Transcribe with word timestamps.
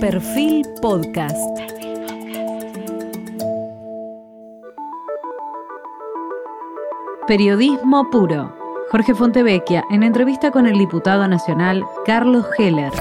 Perfil 0.00 0.64
Podcast. 0.80 1.36
Periodismo 7.26 8.08
puro. 8.08 8.54
Jorge 8.92 9.16
Fontevecchia 9.16 9.82
en 9.90 10.04
entrevista 10.04 10.52
con 10.52 10.68
el 10.68 10.78
diputado 10.78 11.26
nacional 11.26 11.84
Carlos 12.06 12.46
Heller. 12.56 12.92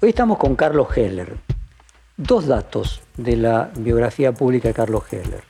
Hoy 0.00 0.10
estamos 0.10 0.38
con 0.38 0.54
Carlos 0.54 0.96
Heller. 0.96 1.36
Dos 2.16 2.46
datos 2.46 3.02
de 3.16 3.36
la 3.36 3.72
biografía 3.76 4.30
pública 4.30 4.68
de 4.68 4.74
Carlos 4.74 5.12
Heller. 5.12 5.42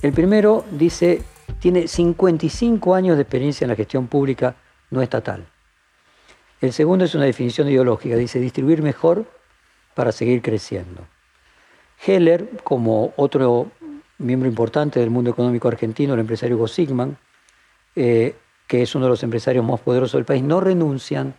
El 0.00 0.12
primero 0.12 0.64
dice, 0.70 1.22
tiene 1.58 1.88
55 1.88 2.94
años 2.94 3.16
de 3.16 3.22
experiencia 3.22 3.64
en 3.64 3.70
la 3.70 3.76
gestión 3.76 4.06
pública 4.06 4.54
no 4.90 5.02
estatal. 5.02 5.44
El 6.60 6.72
segundo 6.72 7.04
es 7.04 7.14
una 7.14 7.24
definición 7.24 7.68
ideológica, 7.68 8.16
dice 8.16 8.40
distribuir 8.40 8.82
mejor 8.82 9.26
para 9.94 10.10
seguir 10.10 10.42
creciendo. 10.42 11.06
Heller, 12.04 12.48
como 12.64 13.12
otro 13.16 13.70
miembro 14.18 14.48
importante 14.48 14.98
del 14.98 15.10
mundo 15.10 15.30
económico 15.30 15.68
argentino, 15.68 16.14
el 16.14 16.20
empresario 16.20 16.56
Hugo 16.56 16.66
Sigman, 16.66 17.16
eh, 17.94 18.34
que 18.66 18.82
es 18.82 18.92
uno 18.96 19.04
de 19.04 19.10
los 19.10 19.22
empresarios 19.22 19.64
más 19.64 19.80
poderosos 19.80 20.18
del 20.18 20.24
país, 20.24 20.42
no 20.42 20.60
renuncian 20.60 21.34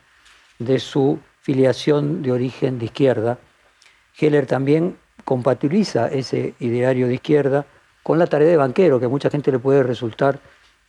de 0.57 0.79
su 0.79 1.19
filiación 1.41 2.21
de 2.21 2.31
origen 2.31 2.79
de 2.79 2.85
izquierda. 2.85 3.39
Heller 4.17 4.45
también 4.45 4.97
compatibiliza 5.25 6.07
ese 6.07 6.53
ideario 6.59 7.07
de 7.07 7.15
izquierda 7.15 7.65
con 8.03 8.19
la 8.19 8.27
tarea 8.27 8.47
de 8.47 8.57
banquero, 8.57 8.99
que 8.99 9.05
a 9.05 9.09
mucha 9.09 9.29
gente 9.29 9.51
le 9.51 9.59
puede 9.59 9.83
resultar 9.83 10.39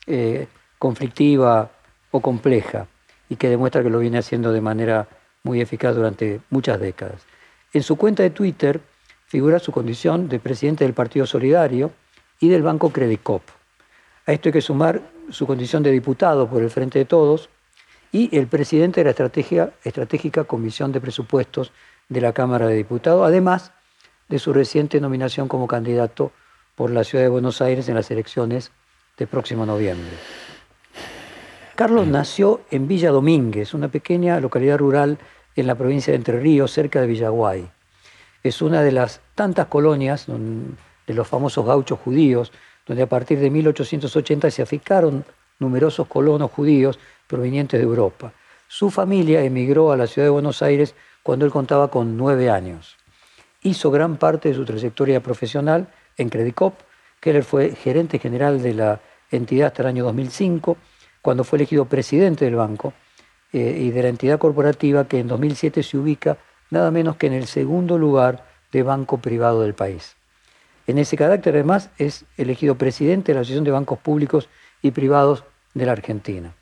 eh, 0.06 0.46
conflictiva 0.78 1.72
o 2.12 2.20
compleja 2.20 2.86
y 3.30 3.36
que 3.36 3.48
demuestra 3.48 3.82
que 3.82 3.88
lo 3.88 4.00
viene 4.00 4.18
haciendo 4.18 4.52
de 4.52 4.60
manera 4.60 5.08
muy 5.42 5.62
eficaz 5.62 5.96
durante 5.96 6.42
muchas 6.50 6.78
décadas. 6.78 7.22
En 7.72 7.82
su 7.82 7.96
cuenta 7.96 8.22
de 8.22 8.30
Twitter 8.30 8.80
figura 9.26 9.60
su 9.60 9.72
condición 9.72 10.28
de 10.28 10.40
presidente 10.40 10.84
del 10.84 10.92
Partido 10.92 11.24
Solidario 11.24 11.92
y 12.40 12.48
del 12.48 12.62
Banco 12.62 12.90
Credit 12.90 13.22
Cop. 13.22 13.42
A 14.26 14.32
esto 14.32 14.48
hay 14.48 14.52
que 14.52 14.60
sumar 14.60 15.00
su 15.30 15.46
condición 15.46 15.82
de 15.82 15.92
diputado 15.92 16.48
por 16.48 16.62
el 16.62 16.70
Frente 16.70 16.98
de 16.98 17.04
Todos 17.04 17.48
y 18.10 18.36
el 18.36 18.48
presidente 18.48 19.00
de 19.00 19.04
la 19.04 19.70
Estratégica 19.84 20.44
Comisión 20.44 20.90
de 20.90 21.00
Presupuestos 21.00 21.72
de 22.08 22.20
la 22.20 22.32
Cámara 22.32 22.66
de 22.66 22.74
Diputados, 22.74 23.24
además 23.24 23.72
de 24.28 24.40
su 24.40 24.52
reciente 24.52 25.00
nominación 25.00 25.46
como 25.46 25.68
candidato 25.68 26.32
por 26.74 26.90
la 26.90 27.04
Ciudad 27.04 27.24
de 27.24 27.30
Buenos 27.30 27.62
Aires 27.62 27.88
en 27.88 27.94
las 27.94 28.10
elecciones 28.10 28.72
de 29.16 29.28
próximo 29.28 29.64
noviembre. 29.64 30.16
Carlos 31.80 32.06
nació 32.06 32.60
en 32.70 32.86
Villa 32.86 33.10
Domínguez, 33.10 33.72
una 33.72 33.88
pequeña 33.88 34.38
localidad 34.38 34.76
rural 34.76 35.16
en 35.56 35.66
la 35.66 35.76
provincia 35.76 36.12
de 36.12 36.18
Entre 36.18 36.38
Ríos, 36.38 36.72
cerca 36.72 37.00
de 37.00 37.06
Villaguay. 37.06 37.70
Es 38.42 38.60
una 38.60 38.82
de 38.82 38.92
las 38.92 39.22
tantas 39.34 39.68
colonias 39.68 40.26
de 40.26 41.14
los 41.14 41.26
famosos 41.26 41.64
gauchos 41.64 41.98
judíos, 41.98 42.52
donde 42.86 43.04
a 43.04 43.08
partir 43.08 43.38
de 43.38 43.48
1880 43.48 44.50
se 44.50 44.60
aficaron 44.60 45.24
numerosos 45.58 46.06
colonos 46.06 46.50
judíos 46.50 46.98
provenientes 47.26 47.80
de 47.80 47.86
Europa. 47.86 48.34
Su 48.68 48.90
familia 48.90 49.42
emigró 49.42 49.90
a 49.90 49.96
la 49.96 50.06
ciudad 50.06 50.26
de 50.26 50.32
Buenos 50.32 50.60
Aires 50.60 50.94
cuando 51.22 51.46
él 51.46 51.50
contaba 51.50 51.88
con 51.88 52.14
nueve 52.14 52.50
años. 52.50 52.98
Hizo 53.62 53.90
gran 53.90 54.18
parte 54.18 54.50
de 54.50 54.54
su 54.54 54.66
trayectoria 54.66 55.22
profesional 55.22 55.88
en 56.18 56.28
Credicop, 56.28 56.74
él 57.22 57.42
fue 57.42 57.74
gerente 57.74 58.18
general 58.18 58.62
de 58.62 58.74
la 58.74 59.00
entidad 59.30 59.68
hasta 59.68 59.80
el 59.80 59.88
año 59.88 60.04
2005 60.04 60.76
cuando 61.22 61.44
fue 61.44 61.58
elegido 61.58 61.84
presidente 61.84 62.44
del 62.44 62.56
banco 62.56 62.92
eh, 63.52 63.76
y 63.80 63.90
de 63.90 64.02
la 64.02 64.08
entidad 64.08 64.38
corporativa 64.38 65.06
que 65.06 65.18
en 65.18 65.28
2007 65.28 65.82
se 65.82 65.98
ubica 65.98 66.38
nada 66.70 66.90
menos 66.90 67.16
que 67.16 67.26
en 67.26 67.32
el 67.32 67.46
segundo 67.46 67.98
lugar 67.98 68.46
de 68.72 68.82
banco 68.82 69.18
privado 69.18 69.62
del 69.62 69.74
país. 69.74 70.16
En 70.86 70.98
ese 70.98 71.16
carácter, 71.16 71.54
además, 71.54 71.90
es 71.98 72.24
elegido 72.36 72.76
presidente 72.76 73.32
de 73.32 73.34
la 73.34 73.40
Asociación 73.40 73.64
de 73.64 73.70
Bancos 73.70 73.98
Públicos 73.98 74.48
y 74.82 74.92
Privados 74.92 75.44
de 75.74 75.86
la 75.86 75.92
Argentina. 75.92 76.54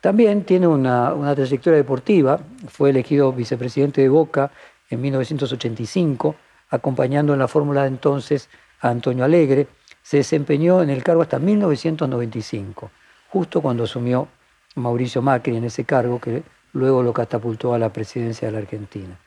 También 0.00 0.44
tiene 0.44 0.66
una, 0.66 1.14
una 1.14 1.34
trayectoria 1.34 1.78
deportiva, 1.78 2.38
fue 2.68 2.90
elegido 2.90 3.32
vicepresidente 3.32 4.02
de 4.02 4.08
Boca 4.08 4.50
en 4.90 5.00
1985, 5.00 6.36
acompañando 6.68 7.32
en 7.32 7.38
la 7.38 7.48
fórmula 7.48 7.82
de 7.82 7.88
entonces 7.88 8.50
a 8.80 8.90
Antonio 8.90 9.24
Alegre, 9.24 9.66
se 10.02 10.18
desempeñó 10.18 10.82
en 10.82 10.90
el 10.90 11.02
cargo 11.02 11.22
hasta 11.22 11.38
1995 11.38 12.90
justo 13.34 13.60
cuando 13.60 13.82
asumió 13.82 14.28
Mauricio 14.76 15.20
Macri 15.20 15.56
en 15.56 15.64
ese 15.64 15.84
cargo 15.84 16.20
que 16.20 16.44
luego 16.72 17.02
lo 17.02 17.12
catapultó 17.12 17.74
a 17.74 17.80
la 17.80 17.92
presidencia 17.92 18.46
de 18.46 18.52
la 18.52 18.58
Argentina. 18.58 19.18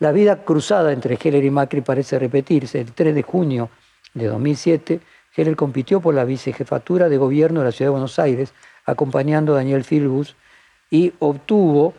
La 0.00 0.10
vida 0.10 0.42
cruzada 0.42 0.92
entre 0.92 1.16
Heller 1.22 1.44
y 1.44 1.50
Macri 1.50 1.80
parece 1.80 2.18
repetirse. 2.18 2.80
El 2.80 2.90
3 2.90 3.14
de 3.14 3.22
junio 3.22 3.70
de 4.12 4.26
2007, 4.26 5.00
Heller 5.36 5.54
compitió 5.54 6.00
por 6.00 6.14
la 6.14 6.24
vicejefatura 6.24 7.08
de 7.08 7.16
gobierno 7.16 7.60
de 7.60 7.66
la 7.66 7.70
Ciudad 7.70 7.90
de 7.90 7.92
Buenos 7.92 8.18
Aires, 8.18 8.52
acompañando 8.84 9.54
a 9.54 9.58
Daniel 9.58 9.84
Filbus, 9.84 10.34
y 10.90 11.12
obtuvo 11.20 11.94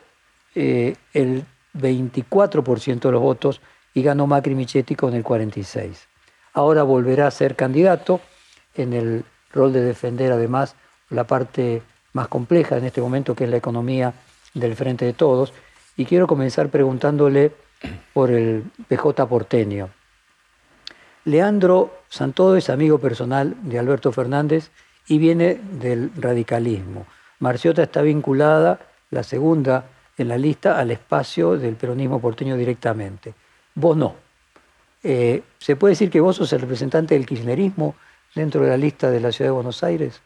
eh, 0.56 0.98
el 1.14 1.46
24% 1.74 3.00
de 3.00 3.12
los 3.14 3.22
votos 3.22 3.62
y 3.94 4.04
ganó 4.04 4.28
Macri 4.28 4.56
Michetti 4.56 4.94
con 4.94 5.14
el 5.14 5.24
46%. 5.24 5.96
Ahora 6.52 6.84
volverá 6.84 7.28
a 7.28 7.32
ser 7.32 7.56
candidato 7.56 8.20
en 8.76 8.92
el 8.92 9.24
rol 9.54 9.72
de 9.72 9.82
defender 9.82 10.34
además 10.34 10.76
la 11.10 11.26
parte 11.26 11.82
más 12.14 12.28
compleja 12.28 12.78
en 12.78 12.86
este 12.86 13.02
momento, 13.02 13.36
que 13.36 13.46
es 13.46 13.50
la 13.50 13.58
economía 13.58 14.14
del 14.54 14.76
Frente 14.76 15.06
de 15.06 15.14
Todos. 15.14 15.54
Y 15.98 16.06
quiero 16.06 16.28
comenzar 16.28 16.70
preguntándole 16.70 17.52
por 18.14 18.32
el 18.32 18.64
PJ 18.88 19.28
porteño. 19.28 19.90
Leandro 21.26 21.94
Santodo 22.10 22.56
es 22.56 22.70
amigo 22.70 22.98
personal 23.00 23.56
de 23.64 23.80
Alberto 23.80 24.12
Fernández 24.12 24.72
y 25.08 25.18
viene 25.18 25.60
del 25.80 26.12
radicalismo. 26.16 27.06
Marciota 27.40 27.84
está 27.84 28.02
vinculada, 28.02 28.80
la 29.12 29.24
segunda 29.24 29.86
en 30.18 30.28
la 30.28 30.38
lista, 30.38 30.78
al 30.78 30.92
espacio 30.92 31.58
del 31.58 31.76
peronismo 31.76 32.20
porteño 32.20 32.56
directamente. 32.58 33.34
Vos 33.76 33.96
no. 33.96 34.16
Eh, 35.04 35.44
¿Se 35.60 35.76
puede 35.76 35.94
decir 35.94 36.10
que 36.10 36.20
vos 36.20 36.36
sos 36.36 36.52
el 36.52 36.62
representante 36.62 37.14
del 37.14 37.26
kirchnerismo 37.26 37.96
dentro 38.36 38.62
de 38.62 38.70
la 38.70 38.78
lista 38.78 39.10
de 39.10 39.22
la 39.22 39.32
Ciudad 39.32 39.50
de 39.50 39.56
Buenos 39.56 39.84
Aires? 39.84 40.22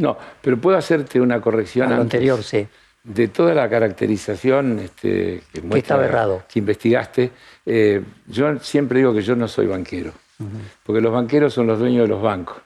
No, 0.00 0.16
pero 0.40 0.56
puedo 0.56 0.78
hacerte 0.78 1.20
una 1.20 1.40
corrección. 1.40 1.92
A 1.92 1.96
lo 1.96 2.02
anterior, 2.02 2.42
sí. 2.42 2.66
De 3.04 3.28
toda 3.28 3.54
la 3.54 3.68
caracterización 3.68 4.78
este, 4.78 5.42
que, 5.52 5.60
muestra, 5.62 6.42
que 6.48 6.58
investigaste, 6.58 7.30
eh, 7.64 8.02
yo 8.26 8.58
siempre 8.58 8.98
digo 8.98 9.14
que 9.14 9.22
yo 9.22 9.36
no 9.36 9.46
soy 9.46 9.66
banquero, 9.66 10.12
porque 10.84 11.00
los 11.00 11.12
banqueros 11.12 11.52
son 11.54 11.66
los 11.66 11.78
dueños 11.78 12.02
de 12.02 12.08
los 12.08 12.22
bancos. 12.22 12.56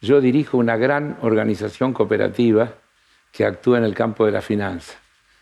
Yo 0.00 0.20
dirijo 0.20 0.58
una 0.58 0.76
gran 0.76 1.16
organización 1.22 1.92
cooperativa 1.92 2.72
que 3.32 3.44
actúa 3.44 3.78
en 3.78 3.84
el 3.84 3.94
campo 3.94 4.26
de 4.26 4.32
la 4.32 4.40
finanza, 4.40 4.94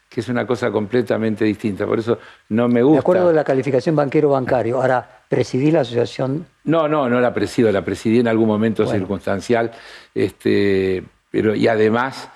que 0.09 0.21
es 0.21 0.29
una 0.29 0.47
cosa 0.47 0.71
completamente 0.71 1.45
distinta. 1.45 1.87
Por 1.87 1.99
eso 1.99 2.19
no 2.49 2.69
me 2.69 2.83
gusta. 2.83 2.97
De 2.97 3.01
acuerdo 3.01 3.29
a 3.29 3.33
la 3.33 3.45
calificación 3.45 3.97
banquero-bancario. 3.97 4.77
Ahora, 4.77 5.23
¿presidí 5.29 5.71
la 5.71 5.81
asociación? 5.81 6.47
No, 6.65 6.89
no, 6.89 7.09
no 7.09 7.21
la 7.21 7.33
presido, 7.33 7.71
la 7.71 7.85
presidí 7.85 8.21
en 8.21 8.29
algún 8.29 8.49
momento 8.49 8.87
circunstancial. 8.87 9.71
Este, 10.15 11.05
pero, 11.31 11.55
y 11.55 11.69
además, 11.69 12.29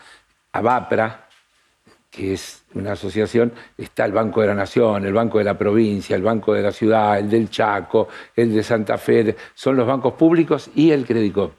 ABAPRA, 0.53 1.29
que 2.11 2.35
es 2.35 2.63
una 2.75 2.93
asociación, 2.93 3.53
está 3.79 4.05
el 4.05 4.13
Banco 4.13 4.43
de 4.43 4.49
la 4.49 4.55
Nación, 4.55 5.07
el 5.07 5.13
Banco 5.15 5.39
de 5.39 5.45
la 5.45 5.57
Provincia, 5.57 6.15
el 6.15 6.23
Banco 6.23 6.53
de 6.53 6.63
la 6.63 6.73
Ciudad, 6.73 7.19
el 7.19 7.31
del 7.31 7.49
Chaco, 7.49 8.09
el 8.37 8.55
de 8.55 8.63
Santa 8.63 8.99
Fe, 8.99 9.35
son 9.55 9.77
los 9.77 9.87
bancos 9.87 10.13
públicos 10.15 10.71
y 10.75 10.91
el 10.91 11.07
Credicop 11.07 11.53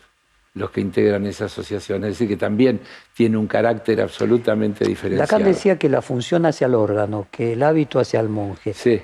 los 0.55 0.69
que 0.69 0.81
integran 0.81 1.25
esa 1.25 1.45
asociación. 1.45 2.03
Es 2.03 2.11
decir, 2.11 2.27
que 2.27 2.38
también 2.38 2.79
tiene 3.16 3.38
un 3.38 3.47
carácter 3.47 4.01
absolutamente 4.01 4.85
diferenciado. 4.85 5.23
Lacan 5.23 5.44
decía 5.44 5.79
que 5.79 5.89
la 5.89 6.01
función 6.01 6.45
hacia 6.45 6.67
el 6.67 6.75
órgano, 6.75 7.27
que 7.31 7.53
el 7.53 7.63
hábito 7.63 8.00
hacia 8.00 8.19
el 8.19 8.30
monje. 8.30 8.74
Sí. 8.74 9.01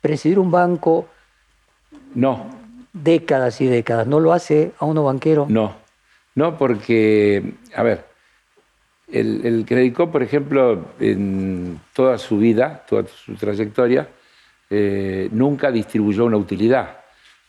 Presidir 0.00 0.38
un 0.38 0.50
banco. 0.50 1.08
No. 2.14 2.50
Décadas 2.92 3.60
y 3.60 3.66
décadas. 3.66 4.06
¿No 4.06 4.20
lo 4.20 4.32
hace 4.32 4.72
a 4.78 4.84
uno 4.84 5.04
banquero? 5.04 5.46
No. 5.48 5.74
No, 6.34 6.56
porque, 6.56 7.54
a 7.74 7.82
ver, 7.82 8.04
el, 9.12 9.66
el 9.66 9.92
por 9.92 10.22
ejemplo, 10.22 10.92
en 11.00 11.80
toda 11.92 12.18
su 12.18 12.38
vida, 12.38 12.84
toda 12.88 13.06
su 13.08 13.34
trayectoria, 13.34 14.08
eh, 14.68 15.28
nunca 15.32 15.70
distribuyó 15.70 16.24
una 16.24 16.36
utilidad. 16.36 16.98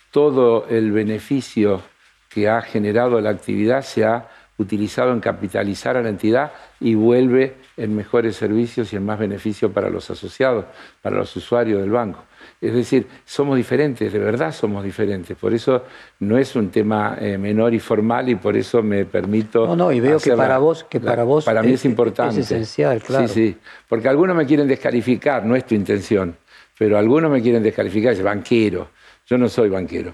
Todo 0.09 0.67
el 0.67 0.91
beneficio 0.91 1.81
que 2.29 2.49
ha 2.49 2.61
generado 2.61 3.21
la 3.21 3.29
actividad 3.29 3.83
se 3.83 4.05
ha 4.05 4.27
utilizado 4.57 5.11
en 5.11 5.19
capitalizar 5.19 5.97
a 5.97 6.01
la 6.01 6.09
entidad 6.09 6.51
y 6.79 6.95
vuelve 6.95 7.55
en 7.77 7.95
mejores 7.95 8.35
servicios 8.35 8.91
y 8.93 8.95
en 8.95 9.05
más 9.05 9.19
beneficio 9.19 9.71
para 9.71 9.89
los 9.89 10.09
asociados, 10.09 10.65
para 11.01 11.17
los 11.17 11.35
usuarios 11.35 11.81
del 11.81 11.91
banco. 11.91 12.23
Es 12.61 12.75
decir, 12.75 13.07
somos 13.25 13.57
diferentes, 13.57 14.13
de 14.13 14.19
verdad 14.19 14.53
somos 14.53 14.83
diferentes. 14.83 15.35
Por 15.35 15.51
eso 15.51 15.83
no 16.19 16.37
es 16.37 16.55
un 16.55 16.69
tema 16.69 17.17
eh, 17.19 17.35
menor 17.35 17.73
y 17.73 17.79
formal 17.79 18.29
y 18.29 18.35
por 18.35 18.55
eso 18.55 18.83
me 18.83 19.05
permito. 19.05 19.65
No, 19.65 19.75
no, 19.75 19.91
y 19.91 19.99
veo 19.99 20.19
que 20.19 20.33
para 20.33 20.59
vos, 20.59 20.83
que 20.83 20.99
para 20.99 21.23
vos 21.23 21.43
para 21.43 21.63
mí 21.63 21.73
es, 21.73 21.85
importante. 21.85 22.41
Es 22.41 22.51
esencial, 22.51 23.01
claro. 23.01 23.27
Sí, 23.27 23.33
sí. 23.33 23.57
Porque 23.89 24.07
algunos 24.07 24.35
me 24.35 24.45
quieren 24.45 24.67
descalificar, 24.67 25.43
no 25.43 25.55
es 25.55 25.65
tu 25.65 25.73
intención, 25.73 26.37
pero 26.77 26.99
algunos 26.99 27.31
me 27.31 27.41
quieren 27.41 27.63
descalificar, 27.63 28.13
es 28.13 28.21
banquero. 28.21 28.89
Yo 29.25 29.39
no 29.39 29.49
soy 29.49 29.69
banquero. 29.69 30.13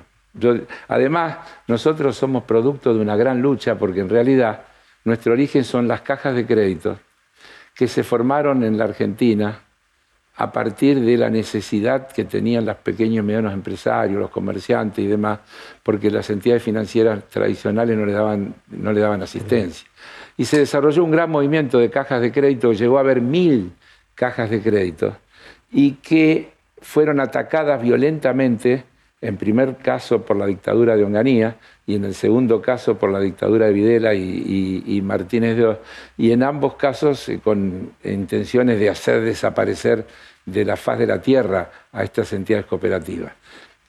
además, 0.87 1.39
nosotros 1.67 2.15
somos 2.15 2.45
producto 2.45 2.93
de 2.93 3.01
una 3.01 3.17
gran 3.17 3.41
lucha 3.41 3.77
porque 3.77 3.99
en 3.99 4.07
realidad 4.07 4.61
nuestro 5.03 5.33
origen 5.33 5.65
son 5.65 5.85
las 5.85 5.99
cajas 5.99 6.33
de 6.33 6.45
crédito 6.45 6.97
que 7.75 7.89
se 7.89 8.03
formaron 8.03 8.63
en 8.63 8.77
la 8.77 8.85
Argentina 8.85 9.66
a 10.37 10.51
partir 10.51 10.99
de 11.01 11.17
la 11.17 11.29
necesidad 11.29 12.07
que 12.07 12.23
tenían 12.23 12.65
los 12.65 12.75
pequeños 12.77 13.23
y 13.23 13.27
medianos 13.27 13.53
empresarios, 13.53 14.19
los 14.19 14.29
comerciantes 14.29 15.03
y 15.03 15.07
demás, 15.07 15.39
porque 15.81 16.11
las 16.11 16.29
entidades 16.29 16.61
financieras 16.61 17.27
tradicionales 17.27 17.97
no 17.97 18.05
le 18.05 18.13
daban, 18.13 18.53
no 18.69 18.93
le 18.93 19.01
daban 19.01 19.23
asistencia. 19.23 19.87
Y 20.37 20.45
se 20.45 20.59
desarrolló 20.59 21.03
un 21.03 21.11
gran 21.11 21.31
movimiento 21.31 21.79
de 21.79 21.89
cajas 21.89 22.21
de 22.21 22.31
crédito, 22.31 22.71
llegó 22.71 22.97
a 22.97 23.01
haber 23.01 23.19
mil 23.19 23.71
cajas 24.13 24.51
de 24.51 24.61
crédito, 24.61 25.17
y 25.71 25.93
que 25.93 26.51
fueron 26.81 27.19
atacadas 27.19 27.81
violentamente, 27.81 28.83
en 29.19 29.37
primer 29.37 29.77
caso 29.77 30.21
por 30.21 30.37
la 30.37 30.45
dictadura 30.45 30.95
de 30.95 31.03
Onganía, 31.03 31.55
y 31.87 31.95
en 31.95 32.03
el 32.03 32.13
segundo 32.13 32.61
caso 32.61 32.99
por 32.99 33.09
la 33.09 33.19
dictadura 33.19 33.67
de 33.67 33.73
Videla 33.73 34.13
y, 34.13 35.01
Martínez 35.03 35.55
de 35.55 35.65
Oz, 35.65 35.77
y 36.17 36.31
en 36.31 36.43
ambos 36.43 36.75
casos 36.75 37.29
eh, 37.29 37.39
con 37.41 37.91
intenciones 38.03 38.77
de 38.77 38.89
hacer 38.89 39.21
desaparecer 39.21 40.05
de 40.47 40.65
la 40.65 40.77
faz 40.77 40.97
de 40.97 41.05
la 41.05 41.21
tierra 41.21 41.69
a 41.91 42.03
estas 42.03 42.31
entidades 42.33 42.65
cooperativas. 42.65 43.33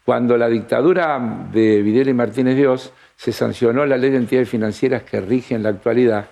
Cuando 0.04 0.36
la 0.36 0.48
dictadura 0.48 1.46
de 1.52 1.80
Videla 1.82 2.10
y 2.10 2.14
Martínez 2.14 2.56
de 2.56 2.66
Oz 2.66 2.92
se 3.16 3.32
sancionó 3.32 3.86
la 3.86 3.96
ley 3.96 4.10
de 4.10 4.16
entidades 4.16 4.48
financieras 4.48 5.04
que 5.04 5.20
rige 5.20 5.54
en 5.54 5.62
la 5.62 5.70
actualidad 5.70 6.26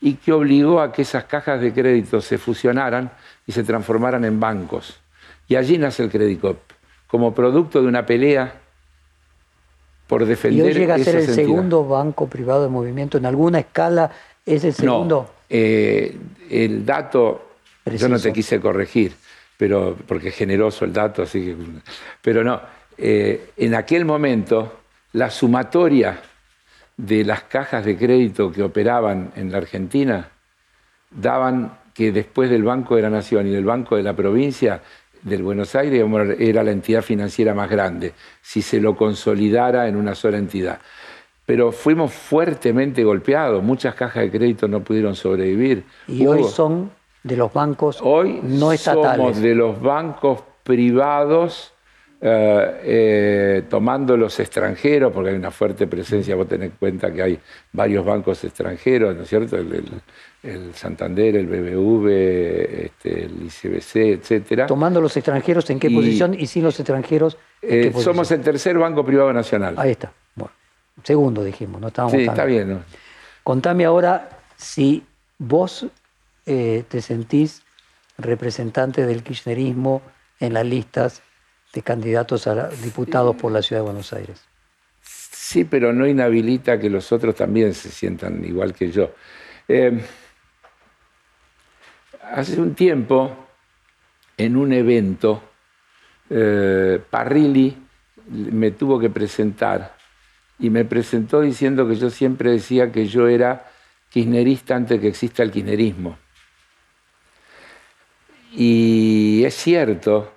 y 0.00 0.14
que 0.14 0.32
obligó 0.32 0.80
a 0.80 0.92
que 0.92 1.02
esas 1.02 1.24
cajas 1.24 1.60
de 1.60 1.72
crédito 1.72 2.20
se 2.20 2.38
fusionaran 2.38 3.12
y 3.46 3.52
se 3.52 3.62
transformaran 3.62 4.24
en 4.24 4.40
bancos. 4.40 4.98
Y 5.46 5.56
allí 5.56 5.78
nace 5.78 6.02
el 6.02 6.10
Credicop, 6.10 6.58
como 7.06 7.34
producto 7.34 7.80
de 7.80 7.88
una 7.88 8.04
pelea 8.06 8.54
por 10.06 10.24
defender. 10.24 10.66
¿Y 10.66 10.68
hoy 10.68 10.74
llega 10.74 10.94
a 10.94 10.98
ser 10.98 11.16
el 11.16 11.26
segundo 11.26 11.86
banco 11.86 12.26
privado 12.26 12.64
de 12.64 12.68
movimiento? 12.68 13.18
¿En 13.18 13.26
alguna 13.26 13.60
escala 13.60 14.10
es 14.44 14.64
el 14.64 14.72
segundo? 14.72 15.16
No, 15.16 15.30
eh, 15.48 16.16
el 16.48 16.84
dato, 16.84 17.50
yo 17.84 18.08
no 18.08 18.18
te 18.18 18.32
quise 18.32 18.60
corregir, 18.60 19.12
pero 19.60 19.94
porque 20.06 20.28
es 20.28 20.36
generoso 20.36 20.86
el 20.86 20.92
dato, 20.94 21.20
así 21.20 21.44
que. 21.44 21.56
Pero 22.22 22.42
no, 22.42 22.62
eh, 22.96 23.50
en 23.58 23.74
aquel 23.74 24.06
momento 24.06 24.80
la 25.12 25.28
sumatoria 25.28 26.18
de 26.96 27.24
las 27.24 27.42
cajas 27.42 27.84
de 27.84 27.98
crédito 27.98 28.50
que 28.50 28.62
operaban 28.62 29.32
en 29.36 29.52
la 29.52 29.58
Argentina 29.58 30.30
daban 31.10 31.76
que 31.92 32.10
después 32.10 32.48
del 32.48 32.62
Banco 32.62 32.96
de 32.96 33.02
la 33.02 33.10
Nación 33.10 33.48
y 33.48 33.50
del 33.50 33.66
Banco 33.66 33.96
de 33.96 34.02
la 34.02 34.16
Provincia 34.16 34.80
del 35.20 35.42
Buenos 35.42 35.74
Aires 35.74 36.06
era 36.38 36.64
la 36.64 36.70
entidad 36.70 37.02
financiera 37.02 37.52
más 37.52 37.68
grande, 37.68 38.14
si 38.40 38.62
se 38.62 38.80
lo 38.80 38.96
consolidara 38.96 39.88
en 39.88 39.96
una 39.96 40.14
sola 40.14 40.38
entidad. 40.38 40.80
Pero 41.44 41.70
fuimos 41.70 42.14
fuertemente 42.14 43.04
golpeados, 43.04 43.62
muchas 43.62 43.94
cajas 43.94 44.22
de 44.22 44.30
crédito 44.30 44.68
no 44.68 44.80
pudieron 44.80 45.14
sobrevivir. 45.14 45.84
Y 46.08 46.26
hoy 46.26 46.44
son 46.44 46.90
de 47.22 47.36
los 47.36 47.52
bancos 47.52 48.00
hoy 48.02 48.40
no 48.42 48.72
estatales. 48.72 49.16
Somos 49.16 49.40
de 49.40 49.54
los 49.54 49.80
bancos 49.80 50.42
privados 50.62 51.72
eh, 52.22 52.80
eh, 52.84 53.62
tomando 53.70 54.14
los 54.14 54.38
extranjeros, 54.40 55.10
porque 55.10 55.30
hay 55.30 55.36
una 55.36 55.50
fuerte 55.50 55.86
presencia, 55.86 56.36
vos 56.36 56.46
tenés 56.46 56.70
en 56.70 56.76
cuenta 56.76 57.10
que 57.10 57.22
hay 57.22 57.38
varios 57.72 58.04
bancos 58.04 58.44
extranjeros, 58.44 59.16
¿no 59.16 59.22
es 59.22 59.28
cierto? 59.28 59.56
El, 59.56 60.74
Santander, 60.74 61.36
el 61.36 61.46
BBV, 61.46 62.08
este, 62.84 63.24
el 63.24 63.42
ICBC, 63.42 63.96
etcétera. 63.96 64.66
Tomando 64.66 65.00
los 65.00 65.14
extranjeros, 65.16 65.68
¿en 65.70 65.78
qué 65.78 65.90
posición? 65.90 66.34
Y 66.34 66.46
sin 66.46 66.62
los 66.62 66.78
extranjeros, 66.78 67.36
eh, 67.62 67.92
Somos 67.98 68.30
el 68.30 68.40
tercer 68.40 68.78
banco 68.78 69.04
privado 69.04 69.32
nacional. 69.32 69.74
Ahí 69.76 69.92
está. 69.92 70.12
Bueno, 70.34 70.52
segundo 71.02 71.44
dijimos, 71.44 71.80
no 71.80 71.88
estábamos 71.88 72.18
Sí, 72.18 72.26
está 72.26 72.44
bien. 72.44 72.82
Contame 73.42 73.84
ahora 73.84 74.30
si 74.56 75.04
vos 75.38 75.86
te 76.44 77.00
sentís 77.00 77.62
representante 78.18 79.06
del 79.06 79.22
kirchnerismo 79.22 80.02
en 80.40 80.54
las 80.54 80.66
listas 80.66 81.22
de 81.72 81.82
candidatos 81.82 82.46
a 82.46 82.68
diputados 82.68 83.36
por 83.36 83.52
la 83.52 83.62
Ciudad 83.62 83.82
de 83.82 83.86
Buenos 83.86 84.12
Aires. 84.12 84.42
Sí, 85.02 85.64
pero 85.64 85.92
no 85.92 86.06
inhabilita 86.06 86.78
que 86.78 86.90
los 86.90 87.10
otros 87.12 87.34
también 87.34 87.74
se 87.74 87.90
sientan 87.90 88.44
igual 88.44 88.72
que 88.74 88.90
yo. 88.90 89.12
Eh, 89.68 90.00
hace 92.32 92.60
un 92.60 92.74
tiempo, 92.74 93.36
en 94.36 94.56
un 94.56 94.72
evento, 94.72 95.42
eh, 96.28 97.00
Parrilli 97.10 97.76
me 98.28 98.70
tuvo 98.70 98.98
que 98.98 99.10
presentar 99.10 99.96
y 100.58 100.70
me 100.70 100.84
presentó 100.84 101.40
diciendo 101.40 101.88
que 101.88 101.96
yo 101.96 102.10
siempre 102.10 102.52
decía 102.52 102.92
que 102.92 103.06
yo 103.06 103.26
era 103.26 103.70
kirchnerista 104.10 104.76
antes 104.76 105.00
que 105.00 105.08
exista 105.08 105.42
el 105.42 105.50
kirchnerismo. 105.50 106.18
Y 108.52 109.42
es 109.44 109.54
cierto, 109.54 110.32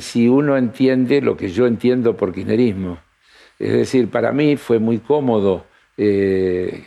si 0.00 0.28
uno 0.28 0.56
entiende 0.56 1.20
lo 1.20 1.36
que 1.36 1.48
yo 1.48 1.66
entiendo 1.66 2.16
por 2.16 2.32
kirchnerismo. 2.32 2.98
Es 3.58 3.72
decir, 3.72 4.08
para 4.08 4.32
mí 4.32 4.56
fue 4.56 4.78
muy 4.78 4.98
cómodo 4.98 5.66
eh, 5.96 6.84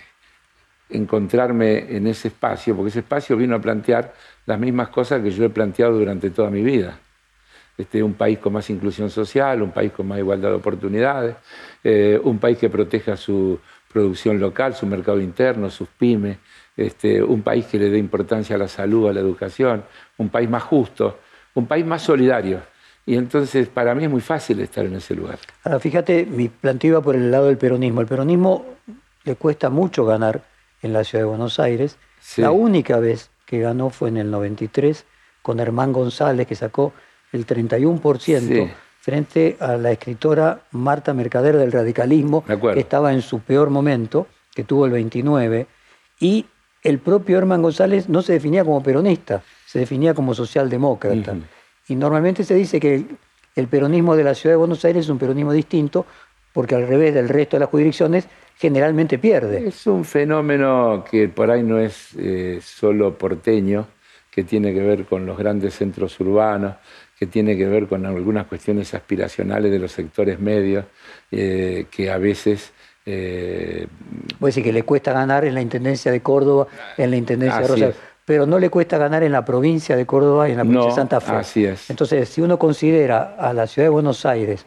encontrarme 0.90 1.96
en 1.96 2.08
ese 2.08 2.30
espacio, 2.30 2.76
porque 2.76 2.90
ese 2.90 3.00
espacio 3.00 3.36
vino 3.36 3.56
a 3.56 3.60
plantear 3.60 4.14
las 4.46 4.60
mismas 4.60 4.90
cosas 4.90 5.22
que 5.22 5.32
yo 5.32 5.46
he 5.46 5.50
planteado 5.50 5.98
durante 5.98 6.30
toda 6.30 6.50
mi 6.50 6.62
vida. 6.62 7.00
Este, 7.78 8.04
un 8.04 8.14
país 8.14 8.38
con 8.40 8.54
más 8.54 8.70
inclusión 8.70 9.10
social, 9.10 9.62
un 9.62 9.72
país 9.72 9.92
con 9.92 10.08
más 10.08 10.20
igualdad 10.20 10.50
de 10.50 10.56
oportunidades, 10.56 11.36
eh, 11.84 12.20
un 12.24 12.38
país 12.38 12.58
que 12.58 12.70
proteja 12.70 13.18
su 13.18 13.60
producción 13.92 14.40
local, 14.40 14.76
su 14.76 14.86
mercado 14.86 15.20
interno, 15.20 15.70
sus 15.70 15.88
pymes, 15.90 16.38
este, 16.78 17.22
un 17.22 17.42
país 17.42 17.66
que 17.66 17.78
le 17.78 17.90
dé 17.90 17.98
importancia 17.98 18.56
a 18.56 18.60
la 18.60 18.68
salud, 18.68 19.10
a 19.10 19.14
la 19.14 19.20
educación, 19.20 19.84
un 20.18 20.30
país 20.30 20.50
más 20.50 20.64
justo, 20.64 21.20
un 21.54 21.68
país 21.68 21.86
más 21.86 22.02
solidario. 22.02 22.62
Y 23.06 23.16
entonces 23.16 23.68
para 23.68 23.96
mí 23.96 24.04
es 24.04 24.10
muy 24.10 24.22
fácil 24.22 24.60
estar 24.60 24.86
en 24.86 24.96
ese 24.96 25.16
lugar. 25.16 25.40
Ahora 25.64 25.80
fíjate, 25.80 26.26
mi 26.26 26.50
planteo 26.50 26.92
iba 26.92 27.02
por 27.02 27.16
el 27.16 27.32
lado 27.32 27.48
del 27.48 27.58
peronismo. 27.58 28.02
El 28.02 28.08
peronismo 28.08 28.66
le 29.24 29.36
cuesta 29.36 29.70
mucho 29.70 30.06
ganar 30.06 30.44
en 30.82 30.94
la 30.94 31.04
ciudad 31.04 31.24
de 31.24 31.30
Buenos 31.30 31.60
Aires. 31.60 31.98
La 32.38 32.52
única 32.52 33.00
vez 33.00 33.32
que 33.46 33.60
ganó 33.60 33.90
fue 33.90 34.10
en 34.10 34.18
el 34.18 34.32
93 34.32 35.06
con 35.42 35.60
Hermán 35.60 35.92
González, 35.92 36.48
que 36.48 36.56
sacó 36.56 36.94
el 37.32 37.46
31% 37.46 38.72
frente 39.00 39.58
a 39.60 39.78
la 39.78 39.92
escritora 39.92 40.62
Marta 40.72 41.14
Mercader 41.14 41.58
del 41.58 41.72
radicalismo, 41.72 42.46
que 42.46 42.80
estaba 42.80 43.14
en 43.14 43.22
su 43.22 43.40
peor 43.40 43.70
momento, 43.72 44.28
que 44.54 44.64
tuvo 44.64 44.86
el 44.86 44.94
29%, 44.94 45.66
y 46.20 46.46
el 46.84 47.00
propio 47.00 47.38
Hermán 47.38 47.62
González 47.62 48.10
no 48.10 48.22
se 48.22 48.34
definía 48.34 48.64
como 48.64 48.82
peronista, 48.82 49.44
se 49.66 49.80
definía 49.80 50.14
como 50.14 50.34
socialdemócrata. 50.34 51.36
Y 51.88 51.96
normalmente 51.96 52.44
se 52.44 52.56
dice 52.56 52.80
que 52.80 53.06
el, 53.56 53.68
peronismo 53.68 54.16
de 54.16 54.24
la 54.24 54.34
ciudad 54.34 54.54
de 54.54 54.58
Buenos 54.58 54.84
Aires 54.86 55.06
es 55.06 55.10
un 55.10 55.20
peronismo 55.20 55.54
distinto, 55.54 56.06
porque 56.54 56.76
al 56.76 56.88
revés 56.88 57.14
del 57.14 57.30
resto 57.30 57.56
de 57.56 57.62
las 57.62 57.70
jurisdicciones 57.70 58.28
generalmente 58.58 59.18
pierde. 59.18 59.68
Es 59.68 59.88
un 59.88 60.06
fenómeno 60.06 61.04
que 61.10 61.28
por 61.28 61.52
ahí 61.52 61.64
no 61.64 61.80
es 61.80 62.10
eh, 62.18 62.60
solo 62.64 63.18
porteño, 63.18 63.88
que 64.30 64.44
tiene 64.44 64.74
que 64.74 64.82
ver 64.82 65.06
con 65.06 65.26
los 65.26 65.38
grandes 65.38 65.76
centros 65.76 66.20
urbanos, 66.20 66.76
que 67.18 67.28
tiene 67.28 67.58
que 67.58 67.68
ver 67.68 67.88
con 67.88 68.06
algunas 68.06 68.48
cuestiones 68.48 68.94
aspiracionales 68.94 69.72
de 69.72 69.80
los 69.80 69.92
sectores 69.92 70.40
medios, 70.40 70.86
eh, 71.30 71.86
que 71.92 72.10
a 72.10 72.18
veces... 72.18 72.74
Eh, 73.12 73.88
Puede 74.40 74.50
decir 74.50 74.64
que 74.64 74.74
le 74.74 74.84
cuesta 74.84 75.14
ganar 75.14 75.46
en 75.46 75.54
la 75.54 75.62
Intendencia 75.62 76.12
de 76.12 76.22
Córdoba, 76.22 76.68
en 76.98 77.12
la 77.12 77.18
Intendencia 77.18 77.62
de 77.62 77.68
Rosario 77.68 77.94
pero 78.32 78.46
no 78.46 78.60
le 78.60 78.70
cuesta 78.70 78.98
ganar 78.98 79.24
en 79.24 79.32
la 79.34 79.44
provincia 79.44 79.96
de 79.98 80.06
Córdoba 80.06 80.48
y 80.48 80.52
en 80.52 80.58
la 80.60 80.64
provincia 80.64 80.90
de 80.90 80.96
Santa 80.96 81.20
Fe. 81.20 81.32
Así 81.34 81.66
es. 81.66 81.90
Entonces, 81.90 82.30
si 82.30 82.40
uno 82.40 82.58
considera 82.58 83.36
a 83.38 83.52
la 83.52 83.68
ciudad 83.68 83.88
de 83.88 83.90
Buenos 83.90 84.26
Aires 84.26 84.66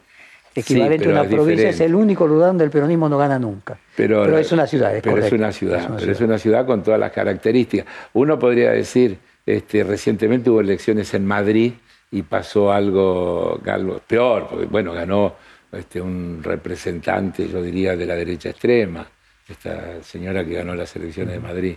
equivalente 0.53 1.07
a 1.07 1.11
una 1.11 1.23
provincia, 1.23 1.69
es 1.69 1.79
el 1.79 1.95
único 1.95 2.27
lugar 2.27 2.49
donde 2.49 2.65
el 2.65 2.69
peronismo 2.69 3.09
no 3.09 3.17
gana 3.17 3.39
nunca. 3.39 3.77
Pero, 3.95 4.37
es 4.37 4.51
una 4.51 4.67
ciudad, 4.67 4.95
es 4.95 5.01
Pero 5.01 5.17
es 5.17 5.31
una 5.31 5.51
ciudad, 5.51 5.89
pero 5.97 6.11
es 6.11 6.21
una 6.21 6.37
ciudad 6.37 6.65
con 6.65 6.83
todas 6.83 6.99
las 6.99 7.11
características. 7.11 7.87
Uno 8.13 8.37
podría 8.37 8.71
decir, 8.71 9.17
este, 9.45 9.83
recientemente 9.83 10.49
hubo 10.49 10.61
elecciones 10.61 11.13
en 11.13 11.25
Madrid 11.25 11.73
y 12.11 12.21
pasó 12.21 12.71
algo, 12.71 13.59
peor, 14.07 14.47
porque 14.47 14.65
bueno, 14.65 14.93
ganó 14.93 15.33
este, 15.71 16.01
un 16.01 16.41
representante, 16.43 17.47
yo 17.47 17.61
diría, 17.61 17.95
de 17.95 18.05
la 18.05 18.15
derecha 18.15 18.49
extrema, 18.49 19.07
esta 19.47 20.01
señora 20.01 20.43
que 20.43 20.55
ganó 20.55 20.75
las 20.75 20.95
elecciones 20.95 21.33
de 21.33 21.39
Madrid. 21.39 21.75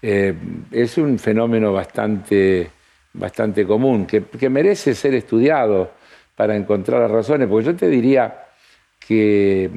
Eh, 0.00 0.34
es 0.70 0.96
un 0.98 1.18
fenómeno 1.18 1.72
bastante, 1.72 2.70
bastante 3.12 3.66
común, 3.66 4.06
que, 4.06 4.48
merece 4.48 4.94
ser 4.94 5.14
estudiado 5.14 5.92
para 6.36 6.54
encontrar 6.54 7.00
las 7.02 7.10
razones, 7.10 7.48
porque 7.48 7.66
yo 7.66 7.76
te 7.76 7.88
diría 7.88 8.46
que 8.98 9.70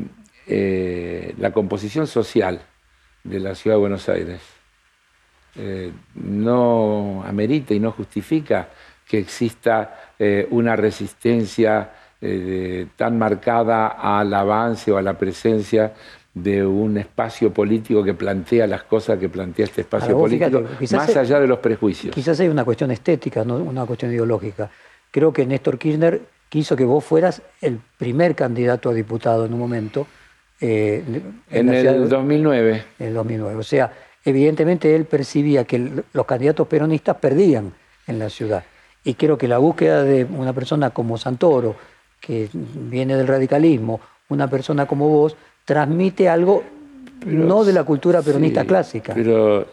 eh, 0.47 1.33
la 1.37 1.51
composición 1.51 2.05
social 2.05 2.61
de 3.23 3.39
la 3.39 3.55
ciudad 3.55 3.77
de 3.77 3.79
Buenos 3.79 4.07
Aires 4.09 4.41
eh, 5.55 5.91
no 6.15 7.23
amerita 7.25 7.73
y 7.73 7.79
no 7.79 7.91
justifica 7.91 8.69
que 9.07 9.17
exista 9.17 10.13
una 10.51 10.75
resistencia 10.75 11.89
tan 12.95 13.17
marcada 13.17 13.87
al 13.87 14.33
avance 14.33 14.91
o 14.91 14.97
a 14.97 15.01
la 15.01 15.17
presencia 15.17 15.93
de 16.33 16.65
un 16.65 16.97
espacio 16.97 17.51
político 17.51 18.03
que 18.03 18.13
plantea 18.13 18.65
las 18.65 18.83
cosas 18.83 19.19
que 19.19 19.27
plantea 19.27 19.65
este 19.65 19.81
espacio 19.81 20.17
político, 20.17 20.63
más 20.91 21.15
allá 21.15 21.39
de 21.39 21.47
los 21.47 21.59
prejuicios. 21.59 22.15
Quizás 22.15 22.39
hay 22.39 22.47
una 22.47 22.63
cuestión 22.63 22.91
estética, 22.91 23.43
no 23.43 23.57
una 23.57 23.85
cuestión 23.85 24.11
ideológica. 24.11 24.69
Creo 25.11 25.33
que 25.33 25.45
Néstor 25.45 25.77
Kirchner 25.77 26.21
quiso 26.47 26.75
que 26.75 26.85
vos 26.85 27.03
fueras 27.03 27.41
el 27.59 27.79
primer 27.97 28.35
candidato 28.35 28.89
a 28.89 28.93
diputado 28.93 29.45
en 29.45 29.53
un 29.53 29.59
momento. 29.59 30.07
Eh, 30.61 31.03
en, 31.49 31.69
el 31.69 32.07
2009. 32.07 32.83
En 32.99 33.07
el 33.07 33.13
2009. 33.13 33.55
O 33.57 33.63
sea, 33.63 33.91
evidentemente 34.23 34.95
él 34.95 35.05
percibía 35.05 35.65
que 35.65 36.03
los 36.13 36.25
candidatos 36.25 36.67
peronistas 36.67 37.17
perdían 37.17 37.73
en 38.07 38.19
la 38.19 38.29
ciudad. 38.29 38.63
Y 39.03 39.15
creo 39.15 39.37
que 39.37 39.47
la 39.47 39.57
búsqueda 39.57 40.03
de 40.03 40.23
una 40.25 40.53
persona 40.53 40.91
como 40.91 41.17
Santoro, 41.17 41.75
que 42.21 42.47
viene 42.53 43.17
del 43.17 43.27
radicalismo, 43.27 43.99
una 44.29 44.47
persona 44.47 44.85
como 44.85 45.09
vos, 45.09 45.35
transmite 45.65 46.29
algo 46.29 46.63
no 47.25 47.65
de 47.65 47.73
la 47.73 47.83
cultura 47.83 48.21
peronista 48.21 48.63
clásica. 48.63 49.13
Pero, 49.13 49.67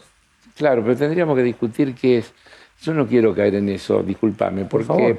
claro, 0.57 0.83
pero 0.83 0.97
tendríamos 0.97 1.37
que 1.37 1.43
discutir 1.43 1.95
qué 1.95 2.19
es. 2.19 2.33
Yo 2.83 2.95
no 2.95 3.07
quiero 3.07 3.35
caer 3.35 3.57
en 3.57 3.69
eso, 3.69 4.02
discúlpame, 4.02 4.64
porque. 4.64 4.87
Por 4.87 4.97
favor. 4.97 5.17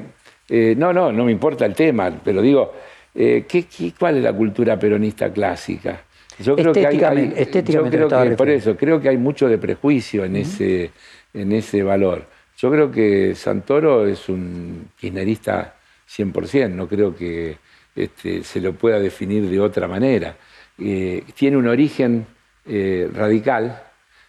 Eh, 0.50 0.74
no, 0.76 0.92
no, 0.92 1.12
no 1.12 1.26
me 1.26 1.32
importa 1.32 1.66
el 1.66 1.76
tema, 1.76 2.12
pero 2.24 2.42
digo, 2.42 2.74
eh, 3.14 3.46
¿qué, 3.48 3.66
cuál 3.98 4.18
es 4.18 4.24
la 4.24 4.34
cultura 4.34 4.80
peronista 4.80 5.32
clásica? 5.32 6.02
Yo 6.40 6.56
creo 6.56 6.74
que 6.74 6.88
hay, 6.88 7.34
estéticamente 7.36 7.98
yo 7.98 8.08
creo 8.08 8.24
que, 8.24 8.36
por 8.36 8.50
eso, 8.50 8.76
creo 8.76 9.00
que 9.00 9.10
hay 9.10 9.18
mucho 9.18 9.48
de 9.48 9.58
prejuicio 9.58 10.24
en, 10.24 10.38
ese, 10.38 10.92
en 11.34 11.52
ese 11.52 11.84
valor. 11.84 12.26
Yo 12.58 12.72
creo 12.72 12.90
que 12.90 13.36
Santoro 13.36 14.08
es 14.08 14.28
un 14.30 14.88
kirchnerista 14.98 15.76
100%, 16.10 16.72
no 16.72 16.88
creo 16.88 17.16
que 17.16 17.58
este, 17.96 18.44
se 18.44 18.62
lo 18.62 18.74
pueda 18.74 19.00
definir 19.00 19.50
de 19.50 19.60
otra 19.60 19.88
manera. 19.88 20.36
Eh, 20.78 21.24
tiene 21.36 21.58
un 21.58 21.68
origen 21.68 22.25
eh, 22.66 23.10
radical, 23.13 23.84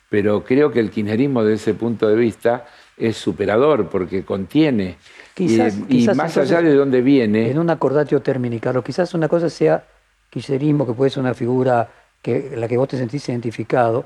pero 0.08 0.44
creo 0.44 0.70
que 0.70 0.80
el 0.80 0.90
kirchnerismo 0.90 1.44
desde 1.44 1.70
ese 1.70 1.74
punto 1.74 2.08
de 2.08 2.16
vista 2.16 2.66
es 2.96 3.16
superador 3.16 3.88
porque 3.88 4.24
contiene 4.24 4.96
quizás, 5.34 5.78
y, 5.88 6.06
más 6.08 6.36
allá 6.36 6.60
de 6.60 6.74
dónde 6.74 7.00
viene. 7.00 7.50
En 7.50 7.58
un 7.58 7.70
acordatio 7.70 8.20
término, 8.20 8.82
quizás 8.82 9.14
una 9.14 9.28
cosa 9.28 9.48
sea 9.48 9.84
kirchnerismo, 10.28 10.86
que 10.86 10.92
puede 10.92 11.10
ser 11.10 11.22
una 11.22 11.34
figura 11.34 11.88
que 12.20 12.52
la 12.56 12.68
que 12.68 12.76
vos 12.76 12.88
te 12.88 12.98
sentís 12.98 13.28
identificado, 13.28 14.04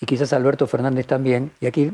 y 0.00 0.06
quizás 0.06 0.32
Alberto 0.32 0.66
Fernández 0.66 1.06
también, 1.06 1.52
y 1.60 1.66
aquí 1.66 1.90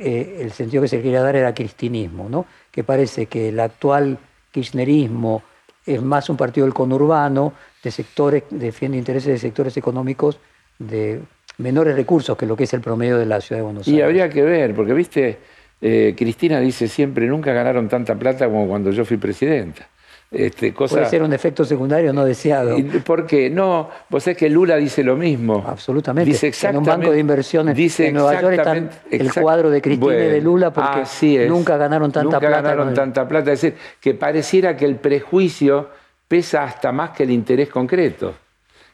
eh, 0.00 0.38
el 0.40 0.52
sentido 0.52 0.82
que 0.82 0.88
se 0.88 1.00
quería 1.00 1.22
dar 1.22 1.36
era 1.36 1.54
cristinismo, 1.54 2.28
¿no? 2.28 2.46
Que 2.76 2.84
parece 2.84 3.24
que 3.24 3.48
el 3.48 3.58
actual 3.58 4.18
kirchnerismo 4.52 5.42
es 5.86 6.02
más 6.02 6.28
un 6.28 6.36
partido 6.36 6.66
del 6.66 6.74
conurbano, 6.74 7.54
de 7.82 7.90
sectores, 7.90 8.42
defiende 8.50 8.98
intereses 8.98 9.32
de 9.32 9.38
sectores 9.38 9.78
económicos 9.78 10.38
de 10.78 11.22
menores 11.56 11.96
recursos 11.96 12.36
que 12.36 12.44
lo 12.44 12.54
que 12.54 12.64
es 12.64 12.74
el 12.74 12.82
promedio 12.82 13.16
de 13.16 13.24
la 13.24 13.40
ciudad 13.40 13.60
de 13.60 13.64
Buenos 13.64 13.88
Aires. 13.88 13.98
Y 13.98 14.02
habría 14.02 14.28
que 14.28 14.42
ver, 14.42 14.74
porque 14.74 14.92
viste, 14.92 15.38
eh, 15.80 16.14
Cristina 16.18 16.60
dice 16.60 16.86
siempre, 16.86 17.26
nunca 17.26 17.54
ganaron 17.54 17.88
tanta 17.88 18.14
plata 18.14 18.44
como 18.44 18.68
cuando 18.68 18.90
yo 18.90 19.06
fui 19.06 19.16
presidenta. 19.16 19.88
Este, 20.36 20.72
Puede 20.72 21.06
ser 21.06 21.22
un 21.22 21.32
efecto 21.32 21.64
secundario 21.64 22.12
no 22.12 22.24
deseado. 22.24 22.76
¿Por 23.04 23.26
qué? 23.26 23.48
No, 23.48 23.88
vos 24.10 24.22
sabés 24.22 24.36
que 24.36 24.50
Lula 24.50 24.76
dice 24.76 25.02
lo 25.02 25.16
mismo. 25.16 25.64
Absolutamente. 25.66 26.30
Dice 26.30 26.48
exactamente, 26.48 26.90
en 26.90 26.96
un 26.96 27.00
banco 27.00 27.12
de 27.12 27.20
inversiones 27.20 27.74
dice 27.74 28.08
en 28.08 28.14
Nueva 28.14 28.40
York 28.40 28.54
está 28.58 28.76
el 29.10 29.32
cuadro 29.32 29.70
de 29.70 29.80
Cristina 29.80 30.14
y 30.14 30.28
de 30.28 30.40
Lula 30.42 30.72
porque 30.72 31.46
nunca 31.48 31.76
ganaron 31.78 32.12
tanta 32.12 32.38
plata. 32.38 32.56
Nunca 32.56 32.62
ganaron 32.62 32.94
tanta 32.94 33.26
plata. 33.26 33.52
Es 33.52 33.62
decir, 33.62 33.78
que 34.00 34.14
pareciera 34.14 34.76
que 34.76 34.84
el 34.84 34.96
prejuicio 34.96 35.88
pesa 36.28 36.64
hasta 36.64 36.92
más 36.92 37.10
que 37.10 37.22
el 37.22 37.30
interés 37.30 37.68
concreto. 37.70 38.34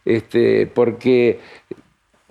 Este, 0.05 0.67
porque 0.67 1.41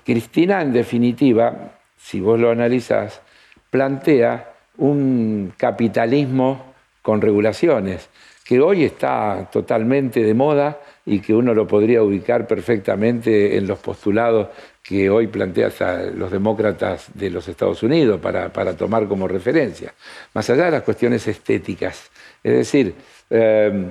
Cristina, 0.05 0.61
en 0.61 0.71
definitiva, 0.73 1.73
si 1.97 2.21
vos 2.21 2.39
lo 2.39 2.49
analizás, 2.49 3.21
plantea 3.69 4.53
un 4.77 5.53
capitalismo 5.57 6.73
con 7.01 7.21
regulaciones, 7.21 8.09
que 8.51 8.59
hoy 8.59 8.83
está 8.83 9.47
totalmente 9.49 10.21
de 10.21 10.33
moda 10.33 10.77
y 11.05 11.21
que 11.21 11.33
uno 11.33 11.53
lo 11.53 11.65
podría 11.65 12.03
ubicar 12.03 12.47
perfectamente 12.47 13.55
en 13.55 13.65
los 13.65 13.79
postulados 13.79 14.49
que 14.83 15.09
hoy 15.09 15.27
plantean 15.27 15.71
los 16.19 16.29
demócratas 16.29 17.07
de 17.13 17.29
los 17.29 17.47
Estados 17.47 17.81
Unidos 17.81 18.19
para, 18.19 18.51
tomar 18.75 19.07
como 19.07 19.25
referencia, 19.25 19.93
más 20.33 20.49
allá 20.49 20.65
de 20.65 20.71
las 20.71 20.83
cuestiones 20.83 21.25
estéticas. 21.29 22.11
Es 22.43 22.53
decir, 22.53 22.93
eh, 23.29 23.89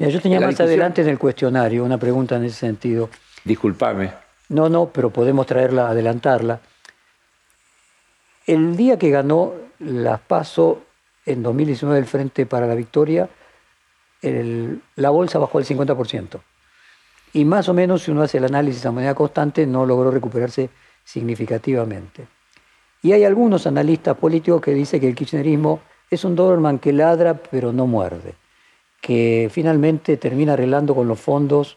yo 0.00 0.20
tenía 0.20 0.40
más 0.40 0.58
adelante 0.58 1.02
en 1.02 1.10
el 1.10 1.18
cuestionario 1.20 1.84
una 1.84 1.96
pregunta 1.96 2.34
en 2.34 2.46
ese 2.46 2.56
sentido. 2.56 3.10
Disculpame. 3.44 4.10
No, 4.48 4.68
no, 4.68 4.86
pero 4.86 5.10
podemos 5.10 5.46
traerla, 5.46 5.90
adelantarla. 5.90 6.58
El 8.44 8.76
día 8.76 8.98
que 8.98 9.10
ganó 9.10 9.52
las 9.78 10.18
PASO 10.18 10.82
en 11.24 11.44
2019 11.44 11.96
el 11.96 12.06
Frente 12.06 12.44
para 12.44 12.66
la 12.66 12.74
Victoria, 12.74 13.28
la 14.96 15.10
bolsa 15.10 15.38
bajó 15.38 15.58
el 15.58 15.64
50%. 15.64 16.40
Y 17.32 17.44
más 17.44 17.68
o 17.68 17.74
menos, 17.74 18.02
si 18.02 18.10
uno 18.10 18.22
hace 18.22 18.38
el 18.38 18.44
análisis 18.44 18.86
a 18.86 18.92
manera 18.92 19.14
constante, 19.14 19.66
no 19.66 19.84
logró 19.84 20.10
recuperarse 20.10 20.70
significativamente. 21.04 22.26
Y 23.02 23.12
hay 23.12 23.24
algunos 23.24 23.66
analistas 23.66 24.16
políticos 24.16 24.60
que 24.60 24.72
dicen 24.72 25.00
que 25.00 25.08
el 25.08 25.14
kirchnerismo 25.14 25.80
es 26.10 26.24
un 26.24 26.36
Doberman 26.36 26.78
que 26.78 26.92
ladra 26.92 27.34
pero 27.34 27.72
no 27.72 27.86
muerde 27.86 28.34
que 29.04 29.50
finalmente 29.52 30.16
termina 30.16 30.54
arreglando 30.54 30.94
con 30.94 31.06
los 31.06 31.20
fondos 31.20 31.76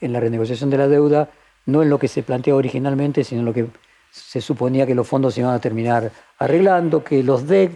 en 0.00 0.12
la 0.12 0.20
renegociación 0.20 0.70
de 0.70 0.78
la 0.78 0.86
deuda, 0.86 1.28
no 1.66 1.82
en 1.82 1.90
lo 1.90 1.98
que 1.98 2.06
se 2.06 2.22
planteó 2.22 2.56
originalmente, 2.56 3.24
sino 3.24 3.40
en 3.40 3.46
lo 3.46 3.52
que 3.52 3.66
se 4.12 4.40
suponía 4.40 4.86
que 4.86 4.94
los 4.94 5.08
fondos 5.08 5.34
se 5.34 5.40
iban 5.40 5.54
a 5.54 5.58
terminar 5.58 6.12
arreglando, 6.38 7.02
que 7.02 7.24
los 7.24 7.48
DEC 7.48 7.72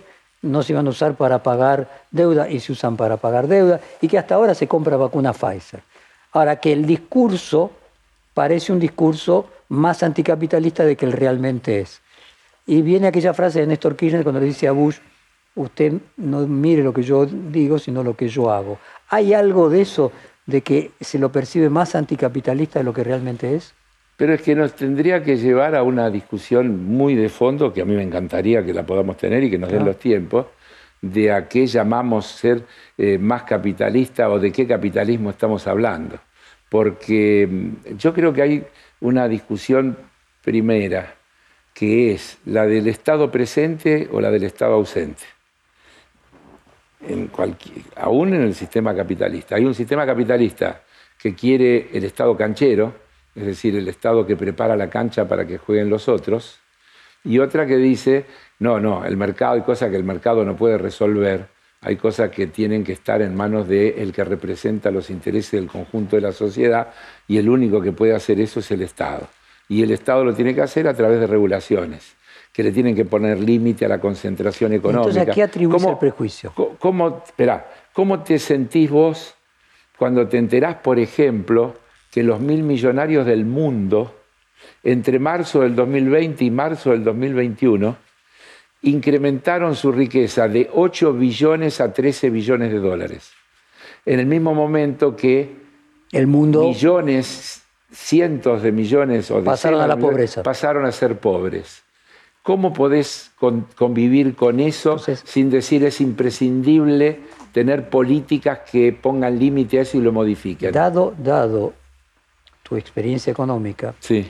no 0.47 0.63
se 0.63 0.73
iban 0.73 0.87
a 0.87 0.91
usar 0.91 1.17
para 1.17 1.43
pagar 1.43 1.89
deuda 2.11 2.49
y 2.49 2.61
se 2.61 2.73
usan 2.73 2.97
para 2.97 3.17
pagar 3.17 3.49
deuda, 3.49 3.81
y 4.01 4.09
que 4.09 4.19
hasta 4.19 4.35
ahora 4.35 4.55
se 4.55 4.69
compra 4.69 4.97
vacuna 4.97 5.33
Pfizer. 5.33 5.83
Ahora, 6.33 6.57
que 6.57 6.73
el 6.73 6.87
discurso 6.87 7.71
parece 8.35 8.73
un 8.73 8.79
discurso 8.79 9.49
más 9.69 10.03
anticapitalista 10.03 10.85
de 10.85 10.97
que 10.97 11.07
él 11.07 11.13
realmente 11.13 11.81
es. 11.81 12.01
Y 12.67 12.83
viene 12.83 13.07
aquella 13.07 13.33
frase 13.33 13.61
de 13.61 13.67
Néstor 13.67 13.97
Kirchner 13.97 14.23
cuando 14.23 14.41
le 14.41 14.47
dice 14.47 14.69
a 14.69 14.73
Bush, 14.73 14.99
usted 15.55 15.95
no 16.17 16.41
mire 16.47 16.83
lo 16.83 16.93
que 16.93 17.03
yo 17.03 17.27
digo, 17.27 17.79
sino 17.79 18.03
lo 18.03 18.15
que 18.15 18.29
yo 18.29 18.51
hago. 18.51 18.79
¿Hay 19.09 19.35
algo 19.35 19.71
de 19.71 19.81
eso, 19.83 20.13
de 20.47 20.61
que 20.61 20.91
se 21.01 21.19
lo 21.19 21.33
percibe 21.33 21.71
más 21.71 21.95
anticapitalista 21.95 22.81
de 22.81 22.85
lo 22.85 22.93
que 22.93 23.05
realmente 23.05 23.55
es? 23.55 23.73
Pero 24.17 24.35
es 24.35 24.43
que 24.43 24.55
nos 24.55 24.75
tendría 24.75 25.23
que 25.23 25.37
llevar 25.37 25.75
a 25.75 25.83
una 25.83 26.11
discusión 26.11 26.87
muy 26.87 27.15
de 27.15 27.29
fondo, 27.29 27.73
que 27.73 27.83
a 27.83 27.85
mí 27.85 27.95
me 27.95 28.03
encantaría 28.03 28.65
que 28.65 28.73
la 28.73 28.87
podamos 28.87 29.17
tener 29.17 29.45
y 29.45 29.51
que 29.51 29.59
nos 29.59 29.71
den 29.71 29.85
los 29.85 29.99
tiempos, 29.99 30.47
de 31.03 31.31
a 31.33 31.49
qué 31.49 31.67
llamamos 31.67 32.27
ser 32.27 32.63
eh, 32.97 33.19
más 33.19 33.43
capitalista 33.43 34.31
o 34.31 34.39
de 34.39 34.51
qué 34.51 34.67
capitalismo 34.67 35.31
estamos 35.31 35.67
hablando. 35.67 36.19
Porque 36.71 37.47
mm, 37.51 37.97
yo 37.97 38.15
creo 38.15 38.33
que 38.33 38.43
hay 38.43 38.65
una 39.01 39.29
discusión 39.29 39.99
primera, 40.43 41.15
que 41.75 42.13
es 42.13 42.39
la 42.47 42.67
del 42.67 42.89
Estado 42.89 43.31
presente 43.31 44.09
o 44.11 44.21
la 44.21 44.31
del 44.31 44.45
Estado 44.45 44.75
ausente 44.75 45.37
en 47.09 47.31
aún 47.97 48.35
en 48.35 48.43
el 48.43 48.55
sistema 48.55 48.95
capitalista. 48.95 49.57
Hay 49.57 49.65
un 49.65 49.75
sistema 49.75 50.07
capitalista 50.07 50.83
que 51.19 51.35
quiere 51.35 51.89
el 51.93 52.05
Estado 52.05 52.37
canchero, 52.37 52.95
es 53.37 53.47
decir, 53.47 53.77
el 53.77 53.87
Estado 53.87 54.27
que 54.27 54.35
prepara 54.35 54.77
la 54.77 54.89
cancha 54.89 55.29
para 55.29 55.47
que 55.47 55.59
jueguen 55.59 55.91
los 55.91 56.09
otros, 56.09 56.59
y 57.23 57.39
otra 57.39 57.67
que 57.67 57.77
dice, 57.77 58.25
no, 58.59 58.81
no, 58.81 59.05
el 59.05 59.17
mercado, 59.17 59.55
hay 59.55 59.61
cosas 59.61 59.91
que 59.91 59.97
el 59.97 60.05
mercado 60.05 60.45
no 60.45 60.57
puede 60.57 60.79
resolver, 60.79 61.49
hay 61.83 61.97
cosas 61.97 62.31
que 62.31 62.47
tienen 62.47 62.83
que 62.83 62.93
estar 62.93 63.21
en 63.21 63.37
manos 63.37 63.69
de 63.69 64.03
el 64.03 64.13
que 64.13 64.25
representa 64.25 64.91
los 64.91 65.11
intereses 65.11 65.53
del 65.53 65.69
conjunto 65.69 66.17
de 66.17 66.23
la 66.23 66.33
sociedad, 66.33 66.95
y 67.29 67.37
el 67.37 67.49
único 67.49 67.83
que 67.83 67.93
puede 67.93 68.15
hacer 68.15 68.41
eso 68.41 68.61
es 68.61 68.71
el 68.71 68.83
Estado. 68.83 69.29
Y 69.69 69.83
el 69.83 69.91
Estado 69.91 70.25
lo 70.25 70.33
tiene 70.33 70.55
que 70.55 70.63
hacer 70.63 70.89
a 70.89 70.95
través 70.95 71.21
de 71.21 71.27
regulaciones 71.27 72.17
que 72.57 72.63
le 72.63 72.73
tienen 72.73 72.97
que 72.97 73.05
poner 73.05 73.39
límite 73.39 73.85
a 73.85 73.89
la 73.89 74.01
concentración 74.01 74.73
económica. 74.73 75.11
Entonces, 75.11 75.31
¿a 75.31 75.35
qué 75.35 75.43
atribuye 75.43 75.91
el 75.91 75.99
prejuicio? 75.99 76.55
¿cómo, 76.79 77.23
¿Cómo 77.93 78.23
te 78.23 78.39
sentís 78.39 78.91
vos 78.91 79.35
cuando 79.99 80.27
te 80.27 80.39
enterás, 80.39 80.77
por 80.77 80.99
ejemplo, 80.99 81.75
que 82.17 82.23
los 82.23 82.41
mil 82.41 82.63
millonarios 82.63 83.27
del 83.27 83.45
mundo 83.45 84.15
entre 84.83 85.19
marzo 85.19 85.61
del 85.61 85.77
2020 85.77 86.47
y 86.47 86.51
marzo 86.51 86.93
del 86.93 87.05
2021 87.05 87.95
incrementaron 88.85 89.77
su 89.77 89.93
riqueza 89.93 90.49
de 90.49 90.71
8 90.73 91.13
billones 91.13 91.79
a 91.83 91.93
13 91.93 92.31
billones 92.31 92.73
de 92.73 92.79
dólares. 92.79 93.33
En 94.07 94.19
el 94.19 94.25
mismo 94.25 94.55
momento 94.55 95.15
que 95.15 95.57
el 96.11 96.27
mundo 96.27 96.63
millones, 96.63 97.63
cientos 97.93 98.63
de 98.63 98.73
millones 98.73 99.31
o 99.31 99.45
pasaron 99.45 99.83
a 99.83 99.87
la 99.87 99.99
pobreza. 99.99 100.43
Pasaron 100.43 100.87
a 100.87 100.93
ser 100.93 101.19
pobres. 101.19 101.83
¿Cómo 102.43 102.73
podés 102.73 103.31
convivir 103.77 104.35
con 104.37 104.61
eso 104.61 104.97
sin 104.99 105.51
decir 105.51 105.85
es 105.85 106.01
imprescindible 106.01 107.21
tener 107.53 107.91
políticas 107.91 108.61
que 108.61 108.95
pongan 108.95 109.39
límite 109.39 109.81
a 109.81 109.83
eso 109.83 109.99
y 109.99 110.01
lo 110.01 110.13
modifiquen? 110.13 110.73
Dado, 110.73 111.15
dado 111.19 111.75
tu 112.67 112.77
experiencia 112.77 113.31
económica, 113.31 113.95
sí. 114.01 114.29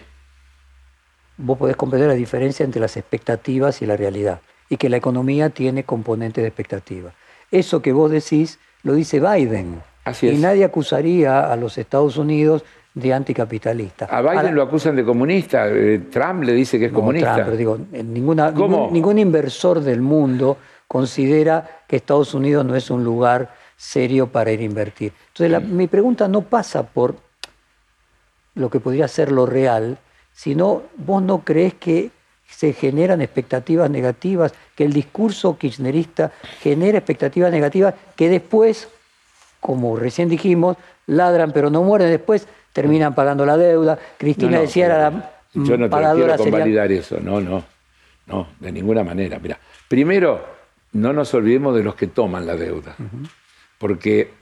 vos 1.38 1.56
podés 1.56 1.74
comprender 1.74 2.08
la 2.08 2.14
diferencia 2.14 2.64
entre 2.64 2.82
las 2.82 2.96
expectativas 2.98 3.80
y 3.80 3.86
la 3.86 3.96
realidad, 3.96 4.40
y 4.68 4.76
que 4.76 4.90
la 4.90 4.98
economía 4.98 5.48
tiene 5.48 5.84
componentes 5.84 6.42
de 6.42 6.48
expectativa. 6.48 7.12
Eso 7.50 7.80
que 7.80 7.92
vos 7.92 8.10
decís 8.10 8.58
lo 8.82 8.92
dice 8.92 9.20
Biden. 9.20 9.80
Así 10.04 10.28
y 10.28 10.36
nadie 10.36 10.64
acusaría 10.64 11.50
a 11.50 11.56
los 11.56 11.78
Estados 11.78 12.16
Unidos 12.18 12.62
de 12.94 13.12
anticapitalista. 13.12 14.04
A 14.04 14.20
Biden 14.20 14.54
lo 14.54 14.62
acusan 14.62 14.94
de 14.94 15.04
comunista, 15.04 15.68
eh, 15.68 16.02
Trump 16.10 16.44
le 16.44 16.52
dice 16.52 16.78
que 16.78 16.86
es 16.86 16.92
comunista. 16.92 17.34
Trump, 17.34 17.46
pero 17.46 17.56
digo, 17.56 17.78
ninguna, 17.90 18.50
ningún, 18.50 19.18
inversor 19.18 19.80
del 19.80 20.02
mundo 20.02 20.58
considera 20.86 21.82
que 21.88 21.96
Estados 21.96 22.34
Unidos 22.34 22.64
no 22.64 22.76
es 22.76 22.90
un 22.90 23.02
lugar 23.02 23.50
serio 23.76 24.28
para 24.28 24.52
ir 24.52 24.60
a 24.60 24.64
invertir. 24.64 25.12
Entonces, 25.28 25.68
mi 25.68 25.86
pregunta 25.86 26.28
no 26.28 26.42
pasa 26.42 26.82
por 26.82 27.25
lo 28.56 28.70
que 28.70 28.80
podría 28.80 29.06
ser 29.06 29.30
lo 29.30 29.46
real, 29.46 29.98
sino 30.32 30.82
vos 30.96 31.22
no 31.22 31.44
crees 31.44 31.74
que 31.74 32.10
se 32.48 32.72
generan 32.72 33.20
expectativas 33.20 33.90
negativas, 33.90 34.52
que 34.74 34.84
el 34.84 34.92
discurso 34.92 35.56
kirchnerista 35.58 36.32
genera 36.60 36.98
expectativas 36.98 37.52
negativas 37.52 37.94
que 38.16 38.28
después, 38.28 38.88
como 39.60 39.96
recién 39.96 40.28
dijimos, 40.28 40.76
ladran 41.06 41.52
pero 41.52 41.70
no 41.70 41.82
mueren, 41.82 42.10
después 42.10 42.48
terminan 42.72 43.14
pagando 43.14 43.46
la 43.46 43.56
deuda. 43.56 43.98
Cristina 44.18 44.60
decía 44.60 44.86
era 44.86 45.10
la 45.10 45.32
yo 45.54 45.76
no 45.78 45.88
te 45.88 45.96
quiero 45.96 46.36
convalidar 46.36 46.92
eso, 46.92 47.18
no, 47.20 47.40
no, 47.40 47.64
no, 48.26 48.48
de 48.60 48.72
ninguna 48.72 49.02
manera. 49.02 49.38
Mira, 49.38 49.58
primero, 49.88 50.44
no 50.92 51.12
nos 51.12 51.32
olvidemos 51.34 51.74
de 51.74 51.82
los 51.82 51.94
que 51.94 52.08
toman 52.08 52.46
la 52.46 52.56
deuda, 52.56 52.94
porque 53.78 54.32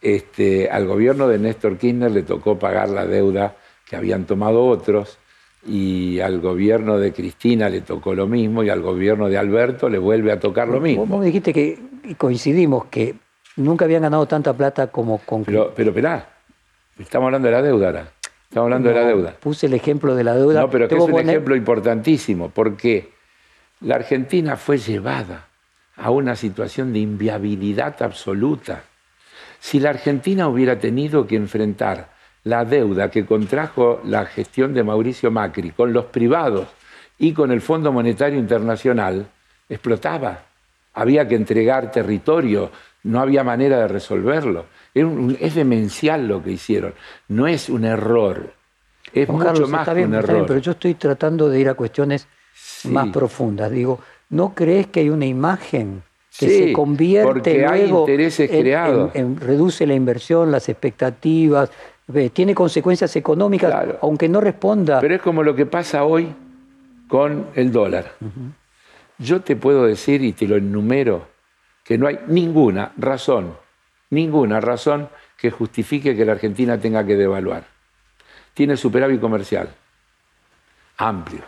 este, 0.00 0.70
al 0.70 0.86
gobierno 0.86 1.28
de 1.28 1.38
Néstor 1.38 1.76
Kirchner 1.76 2.10
le 2.10 2.22
tocó 2.22 2.58
pagar 2.58 2.88
la 2.88 3.06
deuda 3.06 3.56
que 3.92 3.96
habían 3.96 4.24
tomado 4.24 4.64
otros, 4.64 5.18
y 5.66 6.18
al 6.20 6.40
gobierno 6.40 6.98
de 6.98 7.12
Cristina 7.12 7.68
le 7.68 7.82
tocó 7.82 8.14
lo 8.14 8.26
mismo, 8.26 8.62
y 8.62 8.70
al 8.70 8.80
gobierno 8.80 9.28
de 9.28 9.36
Alberto 9.36 9.90
le 9.90 9.98
vuelve 9.98 10.32
a 10.32 10.40
tocar 10.40 10.66
lo 10.66 10.80
mismo. 10.80 11.04
Vos 11.04 11.20
me 11.20 11.26
dijiste 11.26 11.52
que 11.52 11.78
coincidimos 12.16 12.86
que 12.86 13.16
nunca 13.56 13.84
habían 13.84 14.00
ganado 14.00 14.24
tanta 14.24 14.54
plata 14.54 14.86
como 14.86 15.18
con... 15.18 15.44
Pero, 15.44 15.74
pero 15.76 15.90
esperá, 15.90 16.26
Estamos 16.98 17.26
hablando 17.26 17.48
de 17.48 17.52
la 17.52 17.60
deuda 17.60 17.86
ahora. 17.88 18.12
Estamos 18.48 18.64
hablando 18.64 18.88
de 18.88 18.94
la 18.94 19.04
deuda. 19.04 19.36
Puse 19.38 19.66
el 19.66 19.74
ejemplo 19.74 20.14
de 20.14 20.24
la 20.24 20.36
deuda. 20.36 20.62
No, 20.62 20.70
pero 20.70 20.88
que 20.88 20.94
es 20.94 21.02
un 21.02 21.18
ejemplo 21.18 21.54
importantísimo, 21.54 22.48
porque 22.48 23.10
la 23.80 23.96
Argentina 23.96 24.56
fue 24.56 24.78
llevada 24.78 25.48
a 25.96 26.10
una 26.10 26.34
situación 26.34 26.94
de 26.94 27.00
inviabilidad 27.00 28.02
absoluta. 28.02 28.84
Si 29.60 29.80
la 29.80 29.90
Argentina 29.90 30.48
hubiera 30.48 30.78
tenido 30.78 31.26
que 31.26 31.36
enfrentar 31.36 32.10
la 32.44 32.64
deuda 32.64 33.10
que 33.10 33.24
contrajo 33.24 34.00
la 34.04 34.26
gestión 34.26 34.74
de 34.74 34.82
Mauricio 34.82 35.30
Macri 35.30 35.70
con 35.70 35.92
los 35.92 36.06
privados 36.06 36.68
y 37.18 37.32
con 37.32 37.52
el 37.52 37.60
Fondo 37.60 37.92
Monetario 37.92 38.38
Internacional, 38.38 39.26
explotaba. 39.68 40.42
Había 40.94 41.26
que 41.28 41.36
entregar 41.36 41.90
territorio, 41.90 42.70
no 43.04 43.20
había 43.20 43.44
manera 43.44 43.78
de 43.78 43.88
resolverlo. 43.88 44.66
Es, 44.92 45.54
demencial 45.54 46.26
lo 46.26 46.42
que 46.42 46.50
hicieron, 46.50 46.94
no 47.28 47.46
es 47.46 47.68
un 47.68 47.84
error, 47.84 48.52
es 49.12 49.28
mucho 49.28 49.68
más 49.68 49.88
que 49.88 50.04
un 50.04 50.14
error. 50.14 50.44
pero 50.46 50.58
yo 50.58 50.72
estoy 50.72 50.94
tratando 50.94 51.48
de 51.48 51.60
ir 51.60 51.68
a 51.68 51.74
cuestiones 51.74 52.26
más 52.84 53.08
profundas. 53.08 53.70
Digo, 53.70 54.00
¿no 54.30 54.54
crees 54.54 54.88
que 54.88 55.00
hay 55.00 55.08
una 55.08 55.26
imagen 55.26 56.02
que 56.38 56.48
se 56.48 56.72
convierte 56.72 57.24
porque 57.24 57.66
hay 57.66 57.90
intereses 57.90 58.50
creados. 58.50 59.12
reduce 59.38 59.86
la 59.86 59.94
inversión, 59.94 60.50
las 60.50 60.68
expectativas, 60.68 61.70
tiene 62.32 62.54
consecuencias 62.54 63.14
económicas, 63.16 63.96
aunque 64.00 64.28
no 64.28 64.40
responda. 64.40 65.00
Pero 65.00 65.14
es 65.14 65.22
como 65.22 65.42
lo 65.42 65.54
que 65.54 65.66
pasa 65.66 66.04
hoy 66.04 66.34
con 67.08 67.46
el 67.54 67.72
dólar. 67.72 68.12
Yo 69.18 69.40
te 69.40 69.56
puedo 69.56 69.84
decir, 69.84 70.22
y 70.22 70.32
te 70.32 70.46
lo 70.46 70.56
enumero, 70.56 71.26
que 71.84 71.98
no 71.98 72.06
hay 72.06 72.18
ninguna 72.28 72.92
razón 72.96 73.54
ninguna 74.12 74.60
razón 74.60 75.08
que 75.36 75.50
justifique 75.50 76.14
que 76.14 76.24
la 76.24 76.32
Argentina 76.32 76.78
tenga 76.78 77.04
que 77.04 77.16
devaluar. 77.16 77.64
Tiene 78.54 78.76
superávit 78.76 79.20
comercial, 79.20 79.70
amplio. 80.98 81.40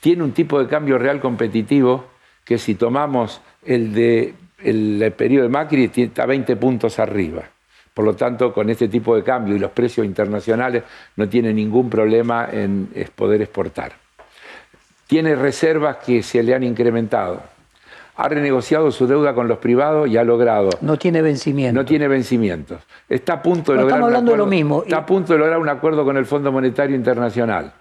Tiene 0.00 0.22
un 0.22 0.32
tipo 0.32 0.60
de 0.60 0.68
cambio 0.68 0.96
real 0.96 1.20
competitivo 1.20 2.06
que 2.44 2.56
si 2.56 2.76
tomamos 2.76 3.40
el 3.66 3.92
de 3.92 4.34
el 4.58 5.12
periodo 5.16 5.42
de 5.42 5.48
Macri 5.48 5.90
está 5.92 6.24
20 6.24 6.54
puntos 6.54 7.00
arriba. 7.00 7.42
Por 7.94 8.04
lo 8.04 8.14
tanto, 8.14 8.52
con 8.52 8.70
este 8.70 8.88
tipo 8.88 9.14
de 9.14 9.22
cambio 9.22 9.54
y 9.54 9.58
los 9.58 9.70
precios 9.70 10.06
internacionales 10.06 10.84
no 11.16 11.28
tiene 11.28 11.52
ningún 11.52 11.90
problema 11.90 12.48
en 12.50 12.88
poder 13.14 13.42
exportar. 13.42 13.92
Tiene 15.06 15.34
reservas 15.34 15.98
que 15.98 16.22
se 16.22 16.42
le 16.42 16.54
han 16.54 16.62
incrementado 16.62 17.42
ha 18.14 18.28
renegociado 18.28 18.90
su 18.90 19.06
deuda 19.06 19.34
con 19.34 19.48
los 19.48 19.58
privados 19.58 20.08
y 20.08 20.16
ha 20.16 20.24
logrado. 20.24 20.70
No 20.80 20.98
tiene 20.98 21.22
vencimiento. 21.22 21.80
No 21.80 21.84
tiene 21.84 22.08
vencimientos. 22.08 22.82
Está 23.08 23.34
a 23.34 23.42
punto 23.42 23.72
de 23.72 23.78
lograr. 23.78 23.98
Estamos 23.98 24.08
hablando 24.08 24.32
de 24.32 24.38
lo 24.38 24.46
mismo. 24.46 24.82
Está 24.82 24.98
a 24.98 25.06
punto 25.06 25.32
de 25.32 25.38
lograr 25.38 25.58
un 25.58 25.68
acuerdo 25.68 26.04
con 26.04 26.16
el 26.16 26.26
Fondo 26.26 26.52
Monetario 26.52 26.94
Internacional. 26.94 27.72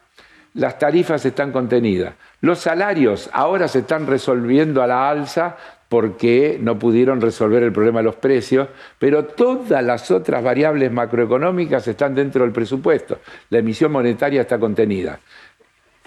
Las 0.53 0.79
tarifas 0.79 1.25
están 1.25 1.51
contenidas. 1.51 2.13
Los 2.41 2.59
salarios 2.59 3.29
ahora 3.33 3.67
se 3.67 3.79
están 3.79 4.07
resolviendo 4.07 4.81
a 4.81 4.87
la 4.87 5.09
alza 5.09 5.57
porque 5.91 6.57
no 6.59 6.79
pudieron 6.79 7.19
resolver 7.19 7.61
el 7.61 7.73
problema 7.73 7.99
de 7.99 8.05
los 8.05 8.15
precios, 8.15 8.69
pero 8.97 9.25
todas 9.25 9.83
las 9.83 10.09
otras 10.09 10.41
variables 10.41 10.89
macroeconómicas 10.89 11.85
están 11.85 12.15
dentro 12.15 12.45
del 12.45 12.53
presupuesto. 12.53 13.19
La 13.49 13.59
emisión 13.59 13.91
monetaria 13.91 14.39
está 14.41 14.57
contenida. 14.57 15.19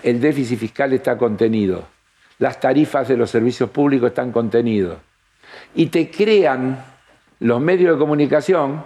El 0.02 0.20
déficit 0.20 0.58
fiscal 0.58 0.94
está 0.94 1.18
contenido 1.18 1.94
las 2.38 2.60
tarifas 2.60 3.08
de 3.08 3.16
los 3.16 3.30
servicios 3.30 3.70
públicos 3.70 4.08
están 4.08 4.32
contenidos. 4.32 4.98
Y 5.74 5.86
te 5.86 6.10
crean 6.10 6.84
los 7.40 7.60
medios 7.60 7.94
de 7.94 7.98
comunicación 7.98 8.84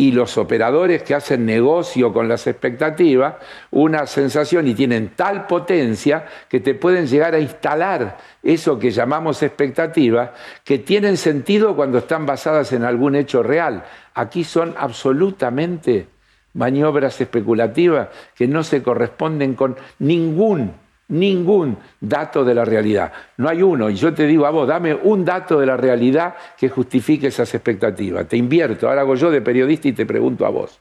y 0.00 0.12
los 0.12 0.38
operadores 0.38 1.02
que 1.02 1.14
hacen 1.14 1.44
negocio 1.44 2.10
con 2.10 2.26
las 2.26 2.46
expectativas 2.46 3.34
una 3.70 4.06
sensación 4.06 4.66
y 4.66 4.72
tienen 4.72 5.10
tal 5.14 5.46
potencia 5.46 6.24
que 6.48 6.60
te 6.60 6.74
pueden 6.74 7.06
llegar 7.06 7.34
a 7.34 7.38
instalar 7.38 8.16
eso 8.42 8.78
que 8.78 8.92
llamamos 8.92 9.42
expectativas, 9.42 10.30
que 10.64 10.78
tienen 10.78 11.18
sentido 11.18 11.76
cuando 11.76 11.98
están 11.98 12.24
basadas 12.24 12.72
en 12.72 12.84
algún 12.84 13.14
hecho 13.14 13.42
real. 13.42 13.84
Aquí 14.14 14.42
son 14.42 14.74
absolutamente 14.78 16.06
maniobras 16.54 17.20
especulativas 17.20 18.08
que 18.34 18.48
no 18.48 18.62
se 18.62 18.82
corresponden 18.82 19.54
con 19.54 19.76
ningún 19.98 20.72
ningún 21.10 21.76
dato 22.00 22.44
de 22.44 22.54
la 22.54 22.64
realidad. 22.64 23.12
No 23.36 23.48
hay 23.48 23.62
uno. 23.62 23.90
Y 23.90 23.96
yo 23.96 24.14
te 24.14 24.26
digo 24.26 24.46
a 24.46 24.50
vos, 24.50 24.66
dame 24.66 24.94
un 24.94 25.24
dato 25.24 25.60
de 25.60 25.66
la 25.66 25.76
realidad 25.76 26.34
que 26.56 26.68
justifique 26.68 27.26
esas 27.26 27.52
expectativas. 27.54 28.26
Te 28.26 28.36
invierto. 28.36 28.88
Ahora 28.88 29.02
hago 29.02 29.14
yo 29.16 29.30
de 29.30 29.42
periodista 29.42 29.88
y 29.88 29.92
te 29.92 30.06
pregunto 30.06 30.46
a 30.46 30.48
vos. 30.48 30.78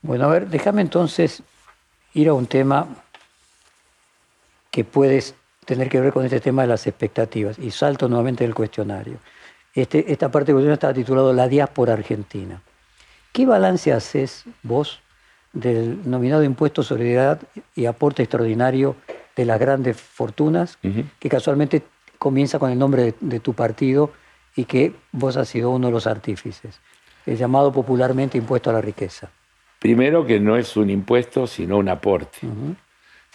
Bueno, 0.00 0.24
a 0.24 0.28
ver, 0.28 0.48
déjame 0.48 0.80
entonces 0.80 1.42
ir 2.14 2.28
a 2.28 2.34
un 2.34 2.46
tema 2.46 2.86
que 4.70 4.84
puedes 4.84 5.34
tener 5.64 5.88
que 5.88 6.00
ver 6.00 6.12
con 6.12 6.24
este 6.24 6.40
tema 6.40 6.62
de 6.62 6.68
las 6.68 6.86
expectativas. 6.86 7.58
Y 7.58 7.70
salto 7.70 8.08
nuevamente 8.08 8.44
del 8.44 8.54
cuestionario. 8.54 9.18
Este, 9.74 10.10
esta 10.10 10.30
parte 10.30 10.46
del 10.46 10.54
cuestionario 10.54 10.74
estaba 10.74 10.94
titulado 10.94 11.32
La 11.32 11.48
diáspora 11.48 11.92
argentina. 11.92 12.62
¿Qué 13.32 13.44
balance 13.44 13.92
haces 13.92 14.44
vos 14.62 15.00
del 15.52 16.08
nominado 16.08 16.44
impuesto 16.44 16.82
sobre 16.82 17.36
y 17.74 17.86
aporte 17.86 18.22
extraordinario 18.22 18.96
de 19.38 19.44
las 19.44 19.60
grandes 19.60 19.96
fortunas, 19.96 20.78
que 21.20 21.28
casualmente 21.28 21.84
comienza 22.18 22.58
con 22.58 22.72
el 22.72 22.78
nombre 22.78 23.14
de, 23.20 23.38
tu 23.38 23.54
partido 23.54 24.10
y 24.56 24.64
que 24.64 24.92
vos 25.12 25.36
has 25.36 25.48
sido 25.48 25.70
uno 25.70 25.86
de 25.86 25.92
los 25.92 26.08
artífices, 26.08 26.80
el 27.24 27.36
llamado 27.36 27.70
popularmente 27.70 28.36
impuesto 28.36 28.70
a 28.70 28.72
la 28.72 28.80
riqueza. 28.80 29.30
Primero 29.78 30.26
que 30.26 30.40
no 30.40 30.56
es 30.56 30.76
un 30.76 30.90
impuesto, 30.90 31.46
sino 31.46 31.78
un 31.78 31.88
aporte. 31.88 32.38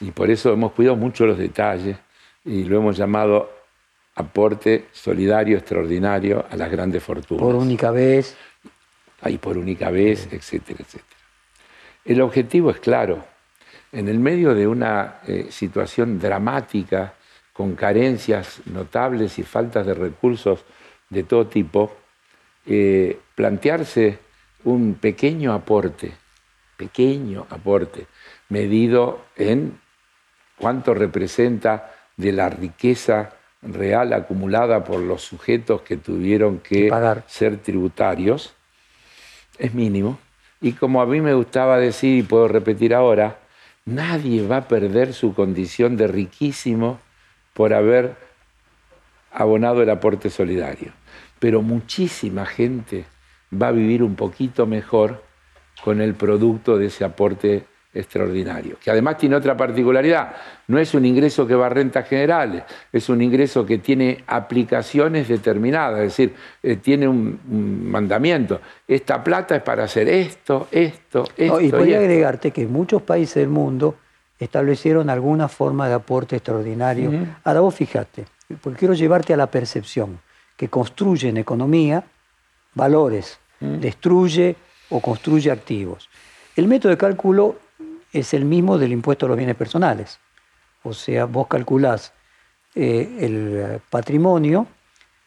Y 0.02 0.12
por 0.12 0.30
eso 0.30 0.52
hemos 0.52 0.74
cuidado 0.74 0.98
mucho 0.98 1.26
los 1.26 1.38
detalles 1.38 1.96
y 2.44 2.66
lo 2.66 2.80
hemos 2.80 2.98
llamado 2.98 3.50
aporte 4.16 4.88
solidario 4.92 5.58
extraordinario 5.58 6.46
a 6.50 6.58
las 6.58 6.70
grandes 6.70 7.02
fortunas. 7.02 7.42
Por 7.42 7.56
única 7.56 7.92
vez. 7.92 8.36
Y 9.26 9.38
por 9.38 9.58
única 9.58 9.89
vez, 9.89 10.28
etcétera, 10.34 10.80
etcétera. 10.82 11.18
El 12.04 12.20
objetivo 12.20 12.72
es 12.72 12.82
claro, 12.82 13.24
en 13.93 14.10
el 14.10 14.19
medio 14.19 14.56
de 14.56 14.67
una 14.67 15.19
eh, 15.27 15.47
situación 15.51 16.19
dramática, 16.19 17.13
con 17.53 17.75
carencias 17.75 18.62
notables 18.65 19.38
y 19.38 19.43
faltas 19.43 19.86
de 19.86 19.93
recursos 19.93 20.65
de 21.10 21.21
todo 21.21 21.45
tipo, 21.45 21.95
eh, 22.65 23.19
plantearse 23.36 24.17
un 24.63 24.95
pequeño 24.95 25.53
aporte, 25.53 26.12
pequeño 26.75 27.45
aporte, 27.51 28.08
medido 28.49 29.25
en 29.36 29.79
cuánto 30.58 30.95
representa 30.95 31.93
de 32.17 32.32
la 32.32 32.49
riqueza 32.49 33.34
real 33.62 34.13
acumulada 34.13 34.84
por 34.84 34.99
los 35.01 35.21
sujetos 35.21 35.84
que 35.84 35.97
tuvieron 35.97 36.60
que 36.60 36.89
ser 37.27 37.58
tributarios, 37.58 38.56
es 39.60 39.73
mínimo. 39.75 40.17
Y 40.62 40.71
como 40.73 41.01
a 41.01 41.06
mí 41.06 41.21
me 41.21 41.36
gustaba 41.36 41.77
decir, 41.77 42.17
y 42.17 42.23
puedo 42.23 42.47
repetir 42.47 42.95
ahora, 42.95 43.38
nadie 43.86 44.46
va 44.48 44.58
a 44.58 44.67
perder 44.67 45.13
su 45.13 45.34
condición 45.34 45.98
de 45.98 46.08
riquísimo 46.08 47.00
por 47.54 47.74
haber 47.74 48.15
abonado 49.32 49.82
el 49.82 49.89
aporte 49.89 50.30
solidario. 50.30 50.93
Pero 51.39 51.62
muchísima 51.62 52.46
gente 52.46 53.06
va 53.52 53.67
a 53.67 53.72
vivir 53.72 54.04
un 54.04 54.15
poquito 54.15 54.65
mejor 54.65 55.24
con 55.84 56.02
el 56.02 56.13
producto 56.13 56.78
de 56.78 56.88
ese 56.88 57.04
aporte 57.04 57.65
extraordinario, 57.93 58.77
que 58.84 58.89
además 58.89 59.17
tiene 59.17 59.36
otra 59.36 59.56
particularidad, 59.56 60.34
no 60.67 60.79
es 60.79 60.93
un 60.93 61.06
ingreso 61.06 61.45
que 61.45 61.56
va 61.56 61.67
a 61.67 61.69
rentas 61.69 62.08
generales, 62.08 62.63
es 62.91 63.08
un 63.10 63.21
ingreso 63.21 63.65
que 63.65 63.77
tiene 63.77 64.23
aplicaciones 64.25 65.27
determinadas, 65.27 65.99
es 65.99 66.06
decir, 66.06 66.34
eh, 66.63 66.77
tiene 66.77 67.08
un, 67.08 67.39
mandamiento, 67.91 68.60
esta 68.88 69.23
plata 69.23 69.56
es 69.56 69.62
para 69.62 69.84
hacer 69.84 70.10
esto, 70.10 70.67
esto, 70.71 71.25
esto. 71.38 71.62
y 71.62 71.69
podría 71.69 71.99
agregarte 71.99 72.51
que 72.51 72.65
muchos 72.65 73.01
países 73.03 73.36
del 73.36 73.49
mundo 73.49 73.95
establecieron 74.39 75.10
alguna 75.10 75.47
forma 75.47 75.88
de 75.88 75.93
aporte 75.93 76.36
extraordinario. 76.36 77.12
Ahora 77.43 77.62
vos 77.62 77.75
fíjate, 77.75 78.25
porque 78.62 78.79
quiero 78.79 78.93
llevarte 78.93 79.34
a 79.34 79.38
la 79.38 79.47
percepción, 79.47 80.19
que 80.58 80.67
construye 80.69 81.29
en 81.29 81.38
economía 81.38 82.03
valores, 82.73 83.39
destruye 83.60 84.56
o 84.89 84.99
construye 84.99 85.51
activos. 85.51 86.10
El 86.56 86.67
método 86.67 86.91
de 86.91 86.97
cálculo 86.97 87.56
es 88.13 88.34
el 88.34 88.45
mismo 88.45 88.78
del 88.78 88.91
impuesto 88.91 89.26
a 89.26 89.30
los 89.30 89.38
bienes 89.38 89.56
personales. 89.56 90.19
O 90.84 90.93
sea, 90.93 91.26
vos 91.26 91.47
calculás 91.47 92.13
eh, 92.76 93.17
el 93.19 93.82
patrimonio 93.89 94.67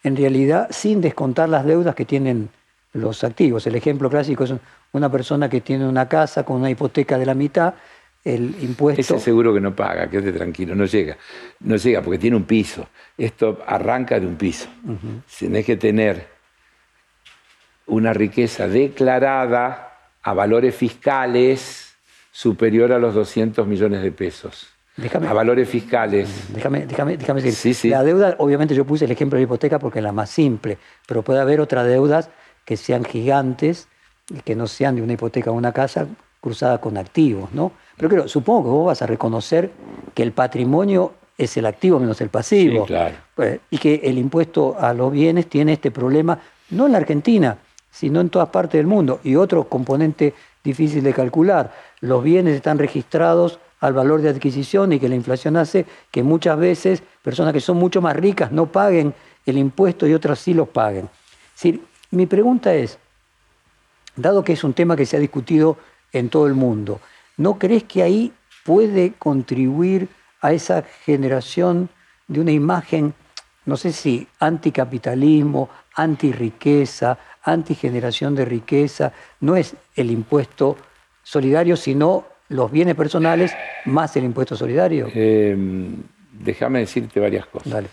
en 0.03 0.15
realidad 0.15 0.67
sin 0.71 1.01
descontar 1.01 1.49
las 1.49 1.65
deudas 1.65 1.93
que 1.93 2.05
tienen 2.05 2.49
los 2.93 3.23
activos. 3.23 3.67
El 3.67 3.75
ejemplo 3.75 4.09
clásico 4.09 4.45
es 4.45 4.53
una 4.93 5.11
persona 5.11 5.49
que 5.49 5.61
tiene 5.61 5.87
una 5.87 6.07
casa 6.07 6.43
con 6.43 6.57
una 6.57 6.69
hipoteca 6.69 7.17
de 7.17 7.25
la 7.25 7.33
mitad, 7.33 7.73
el 8.23 8.55
impuesto... 8.61 9.01
Ese 9.01 9.19
seguro 9.19 9.53
que 9.53 9.59
no 9.59 9.75
paga, 9.75 10.09
quédate 10.09 10.31
tranquilo, 10.31 10.75
no 10.75 10.85
llega. 10.85 11.17
No 11.61 11.75
llega 11.75 12.01
porque 12.01 12.17
tiene 12.17 12.35
un 12.35 12.43
piso. 12.43 12.87
Esto 13.17 13.63
arranca 13.65 14.19
de 14.19 14.25
un 14.25 14.35
piso. 14.35 14.67
Tienes 15.37 15.65
que 15.65 15.77
tener 15.77 16.27
una 17.87 18.13
riqueza 18.13 18.67
declarada 18.67 19.93
a 20.21 20.33
valores 20.33 20.75
fiscales 20.75 21.86
superior 22.37 22.91
a 22.91 22.99
los 22.99 23.15
200 23.15 23.65
millones 23.65 24.03
de 24.03 24.11
pesos. 24.11 24.67
a 25.27 25.33
valores 25.33 25.67
fiscales. 25.67 26.29
Déjame, 26.53 26.85
déjame, 26.85 27.17
déjame 27.17 27.41
decir. 27.41 27.91
La 27.91 28.03
deuda, 28.03 28.35
obviamente 28.37 28.75
yo 28.75 28.85
puse 28.85 29.05
el 29.05 29.11
ejemplo 29.11 29.37
de 29.37 29.41
la 29.41 29.45
hipoteca 29.45 29.79
porque 29.79 29.97
es 29.97 30.03
la 30.03 30.11
más 30.11 30.29
simple, 30.29 30.77
pero 31.07 31.23
puede 31.23 31.39
haber 31.39 31.59
otras 31.59 31.87
deudas 31.87 32.29
que 32.63 32.77
sean 32.77 33.03
gigantes 33.03 33.87
y 34.29 34.41
que 34.41 34.55
no 34.55 34.67
sean 34.67 34.95
de 34.95 35.01
una 35.01 35.13
hipoteca 35.13 35.49
o 35.49 35.55
una 35.55 35.71
casa 35.71 36.05
cruzada 36.39 36.79
con 36.79 36.97
activos, 36.97 37.51
¿no? 37.53 37.71
Pero 37.95 38.07
creo, 38.07 38.27
supongo 38.27 38.65
que 38.65 38.69
vos 38.69 38.85
vas 38.85 39.01
a 39.01 39.07
reconocer 39.07 39.71
que 40.13 40.21
el 40.21 40.31
patrimonio 40.31 41.13
es 41.39 41.57
el 41.57 41.65
activo 41.65 41.99
menos 41.99 42.21
el 42.21 42.29
pasivo. 42.29 42.85
Sí, 42.85 42.87
claro. 42.87 43.15
Pues, 43.33 43.61
y 43.71 43.79
que 43.79 43.95
el 44.03 44.19
impuesto 44.19 44.77
a 44.79 44.93
los 44.93 45.11
bienes 45.11 45.47
tiene 45.47 45.73
este 45.73 45.89
problema, 45.89 46.37
no 46.69 46.85
en 46.85 46.91
la 46.91 46.99
Argentina, 46.99 47.57
sino 47.89 48.21
en 48.21 48.29
todas 48.29 48.49
partes 48.49 48.77
del 48.77 48.85
mundo. 48.85 49.21
Y 49.23 49.35
otro 49.35 49.67
componente 49.67 50.35
difícil 50.67 51.03
de 51.03 51.13
calcular. 51.13 51.73
Los 52.01 52.23
bienes 52.23 52.55
están 52.55 52.77
registrados 52.77 53.59
al 53.79 53.93
valor 53.93 54.21
de 54.21 54.29
adquisición 54.29 54.91
y 54.91 54.99
que 54.99 55.09
la 55.09 55.15
inflación 55.15 55.55
hace 55.55 55.85
que 56.11 56.23
muchas 56.23 56.57
veces 56.59 57.03
personas 57.21 57.53
que 57.53 57.61
son 57.61 57.77
mucho 57.77 58.01
más 58.01 58.15
ricas 58.15 58.51
no 58.51 58.65
paguen 58.71 59.13
el 59.45 59.57
impuesto 59.57 60.05
y 60.05 60.13
otras 60.13 60.39
sí 60.39 60.53
los 60.53 60.67
paguen. 60.67 61.09
mi 62.11 62.25
pregunta 62.25 62.73
es, 62.73 62.99
dado 64.15 64.43
que 64.43 64.53
es 64.53 64.63
un 64.63 64.73
tema 64.73 64.95
que 64.95 65.05
se 65.05 65.17
ha 65.17 65.19
discutido 65.19 65.77
en 66.11 66.29
todo 66.29 66.47
el 66.47 66.53
mundo, 66.53 66.99
¿no 67.37 67.57
crees 67.57 67.83
que 67.83 68.03
ahí 68.03 68.33
puede 68.65 69.13
contribuir 69.13 70.09
a 70.41 70.51
esa 70.51 70.83
generación 71.05 71.89
de 72.27 72.41
una 72.41 72.51
imagen, 72.51 73.13
no 73.65 73.77
sé 73.77 73.93
si 73.93 74.27
anticapitalismo, 74.39 75.69
antirriqueza, 75.95 77.17
antigeneración 77.47 78.35
de 78.35 78.45
riqueza, 78.45 79.13
no 79.39 79.55
es 79.55 79.75
el 79.95 80.11
impuesto 80.11 80.77
solidario, 81.23 81.75
sino 81.75 82.25
los 82.49 82.71
bienes 82.71 82.95
personales 82.95 83.53
más 83.85 84.15
el 84.17 84.25
impuesto 84.25 84.55
solidario? 84.55 85.07
Em, 85.13 85.95
déjame 86.31 86.79
decirte 86.79 87.19
varias 87.19 87.45
cosas. 87.45 87.71
Dale. 87.71 87.87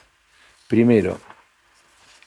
Primero, 0.69 1.19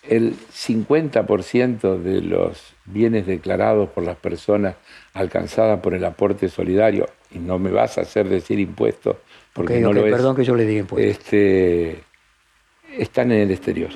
el 0.03 0.35
50% 0.35 1.97
de 2.01 2.21
los 2.21 2.73
bienes 2.85 3.25
declarados 3.25 3.89
por 3.89 4.03
las 4.03 4.15
personas 4.15 4.75
alcanzadas 5.13 5.79
por 5.81 5.93
el 5.93 6.05
aporte 6.05 6.47
solidario, 6.49 7.09
y 7.31 7.39
no 7.39 7.59
me 7.59 7.71
vas 7.71 7.97
a 7.97 8.01
hacer 8.01 8.29
decir 8.29 8.59
impuesto, 8.59 9.19
porque 9.53 9.79
no 9.79 9.91
lo 9.91 10.05
es. 10.05 10.13
Perdón 10.13 10.35
que 10.35 10.45
yo 10.45 10.55
le 10.55 10.65
diga 10.65 10.79
impuesto. 10.81 11.09
Este, 11.09 12.03
están 12.97 13.31
en 13.31 13.41
el 13.41 13.51
exterior, 13.51 13.91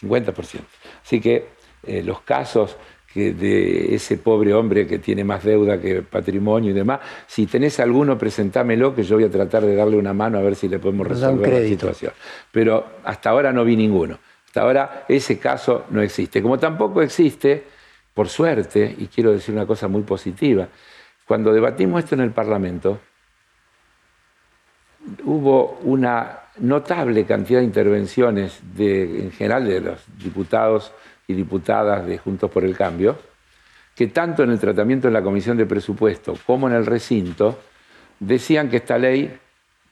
50%. 0.00 0.60
Así 1.04 1.20
que 1.20 1.53
eh, 1.86 2.02
los 2.02 2.20
casos 2.22 2.76
de 3.14 3.94
ese 3.94 4.18
pobre 4.18 4.52
hombre 4.52 4.86
que 4.86 4.98
tiene 4.98 5.22
más 5.22 5.44
deuda 5.44 5.80
que 5.80 6.02
patrimonio 6.02 6.70
y 6.70 6.74
demás. 6.74 7.00
Si 7.26 7.46
tenés 7.46 7.78
alguno, 7.78 8.18
presentámelo, 8.18 8.94
que 8.94 9.04
yo 9.04 9.16
voy 9.16 9.24
a 9.24 9.30
tratar 9.30 9.62
de 9.62 9.76
darle 9.76 9.96
una 9.96 10.12
mano 10.12 10.38
a 10.38 10.42
ver 10.42 10.56
si 10.56 10.68
le 10.68 10.80
podemos 10.80 11.06
resolver 11.06 11.52
la 11.52 11.68
situación. 11.68 12.12
Pero 12.50 12.84
hasta 13.04 13.30
ahora 13.30 13.52
no 13.52 13.64
vi 13.64 13.76
ninguno. 13.76 14.18
Hasta 14.46 14.62
ahora 14.62 15.04
ese 15.08 15.38
caso 15.38 15.84
no 15.90 16.02
existe. 16.02 16.42
Como 16.42 16.58
tampoco 16.58 17.02
existe, 17.02 17.62
por 18.12 18.28
suerte, 18.28 18.94
y 18.98 19.06
quiero 19.06 19.32
decir 19.32 19.54
una 19.54 19.66
cosa 19.66 19.86
muy 19.86 20.02
positiva, 20.02 20.68
cuando 21.26 21.52
debatimos 21.52 22.02
esto 22.02 22.16
en 22.16 22.20
el 22.22 22.32
Parlamento, 22.32 22.98
hubo 25.24 25.78
una 25.82 26.40
notable 26.58 27.24
cantidad 27.24 27.60
de 27.60 27.64
intervenciones 27.64 28.60
de, 28.74 29.24
en 29.24 29.32
general 29.32 29.66
de 29.66 29.80
los 29.80 30.00
diputados 30.18 30.92
y 31.26 31.34
diputadas 31.34 32.06
de 32.06 32.18
Juntos 32.18 32.50
por 32.50 32.64
el 32.64 32.76
Cambio, 32.76 33.16
que 33.94 34.08
tanto 34.08 34.42
en 34.42 34.50
el 34.50 34.58
tratamiento 34.58 35.08
en 35.08 35.14
la 35.14 35.22
Comisión 35.22 35.56
de 35.56 35.66
Presupuesto 35.66 36.34
como 36.46 36.68
en 36.68 36.74
el 36.74 36.86
recinto 36.86 37.58
decían 38.18 38.68
que 38.68 38.78
esta 38.78 38.98
ley, 38.98 39.36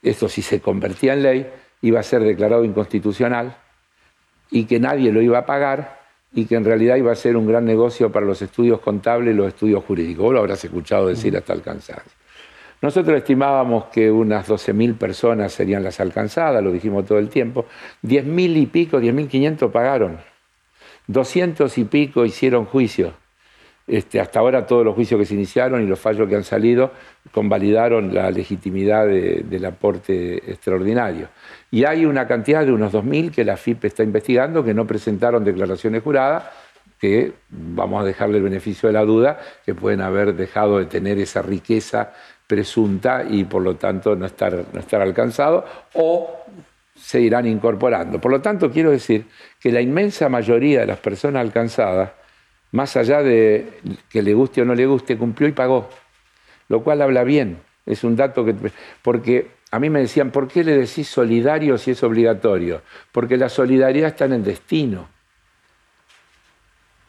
esto 0.01 0.27
si 0.27 0.41
se 0.41 0.59
convertía 0.59 1.13
en 1.13 1.23
ley, 1.23 1.49
iba 1.81 1.99
a 1.99 2.03
ser 2.03 2.23
declarado 2.23 2.63
inconstitucional 2.63 3.55
y 4.51 4.65
que 4.65 4.79
nadie 4.79 5.11
lo 5.11 5.21
iba 5.21 5.39
a 5.39 5.45
pagar 5.45 6.01
y 6.33 6.45
que 6.45 6.55
en 6.55 6.65
realidad 6.65 6.95
iba 6.95 7.11
a 7.11 7.15
ser 7.15 7.37
un 7.37 7.47
gran 7.47 7.65
negocio 7.65 8.11
para 8.11 8.25
los 8.25 8.41
estudios 8.41 8.79
contables 8.79 9.33
y 9.33 9.37
los 9.37 9.47
estudios 9.47 9.83
jurídicos. 9.83 10.25
Vos 10.25 10.33
lo 10.33 10.39
habrás 10.39 10.63
escuchado 10.63 11.07
decir 11.07 11.37
hasta 11.37 11.53
el 11.53 11.61
Nosotros 12.81 13.17
estimábamos 13.17 13.85
que 13.85 14.09
unas 14.09 14.49
12.000 14.49 14.97
personas 14.97 15.53
serían 15.53 15.83
las 15.83 15.99
alcanzadas, 15.99 16.63
lo 16.63 16.71
dijimos 16.71 17.05
todo 17.05 17.19
el 17.19 17.29
tiempo. 17.29 17.65
10.000 18.03 18.57
y 18.57 18.65
pico, 18.65 18.99
10.500 18.99 19.71
pagaron. 19.71 20.32
200 21.07 21.77
y 21.77 21.83
pico 21.85 22.25
hicieron 22.25 22.65
juicio. 22.65 23.13
Este, 23.85 24.21
hasta 24.21 24.39
ahora 24.39 24.65
todos 24.65 24.85
los 24.85 24.95
juicios 24.95 25.19
que 25.19 25.25
se 25.25 25.33
iniciaron 25.33 25.83
y 25.83 25.87
los 25.87 25.99
fallos 25.99 26.29
que 26.29 26.37
han 26.37 26.45
salido 26.45 26.91
convalidaron 27.31 28.13
la 28.13 28.31
legitimidad 28.31 29.05
del 29.05 29.65
aporte 29.65 30.37
extraordinario. 30.49 31.27
Y 31.69 31.83
hay 31.83 32.05
una 32.05 32.25
cantidad 32.25 32.65
de 32.65 32.71
unos 32.71 32.93
2.000 32.93 33.31
que 33.31 33.43
la 33.43 33.57
FIP 33.57 33.85
está 33.85 34.03
investigando 34.03 34.63
que 34.63 34.73
no 34.73 34.87
presentaron 34.87 35.43
declaraciones 35.43 36.01
juradas, 36.01 36.45
que 36.97 37.33
vamos 37.49 38.01
a 38.01 38.05
dejarle 38.05 38.37
el 38.37 38.43
beneficio 38.43 38.87
de 38.87 38.93
la 38.93 39.03
duda, 39.03 39.37
que 39.65 39.75
pueden 39.75 39.99
haber 39.99 40.33
dejado 40.35 40.79
de 40.79 40.85
tener 40.85 41.17
esa 41.17 41.41
riqueza 41.41 42.13
presunta 42.47 43.25
y 43.29 43.43
por 43.43 43.61
lo 43.61 43.75
tanto 43.75 44.15
no 44.15 44.25
estar, 44.25 44.65
no 44.71 44.79
estar 44.79 45.01
alcanzado, 45.01 45.65
o 45.93 46.42
se 47.03 47.19
irán 47.19 47.45
incorporando. 47.45 48.21
Por 48.21 48.31
lo 48.31 48.39
tanto, 48.39 48.71
quiero 48.71 48.89
decir 48.89 49.25
que 49.59 49.73
la 49.73 49.81
inmensa 49.81 50.29
mayoría 50.29 50.79
de 50.79 50.85
las 50.85 50.99
personas 50.99 51.41
alcanzadas, 51.41 52.11
más 52.71 52.95
allá 52.95 53.21
de 53.21 53.67
que 54.09 54.21
le 54.21 54.33
guste 54.33 54.61
o 54.61 54.65
no 54.65 54.73
le 54.73 54.85
guste, 54.85 55.17
cumplió 55.17 55.49
y 55.49 55.51
pagó, 55.51 55.89
lo 56.69 56.81
cual 56.81 57.01
habla 57.01 57.25
bien. 57.25 57.57
Es 57.85 58.05
un 58.05 58.15
dato 58.15 58.45
que... 58.45 58.55
Porque 59.01 59.51
a 59.69 59.79
mí 59.79 59.89
me 59.89 59.99
decían, 59.99 60.31
¿por 60.31 60.47
qué 60.47 60.63
le 60.63 60.77
decís 60.77 61.09
solidario 61.09 61.77
si 61.77 61.91
es 61.91 62.01
obligatorio? 62.03 62.81
Porque 63.11 63.35
la 63.35 63.49
solidaridad 63.49 64.07
está 64.07 64.23
en 64.23 64.33
el 64.33 64.43
destino. 64.45 65.09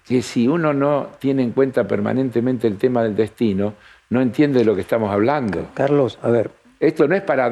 Que 0.04 0.22
si 0.22 0.48
uno 0.48 0.74
no 0.74 1.11
tiene 1.20 1.44
en 1.44 1.52
cuenta 1.52 1.87
permanentemente 1.87 2.66
el 2.66 2.78
tema 2.78 3.04
del 3.04 3.14
destino, 3.14 3.74
no 4.11 4.20
entiende 4.20 4.59
de 4.59 4.64
lo 4.64 4.74
que 4.74 4.80
estamos 4.80 5.12
hablando. 5.12 5.68
Carlos, 5.72 6.18
a 6.20 6.30
ver, 6.30 6.50
Esto 6.87 7.09
no 7.09 7.14
es 7.14 7.23
para, 7.23 7.51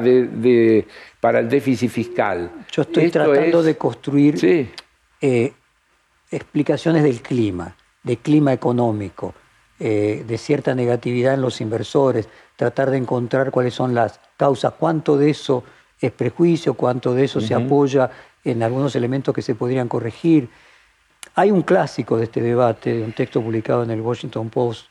para 1.19 1.39
el 1.39 1.49
déficit 1.49 1.89
fiscal. 1.89 2.51
Yo 2.71 2.83
estoy 2.83 3.09
tratando 3.09 3.63
de 3.63 3.75
construir 3.77 4.69
eh, 5.21 5.53
explicaciones 6.29 7.03
del 7.03 7.21
clima, 7.21 7.75
del 8.03 8.19
clima 8.19 8.53
económico, 8.53 9.33
eh, 9.79 10.23
de 10.27 10.37
cierta 10.37 10.75
negatividad 10.75 11.33
en 11.33 11.41
los 11.41 11.61
inversores, 11.61 12.29
tratar 12.55 12.91
de 12.91 12.97
encontrar 12.97 13.51
cuáles 13.51 13.73
son 13.73 13.95
las 13.95 14.19
causas, 14.37 14.73
cuánto 14.77 15.17
de 15.17 15.31
eso 15.31 15.63
es 15.99 16.11
prejuicio, 16.11 16.75
cuánto 16.75 17.15
de 17.15 17.25
eso 17.25 17.41
se 17.41 17.55
apoya 17.55 18.09
en 18.43 18.61
algunos 18.61 18.95
elementos 18.95 19.33
que 19.33 19.41
se 19.41 19.55
podrían 19.55 19.87
corregir. 19.87 20.49
Hay 21.35 21.49
un 21.49 21.63
clásico 21.63 22.17
de 22.17 22.25
este 22.25 22.41
debate, 22.41 22.93
de 22.93 23.03
un 23.03 23.13
texto 23.13 23.41
publicado 23.41 23.83
en 23.83 23.91
el 23.91 24.01
Washington 24.01 24.49
Post 24.49 24.87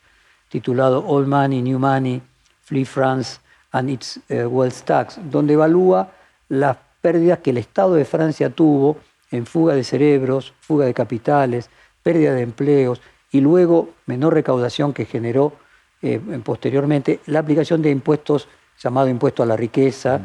titulado 0.49 1.05
All 1.07 1.27
Money, 1.27 1.61
New 1.61 1.79
Money, 1.79 2.21
Free 2.61 2.85
France 2.85 3.39
and 3.73 3.89
its 3.89 4.19
uh, 4.29 4.47
Wealth 4.47 4.83
Tax, 4.85 5.19
donde 5.29 5.53
evalúa 5.53 6.11
las 6.49 6.77
pérdidas 7.01 7.39
que 7.39 7.49
el 7.49 7.57
Estado 7.57 7.95
de 7.95 8.05
Francia 8.05 8.49
tuvo 8.49 8.97
en 9.31 9.45
fuga 9.45 9.75
de 9.75 9.83
cerebros, 9.83 10.53
fuga 10.61 10.85
de 10.85 10.93
capitales, 10.93 11.69
pérdida 12.01 12.33
de 12.33 12.41
empleos 12.41 13.01
y 13.31 13.41
luego 13.41 13.89
menor 14.05 14.33
recaudación 14.33 14.93
que 14.93 15.05
generó 15.05 15.53
eh, 16.01 16.19
posteriormente 16.43 17.19
la 17.25 17.39
aplicación 17.39 17.81
de 17.81 17.89
impuestos 17.89 18.47
llamado 18.81 19.09
impuesto 19.09 19.43
a 19.43 19.45
la 19.45 19.57
riqueza. 19.57 20.19
Mm. 20.19 20.23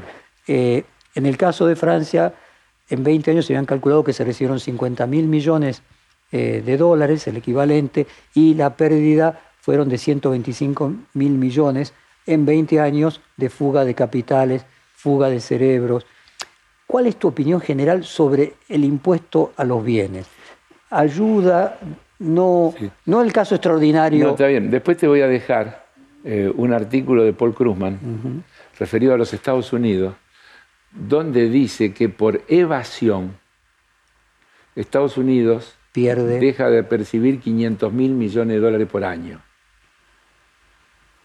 Eh, 0.48 0.84
en 1.14 1.26
el 1.26 1.36
caso 1.36 1.66
de 1.66 1.76
Francia, 1.76 2.34
en 2.90 3.02
20 3.02 3.30
años 3.30 3.46
se 3.46 3.54
habían 3.54 3.66
calculado 3.66 4.04
que 4.04 4.12
se 4.12 4.24
recibieron 4.24 4.60
50 4.60 5.06
mil 5.06 5.26
millones 5.26 5.82
eh, 6.30 6.62
de 6.64 6.76
dólares, 6.76 7.26
el 7.26 7.38
equivalente, 7.38 8.06
y 8.34 8.54
la 8.54 8.76
pérdida 8.76 9.40
fueron 9.60 9.88
de 9.88 9.98
125 9.98 10.92
mil 11.14 11.32
millones 11.32 11.94
en 12.28 12.44
20 12.44 12.78
años 12.78 13.20
de 13.36 13.48
fuga 13.48 13.84
de 13.84 13.94
capitales, 13.94 14.64
fuga 14.94 15.30
de 15.30 15.40
cerebros. 15.40 16.06
¿Cuál 16.86 17.06
es 17.06 17.16
tu 17.16 17.28
opinión 17.28 17.60
general 17.60 18.04
sobre 18.04 18.54
el 18.68 18.84
impuesto 18.84 19.52
a 19.56 19.64
los 19.64 19.82
bienes? 19.84 20.26
¿Ayuda? 20.90 21.78
No, 22.18 22.74
no 23.06 23.22
el 23.22 23.32
caso 23.32 23.54
extraordinario. 23.54 24.24
No, 24.24 24.30
está 24.30 24.46
bien. 24.46 24.70
Después 24.70 24.96
te 24.98 25.08
voy 25.08 25.22
a 25.22 25.26
dejar 25.26 25.86
eh, 26.24 26.52
un 26.54 26.72
artículo 26.72 27.24
de 27.24 27.32
Paul 27.32 27.54
Krugman 27.54 28.44
referido 28.78 29.14
a 29.14 29.18
los 29.18 29.32
Estados 29.32 29.72
Unidos, 29.72 30.14
donde 30.92 31.48
dice 31.48 31.94
que 31.94 32.08
por 32.08 32.42
evasión 32.48 33.36
Estados 34.76 35.16
Unidos 35.16 35.76
Pierde. 35.92 36.38
deja 36.38 36.68
de 36.70 36.82
percibir 36.82 37.40
500 37.40 37.92
mil 37.92 38.12
millones 38.12 38.56
de 38.56 38.60
dólares 38.60 38.88
por 38.88 39.04
año. 39.04 39.40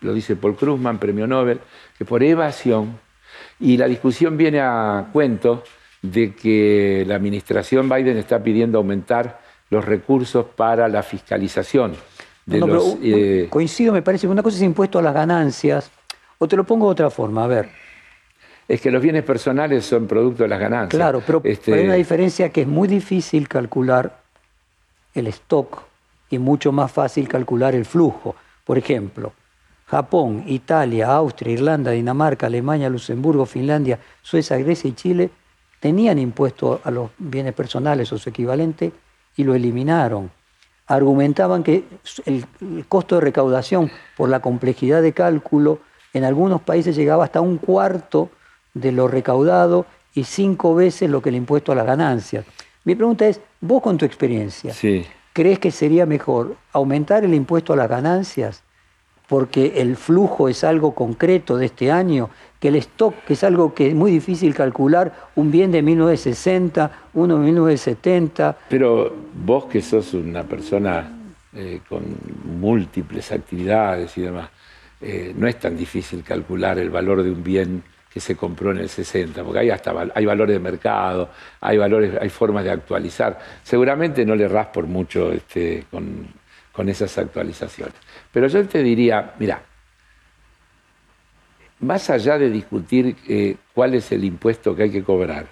Lo 0.03 0.13
dice 0.13 0.35
Paul 0.35 0.55
Krugman, 0.55 0.99
premio 0.99 1.25
Nobel, 1.25 1.59
que 1.97 2.05
por 2.05 2.21
evasión, 2.21 2.99
y 3.59 3.77
la 3.77 3.87
discusión 3.87 4.37
viene 4.37 4.59
a 4.61 5.07
cuento 5.11 5.63
de 6.01 6.35
que 6.35 7.05
la 7.07 7.15
administración 7.15 7.89
Biden 7.89 8.17
está 8.17 8.43
pidiendo 8.43 8.77
aumentar 8.77 9.39
los 9.69 9.83
recursos 9.83 10.45
para 10.55 10.87
la 10.87 11.01
fiscalización. 11.01 11.95
De 12.45 12.59
los, 12.59 12.97
eh, 13.01 13.47
coincido, 13.49 13.93
me 13.93 14.01
parece, 14.01 14.27
una 14.27 14.43
cosa 14.43 14.57
es 14.57 14.63
impuesto 14.63 14.99
a 14.99 15.01
las 15.01 15.13
ganancias, 15.13 15.89
o 16.37 16.47
te 16.47 16.57
lo 16.57 16.65
pongo 16.65 16.87
de 16.87 16.91
otra 16.91 17.09
forma, 17.09 17.45
a 17.45 17.47
ver. 17.47 17.69
Es 18.67 18.81
que 18.81 18.91
los 18.91 19.01
bienes 19.01 19.23
personales 19.23 19.85
son 19.85 20.07
producto 20.07 20.43
de 20.43 20.49
las 20.49 20.59
ganancias. 20.59 20.99
Claro, 20.99 21.23
pero 21.25 21.41
este, 21.45 21.73
hay 21.73 21.85
una 21.85 21.95
diferencia 21.95 22.49
que 22.49 22.61
es 22.61 22.67
muy 22.67 22.87
difícil 22.87 23.47
calcular 23.47 24.21
el 25.13 25.27
stock 25.27 25.83
y 26.29 26.37
mucho 26.37 26.71
más 26.71 26.91
fácil 26.91 27.27
calcular 27.27 27.75
el 27.75 27.85
flujo. 27.85 28.35
Por 28.65 28.77
ejemplo, 28.77 29.33
Japón, 29.93 30.43
Italia, 30.47 31.13
Austria, 31.13 31.53
Irlanda, 31.53 31.91
Dinamarca, 31.91 32.47
Alemania, 32.47 32.89
Luxemburgo, 32.89 33.45
Finlandia, 33.45 33.99
Suecia, 34.23 34.57
Grecia 34.57 34.89
y 34.89 34.93
Chile 34.93 35.29
tenían 35.79 36.17
impuesto 36.17 36.81
a 36.83 36.89
los 36.89 37.11
bienes 37.19 37.53
personales 37.53 38.11
o 38.11 38.17
su 38.17 38.27
equivalente 38.27 38.91
y 39.37 39.43
lo 39.43 39.53
eliminaron. 39.53 40.31
Argumentaban 40.87 41.61
que 41.61 41.83
el, 42.25 42.43
costo 42.87 43.15
de 43.15 43.21
recaudación 43.21 43.91
por 44.17 44.29
la 44.29 44.39
complejidad 44.39 45.03
de 45.03 45.13
cálculo 45.13 45.77
en 46.11 46.23
algunos 46.23 46.61
países 46.61 46.95
llegaba 46.95 47.25
hasta 47.25 47.41
un 47.41 47.59
cuarto 47.59 48.31
de 48.73 48.91
lo 48.91 49.07
recaudado 49.07 49.85
y 50.15 50.23
cinco 50.23 50.73
veces 50.73 51.07
lo 51.07 51.21
que 51.21 51.29
el 51.29 51.35
impuesto 51.35 51.71
a 51.71 51.75
las 51.75 51.85
ganancias. 51.85 52.45
Mi 52.83 52.95
pregunta 52.95 53.27
es, 53.27 53.41
vos 53.61 53.83
con 53.83 53.99
tu 53.99 54.05
experiencia, 54.05 54.73
¿crees 55.33 55.59
que 55.59 55.69
sería 55.69 56.07
mejor 56.07 56.55
aumentar 56.71 57.23
el 57.23 57.35
impuesto 57.35 57.73
a 57.73 57.75
las 57.75 57.89
ganancias 57.89 58.63
porque 59.27 59.73
el 59.77 59.95
flujo 59.95 60.49
es 60.49 60.63
algo 60.63 60.93
concreto 60.93 61.57
de 61.57 61.67
este 61.67 61.91
año, 61.91 62.29
que 62.59 62.67
el 62.69 62.75
stock, 62.77 63.15
que 63.25 63.33
es 63.33 63.43
algo 63.43 63.73
que 63.73 63.87
es 63.87 63.95
muy 63.95 64.11
difícil 64.11 64.53
calcular, 64.53 65.13
un 65.35 65.51
bien 65.51 65.71
de 65.71 65.81
1960, 65.81 66.91
uno 67.13 67.37
de 67.37 67.45
1970. 67.45 68.57
Pero 68.69 69.13
vos 69.45 69.65
que 69.65 69.81
sos 69.81 70.13
una 70.13 70.43
persona 70.43 71.11
eh, 71.55 71.81
con 71.87 72.03
múltiples 72.59 73.31
actividades 73.31 74.17
y 74.17 74.21
demás, 74.21 74.49
eh, 75.01 75.33
no 75.35 75.47
es 75.47 75.59
tan 75.59 75.75
difícil 75.75 76.23
calcular 76.23 76.79
el 76.79 76.89
valor 76.89 77.23
de 77.23 77.31
un 77.31 77.43
bien 77.43 77.83
que 78.13 78.19
se 78.19 78.35
compró 78.35 78.71
en 78.71 78.77
el 78.77 78.89
60, 78.89 79.43
porque 79.43 79.59
hay 79.59 79.69
hasta 79.71 79.91
hay 80.13 80.25
valores 80.25 80.53
de 80.53 80.59
mercado, 80.59 81.29
hay 81.59 81.77
valores, 81.77 82.13
hay 82.21 82.29
formas 82.29 82.63
de 82.63 82.69
actualizar. 82.69 83.39
Seguramente 83.63 84.23
no 84.23 84.35
le 84.35 84.47
ras 84.47 84.67
por 84.67 84.85
mucho 84.85 85.31
este, 85.31 85.85
con, 85.89 86.27
con 86.73 86.89
esas 86.89 87.17
actualizaciones. 87.17 87.95
Pero 88.31 88.47
yo 88.47 88.67
te 88.67 88.83
diría, 88.83 89.33
mira, 89.39 89.61
más 91.79 92.09
allá 92.09 92.37
de 92.37 92.49
discutir 92.49 93.15
eh, 93.27 93.55
cuál 93.73 93.93
es 93.93 94.11
el 94.11 94.23
impuesto 94.23 94.75
que 94.75 94.83
hay 94.83 94.89
que 94.89 95.03
cobrar, 95.03 95.47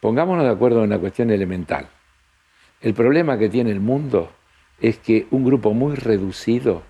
pongámonos 0.00 0.44
de 0.44 0.50
acuerdo 0.50 0.78
en 0.78 0.84
una 0.84 0.98
cuestión 0.98 1.30
elemental. 1.30 1.86
El 2.80 2.94
problema 2.94 3.38
que 3.38 3.48
tiene 3.48 3.70
el 3.70 3.80
mundo 3.80 4.30
es 4.80 4.98
que 4.98 5.26
un 5.30 5.44
grupo 5.44 5.74
muy 5.74 5.94
reducido 5.94 6.82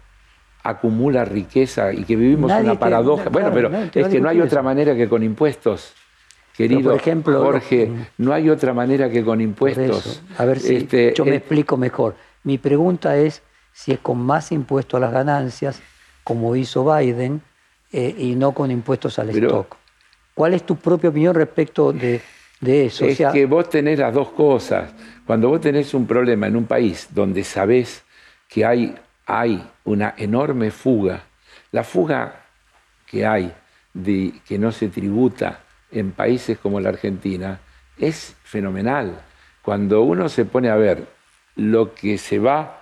acumula 0.62 1.24
riqueza 1.24 1.92
y 1.92 2.04
que 2.04 2.16
vivimos 2.16 2.50
una 2.52 2.78
paradoja. 2.78 3.28
bueno, 3.30 3.50
pero 3.52 3.70
es 3.92 4.08
que 4.08 4.20
no 4.20 4.28
hay 4.28 4.40
otra 4.40 4.62
manera 4.62 4.94
que 4.94 5.08
con 5.08 5.22
impuestos. 5.22 5.94
Querido 6.56 6.90
por 6.90 7.00
ejemplo, 7.00 7.42
Jorge, 7.42 7.90
no 8.18 8.32
hay 8.32 8.50
otra 8.50 8.74
manera 8.74 9.08
que 9.08 9.24
con 9.24 9.40
impuestos. 9.40 10.22
A 10.36 10.44
ver 10.44 10.60
si 10.60 10.76
este, 10.76 11.14
yo 11.14 11.24
me 11.24 11.36
explico 11.36 11.76
mejor. 11.76 12.14
Mi 12.44 12.58
pregunta 12.58 13.16
es 13.16 13.42
si 13.72 13.92
es 13.92 13.98
con 13.98 14.18
más 14.18 14.52
impuestos 14.52 14.98
a 14.98 15.00
las 15.00 15.12
ganancias, 15.12 15.80
como 16.24 16.54
hizo 16.56 16.84
Biden, 16.84 17.42
eh, 17.92 18.14
y 18.16 18.34
no 18.34 18.52
con 18.52 18.70
impuestos 18.70 19.18
al 19.18 19.30
stock. 19.30 19.76
¿Cuál 20.34 20.54
es 20.54 20.64
tu 20.64 20.76
propia 20.76 21.10
opinión 21.10 21.34
respecto 21.34 21.92
de, 21.92 22.20
eso? 22.62 23.04
Es 23.04 23.18
que 23.32 23.44
vos 23.44 23.68
tenés 23.68 23.98
las 23.98 24.14
dos 24.14 24.30
cosas. 24.30 24.92
Cuando 25.26 25.48
vos 25.48 25.60
tenés 25.60 25.92
un 25.92 26.06
problema 26.06 26.46
en 26.46 26.56
un 26.56 26.64
país 26.64 27.08
donde 27.10 27.44
sabés 27.44 28.02
que 28.48 28.64
hay, 28.64 28.94
hay 29.26 29.62
una 29.84 30.14
enorme 30.16 30.70
fuga, 30.70 31.24
la 31.70 31.84
fuga 31.84 32.46
que 33.06 33.26
hay 33.26 33.52
de 33.92 34.32
que 34.46 34.58
no 34.58 34.72
se 34.72 34.88
tributa 34.88 35.60
en 35.90 36.12
países 36.12 36.58
como 36.58 36.80
la 36.80 36.88
Argentina 36.88 37.60
es 37.98 38.34
fenomenal. 38.42 39.20
Cuando 39.60 40.02
uno 40.02 40.30
se 40.30 40.46
pone 40.46 40.70
a 40.70 40.76
ver 40.76 41.06
lo 41.56 41.94
que 41.94 42.18
se 42.18 42.38
va 42.38 42.80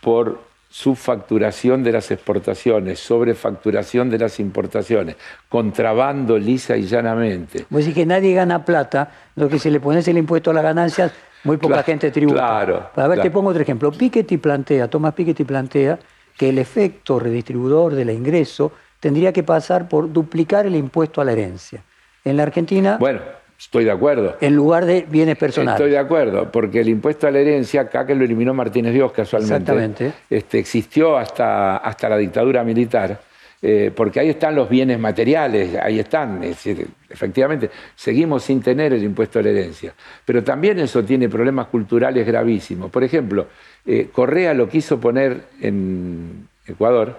por 0.00 0.40
subfacturación 0.68 1.84
de 1.84 1.92
las 1.92 2.10
exportaciones, 2.10 2.98
sobrefacturación 2.98 4.08
de 4.08 4.18
las 4.18 4.40
importaciones, 4.40 5.16
contrabando 5.48 6.38
lisa 6.38 6.76
y 6.78 6.84
llanamente. 6.84 7.66
Pues 7.68 7.84
decís 7.84 7.96
que 8.02 8.06
nadie 8.06 8.34
gana 8.34 8.64
plata, 8.64 9.12
lo 9.36 9.50
que 9.50 9.58
se 9.58 9.70
le 9.70 9.80
pone 9.80 10.00
es 10.00 10.08
el 10.08 10.16
impuesto 10.16 10.50
a 10.50 10.54
las 10.54 10.62
ganancias, 10.62 11.12
muy 11.44 11.58
poca 11.58 11.82
gente 11.82 12.10
tributa. 12.10 12.38
Claro. 12.38 12.90
A 12.96 13.06
ver, 13.06 13.20
te 13.20 13.30
pongo 13.30 13.50
otro 13.50 13.62
ejemplo. 13.62 13.92
Piketty 13.92 14.38
plantea, 14.38 14.88
Tomás 14.88 15.12
Piketty 15.12 15.44
plantea 15.44 15.98
que 16.38 16.48
el 16.48 16.58
efecto 16.58 17.18
redistribuidor 17.18 17.94
del 17.94 18.08
ingreso 18.10 18.72
tendría 18.98 19.32
que 19.32 19.42
pasar 19.42 19.88
por 19.88 20.10
duplicar 20.10 20.64
el 20.64 20.76
impuesto 20.76 21.20
a 21.20 21.24
la 21.24 21.32
herencia. 21.32 21.82
En 22.24 22.36
la 22.38 22.44
Argentina... 22.44 22.96
Bueno, 22.98 23.20
Estoy 23.62 23.84
de 23.84 23.92
acuerdo. 23.92 24.36
En 24.40 24.56
lugar 24.56 24.84
de 24.86 25.06
bienes 25.08 25.36
personales. 25.36 25.80
Estoy 25.80 25.92
de 25.92 25.98
acuerdo, 25.98 26.50
porque 26.50 26.80
el 26.80 26.88
impuesto 26.88 27.28
a 27.28 27.30
la 27.30 27.38
herencia, 27.38 27.82
acá 27.82 28.04
que 28.04 28.12
lo 28.12 28.24
eliminó 28.24 28.52
Martínez 28.52 28.92
Dios 28.92 29.12
casualmente, 29.12 29.54
Exactamente. 29.54 30.12
Este, 30.28 30.58
existió 30.58 31.16
hasta, 31.16 31.76
hasta 31.76 32.08
la 32.08 32.16
dictadura 32.16 32.64
militar, 32.64 33.20
eh, 33.62 33.92
porque 33.94 34.18
ahí 34.18 34.30
están 34.30 34.56
los 34.56 34.68
bienes 34.68 34.98
materiales, 34.98 35.76
ahí 35.80 36.00
están. 36.00 36.42
Es 36.42 36.64
decir, 36.64 36.88
efectivamente, 37.08 37.70
seguimos 37.94 38.42
sin 38.42 38.60
tener 38.60 38.94
el 38.94 39.04
impuesto 39.04 39.38
a 39.38 39.42
la 39.42 39.50
herencia. 39.50 39.94
Pero 40.24 40.42
también 40.42 40.80
eso 40.80 41.04
tiene 41.04 41.28
problemas 41.28 41.68
culturales 41.68 42.26
gravísimos. 42.26 42.90
Por 42.90 43.04
ejemplo, 43.04 43.46
eh, 43.86 44.08
Correa 44.12 44.54
lo 44.54 44.68
quiso 44.68 44.98
poner 44.98 45.40
en 45.60 46.48
Ecuador, 46.66 47.16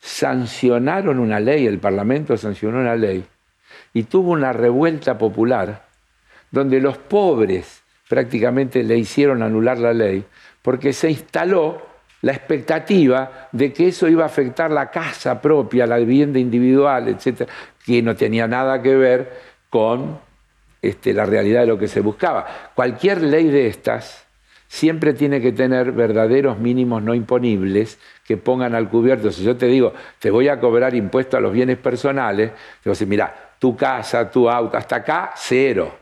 sancionaron 0.00 1.20
una 1.20 1.38
ley, 1.38 1.68
el 1.68 1.78
Parlamento 1.78 2.36
sancionó 2.36 2.80
una 2.80 2.96
ley 2.96 3.24
y 3.94 4.04
tuvo 4.04 4.32
una 4.32 4.52
revuelta 4.52 5.18
popular 5.18 5.84
donde 6.50 6.80
los 6.80 6.98
pobres 6.98 7.82
prácticamente 8.08 8.82
le 8.82 8.98
hicieron 8.98 9.42
anular 9.42 9.78
la 9.78 9.92
ley 9.92 10.24
porque 10.60 10.92
se 10.92 11.10
instaló 11.10 11.82
la 12.22 12.32
expectativa 12.32 13.48
de 13.50 13.72
que 13.72 13.88
eso 13.88 14.08
iba 14.08 14.22
a 14.22 14.26
afectar 14.26 14.70
la 14.70 14.90
casa 14.90 15.40
propia, 15.40 15.86
la 15.86 15.98
vivienda 15.98 16.38
individual, 16.38 17.08
etcétera, 17.08 17.52
que 17.84 18.00
no 18.00 18.14
tenía 18.14 18.46
nada 18.46 18.80
que 18.80 18.94
ver 18.94 19.32
con 19.68 20.18
este, 20.80 21.12
la 21.12 21.26
realidad 21.26 21.62
de 21.62 21.66
lo 21.66 21.78
que 21.78 21.88
se 21.88 22.00
buscaba. 22.00 22.46
Cualquier 22.74 23.22
ley 23.22 23.48
de 23.48 23.66
estas 23.66 24.24
siempre 24.68 25.14
tiene 25.14 25.40
que 25.40 25.52
tener 25.52 25.92
verdaderos 25.92 26.58
mínimos 26.58 27.02
no 27.02 27.14
imponibles 27.14 27.98
que 28.24 28.36
pongan 28.36 28.74
al 28.74 28.88
cubierto. 28.88 29.32
Si 29.32 29.42
yo 29.42 29.56
te 29.56 29.66
digo, 29.66 29.92
te 30.18 30.30
voy 30.30 30.48
a 30.48 30.60
cobrar 30.60 30.94
impuesto 30.94 31.36
a 31.36 31.40
los 31.40 31.52
bienes 31.52 31.76
personales, 31.76 32.52
te 32.52 32.88
voy 32.88 32.90
a 32.90 32.94
decir, 32.94 33.08
mira, 33.08 33.41
tu 33.62 33.76
casa, 33.76 34.28
tu 34.28 34.50
auto, 34.50 34.76
hasta 34.76 34.96
acá, 34.96 35.34
cero. 35.36 35.94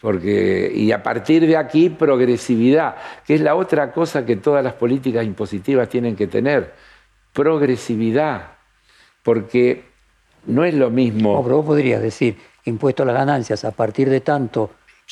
Porque, 0.00 0.72
y 0.74 0.90
a 0.90 1.02
partir 1.02 1.46
de 1.46 1.54
aquí, 1.54 1.90
progresividad, 1.90 2.96
que 3.26 3.34
es 3.34 3.42
la 3.42 3.56
otra 3.56 3.92
cosa 3.92 4.24
que 4.24 4.36
todas 4.36 4.64
las 4.64 4.72
políticas 4.72 5.22
impositivas 5.22 5.86
tienen 5.90 6.16
que 6.16 6.28
tener, 6.28 6.72
progresividad. 7.34 8.52
Porque 9.22 9.84
no 10.46 10.64
es 10.64 10.72
lo 10.72 10.88
mismo. 10.88 11.44
pero 11.44 11.56
vos 11.56 11.66
podrías 11.66 12.00
decir, 12.00 12.38
impuesto 12.64 13.02
a 13.02 13.06
las 13.06 13.16
ganancias 13.16 13.66
a 13.66 13.72
partir 13.72 14.08
de 14.08 14.22
tanto 14.22 14.70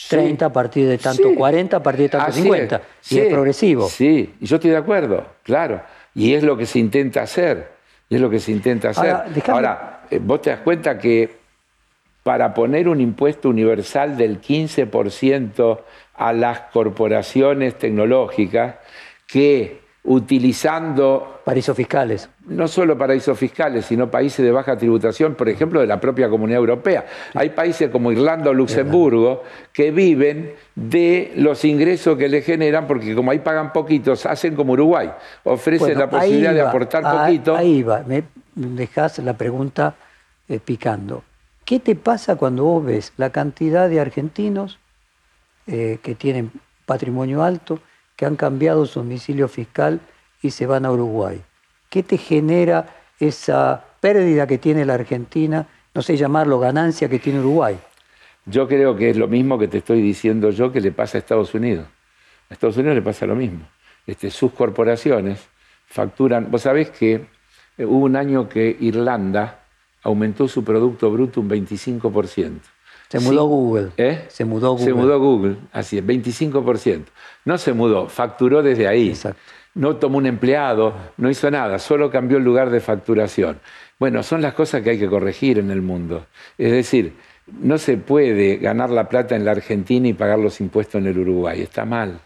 30, 0.09 0.47
a 0.47 0.51
partir 0.51 0.89
de 0.89 0.97
tanto 0.97 1.35
40, 1.35 1.77
a 1.77 1.83
partir 1.83 2.05
de 2.05 2.09
tanto 2.09 2.33
50. 2.33 2.83
y 3.11 3.19
es 3.19 3.29
progresivo. 3.31 3.87
Sí, 3.87 4.37
y 4.41 4.47
yo 4.47 4.57
estoy 4.57 4.71
de 4.71 4.79
acuerdo, 4.79 5.27
claro. 5.43 5.83
Y 6.15 6.33
es 6.33 6.43
lo 6.43 6.57
que 6.57 6.65
se 6.65 6.79
intenta 6.79 7.21
hacer. 7.21 7.71
Y 8.09 8.15
es 8.15 8.21
lo 8.23 8.31
que 8.31 8.41
se 8.41 8.51
intenta 8.51 8.89
hacer. 8.89 9.15
Ahora, 9.49 10.07
eh, 10.11 10.19
vos 10.23 10.41
te 10.41 10.49
das 10.49 10.61
cuenta 10.61 10.97
que 10.97 11.42
para 12.23 12.55
poner 12.55 12.89
un 12.89 13.01
impuesto 13.01 13.49
universal 13.49 14.17
del 14.17 14.41
15% 14.41 15.81
a 16.15 16.33
las 16.33 16.61
corporaciones 16.73 17.79
tecnológicas 17.79 18.77
que 19.27 19.83
utilizando... 20.05 21.41
Paraísos 21.45 21.77
fiscales. 21.77 22.29
No 22.47 22.67
solo 22.69 22.99
paraísos 22.99 23.39
fiscales, 23.39 23.87
sino 23.87 24.11
países 24.11 24.45
de 24.45 24.51
baja 24.51 24.77
tributación, 24.77 25.35
por 25.35 25.49
ejemplo, 25.49 25.81
de 25.81 25.87
la 25.87 26.01
propia 26.01 26.29
Comunidad 26.29 26.59
Europea. 26.59 27.07
Hay 27.35 27.51
países 27.51 27.91
como 27.91 28.11
Irlanda 28.13 28.51
o 28.51 28.55
Luxemburgo 28.55 29.43
que 29.73 29.91
viven 29.91 30.55
de 30.75 31.33
los 31.37 31.65
ingresos 31.65 32.17
que 32.17 32.29
le 32.29 32.43
generan, 32.43 32.87
porque 32.87 33.15
como 33.15 33.31
ahí 33.31 33.39
pagan 33.39 33.73
poquitos, 33.73 34.27
hacen 34.27 34.55
como 34.55 34.73
Uruguay, 34.73 35.11
ofrecen 35.45 35.99
la 35.99 36.11
posibilidad 36.11 36.55
de 36.55 36.63
aportar 36.63 37.03
poquito. 37.03 37.57
Ahí 37.57 37.83
va, 37.83 38.03
me 38.07 38.25
dejas 38.55 39.19
la 39.19 39.35
pregunta 39.35 39.95
eh, 40.49 40.61
picando. 40.65 41.23
¿Qué 41.73 41.81
te 41.81 41.95
pasa 41.95 42.37
cuando 42.37 42.65
vos 42.65 42.85
ves 42.85 43.15
la 43.17 43.31
cantidad 43.31 43.89
de 43.89 43.99
argentinos 43.99 44.79
eh, 45.67 46.01
que 46.03 46.15
tienen 46.15 46.53
patrimonio 46.85 47.43
alto, 47.43 47.81
que 48.15 48.27
han 48.27 48.37
cambiado 48.37 48.85
su 48.85 49.01
domicilio 49.01 49.49
fiscal 49.49 49.99
y 50.43 50.51
se 50.51 50.67
van 50.67 50.85
a 50.85 50.93
Uruguay? 50.93 51.41
¿Qué 51.89 52.03
te 52.03 52.19
genera 52.19 52.95
esa 53.19 53.87
pérdida 54.03 54.47
que 54.47 54.59
tiene 54.59 54.85
la 54.85 54.93
Argentina, 54.93 55.67
no 55.95 56.03
sé 56.03 56.19
llamarlo 56.19 56.59
ganancia 56.59 57.09
que 57.09 57.19
tiene 57.19 57.41
Uruguay? 57.41 57.79
Yo 58.45 58.69
creo 58.69 58.95
que 58.95 59.09
es 59.09 59.17
lo 59.17 59.27
mismo 59.27 59.59
que 59.59 59.69
te 59.69 59.79
estoy 59.79 60.03
diciendo 60.03 60.51
yo 60.51 60.71
que 60.73 60.83
le 60.83 60.93
pasa 60.93 61.17
a 61.17 61.21
Estados 61.21 61.55
Unidos. 61.55 61.87
A 62.51 62.53
Estados 62.53 62.77
Unidos 62.77 62.97
le 62.97 63.03
pasa 63.03 63.25
lo 63.25 63.35
mismo. 63.35 63.67
Este, 64.07 64.31
sus 64.31 64.53
corporaciones 64.53 65.49
facturan. 65.87 66.51
Vos 66.51 66.61
sabés 66.61 66.91
que 66.91 67.29
eh, 67.79 67.87
hubo 67.87 68.05
un 68.05 68.17
año 68.17 68.47
que 68.47 68.77
Irlanda 68.79 69.62
aumentó 70.03 70.49
su 70.49 70.65
Producto 70.65 71.11
Bruto 71.11 71.41
un 71.41 71.49
25%. 71.51 72.61
Se 73.09 73.21
mudó 73.21 73.45
Google. 73.45 73.91
¿Eh? 73.99 74.25
Se 74.29 74.45
mudó 74.45 74.73
Google. 74.73 74.85
Se 74.87 74.95
mudó 74.95 75.21
Google, 75.21 75.57
así 75.73 75.99
es, 75.99 76.07
25%. 76.07 77.05
No 77.45 77.59
se 77.59 77.73
mudó, 77.73 78.09
facturó 78.09 78.63
desde 78.63 78.89
ahí. 78.89 79.11
Exacto. 79.11 79.41
No 79.75 79.97
tomó 79.97 80.19
un 80.19 80.27
empleado, 80.27 80.95
no 81.17 81.31
hizo 81.31 81.51
nada, 81.51 81.79
solo 81.79 82.11
cambió 82.11 82.39
el 82.39 82.45
lugar 82.45 82.71
de 82.71 82.81
facturación. 82.81 83.59
Bueno, 83.99 84.23
son 84.23 84.43
las 84.43 84.55
cosas 84.55 84.83
que 84.83 84.91
hay 84.91 84.99
que 84.99 85.09
corregir 85.09 85.59
en 85.59 85.71
el 85.71 85.81
mundo. 85.81 86.27
Es 86.59 86.73
decir, 86.73 87.15
no 87.47 87.79
se 87.79 87.97
puede 87.97 88.57
ganar 88.57 88.91
la 88.91 89.09
plata 89.09 89.35
en 89.37 89.45
la 89.45 89.53
Argentina 89.53 90.09
y 90.09 90.13
pagar 90.13 90.39
los 90.39 90.61
impuestos 90.61 91.01
en 91.01 91.07
el 91.07 91.19
Uruguay, 91.19 91.63
está 91.63 91.85
mal. 91.85 92.21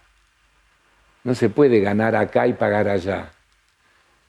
No 1.22 1.34
se 1.34 1.48
puede 1.48 1.80
ganar 1.80 2.14
acá 2.14 2.46
y 2.46 2.52
pagar 2.52 2.88
allá. 2.88 3.30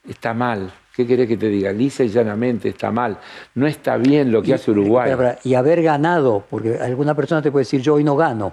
Está 0.08 0.34
mal. 0.34 0.72
¿Qué 0.98 1.06
querés 1.06 1.28
que 1.28 1.36
te 1.36 1.48
diga? 1.48 1.70
Lisa 1.70 2.02
y 2.02 2.08
llanamente 2.08 2.70
está 2.70 2.90
mal. 2.90 3.18
No 3.54 3.68
está 3.68 3.96
bien 3.96 4.32
lo 4.32 4.42
que 4.42 4.52
hace 4.52 4.72
Uruguay. 4.72 5.12
Y 5.44 5.54
haber 5.54 5.80
ganado, 5.80 6.42
porque 6.50 6.76
alguna 6.76 7.14
persona 7.14 7.40
te 7.40 7.52
puede 7.52 7.60
decir, 7.60 7.80
yo 7.80 7.94
hoy 7.94 8.02
no 8.02 8.16
gano. 8.16 8.52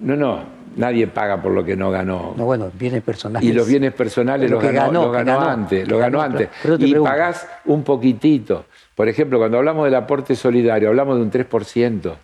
No, 0.00 0.14
no, 0.14 0.44
nadie 0.76 1.06
paga 1.06 1.40
por 1.40 1.52
lo 1.52 1.64
que 1.64 1.74
no 1.74 1.90
ganó. 1.90 2.34
No, 2.36 2.44
bueno, 2.44 2.70
bienes 2.78 3.02
personales. 3.02 3.48
Y 3.48 3.54
los 3.54 3.66
bienes 3.66 3.94
personales 3.94 4.50
los 4.50 4.62
ganó, 4.62 5.10
ganó, 5.10 5.40
antes, 5.40 5.88
lo 5.88 5.96
ganó, 5.96 6.20
antes. 6.20 6.50
y 6.80 6.94
pagás 6.96 7.48
un 7.64 7.82
poquitito. 7.82 8.66
Por 8.94 9.08
ejemplo, 9.08 9.38
cuando 9.38 9.56
hablamos 9.56 9.86
del 9.86 9.94
aporte 9.94 10.36
solidario, 10.36 10.90
hablamos 10.90 11.16
de 11.16 11.22
un 11.22 11.30
3%. 11.30 12.14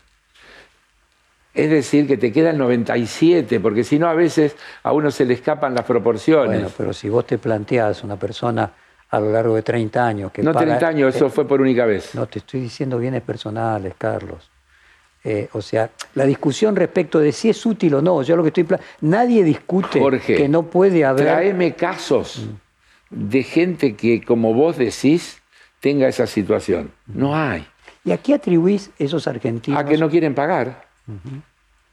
Es 1.55 1.71
decir, 1.71 2.07
que 2.07 2.19
te 2.19 2.31
queda 2.31 2.51
el 2.51 2.59
97, 2.59 3.59
porque 3.59 3.85
si 3.85 3.99
no 3.99 4.07
a 4.07 4.13
veces 4.13 4.55
a 4.83 4.93
uno 4.93 5.11
se 5.11 5.25
le 5.25 5.33
escapan 5.33 5.75
las 5.75 5.87
proporciones. 5.87 6.61
Bueno, 6.61 6.71
pero 6.77 6.93
si 6.93 7.09
vos 7.09 7.27
te 7.27 7.39
planteás 7.39 8.05
una 8.05 8.17
persona 8.17 8.71
a 9.15 9.21
lo 9.21 9.31
largo 9.31 9.55
de 9.55 9.63
30 9.63 10.07
años. 10.07 10.33
Que 10.33 10.43
no 10.43 10.53
30 10.53 10.87
años, 10.87 11.15
eso 11.15 11.31
fue 11.31 11.47
por 11.47 11.61
única 11.61 11.87
vez. 11.87 12.15
No, 12.15 12.27
te 12.27 12.41
estoy 12.41 12.61
diciendo 12.61 12.99
bienes 12.99 13.23
personales, 13.23 13.95
Carlos. 13.97 14.51
Eh, 15.23 15.49
o 15.53 15.63
sea, 15.63 15.91
la 16.15 16.27
discusión 16.27 16.77
respecto 16.77 17.19
de 17.19 17.33
si 17.33 17.49
es 17.49 17.65
útil 17.65 17.95
o 17.95 18.03
no, 18.03 18.23
yo 18.23 18.37
lo 18.37 18.43
que 18.43 18.49
estoy... 18.49 18.67
Nadie 19.01 19.43
discute 19.43 20.03
que 20.27 20.49
no 20.49 20.65
puede 20.65 21.05
haber... 21.05 21.27
Traeme 21.27 21.75
casos 21.75 22.47
de 23.09 23.43
gente 23.43 23.95
que, 23.95 24.23
como 24.23 24.53
vos 24.53 24.77
decís, 24.77 25.41
tenga 25.81 26.09
esa 26.09 26.27
situación. 26.27 26.91
No 27.07 27.37
hay. 27.37 27.67
¿Y 28.05 28.13
a 28.13 28.19
qué 28.19 28.35
atribuís 28.35 28.91
esos 28.99 29.27
argentinos? 29.27 29.81
A 29.81 29.85
que 29.85 29.97
no 29.97 30.11
quieren 30.11 30.35
pagar. 30.35 30.85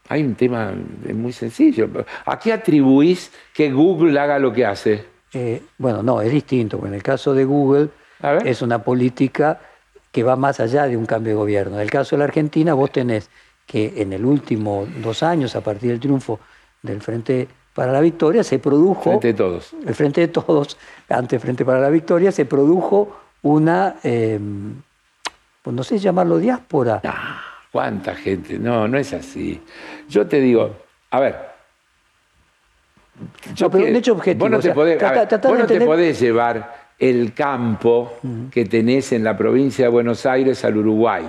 Hay 0.09 0.23
un 0.23 0.35
tema 0.35 0.73
muy 1.13 1.31
sencillo. 1.31 1.89
¿A 2.25 2.37
qué 2.37 2.51
atribuís 2.51 3.31
que 3.53 3.71
Google 3.71 4.19
haga 4.19 4.39
lo 4.39 4.51
que 4.51 4.65
hace? 4.65 5.05
Eh, 5.33 5.61
bueno, 5.77 6.03
no, 6.03 6.21
es 6.21 6.31
distinto. 6.31 6.85
En 6.85 6.93
el 6.93 7.03
caso 7.03 7.33
de 7.33 7.45
Google 7.45 7.89
es 8.45 8.61
una 8.61 8.83
política 8.83 9.59
que 10.11 10.23
va 10.23 10.35
más 10.35 10.59
allá 10.59 10.87
de 10.87 10.97
un 10.97 11.05
cambio 11.05 11.31
de 11.31 11.37
gobierno. 11.37 11.75
En 11.77 11.81
el 11.81 11.89
caso 11.89 12.15
de 12.15 12.19
la 12.19 12.25
Argentina, 12.25 12.73
vos 12.73 12.91
tenés 12.91 13.29
que 13.65 14.01
en 14.01 14.11
el 14.13 14.25
último 14.25 14.85
dos 15.01 15.23
años, 15.23 15.55
a 15.55 15.61
partir 15.61 15.91
del 15.91 15.99
triunfo 15.99 16.39
del 16.81 17.01
Frente 17.01 17.47
para 17.73 17.91
la 17.91 18.01
Victoria, 18.01 18.43
se 18.43 18.59
produjo... 18.59 19.03
Frente 19.03 19.27
de 19.27 19.33
todos. 19.33 19.73
El 19.85 19.95
Frente 19.95 20.21
de 20.21 20.27
Todos, 20.27 20.77
antes 21.07 21.41
Frente 21.41 21.63
para 21.63 21.79
la 21.79 21.89
Victoria, 21.89 22.31
se 22.31 22.45
produjo 22.45 23.15
una, 23.43 23.95
em, 24.03 24.81
pues 25.61 25.75
no 25.75 25.83
sé 25.83 25.97
llamarlo 25.97 26.37
diáspora. 26.37 27.01
Ah, 27.05 27.41
¿Cuánta 27.71 28.13
gente? 28.15 28.59
No, 28.59 28.87
no 28.89 28.97
es 28.97 29.13
así. 29.13 29.61
Yo 30.09 30.27
te 30.27 30.41
digo, 30.41 30.75
a 31.09 31.19
ver, 31.21 31.50
no, 33.59 33.69
pero 33.69 33.85
un 33.85 33.95
hecho 33.95 34.13
objetivo. 34.13 34.45
Vos 34.45 34.51
no, 34.51 34.59
te, 34.59 35.81
podés, 35.81 36.19
llevar 36.19 36.89
el 36.97 37.33
campo 37.33 38.13
que 38.51 38.65
tenés 38.65 39.11
en 39.11 39.23
la 39.23 39.37
provincia 39.37 39.85
de 39.85 39.89
Buenos 39.89 40.25
Aires 40.25 40.63
al 40.65 40.77
Uruguay. 40.77 41.25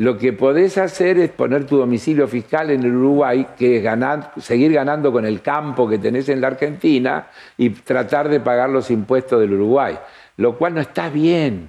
Lo 0.00 0.16
que 0.16 0.32
podés 0.32 0.78
hacer 0.78 1.18
es 1.18 1.30
poner 1.30 1.66
tu 1.66 1.76
domicilio 1.76 2.26
fiscal 2.26 2.70
en 2.70 2.82
el 2.82 2.94
Uruguay, 2.94 3.46
que 3.58 3.76
es 3.76 3.82
ganar, 3.82 4.32
seguir 4.38 4.72
ganando 4.72 5.12
con 5.12 5.26
el 5.26 5.42
campo 5.42 5.86
que 5.86 5.98
tenés 5.98 6.30
en 6.30 6.40
la 6.40 6.46
Argentina 6.46 7.26
y 7.58 7.68
tratar 7.68 8.30
de 8.30 8.40
pagar 8.40 8.70
los 8.70 8.90
impuestos 8.90 9.38
del 9.40 9.52
Uruguay, 9.52 9.98
lo 10.38 10.56
cual 10.56 10.72
no 10.72 10.80
está 10.80 11.10
bien. 11.10 11.68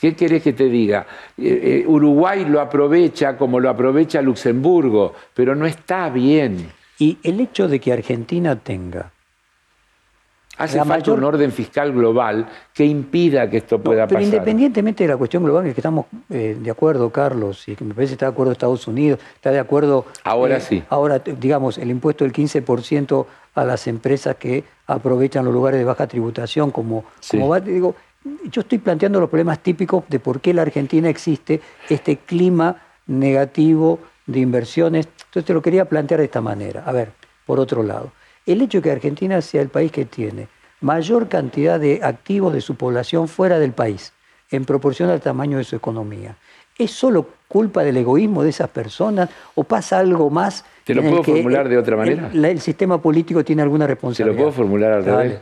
¿Qué 0.00 0.16
querés 0.16 0.42
que 0.42 0.52
te 0.52 0.64
diga? 0.64 1.06
Eh, 1.38 1.60
eh, 1.62 1.84
Uruguay 1.86 2.44
lo 2.44 2.60
aprovecha 2.60 3.36
como 3.36 3.60
lo 3.60 3.70
aprovecha 3.70 4.20
Luxemburgo, 4.20 5.14
pero 5.32 5.54
no 5.54 5.64
está 5.64 6.10
bien. 6.10 6.68
Y 6.98 7.18
el 7.22 7.40
hecho 7.40 7.68
de 7.68 7.80
que 7.80 7.92
Argentina 7.92 8.56
tenga 8.56 9.12
Hace 10.56 10.84
falta 10.84 11.12
un 11.12 11.24
orden 11.24 11.50
fiscal 11.50 11.92
global 11.92 12.46
que 12.72 12.84
impida 12.84 13.50
que 13.50 13.56
esto 13.56 13.80
pueda 13.80 14.06
pero 14.06 14.20
pasar. 14.20 14.34
independientemente 14.34 15.02
de 15.02 15.08
la 15.08 15.16
cuestión 15.16 15.42
global, 15.42 15.66
en 15.66 15.74
que 15.74 15.80
estamos 15.80 16.06
eh, 16.30 16.56
de 16.60 16.70
acuerdo, 16.70 17.10
Carlos, 17.10 17.66
y 17.66 17.74
que 17.74 17.84
me 17.84 17.92
parece 17.92 18.10
que 18.10 18.14
está 18.14 18.26
de 18.26 18.32
acuerdo 18.32 18.52
Estados 18.52 18.86
Unidos, 18.86 19.18
está 19.34 19.50
de 19.50 19.58
acuerdo. 19.58 20.04
Ahora 20.22 20.58
eh, 20.58 20.60
sí. 20.60 20.82
Ahora, 20.90 21.18
digamos, 21.18 21.78
el 21.78 21.90
impuesto 21.90 22.24
del 22.24 22.32
15% 22.32 23.26
a 23.56 23.64
las 23.64 23.86
empresas 23.88 24.36
que 24.36 24.62
aprovechan 24.86 25.44
los 25.44 25.52
lugares 25.52 25.78
de 25.80 25.84
baja 25.84 26.06
tributación, 26.06 26.70
como, 26.70 27.04
como 27.28 27.48
va, 27.48 27.58
digo, 27.58 27.96
yo 28.44 28.60
estoy 28.60 28.78
planteando 28.78 29.18
los 29.18 29.28
problemas 29.28 29.58
típicos 29.58 30.04
de 30.08 30.20
por 30.20 30.40
qué 30.40 30.54
la 30.54 30.62
Argentina 30.62 31.08
existe 31.08 31.60
este 31.88 32.16
clima 32.18 32.76
negativo 33.06 33.98
de 34.26 34.40
inversiones. 34.40 35.06
Entonces 35.06 35.44
te 35.44 35.54
lo 35.54 35.62
quería 35.62 35.84
plantear 35.86 36.20
de 36.20 36.26
esta 36.26 36.40
manera. 36.40 36.82
A 36.86 36.92
ver, 36.92 37.12
por 37.46 37.60
otro 37.60 37.82
lado, 37.82 38.12
el 38.46 38.62
hecho 38.62 38.78
de 38.78 38.82
que 38.82 38.90
Argentina 38.90 39.40
sea 39.40 39.62
el 39.62 39.68
país 39.68 39.92
que 39.92 40.04
tiene 40.04 40.48
mayor 40.80 41.28
cantidad 41.28 41.80
de 41.80 42.00
activos 42.02 42.52
de 42.52 42.60
su 42.60 42.74
población 42.74 43.28
fuera 43.28 43.58
del 43.58 43.72
país, 43.72 44.12
en 44.50 44.64
proporción 44.64 45.10
al 45.10 45.20
tamaño 45.20 45.58
de 45.58 45.64
su 45.64 45.76
economía, 45.76 46.36
¿es 46.78 46.90
solo 46.90 47.28
culpa 47.48 47.82
del 47.82 47.96
egoísmo 47.96 48.42
de 48.42 48.50
esas 48.50 48.68
personas 48.68 49.30
o 49.54 49.64
pasa 49.64 49.98
algo 49.98 50.28
más? 50.30 50.64
¿Te 50.84 50.94
lo 50.94 51.02
puedo 51.02 51.22
formular 51.22 51.68
de 51.68 51.78
otra 51.78 51.96
manera? 51.96 52.30
El, 52.32 52.60
sistema 52.60 53.00
político 53.00 53.44
tiene 53.44 53.62
alguna 53.62 53.86
responsabilidad. 53.86 54.36
¿Te 54.36 54.38
lo 54.38 54.44
puedo 54.44 54.56
formular 54.56 54.92
al 54.92 55.04
revés? 55.04 55.40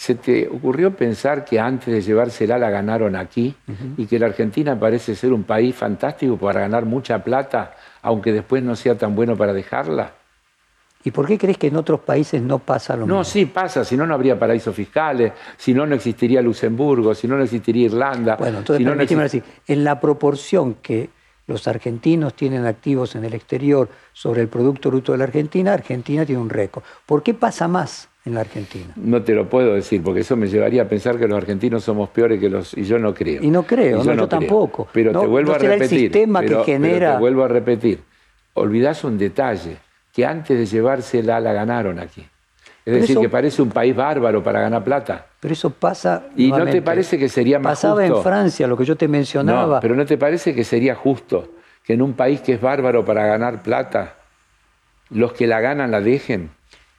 ¿Se 0.00 0.14
te 0.14 0.48
ocurrió 0.48 0.96
pensar 0.96 1.44
que 1.44 1.60
antes 1.60 1.92
de 1.92 2.00
llevársela 2.00 2.56
la 2.56 2.70
ganaron 2.70 3.16
aquí 3.16 3.54
y 3.98 4.06
que 4.06 4.18
la 4.18 4.28
Argentina 4.28 4.80
parece 4.80 5.14
ser 5.14 5.30
un 5.30 5.42
país 5.42 5.76
fantástico 5.76 6.38
para 6.38 6.60
ganar 6.60 6.86
mucha 6.86 7.22
plata, 7.22 7.76
aunque 8.00 8.32
después 8.32 8.62
no 8.62 8.74
sea 8.76 8.94
tan 8.96 9.14
bueno 9.14 9.36
para 9.36 9.52
dejarla? 9.52 10.14
¿Y 11.04 11.10
por 11.10 11.26
qué 11.26 11.36
crees 11.36 11.58
que 11.58 11.66
en 11.66 11.76
otros 11.76 12.00
países 12.00 12.40
no 12.40 12.60
pasa 12.60 12.96
lo 12.96 13.02
mismo? 13.02 13.18
No, 13.18 13.24
sí 13.24 13.44
pasa, 13.44 13.84
si 13.84 13.94
no, 13.94 14.06
no 14.06 14.14
habría 14.14 14.38
paraísos 14.38 14.74
fiscales, 14.74 15.34
si 15.58 15.74
no, 15.74 15.84
no 15.84 15.96
existiría 15.96 16.40
Luxemburgo, 16.40 17.14
si 17.14 17.28
no, 17.28 17.36
no 17.36 17.42
existiría 17.42 17.84
Irlanda. 17.84 18.36
Bueno, 18.36 18.60
entonces, 18.60 18.78
si 19.06 19.14
no, 19.14 19.22
decir, 19.22 19.44
en 19.66 19.84
la 19.84 20.00
proporción 20.00 20.76
que 20.76 21.10
los 21.46 21.68
argentinos 21.68 22.32
tienen 22.32 22.64
activos 22.64 23.16
en 23.16 23.26
el 23.26 23.34
exterior 23.34 23.90
sobre 24.14 24.40
el 24.40 24.48
Producto 24.48 24.88
Bruto 24.88 25.12
de 25.12 25.18
la 25.18 25.24
Argentina, 25.24 25.74
Argentina 25.74 26.24
tiene 26.24 26.40
un 26.40 26.48
récord. 26.48 26.84
¿Por 27.04 27.22
qué 27.22 27.34
pasa 27.34 27.68
más 27.68 28.09
en 28.24 28.34
la 28.34 28.40
Argentina? 28.40 28.92
No 28.96 29.22
te 29.22 29.34
lo 29.34 29.48
puedo 29.48 29.74
decir, 29.74 30.02
porque 30.02 30.20
eso 30.20 30.36
me 30.36 30.48
llevaría 30.48 30.82
a 30.82 30.88
pensar 30.88 31.18
que 31.18 31.26
los 31.26 31.36
argentinos 31.36 31.84
somos 31.84 32.10
peores 32.10 32.40
que 32.40 32.48
los... 32.48 32.76
Y 32.76 32.84
yo 32.84 32.98
no 32.98 33.14
creo. 33.14 33.42
Y 33.42 33.50
no 33.50 33.62
creo, 33.62 34.02
yo, 34.02 34.28
tampoco. 34.28 34.88
Pero 34.92 35.18
te 35.18 35.26
vuelvo 35.26 35.54
a 35.54 35.58
repetir. 35.58 35.82
El 35.82 35.88
sistema 35.88 36.42
que 36.42 36.62
genera... 36.64 37.14
te 37.14 37.18
vuelvo 37.20 37.44
a 37.44 37.48
repetir. 37.48 38.00
Olvidás 38.54 39.04
un 39.04 39.16
detalle 39.16 39.76
que 40.12 40.26
antes 40.26 40.58
de 40.58 40.66
llevársela 40.66 41.40
la 41.40 41.52
ganaron 41.52 41.98
aquí. 41.98 42.26
Es 42.84 42.94
decir, 42.94 43.18
que 43.18 43.28
parece 43.28 43.62
un 43.62 43.68
país 43.68 43.94
bárbaro 43.94 44.42
para 44.42 44.60
ganar 44.60 44.82
plata. 44.82 45.26
Pero 45.38 45.52
eso 45.52 45.70
pasa. 45.70 46.24
¿Y 46.36 46.50
no 46.50 46.64
te 46.66 46.82
parece 46.82 47.18
que 47.18 47.28
sería 47.28 47.58
más 47.58 47.78
Pasaba 47.78 48.04
en 48.04 48.22
Francia, 48.22 48.66
lo 48.66 48.76
que 48.76 48.84
yo 48.84 48.96
te 48.96 49.06
mencionaba. 49.06 49.76
No, 49.76 49.80
pero 49.80 49.94
¿no 49.94 50.06
te 50.06 50.16
parece 50.16 50.54
que 50.54 50.64
sería 50.64 50.94
justo 50.94 51.50
que 51.84 51.92
en 51.92 52.02
un 52.02 52.14
país 52.14 52.40
que 52.40 52.54
es 52.54 52.60
bárbaro 52.60 53.04
para 53.04 53.26
ganar 53.26 53.62
plata, 53.62 54.16
los 55.10 55.32
que 55.32 55.46
la 55.46 55.60
ganan 55.60 55.90
la 55.90 56.00
dejen? 56.00 56.50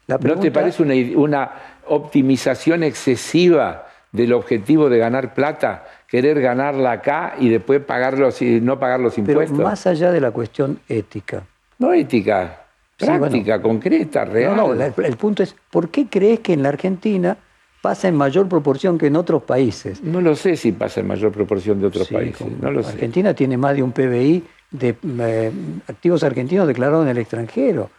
¿No 0.08 0.40
te 0.40 0.52
parece 0.52 0.84
una, 0.84 0.94
una 1.20 1.52
optimización 1.88 2.84
excesiva 2.84 3.88
del 4.12 4.34
objetivo 4.34 4.90
de 4.90 4.98
ganar 4.98 5.34
plata, 5.34 5.86
querer 6.08 6.42
ganarla 6.42 6.92
acá 6.92 7.36
y 7.40 7.50
después 7.50 7.82
pagarlos 7.82 8.42
y 8.42 8.60
no 8.60 8.80
pagar 8.80 9.00
los 9.00 9.18
impuestos? 9.18 9.58
Pero 9.58 9.70
más 9.70 9.88
allá 9.88 10.12
de 10.12 10.20
la 10.20 10.32
cuestión 10.32 10.80
ética. 10.90 11.44
No 11.80 11.94
ética, 11.94 12.66
práctica, 12.98 13.62
concreta, 13.62 14.26
real. 14.26 14.56
No, 14.56 14.74
no, 14.74 14.84
el, 14.84 15.18
punto 15.18 15.44
es, 15.44 15.56
¿por 15.70 15.90
qué 15.90 16.08
crees 16.08 16.42
que 16.42 16.54
en 16.54 16.64
la 16.64 16.70
Argentina 16.70 17.38
pasa 17.82 18.08
en 18.08 18.16
mayor 18.16 18.48
proporción 18.48 18.98
que 18.98 19.08
en 19.08 19.16
otros 19.16 19.44
países? 19.44 20.04
No 20.04 20.22
lo 20.22 20.36
sé 20.36 20.56
si 20.58 20.74
pasa 20.74 21.00
en 21.00 21.08
mayor 21.08 21.32
proporción 21.32 21.80
de 21.80 21.88
otros 21.88 22.08
países. 22.10 22.46
No 22.62 22.72
lo 22.72 22.86
Argentina 22.86 23.34
tiene 23.34 23.58
más 23.58 23.76
de 23.76 23.84
un 23.84 23.92
PBI 23.92 24.44
de 24.72 24.96
eh, 25.20 25.52
activos 25.88 26.24
argentinos 26.24 26.68
declarados 26.68 27.04
en 27.06 27.12
el 27.12 27.18
extranjero. 27.18 27.90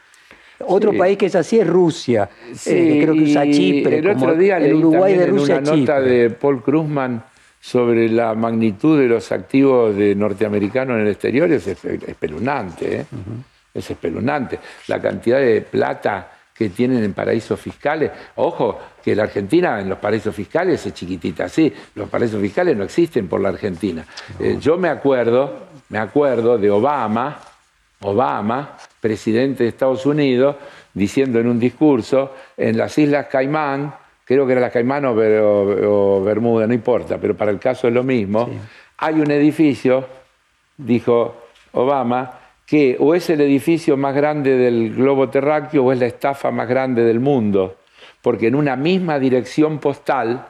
Otro 0.67 0.93
país 0.97 1.19
que 1.19 1.27
es 1.27 1.35
así 1.35 1.59
es 1.59 1.67
Rusia, 1.67 2.29
eh, 2.67 3.01
creo 3.03 3.15
que 3.15 3.23
usa 3.23 3.51
Chipre, 3.51 3.99
el 3.99 4.09
otro 4.09 4.35
día 4.35 4.59
el 4.59 4.75
Uruguay 4.75 5.17
de 5.17 5.27
Rusia. 5.27 5.57
En 5.57 5.69
una 5.69 5.77
nota 5.77 6.01
de 6.01 6.31
Paul 6.31 6.63
Krugman 6.63 7.25
sobre 7.61 8.09
la 8.09 8.35
magnitud 8.35 8.99
de 8.99 9.07
los 9.07 9.31
activos 9.31 9.95
de 9.95 10.15
norteamericanos 10.15 10.97
en 10.97 11.03
el 11.03 11.09
exterior 11.09 11.51
es 11.53 11.67
espeluznante. 11.67 12.97
¿eh? 13.01 13.07
es 13.75 13.91
espeluznante. 13.91 14.59
La 14.89 15.01
cantidad 15.01 15.39
de 15.39 15.63
plata 15.63 16.31
que 16.55 16.69
tienen 16.71 17.03
en 17.03 17.13
paraísos 17.15 17.59
fiscales. 17.59 18.11
Ojo, 18.37 18.79
que 19.03 19.17
la 19.17 19.25
Argentina 19.25 19.81
en 19.81 19.89
los 19.89 19.99
paraísos 19.99 20.35
fiscales 20.35 20.85
es 20.85 20.95
chiquitita, 20.95 21.49
sí, 21.49 21.73
los 21.95 22.09
paraísos 22.09 22.41
fiscales 22.41 22.77
no 22.77 22.85
existen 22.85 23.27
por 23.27 23.41
la 23.41 23.49
Argentina. 23.49 24.05
Eh, 24.39 24.59
yo 24.61 24.77
me 24.77 24.89
acuerdo, 24.89 25.69
me 25.89 25.99
acuerdo 25.99 26.59
de 26.59 26.71
Obama, 26.71 27.41
Obama, 28.03 28.77
presidente 29.01 29.65
de 29.65 29.71
Estados 29.71 30.07
Unidos, 30.07 30.57
diciendo 30.93 31.39
en 31.39 31.47
un 31.47 31.59
discurso, 31.59 32.33
en 32.57 32.77
las 32.77 32.97
Islas 32.99 33.27
Caimán, 33.27 33.95
creo 34.25 34.47
que 34.47 34.53
era 34.53 34.61
las 34.61 34.73
Caimán 34.73 35.05
o, 35.07 36.23
Bermuda, 36.23 36.67
no 36.67 36.75
importa, 36.75 37.19
pero 37.19 37.37
para 37.37 37.51
el 37.51 37.59
caso 37.59 37.89
es 37.89 37.95
lo 37.95 38.03
mismo, 38.03 38.49
hay 38.99 39.15
un 39.21 39.31
edificio, 39.31 40.07
dijo 40.77 41.37
Obama, 41.73 42.39
que 42.67 42.97
o 42.99 43.15
es 43.15 43.29
el 43.31 43.41
edificio 43.41 43.97
más 43.97 44.15
grande 44.15 44.57
del 44.57 44.95
globo 44.95 45.29
terráqueo 45.29 45.85
o 45.85 45.93
es 45.93 45.99
la 45.99 46.07
estafa 46.07 46.51
más 46.51 46.69
grande 46.69 47.03
del 47.03 47.21
mundo, 47.21 47.77
porque 48.23 48.47
en 48.47 48.55
una 48.55 48.77
misma 48.77 49.19
dirección 49.19 49.79
postal 49.79 50.47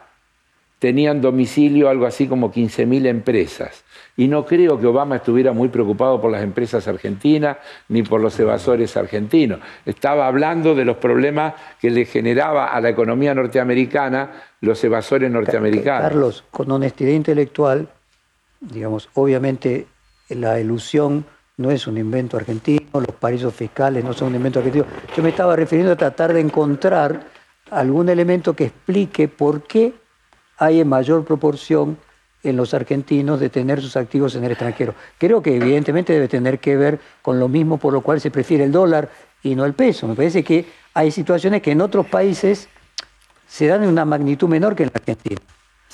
tenían 0.83 1.21
domicilio 1.21 1.89
algo 1.89 2.07
así 2.07 2.27
como 2.27 2.53
15.000 2.53 3.07
empresas. 3.07 3.85
Y 4.17 4.27
no 4.27 4.45
creo 4.45 4.81
que 4.81 4.89
Obama 4.89 5.15
estuviera 5.15 5.53
muy 5.53 5.69
preocupado 5.69 6.21
por 6.21 6.33
las 6.33 6.43
empresas 6.43 6.89
argentinas 6.89 7.59
ni 7.89 8.03
por 8.03 8.21
los 8.21 8.37
evasores 8.41 8.97
argentinos. 8.97 9.61
Estaba 9.87 10.27
hablando 10.27 10.75
de 10.75 10.85
los 10.85 10.97
problemas 10.97 11.55
que 11.81 11.89
le 11.89 12.05
generaba 12.05 12.67
a 12.67 12.81
la 12.81 12.89
economía 12.89 13.33
norteamericana 13.33 14.33
los 14.61 14.83
evasores 14.83 15.31
norteamericanos. 15.31 16.03
Carlos, 16.03 16.45
con 16.51 16.69
honestidad 16.73 17.13
intelectual, 17.13 17.87
digamos, 18.61 19.09
obviamente 19.15 19.87
la 20.31 20.59
ilusión 20.59 21.25
no 21.59 21.71
es 21.71 21.87
un 21.87 21.97
invento 21.97 22.37
argentino, 22.37 22.89
los 22.95 23.15
paraísos 23.21 23.55
fiscales 23.55 24.03
no 24.03 24.15
son 24.15 24.31
un 24.31 24.35
invento 24.35 24.59
argentino. 24.59 24.87
Yo 25.17 25.23
me 25.23 25.29
estaba 25.29 25.55
refiriendo 25.55 25.93
a 25.93 25.97
tratar 25.97 26.33
de 26.33 26.41
encontrar 26.41 27.21
algún 27.71 28.09
elemento 28.09 28.57
que 28.57 28.65
explique 28.65 29.29
por 29.29 29.63
qué 29.63 30.02
hay 30.63 30.81
en 30.81 30.89
mayor 30.89 31.25
proporción 31.25 31.99
en 32.45 32.57
los 32.57 32.73
argentinos 32.73 33.41
de 33.41 33.49
tener 33.49 33.81
sus 33.81 33.97
activos 33.97 34.37
en 34.37 34.45
el 34.45 34.53
extranjero. 34.53 34.95
Creo 35.19 35.43
que 35.43 35.57
evidentemente 35.57 36.13
debe 36.13 36.29
tener 36.29 36.61
que 36.61 36.77
ver 36.77 37.01
con 37.21 37.41
lo 37.41 37.49
mismo 37.49 37.79
por 37.79 37.93
lo 37.93 38.01
cual 38.01 38.21
se 38.21 38.31
prefiere 38.31 38.63
el 38.65 38.71
dólar 38.71 39.11
y 39.43 39.57
no 39.57 39.65
el 39.65 39.75
peso. 39.75 40.07
Me 40.07 40.15
parece 40.15 40.45
que 40.45 40.65
hay 40.95 41.11
situaciones 41.11 41.63
que 41.63 41.73
en 41.73 41.81
otros 41.81 42.07
países 42.07 42.69
se 43.49 43.67
dan 43.67 43.83
en 43.83 43.89
una 43.89 44.05
magnitud 44.05 44.49
menor 44.49 44.77
que 44.77 44.85
en 44.85 44.91
la 44.95 44.99
Argentina 45.01 45.41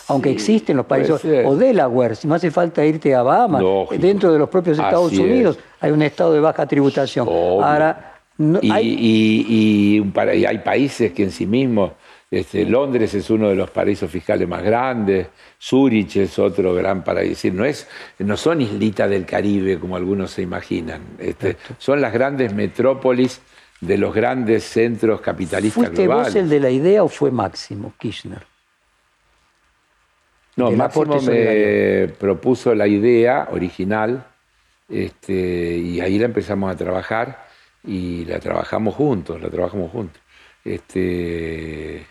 aunque 0.06 0.30
existen 0.30 0.76
los 0.76 0.86
países, 0.86 1.20
o 1.44 1.56
Delaware, 1.56 2.16
si 2.16 2.26
no 2.26 2.34
hace 2.34 2.50
falta 2.50 2.84
irte 2.84 3.14
a 3.14 3.22
Bahamas, 3.22 3.62
dentro 3.98 4.32
de 4.32 4.38
los 4.38 4.48
propios 4.48 4.78
Estados 4.78 5.12
Unidos 5.12 5.58
hay 5.80 5.90
un 5.90 6.00
estado 6.00 6.32
de 6.32 6.40
baja 6.40 6.66
tributación. 6.66 7.28
Ahora, 7.28 8.14
y, 8.38 8.70
hay... 8.70 10.46
hay 10.46 10.58
países 10.58 11.12
que 11.12 11.24
en 11.24 11.30
sí 11.30 11.44
mismos, 11.46 11.92
este, 12.31 12.64
Londres 12.66 13.14
es 13.14 13.31
uno 13.31 13.49
de 13.49 13.55
los 13.55 13.70
paraísos 13.70 14.11
fiscales 14.11 14.47
más 14.47 14.62
grandes, 14.62 15.29
Zurich 15.59 16.16
es 16.16 16.39
otro 16.39 16.74
gran 16.74 17.03
paraíso, 17.03 17.49
no, 17.53 17.64
es, 17.64 17.89
no 18.18 18.37
son 18.37 18.61
islitas 18.61 19.09
del 19.09 19.24
Caribe 19.24 19.79
como 19.79 19.97
algunos 19.97 20.33
se 20.33 20.43
imaginan, 20.43 21.03
este, 21.18 21.57
son 21.79 22.01
las 22.01 22.12
grandes 22.12 22.53
metrópolis 22.53 23.41
de 23.81 23.97
los 23.97 24.14
grandes 24.14 24.64
centros 24.64 25.20
capitalistas 25.20 25.85
¿Fuiste 25.85 26.03
globales. 26.05 26.35
vos 26.35 26.43
el 26.43 26.49
de 26.51 26.61
la 26.61 26.70
idea 26.70 27.03
o 27.03 27.09
fue 27.09 27.31
Máximo 27.31 27.95
Kirchner? 27.99 28.45
No, 30.57 30.70
Máximo 30.72 31.20
me 31.22 32.09
propuso 32.18 32.74
la 32.74 32.89
idea 32.89 33.49
original 33.53 34.26
este, 34.89 35.79
y 35.79 36.01
ahí 36.01 36.18
la 36.18 36.24
empezamos 36.24 36.72
a 36.72 36.76
trabajar 36.76 37.47
y 37.85 38.24
la 38.24 38.41
trabajamos 38.41 38.95
juntos, 38.97 39.41
la 39.41 39.49
trabajamos 39.49 39.91
juntos. 39.93 40.20
Este, 40.64 42.05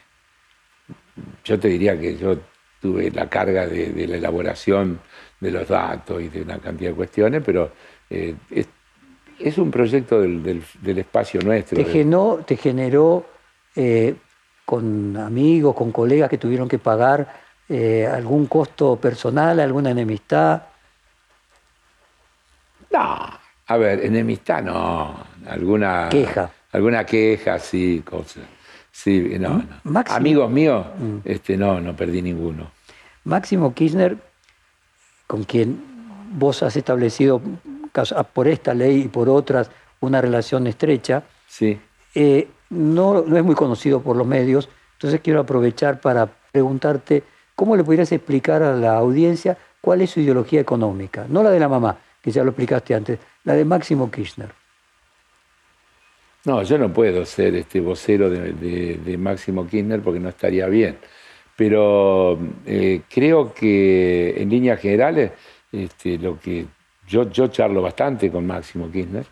yo 1.43 1.59
te 1.59 1.67
diría 1.67 1.99
que 1.99 2.17
yo 2.17 2.37
tuve 2.81 3.11
la 3.11 3.27
carga 3.27 3.65
de, 3.67 4.07
la 4.07 4.17
elaboración 4.17 4.99
de 5.39 5.51
los 5.51 5.67
datos 5.67 6.21
y 6.21 6.29
de 6.29 6.41
una 6.41 6.59
cantidad 6.59 6.91
de 6.91 6.95
cuestiones, 6.95 7.43
pero 7.45 7.71
eh, 8.09 8.35
es, 9.39 9.57
un 9.57 9.71
proyecto 9.71 10.21
del, 10.21 10.63
espacio 10.97 11.41
nuestro. 11.41 11.77
¿Te, 11.77 11.85
generó, 11.85 12.43
te 12.45 12.57
generó 12.57 13.25
eh, 13.75 14.15
con 14.65 15.15
amigos, 15.17 15.75
con 15.75 15.91
colegas 15.91 16.29
que 16.29 16.37
tuvieron 16.37 16.67
que 16.67 16.79
pagar 16.79 17.27
eh, 17.69 18.07
algún 18.07 18.47
costo 18.47 18.95
personal, 18.95 19.59
alguna 19.59 19.91
enemistad? 19.91 20.63
No, 22.91 23.29
a 23.67 23.77
ver, 23.77 24.05
enemistad 24.05 24.63
no, 24.63 25.15
alguna 25.47 26.07
queja. 26.09 26.49
Alguna 26.71 27.05
queja, 27.05 27.59
sí, 27.59 28.03
cosas. 28.05 28.43
Sí, 28.97 29.35
no, 29.39 29.63
no. 29.83 30.03
Amigos 30.09 30.49
míos, 30.49 30.85
mm. 30.97 31.17
este, 31.23 31.55
no, 31.55 31.79
no 31.79 31.95
perdí 31.95 32.21
ninguno. 32.21 32.71
Máximo 33.25 33.73
Kirchner, 33.73 34.17
con 35.27 35.43
quien 35.43 35.79
vos 36.31 36.63
has 36.63 36.75
establecido 36.75 37.41
por 38.33 38.47
esta 38.47 38.73
ley 38.73 39.01
y 39.01 39.07
por 39.07 39.29
otras 39.29 39.69
una 39.99 40.21
relación 40.21 40.65
estrecha, 40.65 41.23
sí. 41.47 41.79
Eh, 42.15 42.47
no, 42.69 43.21
no 43.21 43.37
es 43.37 43.43
muy 43.43 43.55
conocido 43.55 44.01
por 44.01 44.15
los 44.15 44.25
medios, 44.25 44.67
entonces 44.93 45.21
quiero 45.21 45.41
aprovechar 45.41 46.01
para 46.01 46.27
preguntarte 46.51 47.23
¿Cómo 47.57 47.75
le 47.75 47.83
pudieras 47.83 48.11
explicar 48.11 48.61
a 48.61 48.75
la 48.75 48.97
audiencia 48.97 49.57
cuál 49.81 50.01
es 50.01 50.11
su 50.11 50.19
ideología 50.19 50.61
económica? 50.61 51.25
No 51.27 51.41
la 51.41 51.49
de 51.49 51.59
la 51.59 51.67
mamá, 51.67 51.97
que 52.21 52.29
ya 52.29 52.43
lo 52.43 52.51
explicaste 52.51 52.93
antes, 52.93 53.17
la 53.45 53.53
de 53.53 53.65
Máximo 53.65 54.11
Kirchner. 54.11 54.51
No, 56.47 56.63
yo 56.63 56.77
no 56.77 56.93
puedo 56.93 57.25
ser 57.25 57.55
este 57.55 57.81
vocero 57.81 58.29
de, 58.29 59.17
Máximo 59.19 59.67
Kirchner 59.67 59.99
porque 59.99 60.21
no 60.21 60.29
estaría 60.29 60.65
bien. 60.67 60.97
Pero 61.57 62.39
eh, 62.65 63.01
creo 63.09 63.53
que 63.53 64.33
en 64.41 64.49
líneas 64.49 64.79
generales, 64.79 65.31
este, 65.73 66.17
lo 66.17 66.39
que 66.39 66.65
yo, 67.05 67.29
yo 67.29 67.47
charlo 67.47 67.81
bastante 67.81 68.31
con 68.31 68.47
Máximo 68.47 68.89
Kirchner, 68.89 69.25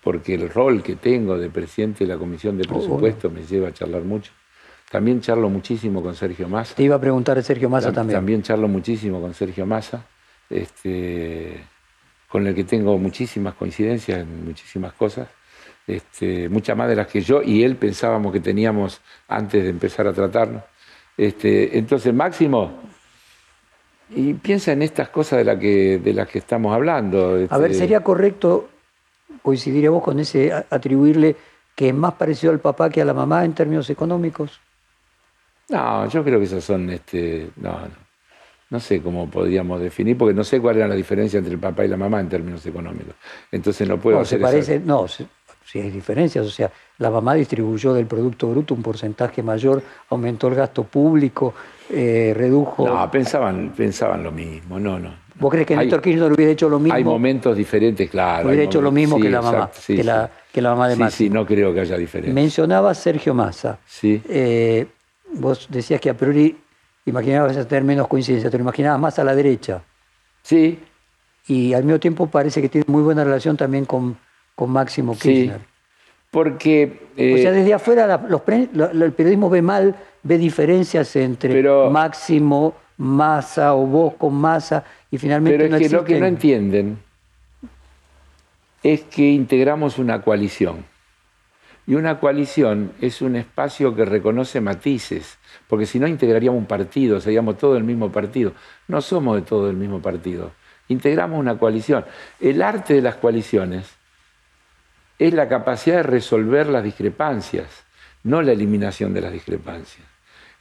porque 0.00 0.34
el 0.34 0.48
rol 0.48 0.80
que 0.80 0.94
tengo 0.94 1.36
de 1.36 1.50
presidente 1.50 2.04
de 2.04 2.14
la 2.14 2.18
Comisión 2.18 2.56
de 2.56 2.68
oh, 2.68 2.72
Presupuesto 2.72 3.28
me 3.28 3.42
lleva 3.42 3.66
a 3.66 3.72
charlar 3.72 4.02
mucho. 4.02 4.30
También 4.92 5.20
charlo 5.20 5.48
muchísimo 5.48 6.04
con 6.04 6.14
Sergio 6.14 6.48
Massa. 6.48 6.76
Te 6.76 6.84
iba 6.84 6.94
a 6.94 7.00
preguntar 7.00 7.36
de 7.36 7.42
Sergio 7.42 7.68
Massa 7.68 7.90
también. 7.90 8.16
También 8.16 8.42
charlo 8.44 8.68
muchísimo 8.68 9.20
con 9.20 9.34
Sergio 9.34 9.66
Massa, 9.66 10.06
este, 10.50 11.64
con 12.28 12.46
el 12.46 12.54
que 12.54 12.62
tengo 12.62 12.96
muchísimas 12.96 13.54
coincidencias 13.54 14.20
en 14.20 14.44
muchísimas 14.44 14.92
cosas. 14.92 15.26
Este, 15.90 16.48
muchas 16.48 16.76
más 16.76 16.88
de 16.88 16.94
las 16.94 17.08
que 17.08 17.20
yo 17.20 17.42
y 17.42 17.64
él 17.64 17.74
pensábamos 17.74 18.32
que 18.32 18.38
teníamos 18.38 19.00
antes 19.26 19.64
de 19.64 19.70
empezar 19.70 20.06
a 20.06 20.12
tratarnos. 20.12 20.62
Este, 21.16 21.76
entonces, 21.76 22.14
Máximo, 22.14 22.70
y 24.10 24.34
piensa 24.34 24.70
en 24.72 24.82
estas 24.82 25.08
cosas 25.08 25.38
de, 25.38 25.44
la 25.44 25.58
que, 25.58 25.98
de 25.98 26.12
las 26.12 26.28
que 26.28 26.38
estamos 26.38 26.72
hablando. 26.72 27.46
A 27.50 27.58
ver, 27.58 27.72
este, 27.72 27.84
¿sería 27.84 28.00
correcto, 28.00 28.68
coincidiríamos 29.42 30.02
con 30.02 30.20
ese, 30.20 30.52
atribuirle 30.52 31.34
que 31.74 31.88
es 31.88 31.94
más 31.94 32.14
parecido 32.14 32.52
al 32.52 32.60
papá 32.60 32.88
que 32.88 33.02
a 33.02 33.04
la 33.04 33.14
mamá 33.14 33.44
en 33.44 33.52
términos 33.52 33.90
económicos? 33.90 34.60
No, 35.70 36.08
yo 36.08 36.22
creo 36.22 36.38
que 36.38 36.44
esas 36.44 36.62
son, 36.62 36.88
este, 36.90 37.50
no, 37.56 37.80
no, 38.70 38.80
sé 38.80 39.02
cómo 39.02 39.28
podríamos 39.28 39.80
definir, 39.80 40.16
porque 40.16 40.34
no 40.34 40.44
sé 40.44 40.60
cuál 40.60 40.76
era 40.76 40.86
la 40.86 40.94
diferencia 40.94 41.38
entre 41.38 41.54
el 41.54 41.60
papá 41.60 41.84
y 41.84 41.88
la 41.88 41.96
mamá 41.96 42.20
en 42.20 42.28
términos 42.28 42.64
económicos. 42.64 43.14
Entonces 43.50 43.88
no 43.88 43.98
puedo 43.98 44.18
no, 44.18 44.24
se 44.24 44.38
parece, 44.38 44.78
No, 44.78 45.06
si 45.70 45.78
hay 45.78 45.90
diferencias, 45.90 46.44
o 46.44 46.50
sea, 46.50 46.68
la 46.98 47.10
mamá 47.10 47.34
distribuyó 47.34 47.94
del 47.94 48.06
Producto 48.06 48.48
Bruto 48.48 48.74
un 48.74 48.82
porcentaje 48.82 49.40
mayor, 49.40 49.80
aumentó 50.08 50.48
el 50.48 50.56
gasto 50.56 50.82
público, 50.82 51.54
eh, 51.88 52.32
redujo... 52.36 52.88
No, 52.88 53.08
pensaban, 53.08 53.72
pensaban 53.76 54.24
lo 54.24 54.32
mismo, 54.32 54.80
no, 54.80 54.98
no. 54.98 55.14
¿Vos 55.38 55.50
crees 55.52 55.68
que 55.68 55.76
Néstor 55.76 56.02
Kirchner 56.02 56.32
hubiera 56.32 56.50
hecho 56.50 56.68
lo 56.68 56.80
mismo? 56.80 56.94
Hay 56.94 57.04
momentos 57.04 57.56
diferentes, 57.56 58.10
claro. 58.10 58.48
Hubiera 58.48 58.64
hecho 58.64 58.82
lo 58.82 58.90
mismo 58.90 59.18
que, 59.20 59.30
la 59.30 59.40
mamá, 59.40 59.70
que, 59.86 60.02
la, 60.02 60.28
que, 60.52 60.60
la, 60.60 60.70
mamá 60.70 60.88
de 60.88 60.96
Massa. 60.96 61.16
Sí, 61.16 61.24
sí, 61.24 61.30
no 61.30 61.46
creo 61.46 61.72
que 61.72 61.80
haya 61.80 61.96
diferencia. 61.96 62.34
Mencionaba 62.34 62.92
Sergio 62.92 63.32
Massa. 63.32 63.78
Sí. 63.86 64.20
Eh, 64.28 64.88
vos 65.34 65.68
decías 65.70 66.00
que 66.00 66.10
a 66.10 66.14
priori 66.16 66.58
imaginabas 67.06 67.66
tener 67.68 67.84
menos 67.84 68.08
coincidencia, 68.08 68.50
te 68.50 68.58
lo 68.58 68.64
imaginabas 68.64 69.00
más 69.00 69.18
a 69.20 69.24
la 69.24 69.36
derecha. 69.36 69.82
Sí. 70.42 70.80
Y 71.46 71.72
al 71.74 71.84
mismo 71.84 72.00
tiempo 72.00 72.26
parece 72.26 72.60
que 72.60 72.68
tiene 72.68 72.84
muy 72.88 73.02
buena 73.02 73.22
relación 73.24 73.56
también 73.56 73.84
con, 73.84 74.18
con 74.60 74.68
Máximo 74.68 75.16
Kirchner. 75.16 75.58
Sí. 75.58 75.64
Porque. 76.30 77.08
o 77.14 77.16
sea, 77.38 77.50
eh, 77.50 77.52
desde 77.52 77.72
afuera 77.72 78.28
el 78.92 79.12
periodismo 79.12 79.48
ve 79.48 79.62
mal, 79.62 79.96
ve 80.22 80.36
diferencias 80.36 81.16
entre 81.16 81.62
Máximo, 81.88 82.74
Massa 82.98 83.74
o 83.74 83.86
vos 83.86 84.14
con 84.18 84.34
Massa 84.34 84.84
y 85.10 85.16
finalmente. 85.16 85.56
Pero 85.56 85.76
es 85.76 85.88
que 85.88 85.96
lo 85.96 86.04
que 86.04 86.20
no 86.20 86.26
entienden 86.26 86.98
es 88.82 89.00
que 89.04 89.30
integramos 89.30 89.98
una 89.98 90.20
coalición. 90.20 90.84
Y 91.86 91.94
una 91.94 92.20
coalición 92.20 92.92
es 93.00 93.22
un 93.22 93.36
espacio 93.36 93.96
que 93.96 94.04
reconoce 94.04 94.60
matices, 94.60 95.38
porque 95.68 95.86
si 95.86 95.98
no 95.98 96.06
integraríamos 96.06 96.58
un 96.58 96.66
partido, 96.66 97.18
seríamos 97.18 97.56
todo 97.56 97.78
el 97.78 97.84
mismo 97.84 98.12
partido. 98.12 98.52
No 98.88 99.00
somos 99.00 99.36
de 99.36 99.42
todo 99.42 99.70
el 99.70 99.76
mismo 99.76 100.02
partido. 100.02 100.52
Integramos 100.88 101.40
una 101.40 101.56
coalición. 101.56 102.04
El 102.38 102.60
arte 102.60 102.92
de 102.92 103.00
las 103.00 103.16
coaliciones 103.16 103.99
es 105.20 105.34
la 105.34 105.48
capacidad 105.48 105.96
de 105.96 106.02
resolver 106.04 106.66
las 106.66 106.82
discrepancias, 106.82 107.66
no 108.24 108.40
la 108.40 108.52
eliminación 108.52 109.12
de 109.12 109.20
las 109.20 109.32
discrepancias. 109.32 110.06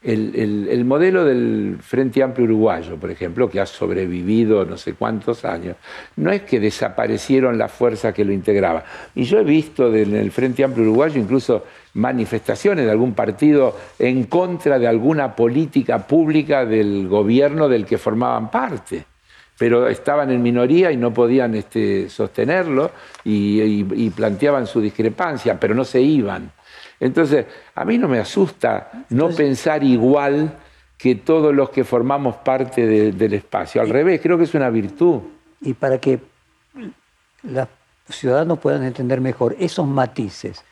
El, 0.01 0.83
modelo 0.85 1.23
del 1.25 1.77
Frente 1.81 2.21
Amplio 2.21 2.45
Uruguayo, 2.45 2.97
por 2.97 3.09
ejemplo, 3.09 3.49
que 3.49 3.61
ha 3.61 3.65
sobrevivido 3.65 4.65
no 4.65 4.77
sé 4.77 4.93
cuántos 4.93 5.45
años, 5.45 5.77
no 6.17 6.31
es 6.31 6.41
que 6.41 6.59
desaparecieron 6.59 7.57
las 7.57 7.71
fuerzas 7.71 8.13
que 8.13 8.25
lo 8.25 8.33
integraban. 8.33 8.83
Y 9.15 9.23
yo 9.23 9.39
he 9.39 9.43
visto 9.43 9.93
en 9.93 10.15
el 10.15 10.31
Frente 10.31 10.63
Amplio 10.63 10.85
Uruguayo 10.85 11.21
incluso 11.21 11.65
manifestaciones 11.93 12.85
de 12.85 12.91
algún 12.91 13.13
partido 13.13 13.77
en 13.97 14.25
contra 14.25 14.77
de 14.77 14.87
alguna 14.87 15.35
política 15.35 16.05
pública 16.05 16.65
del 16.65 17.07
gobierno 17.07 17.69
del 17.69 17.85
que 17.85 17.97
formaban 17.97 18.51
parte 18.51 19.05
pero 19.59 19.89
estaban 19.89 20.31
en 20.31 20.41
minoría 20.41 20.89
y 20.89 20.95
no 20.95 21.13
podían 21.13 21.53
este, 21.53 22.09
sostenerlo 22.09 22.91
y, 23.25 24.09
planteaban 24.11 24.65
su 24.65 24.79
discrepancia, 24.79 25.59
pero 25.59 25.75
no 25.75 25.83
se 25.83 25.99
iban. 26.01 26.49
Entonces, 26.97 27.45
a 27.75 27.83
mí 27.83 27.97
no 27.97 28.07
me 28.07 28.19
asusta 28.19 29.05
no 29.09 29.29
pensar 29.29 29.83
igual 29.83 30.53
que 30.97 31.15
todos 31.15 31.53
los 31.53 31.71
que 31.71 31.83
formamos 31.83 32.37
parte 32.37 33.11
del 33.11 33.33
espacio. 33.33 33.81
Al 33.81 33.89
revés, 33.89 34.21
creo 34.21 34.37
que 34.37 34.45
es 34.45 34.53
una 34.53 34.69
virtud. 34.69 35.19
Y 35.59 35.73
para 35.73 35.97
que 35.97 36.19
los 37.43 37.67
ciudadanos 38.09 38.59
puedan 38.59 38.83
entender 38.83 39.19
mejor 39.19 39.57
esos 39.59 39.85
matices, 39.85 40.63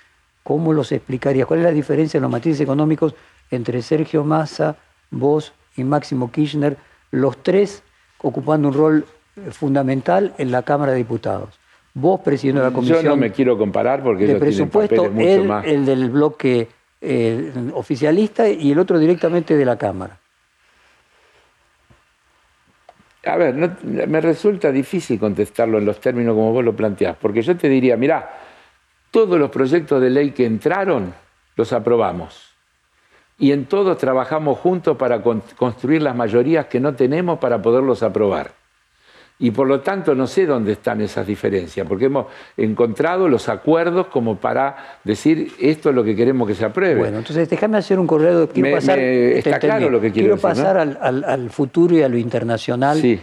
¿cómo 0.44 0.72
los 0.72 0.94
explicarías? 0.94 1.46
¿Cuál 1.46 1.60
es 1.60 1.66
la 1.66 1.72
diferencia 1.72 2.20
en 2.20 2.22
los 2.22 2.32
matices 2.32 2.62
económicos 2.62 3.16
entre 3.52 3.82
Sergio 3.82 4.24
Massa, 4.24 4.78
vos 5.12 5.52
y 5.76 5.84
Máximo 5.84 6.32
Kirchner, 6.32 6.78
los 7.12 7.44
tres 7.44 7.84
ocupando 8.22 8.70
un 8.70 8.74
rol 8.74 9.06
fundamental 9.52 10.34
en 10.38 10.52
la 10.52 10.64
Cámara 10.64 10.92
de 10.92 11.00
Diputados. 11.00 11.60
Vos 11.94 12.22
presidiendo 12.22 12.62
la 12.62 12.72
comisión. 12.72 13.04
Yo 13.04 13.10
no 13.10 13.18
me 13.18 13.32
quiero 13.32 13.58
comparar 13.58 14.04
porque 14.04 14.28
de 14.28 14.36
presupuesto, 14.36 15.10
mucho 15.10 15.28
él, 15.28 15.48
más. 15.48 15.66
el 15.66 15.86
del 15.86 16.10
bloque 16.10 16.68
eh, 17.02 17.52
oficialista 17.74 18.48
y 18.48 18.72
el 18.72 18.80
otro 18.80 19.00
directamente 19.00 19.56
de 19.56 19.66
la 19.66 19.78
Cámara. 19.78 20.20
A 23.26 23.36
ver, 23.36 23.54
me 23.84 24.22
resulta 24.22 24.72
difícil 24.72 25.20
contestarlo 25.20 25.80
en 25.80 25.86
los 25.86 26.00
términos 26.00 26.34
como 26.34 26.54
vos 26.54 26.64
lo 26.64 26.76
planteás, 26.76 27.18
porque 27.20 27.42
yo 27.42 27.58
te 27.58 27.68
diría, 27.68 27.98
mirá, 27.98 28.40
todos 29.12 29.38
los 29.38 29.50
proyectos 29.50 30.02
de 30.02 30.10
ley 30.10 30.32
que 30.32 30.46
entraron 30.46 31.14
los 31.56 31.74
aprobamos 31.74 32.47
y 33.40 33.52
en 33.52 33.66
todos 33.66 33.98
trabajamos 33.98 34.58
juntos 34.60 34.98
para 34.98 35.22
construir 35.22 36.02
las 36.02 36.16
mayorías 36.16 36.66
que 36.66 36.80
no 36.80 36.96
tenemos 36.96 37.40
para 37.40 37.62
poderlos 37.62 38.02
aprobar. 38.04 38.52
Y 39.40 39.52
por 39.52 39.68
lo 39.68 39.82
tanto 39.82 40.16
no 40.16 40.26
sé 40.26 40.48
dónde 40.48 40.72
están 40.72 41.00
esas 41.00 41.28
diferencias, 41.28 41.88
porque 41.88 42.06
hemos 42.06 42.26
encontrado 42.56 43.30
los 43.30 43.50
acuerdos 43.50 44.08
como 44.08 44.38
para 44.38 44.98
decir 45.04 45.52
esto 45.60 45.90
es 45.90 45.96
lo 45.96 46.04
que 46.04 46.16
queremos 46.16 46.48
que 46.48 46.56
se 46.56 46.66
apruebe. 46.66 47.00
Bueno, 47.00 47.20
entonces 47.20 47.48
déjame 47.48 47.78
hacer 47.78 48.00
un 48.00 48.08
correo. 48.08 48.50
Quiero 48.50 48.76
pasar, 48.76 48.98
está 48.98 49.60
claro 49.60 49.92
lo 49.92 50.02
que 50.02 50.12
quiero, 50.12 50.36
quiero 50.36 50.42
pasar 50.42 50.78
al, 50.80 51.50
futuro 51.52 51.96
y 51.96 52.02
a 52.02 52.10
lo 52.10 52.18
internacional. 52.18 53.00
Sí. 53.00 53.20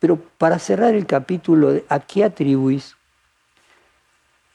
Pero 0.00 0.18
para 0.36 0.58
cerrar 0.58 0.94
el 0.94 1.06
capítulo, 1.06 1.80
¿a 1.88 2.00
qué 2.00 2.24
atribuís 2.24 2.96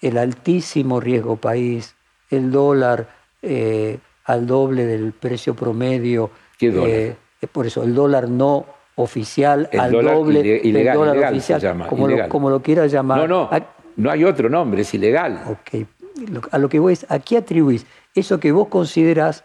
el 0.02 0.18
altísimo 0.18 1.00
riesgo 1.00 1.38
país, 1.38 1.96
el 2.30 2.52
dólar? 2.52 3.08
Eh, 3.42 3.98
al 4.26 4.46
doble 4.48 4.86
del 4.86 5.14
precio 5.14 5.54
promedio. 5.54 6.30
¿Qué 6.58 6.72
dólar? 6.72 6.90
Eh, 6.90 7.16
por 7.52 7.66
eso, 7.66 7.84
el 7.84 7.96
dólar 7.96 8.30
no 8.30 8.66
oficial 8.96 9.70
al 9.78 9.92
doble 9.92 10.44
del 10.44 10.94
dólar 10.94 11.18
oficial, 11.18 11.88
como, 11.88 12.08
Lo, 12.08 12.30
como 12.30 12.50
lo 12.50 12.62
quieras 12.62 12.92
llamar. 12.92 13.18
No, 13.18 13.28
no, 13.28 13.50
no 13.96 14.12
hay 14.12 14.24
otro 14.24 14.50
nombre, 14.50 14.82
es 14.82 14.94
ilegal. 14.94 15.42
Ok, 15.48 15.86
a 16.52 16.58
lo 16.58 16.70
que 16.70 16.80
voy 16.80 16.94
es, 16.94 17.06
¿a 17.10 17.20
qué 17.20 17.38
atribuís 17.38 17.86
eso 18.14 18.40
que 18.40 18.52
vos 18.52 18.68
considerás 18.68 19.44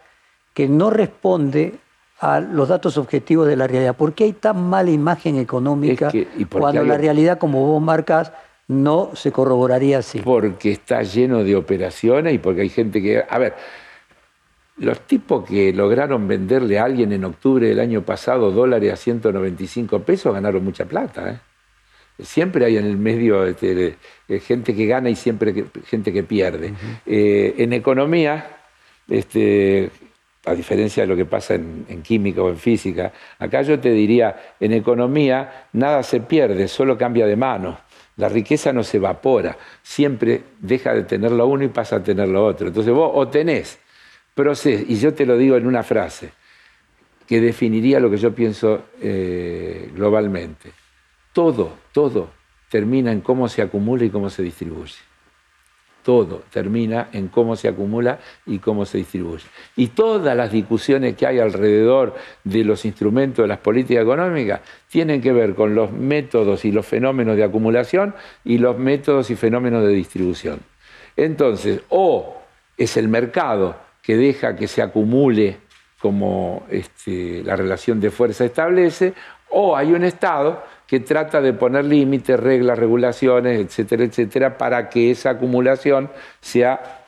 que 0.53 0.67
no 0.67 0.89
responde 0.89 1.75
a 2.19 2.39
los 2.39 2.69
datos 2.69 2.97
objetivos 2.97 3.47
de 3.47 3.55
la 3.55 3.67
realidad? 3.67 3.95
¿Por 3.95 4.13
qué 4.13 4.25
hay 4.25 4.33
tan 4.33 4.69
mala 4.69 4.91
imagen 4.91 5.37
económica 5.37 6.11
cuando 6.49 6.83
la 6.83 6.97
realidad, 6.97 7.37
como 7.37 7.65
vos 7.65 7.81
marcas, 7.81 8.31
no 8.67 9.11
se 9.13 9.31
corroboraría 9.31 9.99
así? 9.99 10.19
Porque 10.19 10.71
está 10.71 11.01
lleno 11.03 11.43
de 11.43 11.55
operaciones 11.55 12.33
y 12.33 12.37
porque 12.37 12.61
hay 12.61 12.69
gente 12.69 13.01
que... 13.01 13.23
A 13.27 13.37
ver, 13.37 13.53
los 14.77 15.01
tipos 15.01 15.47
que 15.47 15.73
lograron 15.73 16.27
venderle 16.27 16.77
a 16.77 16.85
alguien 16.85 17.11
en 17.11 17.25
octubre 17.25 17.67
del 17.67 17.79
año 17.79 18.03
pasado 18.03 18.51
dólares 18.51 18.93
a 18.93 18.95
195 18.95 19.99
pesos 20.01 20.33
ganaron 20.33 20.63
mucha 20.63 20.85
plata. 20.85 21.31
¿eh? 21.31 21.39
Siempre 22.23 22.65
hay 22.65 22.77
en 22.77 22.85
el 22.85 22.97
medio 22.97 23.43
este, 23.45 23.95
gente 24.41 24.75
que 24.75 24.85
gana 24.85 25.09
y 25.09 25.15
siempre 25.15 25.65
gente 25.85 26.13
que 26.13 26.23
pierde. 26.23 26.73
Eh, 27.05 27.55
en 27.57 27.73
economía, 27.73 28.57
este, 29.09 29.89
a 30.45 30.53
diferencia 30.53 31.03
de 31.03 31.07
lo 31.07 31.15
que 31.15 31.25
pasa 31.25 31.55
en, 31.55 31.85
en, 31.89 32.03
química 32.03 32.43
o 32.43 32.49
en 32.49 32.57
física, 32.57 33.11
acá 33.39 33.63
yo 33.63 33.79
te 33.79 33.89
diría, 33.89 34.53
en 34.59 34.73
economía 34.73 35.67
nada 35.73 36.03
se 36.03 36.21
pierde, 36.21 36.67
solo 36.67 36.97
cambia 36.97 37.25
de 37.25 37.35
mano. 37.35 37.79
La 38.17 38.29
riqueza 38.29 38.73
no 38.73 38.83
se 38.83 38.97
evapora, 38.97 39.57
siempre 39.83 40.41
deja 40.59 40.93
de 40.93 41.03
tener 41.03 41.31
lo 41.31 41.45
uno 41.47 41.63
y 41.63 41.67
pasa 41.67 41.97
a 41.97 42.03
tener 42.03 42.27
lo 42.27 42.45
otro. 42.45 42.67
Entonces 42.67 42.91
vos 42.91 43.11
o 43.13 43.27
tenés 43.27 43.79
proceso, 44.37 44.85
y 44.87 44.95
yo 44.95 45.13
te 45.13 45.25
lo 45.25 45.35
digo 45.35 45.57
en 45.57 45.67
una 45.67 45.83
frase, 45.83 46.31
que 47.27 47.41
definiría 47.41 47.99
lo 47.99 48.09
que 48.09 48.17
yo 48.17 48.33
pienso 48.33 48.85
eh, 49.01 49.91
globalmente. 49.93 50.71
Todo, 51.33 51.73
todo 51.91 52.29
termina 52.69 53.11
en 53.11 53.19
cómo 53.21 53.49
se 53.49 53.61
acumula 53.61 54.05
y 54.05 54.09
cómo 54.09 54.29
se 54.29 54.43
distribuye. 54.43 54.95
Todo 56.03 56.43
termina 56.49 57.09
en 57.11 57.27
cómo 57.27 57.57
se 57.57 57.67
acumula 57.67 58.19
y 58.45 58.59
cómo 58.59 58.85
se 58.85 58.99
distribuye. 58.99 59.43
Y 59.75 59.87
todas 59.87 60.37
las 60.37 60.53
discusiones 60.53 61.17
que 61.17 61.27
hay 61.27 61.39
alrededor 61.39 62.15
de 62.45 62.63
los 62.63 62.85
instrumentos 62.85 63.43
de 63.43 63.47
las 63.49 63.59
políticas 63.59 64.03
económicas 64.03 64.61
tienen 64.87 65.21
que 65.21 65.33
ver 65.33 65.53
con 65.53 65.75
los 65.75 65.91
métodos 65.91 66.63
y 66.63 66.71
los 66.71 66.85
fenómenos 66.85 67.35
de 67.35 67.43
acumulación 67.43 68.15
y 68.45 68.57
los 68.57 68.77
métodos 68.77 69.29
y 69.31 69.35
fenómenos 69.35 69.83
de 69.83 69.89
distribución. 69.89 70.61
Entonces, 71.17 71.81
o 71.89 72.37
es 72.77 72.95
el 72.95 73.09
mercado 73.09 73.86
que 74.07 74.15
deja 74.15 74.55
que 74.55 74.69
se 74.69 74.81
acumule 74.81 75.57
como 75.99 76.65
este, 76.71 77.43
la 77.43 77.57
relación 77.57 77.99
de 77.99 78.09
fuerza 78.09 78.45
establece, 78.45 79.13
o 79.49 79.75
hay 79.75 79.91
un 79.91 80.05
Estado 80.05 80.63
que 80.87 81.01
trata 81.01 81.41
de 81.41 81.51
poner 81.51 81.83
límites, 81.83 82.39
reglas, 82.39 82.79
regulaciones, 82.79 83.59
etcétera, 83.59 84.05
etcétera, 84.05 84.57
para 84.57 84.87
que 84.87 85.11
esa 85.11 85.31
acumulación 85.31 86.09
sea 86.39 87.01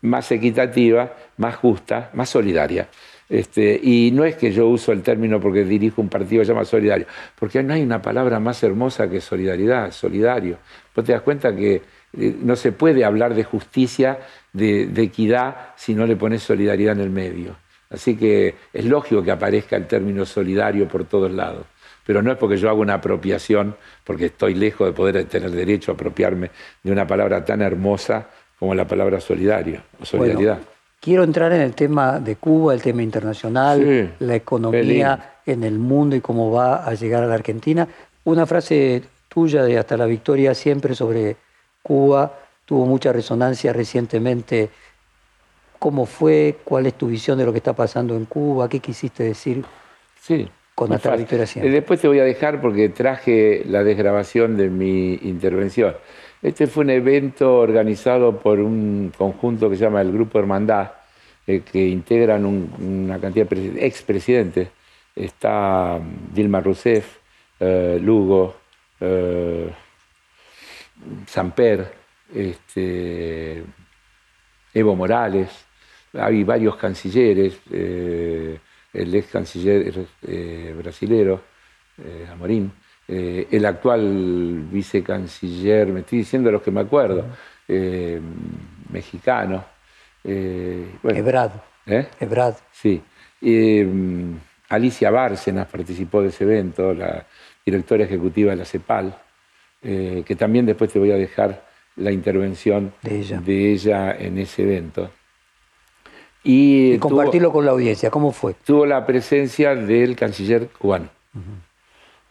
más 0.00 0.32
equitativa, 0.32 1.12
más 1.36 1.54
justa, 1.56 2.08
más 2.14 2.30
solidaria. 2.30 2.88
Este, 3.28 3.78
y 3.82 4.10
no 4.14 4.24
es 4.24 4.36
que 4.36 4.50
yo 4.50 4.68
uso 4.68 4.92
el 4.92 5.02
término 5.02 5.38
porque 5.38 5.64
dirijo 5.64 6.00
un 6.00 6.08
partido 6.08 6.40
que 6.40 6.46
se 6.46 6.52
llama 6.54 6.64
solidario, 6.64 7.06
porque 7.38 7.62
no 7.62 7.74
hay 7.74 7.82
una 7.82 8.00
palabra 8.00 8.40
más 8.40 8.62
hermosa 8.62 9.10
que 9.10 9.20
solidaridad, 9.20 9.90
solidario. 9.90 10.56
Vos 10.96 11.04
te 11.04 11.12
das 11.12 11.20
cuenta 11.20 11.54
que 11.54 11.82
eh, 12.16 12.34
no 12.40 12.56
se 12.56 12.72
puede 12.72 13.04
hablar 13.04 13.34
de 13.34 13.44
justicia, 13.44 14.18
de, 14.58 14.86
de 14.86 15.02
equidad, 15.02 15.70
si 15.76 15.94
no 15.94 16.06
le 16.06 16.16
pones 16.16 16.42
solidaridad 16.42 16.92
en 16.92 17.00
el 17.00 17.10
medio. 17.10 17.56
Así 17.90 18.16
que 18.16 18.54
es 18.72 18.84
lógico 18.84 19.22
que 19.22 19.30
aparezca 19.30 19.76
el 19.76 19.86
término 19.86 20.26
solidario 20.26 20.86
por 20.86 21.04
todos 21.04 21.30
lados 21.30 21.64
pero 22.08 22.22
no 22.22 22.32
es 22.32 22.38
porque 22.38 22.56
yo 22.56 22.70
haga 22.70 22.78
una 22.78 22.94
apropiación, 22.94 23.76
porque 24.02 24.24
estoy 24.24 24.54
lejos 24.54 24.86
de 24.86 24.94
poder 24.94 25.26
tener 25.26 25.50
derecho 25.50 25.92
a 25.92 25.94
apropiarme 25.94 26.50
de 26.82 26.90
una 26.90 27.06
palabra 27.06 27.44
tan 27.44 27.60
hermosa 27.60 28.28
como 28.58 28.74
la 28.74 28.86
palabra 28.86 29.20
solidario 29.20 29.82
o 30.00 30.06
solidaridad. 30.06 30.58
quiero 31.02 31.22
entrar 31.22 31.52
en 31.52 31.60
el 31.60 31.74
tema 31.74 32.18
de 32.18 32.36
Cuba, 32.36 32.72
el 32.72 32.80
tema 32.80 33.02
internacional, 33.02 34.14
la 34.20 34.34
economía 34.34 35.40
en 35.44 35.64
el 35.64 35.78
mundo 35.78 36.16
y 36.16 36.22
cómo 36.22 36.50
va 36.50 36.82
a 36.82 36.94
llegar 36.94 37.24
a 37.24 37.26
la 37.26 37.34
Argentina. 37.34 37.86
Una 38.24 38.46
frase 38.46 39.02
tuya 39.28 39.62
de 39.62 39.76
Hasta 39.76 39.98
la 39.98 40.06
Victoria 40.06 40.54
siempre 40.54 40.94
sobre 40.94 41.36
Cuba 41.82 42.38
tuvo 42.68 42.84
mucha 42.84 43.14
resonancia 43.14 43.72
recientemente. 43.72 44.68
¿Cómo 45.78 46.04
fue? 46.04 46.56
¿Cuál 46.64 46.84
es 46.84 46.94
tu 46.98 47.06
visión 47.06 47.38
de 47.38 47.46
lo 47.46 47.52
que 47.52 47.58
está 47.58 47.72
pasando 47.72 48.14
en 48.14 48.26
Cuba? 48.26 48.68
¿Qué 48.68 48.80
quisiste 48.80 49.22
decir? 49.22 49.64
Sí, 50.20 50.46
con 50.74 50.90
Natalia 50.90 51.16
Victoria 51.16 51.46
eh, 51.56 51.70
Después 51.70 51.98
te 51.98 52.08
voy 52.08 52.18
a 52.18 52.24
dejar 52.24 52.60
porque 52.60 52.90
traje 52.90 53.62
la 53.64 53.82
desgrabación 53.82 54.58
de 54.58 54.68
mi 54.68 55.14
intervención. 55.14 55.94
Este 56.42 56.66
fue 56.66 56.84
un 56.84 56.90
evento 56.90 57.56
organizado 57.56 58.38
por 58.38 58.60
un 58.60 59.14
conjunto 59.16 59.70
que 59.70 59.76
se 59.76 59.84
llama 59.84 60.02
el 60.02 60.12
Grupo 60.12 60.38
Hermandad, 60.38 60.90
eh, 61.46 61.62
que 61.62 61.88
integran 61.88 62.44
una 62.44 63.18
cantidad 63.18 63.48
de 63.48 63.86
expresidentes. 63.86 64.68
Está 65.16 65.98
mm, 65.98 66.34
Dilma 66.34 66.60
Rousseff, 66.60 67.16
eh, 67.60 67.98
Lugo, 67.98 68.56
Samper, 71.26 71.97
este, 72.34 73.64
Evo 74.74 74.96
Morales, 74.96 75.66
hay 76.12 76.44
varios 76.44 76.76
cancilleres 76.76 77.60
el 78.92 79.14
ex 79.14 79.30
canciller 79.30 80.06
eh, 80.26 80.74
brasilero, 80.76 81.40
eh, 82.02 82.26
Amorín, 82.30 82.72
eh, 83.06 83.46
el 83.50 83.64
actual 83.66 84.66
vicecanciller, 84.70 85.88
me 85.88 86.00
estoy 86.00 86.18
diciendo 86.18 86.50
los 86.50 86.62
que 86.62 86.70
me 86.70 86.80
acuerdo, 86.80 87.26
mexicano. 88.90 89.64
Bueno, 90.24 91.18
Ebrard. 91.18 91.52
Ebrard. 92.18 92.54
Sí. 92.72 93.02
Alicia 94.70 95.10
Bárcenas 95.10 95.68
participó 95.68 96.22
de 96.22 96.28
ese 96.28 96.44
evento, 96.44 96.94
la 96.94 97.26
directora 97.64 98.04
ejecutiva 98.04 98.52
de 98.52 98.56
la 98.56 98.64
CEPAL, 98.64 99.14
que 99.82 100.36
también 100.38 100.64
después 100.64 100.90
te 100.90 100.98
voy 100.98 101.10
a 101.10 101.16
dejar 101.16 101.67
la 101.98 102.12
intervención 102.12 102.92
de 103.02 103.72
ella 103.72 104.16
en 104.18 104.38
ese 104.38 104.62
evento. 104.62 105.10
Y, 106.44 106.98
compartirlo 106.98 107.52
con 107.52 107.64
la 107.64 107.72
audiencia, 107.72 108.10
¿cómo 108.10 108.32
fue? 108.32 108.54
Tuvo 108.64 108.86
la 108.86 109.04
presencia 109.04 109.74
del 109.74 110.16
canciller 110.16 110.68
cubano, 110.68 111.08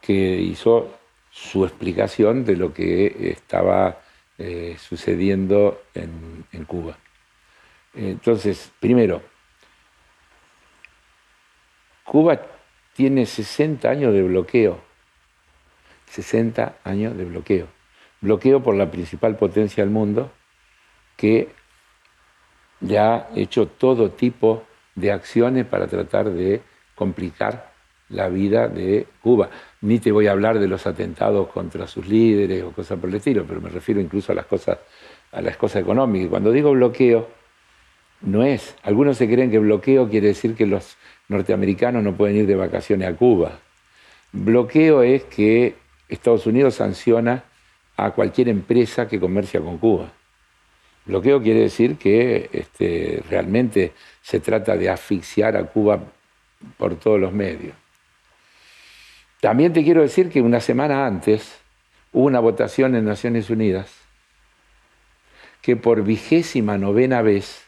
que 0.02 0.14
hizo 0.14 0.90
su 1.30 1.66
explicación 1.66 2.46
de 2.46 2.56
lo 2.56 2.74
que 2.74 3.32
estaba 3.32 4.00
eh, 4.38 4.76
sucediendo 4.80 5.84
en, 5.94 6.66
Cuba. 6.66 6.98
Entonces, 7.94 8.72
primero, 8.80 9.22
Cuba 12.04 12.42
tiene 12.96 13.26
60 13.26 13.88
años 13.90 14.14
de 14.14 14.24
bloqueo. 14.24 14.80
60 16.10 16.78
años 16.84 17.16
de 17.18 17.26
bloqueo. 17.26 17.77
Bloqueo 18.22 18.64
por 18.64 18.76
la 18.76 18.90
principal 18.90 19.36
potencia 19.36 19.84
del 19.84 19.92
mundo 19.92 20.32
que 21.16 21.50
ya 22.80 23.16
ha 23.16 23.30
hecho 23.36 23.68
todo 23.68 24.12
tipo 24.12 24.64
de 24.96 25.12
acciones 25.12 25.66
para 25.66 25.88
tratar 25.88 26.30
de 26.30 26.62
complicar 26.96 27.72
la 28.10 28.30
vida 28.30 28.68
de 28.68 29.08
Cuba. 29.22 29.50
Ni 29.82 30.00
te 30.00 30.12
voy 30.12 30.28
a 30.28 30.32
hablar 30.32 30.60
de 30.60 30.68
los 30.68 30.88
atentados 30.88 31.48
contra 31.50 31.88
sus 31.88 32.08
líderes 32.08 32.64
o 32.64 32.72
cosas 32.72 33.00
por 33.00 33.10
el 33.10 33.16
estilo, 33.16 33.46
pero 33.48 33.62
me 33.62 33.70
refiero 33.70 34.00
incluso 34.00 34.32
a 34.32 34.36
las 34.36 34.46
cosas, 34.46 34.80
a 35.32 35.42
las 35.42 35.58
cosas 35.58 35.82
económicas. 35.82 36.30
Cuando 36.30 36.52
digo 36.52 36.72
bloqueo, 36.72 37.28
no 38.22 38.44
es. 38.44 38.76
Algunos 38.84 39.18
se 39.18 39.28
creen 39.28 39.52
que 39.52 39.60
bloqueo 39.60 40.10
quiere 40.10 40.28
decir 40.28 40.56
que 40.56 40.66
los 40.66 40.98
norteamericanos 41.28 42.04
no 42.04 42.16
pueden 42.16 42.38
ir 42.38 42.48
de 42.48 42.56
vacaciones 42.56 43.08
a 43.08 43.16
Cuba. 43.16 43.60
Bloqueo 44.32 45.04
es 45.04 45.24
que 45.26 45.76
Estados 46.10 46.48
Unidos 46.48 46.76
sanciona 46.76 47.44
a 47.98 48.12
cualquier 48.12 48.50
empresa 48.50 49.08
que 49.08 49.20
comercia 49.20 49.60
con 49.60 49.78
Cuba. 49.78 50.12
Bloqueo 51.06 51.42
quiere 51.42 51.62
decir 51.62 51.98
que 51.98 52.50
este, 52.52 53.24
realmente 53.30 53.94
se 54.22 54.40
trata 54.40 54.76
de 54.78 54.90
asfixiar 54.90 55.58
a 55.58 55.64
Cuba 55.64 56.00
por 56.78 56.96
todos 56.96 57.20
los 57.20 57.34
medios. 57.34 57.76
También 59.40 59.74
te 59.74 59.84
quiero 59.84 60.02
decir 60.02 60.30
que 60.30 60.42
una 60.42 60.60
semana 60.60 61.06
antes 61.06 61.60
hubo 62.12 62.26
una 62.26 62.40
votación 62.40 62.96
en 62.96 63.06
Naciones 63.06 63.50
Unidas 63.50 63.94
que 65.62 65.76
por 65.76 66.04
vigésima 66.04 66.78
novena 66.78 67.22
vez 67.22 67.66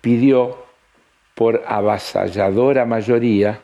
pidió 0.00 0.64
por 1.34 1.62
avasalladora 1.66 2.84
mayoría 2.84 3.62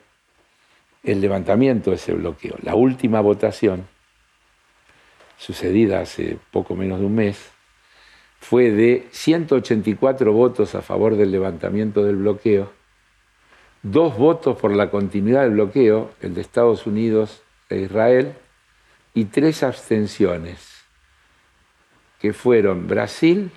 el 1.04 1.20
levantamiento 1.20 1.90
de 1.90 1.96
ese 1.96 2.12
bloqueo. 2.14 2.56
La 2.62 2.74
última 2.74 3.20
votación, 3.20 3.86
sucedida 5.38 6.00
hace 6.00 6.38
poco 6.50 6.74
menos 6.74 7.00
de 7.00 7.06
un 7.06 7.14
mes, 7.14 7.50
fue 8.40 8.70
de 8.70 9.08
184 9.10 10.32
votos 10.32 10.74
a 10.74 10.82
favor 10.82 11.16
del 11.16 11.30
levantamiento 11.30 12.04
del 12.04 12.16
bloqueo, 12.16 12.72
dos 13.82 14.16
votos 14.16 14.58
por 14.58 14.74
la 14.74 14.90
continuidad 14.90 15.42
del 15.42 15.52
bloqueo, 15.52 16.10
el 16.20 16.34
de 16.34 16.40
Estados 16.40 16.86
Unidos 16.86 17.42
e 17.70 17.78
Israel, 17.78 18.34
y 19.14 19.26
tres 19.26 19.62
abstenciones, 19.62 20.84
que 22.20 22.32
fueron 22.32 22.86
Brasil, 22.86 23.50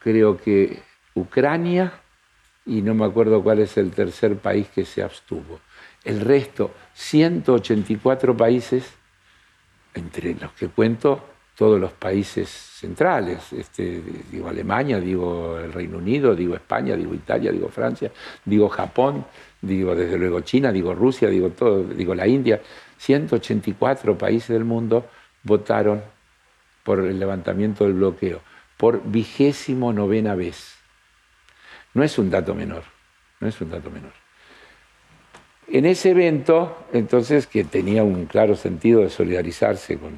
creo 0.00 0.36
que 0.36 0.80
Ucrania, 1.14 1.92
y 2.66 2.82
no 2.82 2.94
me 2.94 3.04
acuerdo 3.04 3.42
cuál 3.42 3.60
es 3.60 3.76
el 3.76 3.90
tercer 3.90 4.36
país 4.36 4.68
que 4.68 4.84
se 4.84 5.02
abstuvo. 5.02 5.60
El 6.02 6.20
resto, 6.20 6.72
184 6.94 8.36
países, 8.36 8.94
entre 9.94 10.34
los 10.34 10.52
que 10.52 10.68
cuento 10.68 11.34
todos 11.56 11.80
los 11.80 11.92
países 11.92 12.48
centrales, 12.48 13.52
este, 13.52 14.02
digo 14.30 14.48
Alemania, 14.48 14.98
digo 14.98 15.58
el 15.58 15.72
Reino 15.72 15.98
Unido, 15.98 16.34
digo 16.34 16.54
España, 16.56 16.96
digo 16.96 17.14
Italia, 17.14 17.52
digo 17.52 17.68
Francia, 17.68 18.10
digo 18.44 18.68
Japón, 18.68 19.24
digo 19.60 19.94
desde 19.94 20.18
luego 20.18 20.40
China, 20.40 20.72
digo 20.72 20.94
Rusia, 20.94 21.28
digo 21.28 21.50
todo, 21.50 21.84
digo 21.84 22.14
la 22.14 22.26
India, 22.26 22.60
184 22.98 24.18
países 24.18 24.48
del 24.48 24.64
mundo 24.64 25.06
votaron 25.44 26.02
por 26.82 27.00
el 27.00 27.18
levantamiento 27.18 27.84
del 27.84 27.94
bloqueo, 27.94 28.40
por 28.76 29.02
vigésimo 29.04 29.92
novena 29.92 30.34
vez. 30.34 30.74
No 31.94 32.02
es 32.02 32.18
un 32.18 32.30
dato 32.30 32.54
menor, 32.54 32.82
no 33.38 33.46
es 33.46 33.60
un 33.60 33.70
dato 33.70 33.90
menor. 33.90 34.23
En 35.68 35.86
ese 35.86 36.10
evento, 36.10 36.86
entonces, 36.92 37.46
que 37.46 37.64
tenía 37.64 38.04
un 38.04 38.26
claro 38.26 38.54
sentido 38.54 39.00
de 39.00 39.10
solidarizarse 39.10 39.96
con 39.96 40.12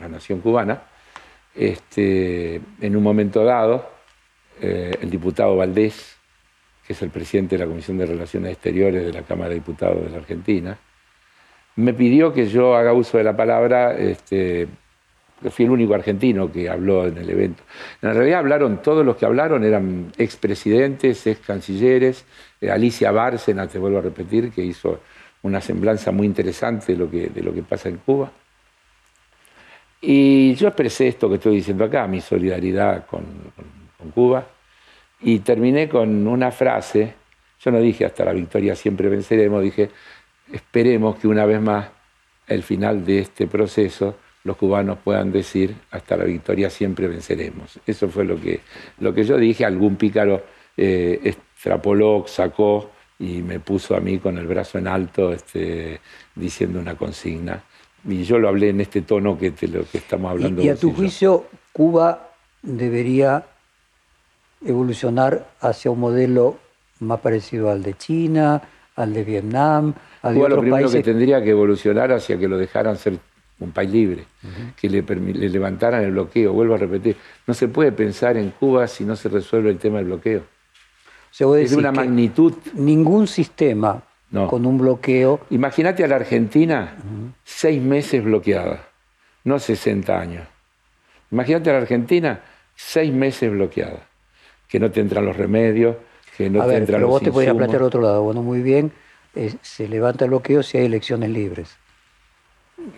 la 0.00 0.08
nación 0.08 0.40
cubana, 0.40 0.82
este, 1.54 2.60
en 2.80 2.96
un 2.96 3.02
momento 3.02 3.44
dado, 3.44 3.90
eh, 4.60 4.96
el 5.00 5.10
diputado 5.10 5.56
Valdés, 5.56 6.16
que 6.86 6.92
es 6.92 7.02
el 7.02 7.10
presidente 7.10 7.56
de 7.56 7.64
la 7.64 7.68
Comisión 7.68 7.98
de 7.98 8.06
Relaciones 8.06 8.52
Exteriores 8.52 9.04
de 9.04 9.12
la 9.12 9.22
Cámara 9.22 9.50
de 9.50 9.56
Diputados 9.56 10.04
de 10.04 10.10
la 10.10 10.18
Argentina, 10.18 10.78
me 11.76 11.94
pidió 11.94 12.32
que 12.32 12.46
yo 12.46 12.76
haga 12.76 12.92
uso 12.92 13.18
de 13.18 13.24
la 13.24 13.36
palabra, 13.36 13.96
este, 13.96 14.68
fui 15.50 15.64
el 15.64 15.70
único 15.70 15.94
argentino 15.94 16.52
que 16.52 16.68
habló 16.68 17.06
en 17.06 17.16
el 17.16 17.30
evento. 17.30 17.62
En 18.02 18.14
realidad 18.14 18.40
hablaron, 18.40 18.82
todos 18.82 19.04
los 19.04 19.16
que 19.16 19.26
hablaron 19.26 19.64
eran 19.64 20.12
expresidentes, 20.18 21.26
ex 21.26 21.40
cancilleres, 21.40 22.24
Alicia 22.68 23.10
Bárcena, 23.10 23.66
te 23.66 23.78
vuelvo 23.78 23.98
a 23.98 24.02
repetir, 24.02 24.50
que 24.50 24.62
hizo 24.62 25.00
una 25.42 25.60
semblanza 25.60 26.12
muy 26.12 26.26
interesante 26.26 26.94
de 26.94 26.98
lo 27.42 27.54
que, 27.54 27.62
pasa 27.62 27.88
en 27.88 27.96
Cuba. 27.98 28.30
Y 30.02 30.54
yo 30.54 30.68
expresé 30.68 31.08
esto 31.08 31.28
que 31.28 31.36
estoy 31.36 31.56
diciendo 31.56 31.84
acá, 31.84 32.06
mi 32.06 32.20
solidaridad 32.20 33.06
con, 33.06 33.24
Cuba. 34.14 34.46
Y 35.20 35.40
terminé 35.40 35.88
con 35.88 36.26
una 36.26 36.50
frase, 36.50 37.14
yo 37.62 37.70
no 37.70 37.80
dije 37.80 38.06
hasta 38.06 38.24
la 38.24 38.32
victoria 38.32 38.74
siempre 38.74 39.08
venceremos, 39.08 39.62
dije, 39.62 39.90
esperemos 40.50 41.16
que 41.16 41.28
una 41.28 41.44
vez 41.44 41.60
más, 41.60 41.88
el 42.46 42.62
final 42.62 43.04
de 43.04 43.20
este 43.20 43.46
proceso, 43.46 44.16
los 44.44 44.56
cubanos 44.56 44.98
puedan 45.04 45.30
decir, 45.30 45.74
hasta 45.90 46.16
la 46.16 46.24
victoria 46.24 46.70
siempre 46.70 47.06
venceremos. 47.06 47.78
Eso 47.86 48.08
fue 48.08 48.24
lo 48.24 48.40
que, 48.40 48.60
lo 48.98 49.14
que 49.14 49.24
yo 49.24 49.36
dije, 49.36 49.64
algún 49.64 49.96
pícaro 49.96 50.42
eh, 50.82 51.20
extrapoló, 51.24 52.24
sacó 52.26 52.90
y 53.18 53.42
me 53.42 53.60
puso 53.60 53.94
a 53.94 54.00
mí 54.00 54.18
con 54.18 54.38
el 54.38 54.46
brazo 54.46 54.78
en 54.78 54.88
alto 54.88 55.30
este, 55.30 56.00
diciendo 56.34 56.80
una 56.80 56.94
consigna. 56.94 57.62
Y 58.08 58.24
yo 58.24 58.38
lo 58.38 58.48
hablé 58.48 58.70
en 58.70 58.80
este 58.80 59.02
tono 59.02 59.38
que 59.38 59.50
de 59.50 59.68
lo 59.68 59.84
que 59.84 59.98
estamos 59.98 60.30
hablando. 60.30 60.62
¿Y, 60.62 60.66
y 60.66 60.68
a 60.70 60.76
tu 60.76 60.94
juicio 60.94 61.44
Cuba 61.74 62.30
debería 62.62 63.44
evolucionar 64.64 65.50
hacia 65.60 65.90
un 65.90 66.00
modelo 66.00 66.56
más 67.00 67.20
parecido 67.20 67.70
al 67.70 67.82
de 67.82 67.92
China, 67.98 68.62
al 68.96 69.12
de 69.12 69.22
Vietnam, 69.22 69.92
al 70.22 70.34
Cuba 70.34 70.48
de 70.48 70.54
lo 70.54 70.60
primero 70.62 70.86
países? 70.86 71.04
que 71.04 71.10
tendría 71.10 71.44
que 71.44 71.50
evolucionar 71.50 72.10
hacia 72.10 72.38
que 72.38 72.48
lo 72.48 72.56
dejaran 72.56 72.96
ser 72.96 73.18
un 73.58 73.72
país 73.72 73.90
libre, 73.90 74.24
que 74.80 74.88
le, 74.88 75.02
le, 75.02 75.48
levantaran 75.50 76.02
el 76.02 76.12
bloqueo. 76.12 76.54
Vuelvo 76.54 76.76
a 76.76 76.78
repetir, 76.78 77.16
no 77.46 77.52
se 77.52 77.68
puede 77.68 77.92
pensar 77.92 78.38
en 78.38 78.48
Cuba 78.52 78.88
si 78.88 79.04
no 79.04 79.14
se 79.14 79.28
resuelve 79.28 79.68
el 79.68 79.76
tema 79.76 79.98
del 79.98 80.06
bloqueo. 80.06 80.42
Sea, 81.30 81.46
es 81.58 81.70
de 81.70 81.76
una 81.76 81.92
magnitud. 81.92 82.54
Ningún 82.74 83.26
sistema 83.26 84.02
no. 84.30 84.48
con 84.48 84.66
un 84.66 84.78
bloqueo. 84.78 85.40
Imagínate 85.50 86.04
a 86.04 86.08
la 86.08 86.16
Argentina 86.16 86.96
uh 86.96 87.00
-huh. 87.00 87.32
seis 87.44 87.80
meses 87.80 88.22
bloqueada, 88.24 88.88
no 89.44 89.58
60 89.58 90.18
años. 90.18 90.46
Imagínate 91.30 91.70
a 91.70 91.74
la 91.74 91.78
Argentina 91.80 92.40
seis 92.74 93.12
meses 93.12 93.50
bloqueada, 93.50 94.06
que 94.68 94.80
no 94.80 94.90
te 94.90 95.00
entran 95.00 95.24
los 95.24 95.36
remedios, 95.36 95.96
que 96.36 96.50
no 96.50 96.62
a 96.62 96.64
te 96.64 96.70
ver, 96.70 96.78
entran 96.80 96.96
pero 96.96 97.06
los 97.06 97.10
vos 97.10 97.22
te 97.22 97.30
podrías 97.30 97.52
insumos. 97.52 97.58
plantear 97.68 97.82
otro 97.82 98.00
lado. 98.00 98.22
Bueno, 98.22 98.42
muy 98.42 98.62
bien, 98.62 98.92
eh, 99.34 99.54
se 99.62 99.86
levanta 99.88 100.24
el 100.24 100.30
bloqueo 100.30 100.62
si 100.62 100.78
hay 100.78 100.86
elecciones 100.86 101.30
libres, 101.30 101.76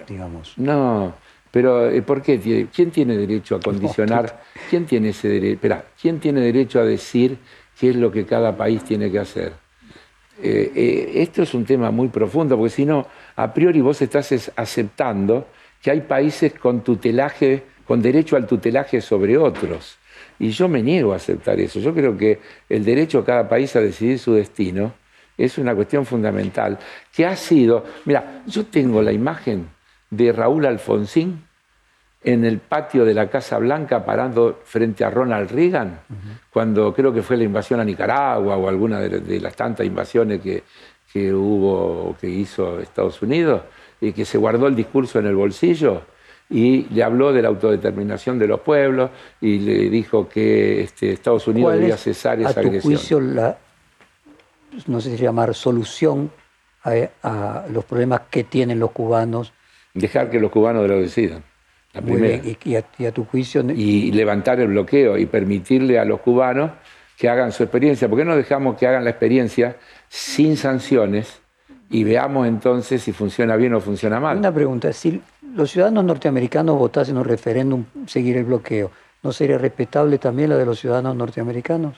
digamos. 0.08 0.56
No, 0.56 1.14
pero 1.50 1.90
eh, 1.90 2.00
¿por 2.02 2.22
qué? 2.22 2.68
¿Quién 2.74 2.90
tiene 2.90 3.16
derecho 3.16 3.56
a 3.56 3.60
condicionar? 3.60 4.42
¿Quién 4.70 4.86
tiene 4.86 5.10
ese 5.10 5.28
derecho? 5.28 5.82
¿quién 6.00 6.20
tiene 6.20 6.40
derecho 6.40 6.80
a 6.80 6.84
decir 6.84 7.38
qué 7.78 7.90
es 7.90 7.96
lo 7.96 8.10
que 8.10 8.24
cada 8.26 8.56
país 8.56 8.82
tiene 8.84 9.10
que 9.10 9.18
hacer? 9.18 9.52
Eh, 10.42 10.72
eh, 10.74 11.12
esto 11.16 11.42
es 11.42 11.54
un 11.54 11.64
tema 11.64 11.90
muy 11.90 12.08
profundo, 12.08 12.56
porque 12.56 12.70
si 12.70 12.84
no, 12.84 13.06
a 13.36 13.52
priori 13.52 13.80
vos 13.80 14.00
estás 14.02 14.32
es- 14.32 14.50
aceptando 14.56 15.46
que 15.82 15.90
hay 15.90 16.00
países 16.02 16.54
con 16.54 16.82
tutelaje, 16.82 17.62
con 17.86 18.00
derecho 18.00 18.36
al 18.36 18.46
tutelaje 18.46 19.00
sobre 19.00 19.36
otros. 19.36 19.98
Y 20.38 20.50
yo 20.50 20.68
me 20.68 20.82
niego 20.82 21.12
a 21.12 21.16
aceptar 21.16 21.60
eso. 21.60 21.78
Yo 21.80 21.94
creo 21.94 22.16
que 22.16 22.40
el 22.68 22.84
derecho 22.84 23.18
de 23.20 23.24
cada 23.26 23.48
país 23.48 23.76
a 23.76 23.80
decidir 23.80 24.18
su 24.18 24.34
destino 24.34 24.94
es 25.36 25.58
una 25.58 25.74
cuestión 25.74 26.04
fundamental, 26.06 26.78
que 27.14 27.26
ha 27.26 27.36
sido, 27.36 27.84
mira, 28.04 28.42
yo 28.46 28.64
tengo 28.66 29.02
la 29.02 29.12
imagen 29.12 29.68
de 30.10 30.32
Raúl 30.32 30.66
Alfonsín 30.66 31.42
en 32.24 32.44
el 32.44 32.58
patio 32.58 33.04
de 33.04 33.14
la 33.14 33.28
Casa 33.28 33.58
Blanca 33.58 34.04
parando 34.04 34.60
frente 34.64 35.04
a 35.04 35.10
Ronald 35.10 35.50
Reagan, 35.50 36.00
cuando 36.50 36.94
creo 36.94 37.12
que 37.12 37.22
fue 37.22 37.36
la 37.36 37.44
invasión 37.44 37.80
a 37.80 37.84
Nicaragua 37.84 38.56
o 38.56 38.68
alguna 38.68 39.00
de, 39.00 39.20
de 39.20 39.40
las 39.40 39.56
tantas 39.56 39.86
invasiones 39.86 40.40
que, 40.40 40.62
que 41.12 41.32
hubo 41.34 42.10
o 42.10 42.16
que 42.16 42.28
hizo 42.28 42.78
Estados 42.78 43.20
Unidos, 43.22 43.62
y 44.00 44.12
que 44.12 44.24
se 44.24 44.38
guardó 44.38 44.66
el 44.66 44.74
discurso 44.74 45.18
en 45.18 45.26
el 45.26 45.36
bolsillo 45.36 46.02
y 46.50 46.86
le 46.90 47.02
habló 47.02 47.32
de 47.32 47.40
la 47.40 47.48
autodeterminación 47.48 48.38
de 48.38 48.46
los 48.46 48.60
pueblos 48.60 49.10
y 49.40 49.58
le 49.60 49.88
dijo 49.88 50.28
que 50.28 50.82
este, 50.82 51.12
Estados 51.12 51.46
Unidos 51.48 51.70
¿Cuál 51.70 51.80
debía 51.80 51.94
es, 51.94 52.02
cesar 52.02 52.38
a 52.38 52.42
esa 52.42 52.60
tu 52.60 52.68
agresión. 52.68 52.82
juicio, 52.82 53.20
la, 53.20 53.56
no 54.86 55.00
sé 55.00 55.16
si 55.16 55.22
llamar 55.22 55.54
solución 55.54 56.30
a, 56.84 56.92
a 57.22 57.66
los 57.70 57.84
problemas 57.84 58.22
que 58.28 58.44
tienen 58.44 58.78
los 58.78 58.90
cubanos? 58.90 59.52
Dejar 59.94 60.30
que 60.30 60.40
los 60.40 60.50
cubanos 60.50 60.86
lo 60.88 61.00
decidan. 61.00 61.42
La 61.94 62.00
Muy 62.00 62.12
primera. 62.12 62.42
bien, 62.42 62.56
y, 62.64 62.70
y 62.70 62.76
a, 62.76 62.84
y 62.98 63.04
a 63.06 63.12
tu 63.12 63.24
juicio, 63.24 63.62
y 63.70 64.10
levantar 64.12 64.60
el 64.60 64.68
bloqueo 64.68 65.18
y 65.18 65.26
permitirle 65.26 65.98
a 65.98 66.04
los 66.04 66.20
cubanos 66.20 66.70
que 67.18 67.28
hagan 67.28 67.52
su 67.52 67.62
experiencia. 67.62 68.08
¿Por 68.08 68.18
qué 68.18 68.24
no 68.24 68.36
dejamos 68.36 68.76
que 68.78 68.86
hagan 68.86 69.04
la 69.04 69.10
experiencia 69.10 69.76
sin 70.08 70.56
sanciones 70.56 71.40
y 71.90 72.04
veamos 72.04 72.48
entonces 72.48 73.02
si 73.02 73.12
funciona 73.12 73.56
bien 73.56 73.74
o 73.74 73.80
funciona 73.80 74.18
mal? 74.18 74.38
Una 74.38 74.52
pregunta, 74.52 74.92
si 74.92 75.20
los 75.54 75.70
ciudadanos 75.70 76.04
norteamericanos 76.04 76.78
votasen 76.78 77.18
un 77.18 77.24
referéndum 77.24 77.84
seguir 78.06 78.38
el 78.38 78.44
bloqueo, 78.44 78.90
¿no 79.22 79.30
sería 79.30 79.58
respetable 79.58 80.18
también 80.18 80.48
la 80.50 80.56
de 80.56 80.64
los 80.64 80.80
ciudadanos 80.80 81.14
norteamericanos? 81.14 81.96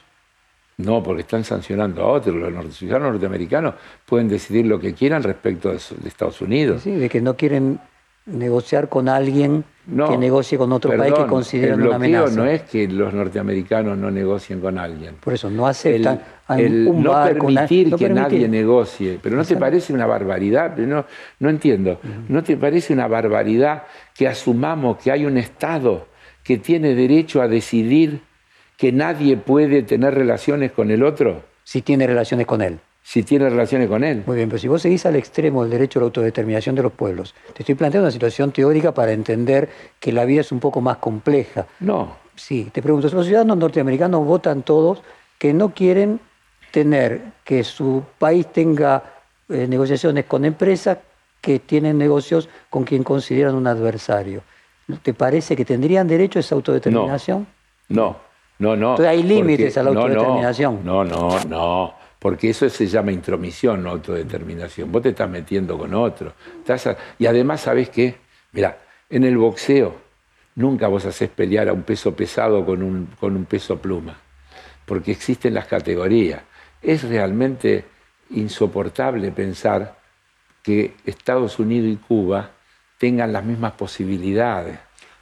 No, 0.76 1.04
porque 1.04 1.22
están 1.22 1.44
sancionando 1.44 2.02
a 2.02 2.08
otros. 2.08 2.34
Los 2.34 2.76
ciudadanos 2.76 3.12
norteamericanos 3.12 3.74
pueden 4.04 4.26
decidir 4.28 4.66
lo 4.66 4.80
que 4.80 4.92
quieran 4.92 5.22
respecto 5.22 5.70
de 5.70 5.78
Estados 6.04 6.40
Unidos. 6.40 6.82
Sí, 6.82 6.90
de 6.90 7.08
que 7.08 7.20
no 7.20 7.36
quieren 7.36 7.78
negociar 8.26 8.88
con 8.88 9.08
alguien 9.08 9.64
No, 9.86 10.08
que 10.08 10.16
negocie 10.16 10.56
con 10.56 10.72
otro 10.72 10.96
país 10.96 11.12
que 11.12 11.26
consideran 11.26 11.80
el 11.80 11.86
una 11.86 11.96
amenaza. 11.96 12.34
no 12.36 12.46
es 12.46 12.62
que 12.62 12.88
los 12.88 13.12
norteamericanos 13.12 13.98
no 13.98 14.10
negocien 14.10 14.60
con 14.60 14.78
alguien. 14.78 15.16
Por 15.16 15.34
eso 15.34 15.50
no 15.50 15.66
aceptan 15.66 16.22
a 16.46 16.58
el, 16.58 16.66
el 16.82 16.88
un 16.88 17.02
no 17.02 17.10
barco, 17.12 17.46
permitir 17.46 17.90
no 17.90 17.98
que 17.98 18.06
permitir. 18.06 18.22
nadie 18.32 18.48
negocie. 18.48 19.18
Pero 19.22 19.36
¿no 19.36 19.44
te 19.44 19.56
parece 19.56 19.92
una 19.92 20.06
barbaridad? 20.06 20.76
No, 20.78 21.04
no 21.38 21.48
entiendo. 21.50 22.00
¿No 22.28 22.42
te 22.42 22.56
parece 22.56 22.94
una 22.94 23.08
barbaridad 23.08 23.82
que 24.14 24.26
asumamos 24.26 24.98
que 24.98 25.12
hay 25.12 25.26
un 25.26 25.36
Estado 25.36 26.06
que 26.42 26.56
tiene 26.58 26.94
derecho 26.94 27.42
a 27.42 27.48
decidir 27.48 28.20
que 28.76 28.90
nadie 28.90 29.36
puede 29.36 29.82
tener 29.82 30.14
relaciones 30.14 30.72
con 30.72 30.90
el 30.90 31.02
otro 31.04 31.42
Si 31.62 31.80
tiene 31.82 32.06
relaciones 32.06 32.46
con 32.46 32.60
él. 32.62 32.78
Si 33.06 33.22
tiene 33.22 33.50
relaciones 33.50 33.86
con 33.88 34.02
él? 34.02 34.22
Muy 34.26 34.36
bien, 34.36 34.48
pero 34.48 34.58
si 34.58 34.66
vos 34.66 34.80
seguís 34.80 35.04
al 35.04 35.14
extremo 35.14 35.62
del 35.62 35.70
derecho 35.70 35.98
a 35.98 36.00
la 36.00 36.04
autodeterminación 36.06 36.74
de 36.74 36.82
los 36.82 36.92
pueblos, 36.92 37.34
te 37.52 37.62
estoy 37.62 37.74
planteando 37.74 38.06
una 38.06 38.10
situación 38.12 38.50
teórica 38.50 38.92
para 38.94 39.12
entender 39.12 39.68
que 40.00 40.10
la 40.10 40.24
vida 40.24 40.40
es 40.40 40.50
un 40.52 40.58
poco 40.58 40.80
más 40.80 40.96
compleja. 40.96 41.66
No. 41.80 42.16
Sí, 42.34 42.70
te 42.72 42.80
pregunto, 42.82 43.08
los 43.10 43.26
ciudadanos 43.26 43.58
norteamericanos 43.58 44.24
votan 44.24 44.62
todos 44.62 45.02
que 45.38 45.52
no 45.52 45.74
quieren 45.74 46.18
tener 46.72 47.20
que 47.44 47.62
su 47.62 48.02
país 48.18 48.46
tenga 48.50 49.02
eh, 49.50 49.66
negociaciones 49.68 50.24
con 50.24 50.46
empresas 50.46 50.96
que 51.42 51.58
tienen 51.58 51.98
negocios 51.98 52.48
con 52.70 52.84
quien 52.84 53.04
consideran 53.04 53.54
un 53.54 53.66
adversario. 53.66 54.40
¿Te 55.02 55.12
parece 55.12 55.54
que 55.54 55.66
tendrían 55.66 56.08
derecho 56.08 56.38
a 56.38 56.40
esa 56.40 56.54
autodeterminación? 56.54 57.46
No, 57.90 58.16
no, 58.58 58.74
no. 58.76 58.90
Entonces 58.92 59.06
hay 59.08 59.22
límites 59.22 59.74
porque- 59.74 59.80
a 59.80 59.82
la 59.82 59.90
no, 59.90 59.94
no, 59.94 60.00
autodeterminación. 60.06 60.80
No, 60.84 61.04
no, 61.04 61.44
no, 61.44 61.94
porque 62.24 62.48
eso 62.48 62.70
se 62.70 62.86
llama 62.86 63.12
intromisión, 63.12 63.82
no 63.82 63.90
autodeterminación. 63.90 64.90
Vos 64.90 65.02
te 65.02 65.10
estás 65.10 65.28
metiendo 65.28 65.76
con 65.76 65.92
otro. 65.92 66.32
Y 67.18 67.26
además, 67.26 67.60
¿sabés 67.60 67.90
qué? 67.90 68.14
Mirá, 68.52 68.78
en 69.10 69.24
el 69.24 69.36
boxeo 69.36 69.94
nunca 70.54 70.88
vos 70.88 71.04
haces 71.04 71.28
pelear 71.28 71.68
a 71.68 71.74
un 71.74 71.82
peso 71.82 72.16
pesado 72.16 72.64
con 72.64 72.82
un, 72.82 73.10
con 73.20 73.36
un 73.36 73.44
peso 73.44 73.76
pluma, 73.76 74.16
porque 74.86 75.12
existen 75.12 75.52
las 75.52 75.66
categorías. 75.66 76.40
Es 76.80 77.02
realmente 77.06 77.84
insoportable 78.30 79.30
pensar 79.30 79.98
que 80.62 80.94
Estados 81.04 81.58
Unidos 81.58 81.92
y 81.92 81.96
Cuba 81.96 82.52
tengan 82.96 83.34
las 83.34 83.44
mismas 83.44 83.72
posibilidades. 83.72 84.78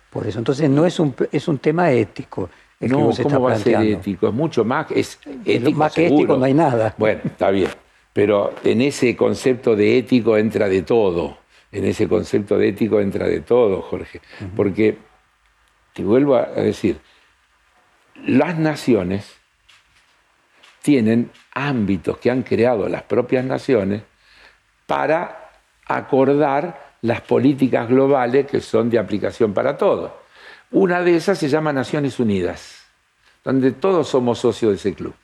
Por 0.09 0.25
eso, 0.29 0.39
entonces 0.39 0.71
no 0.71 0.87
es 0.87 1.01
un, 1.01 1.17
es 1.33 1.49
un 1.49 1.59
tema 1.59 1.91
ético 1.91 2.49
el 2.83 2.91
No, 2.91 3.11
¿cómo 3.23 3.43
va 3.43 3.53
a 3.53 3.57
ser 3.57 3.81
ético? 3.83 4.29
Es 4.29 4.35
mucho 4.35 4.65
más. 4.65 4.91
Es 4.91 5.19
ético, 5.45 5.79
más 5.79 5.95
que 5.95 6.09
ético 6.09 6.37
no 6.37 6.45
hay 6.45 6.55
nada. 6.55 6.95
Bueno, 6.99 7.21
está 7.25 7.51
bien. 7.51 7.71
Pero 8.13 8.53
en 8.65 8.83
ese 8.83 9.17
concepto 9.17 9.75
de 9.75 9.99
ético 9.99 10.37
entra 10.37 10.69
de 10.69 10.83
todo. 10.83 11.39
En 11.71 11.87
ese 11.87 12.07
concepto 12.09 12.59
de 12.59 12.69
ético 12.69 13.01
entra 13.01 13.27
de 13.27 13.41
todo, 13.41 13.81
Jorge. 13.81 14.21
Porque, 14.55 14.99
te 15.95 16.03
vuelvo 16.03 16.35
a 16.35 16.47
decir, 16.47 16.99
las 18.27 18.59
naciones 18.59 19.33
tienen 20.83 21.31
ámbitos 21.55 22.19
que 22.19 22.31
han 22.31 22.43
creado 22.43 22.89
las 22.89 23.05
propias 23.05 23.45
naciones 23.45 24.03
para 24.87 25.51
acordar 25.87 26.97
las 27.03 27.21
políticas 27.23 27.89
globales 27.89 28.47
que 28.47 28.61
son 28.61 28.91
de 28.91 28.99
aplicación 28.99 29.55
para 29.55 29.79
todos. 29.79 30.13
Una 30.73 31.03
de 31.03 31.17
esas 31.17 31.39
se 31.39 31.49
llama 31.49 31.73
Naciones 31.73 32.19
Unidas, 32.19 32.79
donde 33.45 33.73
todos 33.73 34.09
somos 34.09 34.39
socios 34.39 34.71
de 34.73 34.77
ese 34.77 34.95
club. 34.95 35.15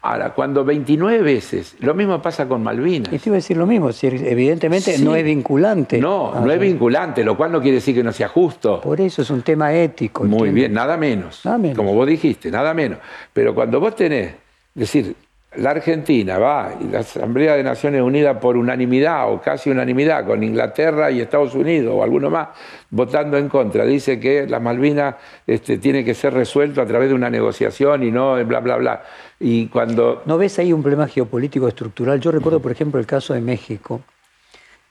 Ahora, 0.00 0.32
cuando 0.32 0.64
29 0.64 1.22
veces, 1.22 1.74
lo 1.80 1.92
mismo 1.92 2.22
pasa 2.22 2.46
con 2.46 2.62
Malvinas. 2.62 3.12
Y 3.12 3.18
te 3.18 3.28
iba 3.30 3.34
a 3.34 3.38
decir 3.38 3.56
lo 3.56 3.66
mismo, 3.66 3.90
si 3.92 4.06
evidentemente 4.06 4.92
Sí. 4.96 5.04
no 5.04 5.16
es 5.16 5.24
vinculante. 5.24 5.98
No, 5.98 6.32
Ah, 6.32 6.40
no 6.40 6.52
es 6.52 6.60
vinculante, 6.60 7.24
lo 7.24 7.36
cual 7.36 7.50
no 7.50 7.60
quiere 7.60 7.76
decir 7.76 7.96
que 7.96 8.04
no 8.04 8.12
sea 8.12 8.28
justo. 8.28 8.80
Por 8.80 9.00
eso 9.00 9.22
es 9.22 9.30
un 9.30 9.42
tema 9.42 9.74
ético. 9.74 10.22
Muy 10.22 10.34
¿entiendes? 10.50 10.54
bien, 10.54 10.72
nada 10.72 10.96
menos. 10.96 11.44
Nada 11.44 11.58
menos. 11.58 11.76
Como 11.76 11.94
vos 11.94 12.06
dijiste, 12.06 12.48
nada 12.48 12.72
menos. 12.74 12.98
Pero 13.32 13.56
cuando 13.56 13.80
vos 13.80 13.96
tenés, 13.96 14.28
es 14.28 14.36
decir, 14.74 15.16
la 15.56 15.70
Argentina 15.70 16.38
va 16.38 16.74
y 16.78 16.84
la 16.84 17.00
Asamblea 17.00 17.56
de 17.56 17.62
Naciones 17.62 18.02
Unidas 18.02 18.36
por 18.38 18.56
unanimidad 18.56 19.32
o 19.32 19.40
casi 19.40 19.70
unanimidad 19.70 20.26
con 20.26 20.42
Inglaterra 20.42 21.10
y 21.10 21.20
Estados 21.20 21.54
Unidos 21.54 21.94
o 21.96 22.02
alguno 22.02 22.28
más 22.28 22.48
votando 22.90 23.38
en 23.38 23.48
contra, 23.48 23.84
dice 23.84 24.20
que 24.20 24.46
las 24.46 24.60
Malvinas 24.60 25.16
este, 25.46 25.78
tiene 25.78 26.04
que 26.04 26.14
ser 26.14 26.34
resuelto 26.34 26.82
a 26.82 26.86
través 26.86 27.08
de 27.08 27.14
una 27.14 27.30
negociación 27.30 28.02
y 28.02 28.10
no 28.10 28.44
bla 28.44 28.60
bla 28.60 28.76
bla. 28.76 29.02
Y 29.40 29.68
cuando 29.68 30.22
¿No 30.26 30.36
ves 30.36 30.58
ahí 30.58 30.72
un 30.72 30.82
problema 30.82 31.08
geopolítico 31.08 31.66
estructural? 31.66 32.20
Yo 32.20 32.30
recuerdo, 32.30 32.60
por 32.60 32.72
ejemplo, 32.72 33.00
el 33.00 33.06
caso 33.06 33.32
de 33.32 33.40
México, 33.40 34.02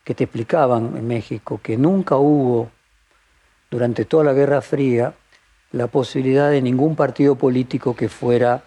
que 0.04 0.16
te 0.16 0.24
explicaban 0.24 0.98
en 0.98 1.08
México 1.08 1.60
que 1.62 1.78
nunca 1.78 2.18
hubo 2.18 2.72
durante 3.70 4.06
toda 4.06 4.24
la 4.24 4.34
Guerra 4.34 4.62
Fría 4.62 5.14
la 5.72 5.88
posibilidad 5.88 6.50
de 6.50 6.62
ningún 6.62 6.96
partido 6.96 7.36
político 7.36 7.96
que 7.96 8.10
fuera 8.10 8.64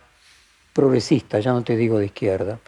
progresista, 0.73 1.41
ya 1.41 1.53
no 1.53 1.63
te 1.63 1.77
digo 1.77 1.99
de 1.99 2.07
izquierda, 2.07 2.59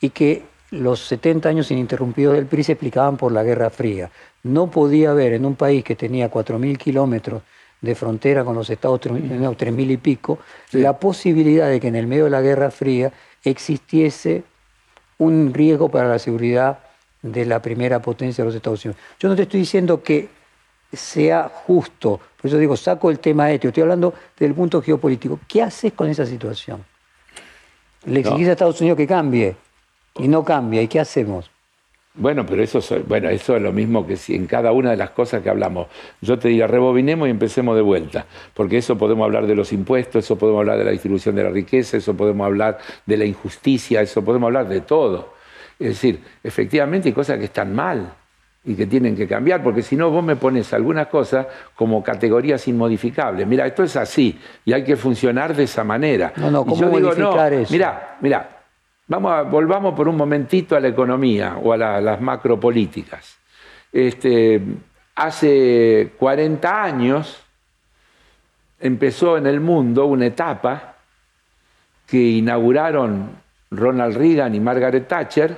y 0.00 0.10
que 0.10 0.42
los 0.70 1.00
70 1.00 1.48
años 1.48 1.70
ininterrumpidos 1.70 2.34
del 2.34 2.46
PRI 2.46 2.64
se 2.64 2.72
explicaban 2.72 3.16
por 3.16 3.32
la 3.32 3.42
Guerra 3.42 3.70
Fría. 3.70 4.10
No 4.42 4.70
podía 4.70 5.10
haber 5.10 5.34
en 5.34 5.44
un 5.46 5.54
país 5.54 5.84
que 5.84 5.94
tenía 5.94 6.30
4.000 6.30 6.76
kilómetros 6.76 7.42
de 7.80 7.94
frontera 7.94 8.44
con 8.44 8.54
los 8.54 8.68
Estados 8.70 9.04
Unidos, 9.06 9.56
3.000 9.56 9.90
y 9.90 9.96
pico, 9.98 10.38
la 10.72 10.98
posibilidad 10.98 11.68
de 11.68 11.80
que 11.80 11.88
en 11.88 11.96
el 11.96 12.06
medio 12.06 12.24
de 12.24 12.30
la 12.30 12.40
Guerra 12.40 12.70
Fría 12.70 13.12
existiese 13.44 14.42
un 15.18 15.52
riesgo 15.52 15.88
para 15.90 16.08
la 16.08 16.18
seguridad 16.18 16.78
de 17.22 17.44
la 17.44 17.60
primera 17.62 18.00
potencia 18.00 18.42
de 18.42 18.46
los 18.48 18.54
Estados 18.54 18.84
Unidos. 18.84 19.00
Yo 19.18 19.28
no 19.28 19.36
te 19.36 19.42
estoy 19.42 19.60
diciendo 19.60 20.02
que 20.02 20.28
sea 20.92 21.50
justo, 21.52 22.20
por 22.40 22.48
eso 22.48 22.58
digo, 22.58 22.76
saco 22.76 23.10
el 23.10 23.18
tema 23.18 23.50
ético, 23.50 23.68
estoy 23.68 23.82
hablando 23.82 24.14
del 24.38 24.54
punto 24.54 24.80
geopolítico. 24.80 25.40
¿Qué 25.48 25.62
haces 25.62 25.92
con 25.92 26.08
esa 26.08 26.26
situación? 26.26 26.84
Le 28.06 28.20
exigís 28.20 28.48
a 28.48 28.52
Estados 28.52 28.80
Unidos 28.80 28.96
que 28.96 29.06
cambie 29.06 29.56
y 30.18 30.28
no 30.28 30.44
cambia. 30.44 30.82
¿Y 30.82 30.88
qué 30.88 31.00
hacemos? 31.00 31.50
Bueno, 32.16 32.46
pero 32.46 32.62
eso, 32.62 32.80
bueno, 33.08 33.28
eso 33.28 33.56
es 33.56 33.62
lo 33.62 33.72
mismo 33.72 34.06
que 34.06 34.16
si 34.16 34.36
en 34.36 34.46
cada 34.46 34.70
una 34.70 34.92
de 34.92 34.96
las 34.96 35.10
cosas 35.10 35.42
que 35.42 35.50
hablamos. 35.50 35.88
Yo 36.20 36.38
te 36.38 36.48
diría, 36.48 36.68
rebobinemos 36.68 37.26
y 37.26 37.32
empecemos 37.32 37.74
de 37.74 37.82
vuelta, 37.82 38.24
porque 38.54 38.78
eso 38.78 38.96
podemos 38.96 39.24
hablar 39.24 39.48
de 39.48 39.56
los 39.56 39.72
impuestos, 39.72 40.24
eso 40.24 40.38
podemos 40.38 40.60
hablar 40.60 40.78
de 40.78 40.84
la 40.84 40.92
distribución 40.92 41.34
de 41.34 41.42
la 41.42 41.50
riqueza, 41.50 41.96
eso 41.96 42.14
podemos 42.14 42.46
hablar 42.46 42.78
de 43.04 43.16
la 43.16 43.24
injusticia, 43.24 44.00
eso 44.00 44.24
podemos 44.24 44.46
hablar 44.46 44.68
de 44.68 44.82
todo. 44.82 45.34
Es 45.76 45.88
decir, 45.88 46.20
efectivamente 46.44 47.08
hay 47.08 47.12
cosas 47.12 47.36
que 47.38 47.46
están 47.46 47.74
mal 47.74 48.14
y 48.66 48.74
que 48.74 48.86
tienen 48.86 49.14
que 49.14 49.28
cambiar, 49.28 49.62
porque 49.62 49.82
si 49.82 49.94
no 49.94 50.10
vos 50.10 50.24
me 50.24 50.36
pones 50.36 50.72
algunas 50.72 51.08
cosas 51.08 51.46
como 51.74 52.02
categorías 52.02 52.66
inmodificables. 52.66 53.46
Mira, 53.46 53.66
esto 53.66 53.82
es 53.82 53.94
así 53.96 54.38
y 54.64 54.72
hay 54.72 54.84
que 54.84 54.96
funcionar 54.96 55.54
de 55.54 55.64
esa 55.64 55.84
manera. 55.84 56.32
No, 56.36 56.50
no, 56.50 56.64
¿cómo 56.64 56.88
modificar 56.88 57.52
eso? 57.52 57.72
Mira, 57.72 58.16
mira, 58.20 58.48
vamos 59.06 59.32
a, 59.32 59.42
volvamos 59.42 59.94
por 59.94 60.08
un 60.08 60.16
momentito 60.16 60.76
a 60.76 60.80
la 60.80 60.88
economía 60.88 61.58
o 61.62 61.72
a 61.72 61.76
las 61.76 62.20
macropolíticas. 62.20 63.36
Este, 63.92 64.62
hace 65.14 66.12
40 66.18 66.82
años 66.82 67.44
empezó 68.80 69.36
en 69.36 69.46
el 69.46 69.60
mundo 69.60 70.06
una 70.06 70.26
etapa 70.26 70.94
que 72.06 72.18
inauguraron 72.18 73.30
Ronald 73.70 74.16
Reagan 74.16 74.54
y 74.54 74.60
Margaret 74.60 75.06
Thatcher, 75.06 75.56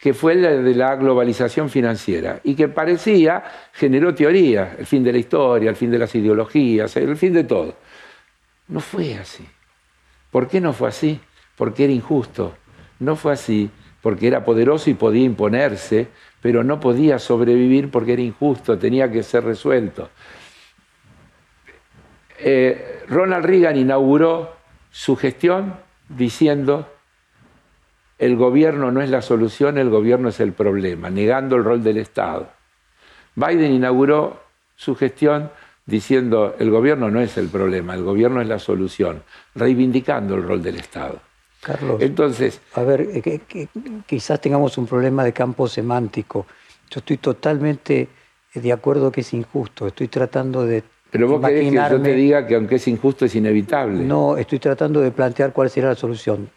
que 0.00 0.14
fue 0.14 0.34
la 0.34 0.50
de 0.50 0.74
la 0.74 0.96
globalización 0.96 1.68
financiera 1.68 2.40
y 2.42 2.54
que 2.54 2.68
parecía, 2.68 3.44
generó 3.72 4.14
teoría, 4.14 4.76
el 4.78 4.86
fin 4.86 5.04
de 5.04 5.12
la 5.12 5.18
historia, 5.18 5.70
el 5.70 5.76
fin 5.76 5.90
de 5.90 5.98
las 5.98 6.14
ideologías, 6.14 6.96
el 6.96 7.16
fin 7.16 7.34
de 7.34 7.44
todo. 7.44 7.74
No 8.68 8.80
fue 8.80 9.14
así. 9.14 9.46
¿Por 10.30 10.48
qué 10.48 10.60
no 10.60 10.72
fue 10.72 10.88
así? 10.88 11.20
Porque 11.54 11.84
era 11.84 11.92
injusto. 11.92 12.56
No 12.98 13.14
fue 13.14 13.32
así 13.32 13.70
porque 14.00 14.26
era 14.28 14.44
poderoso 14.44 14.88
y 14.88 14.94
podía 14.94 15.24
imponerse, 15.24 16.08
pero 16.40 16.64
no 16.64 16.80
podía 16.80 17.18
sobrevivir 17.18 17.90
porque 17.90 18.14
era 18.14 18.22
injusto, 18.22 18.78
tenía 18.78 19.10
que 19.10 19.22
ser 19.22 19.44
resuelto. 19.44 20.08
Eh, 22.38 23.02
Ronald 23.06 23.44
Reagan 23.44 23.76
inauguró 23.76 24.56
su 24.90 25.16
gestión 25.16 25.74
diciendo 26.08 26.88
el 28.20 28.36
gobierno 28.36 28.92
no 28.92 29.00
es 29.00 29.08
la 29.08 29.22
solución, 29.22 29.78
el 29.78 29.88
gobierno 29.88 30.28
es 30.28 30.40
el 30.40 30.52
problema, 30.52 31.08
negando 31.08 31.56
el 31.56 31.64
rol 31.64 31.82
del 31.82 31.96
Estado. 31.96 32.50
Biden 33.34 33.72
inauguró 33.72 34.42
su 34.76 34.94
gestión 34.94 35.50
diciendo 35.86 36.54
el 36.58 36.70
gobierno 36.70 37.10
no 37.10 37.22
es 37.22 37.38
el 37.38 37.48
problema, 37.48 37.94
el 37.94 38.04
gobierno 38.04 38.42
es 38.42 38.46
la 38.46 38.58
solución, 38.58 39.22
reivindicando 39.54 40.34
el 40.34 40.42
rol 40.42 40.62
del 40.62 40.76
Estado. 40.76 41.18
Carlos, 41.62 42.00
entonces, 42.00 42.60
a 42.74 42.82
ver, 42.82 43.08
eh, 43.12 43.68
quizás 44.06 44.38
tengamos 44.38 44.76
un 44.76 44.86
problema 44.86 45.24
de 45.24 45.32
campo 45.32 45.66
semántico. 45.66 46.46
Yo 46.90 47.00
estoy 47.00 47.16
totalmente 47.16 48.08
de 48.54 48.72
acuerdo 48.72 49.10
que 49.10 49.22
es 49.22 49.32
injusto. 49.32 49.86
Estoy 49.86 50.08
tratando 50.08 50.64
de 50.64 50.82
pero 51.10 51.26
vos 51.26 51.40
querés 51.44 51.70
que 51.70 51.74
yo 51.74 52.02
te 52.02 52.14
diga 52.14 52.46
que 52.46 52.54
aunque 52.54 52.76
es 52.76 52.86
injusto 52.86 53.24
es 53.24 53.34
inevitable. 53.34 54.04
No, 54.04 54.36
estoy 54.36 54.58
tratando 54.58 55.00
de 55.00 55.10
plantear 55.10 55.52
cuál 55.52 55.68
será 55.68 55.88
la 55.88 55.96
solución. 55.96 56.48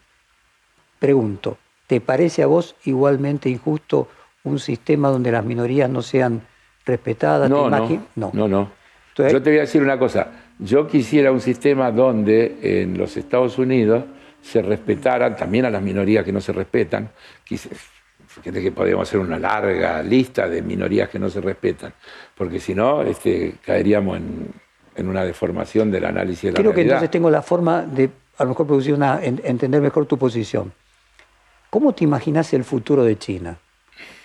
Pregunto, 0.98 1.58
¿te 1.86 2.00
parece 2.00 2.42
a 2.42 2.46
vos 2.46 2.76
igualmente 2.84 3.48
injusto 3.48 4.08
un 4.44 4.58
sistema 4.58 5.08
donde 5.08 5.32
las 5.32 5.44
minorías 5.44 5.90
no 5.90 6.02
sean 6.02 6.42
respetadas? 6.86 7.50
No, 7.50 7.68
no, 7.68 7.88
no, 8.16 8.30
no, 8.32 8.48
no. 8.48 8.70
Yo 9.16 9.42
te 9.42 9.50
voy 9.50 9.58
a 9.58 9.62
decir 9.62 9.82
una 9.82 9.98
cosa. 9.98 10.28
Yo 10.58 10.86
quisiera 10.86 11.30
un 11.30 11.40
sistema 11.40 11.90
donde 11.90 12.82
en 12.82 12.98
los 12.98 13.16
Estados 13.16 13.58
Unidos 13.58 14.04
se 14.42 14.60
respetaran 14.60 15.36
también 15.36 15.64
a 15.64 15.70
las 15.70 15.82
minorías 15.82 16.24
que 16.24 16.32
no 16.32 16.40
se 16.40 16.52
respetan. 16.52 17.10
Fíjate 17.46 18.62
que 18.62 18.72
podríamos 18.72 19.08
hacer 19.08 19.20
una 19.20 19.38
larga 19.38 20.02
lista 20.02 20.48
de 20.48 20.60
minorías 20.62 21.08
que 21.08 21.18
no 21.18 21.30
se 21.30 21.40
respetan, 21.40 21.92
porque 22.36 22.58
si 22.58 22.74
no 22.74 23.02
este, 23.02 23.54
caeríamos 23.64 24.18
en, 24.18 25.08
una 25.08 25.24
deformación 25.24 25.90
del 25.90 26.04
análisis 26.04 26.42
de 26.42 26.52
la 26.52 26.56
Creo 26.56 26.74
que 26.74 26.82
entonces 26.82 27.10
tengo 27.10 27.30
la 27.30 27.42
forma 27.42 27.82
de 27.82 28.10
a 28.36 28.44
lo 28.44 28.50
mejor 28.50 28.66
producir 28.66 28.94
una, 28.94 29.20
entender 29.22 29.80
mejor 29.80 30.06
tu 30.06 30.18
posición. 30.18 30.72
¿Cómo 31.74 31.92
te 31.92 32.04
imaginas 32.04 32.54
el 32.54 32.62
futuro 32.62 33.02
de 33.02 33.18
China? 33.18 33.58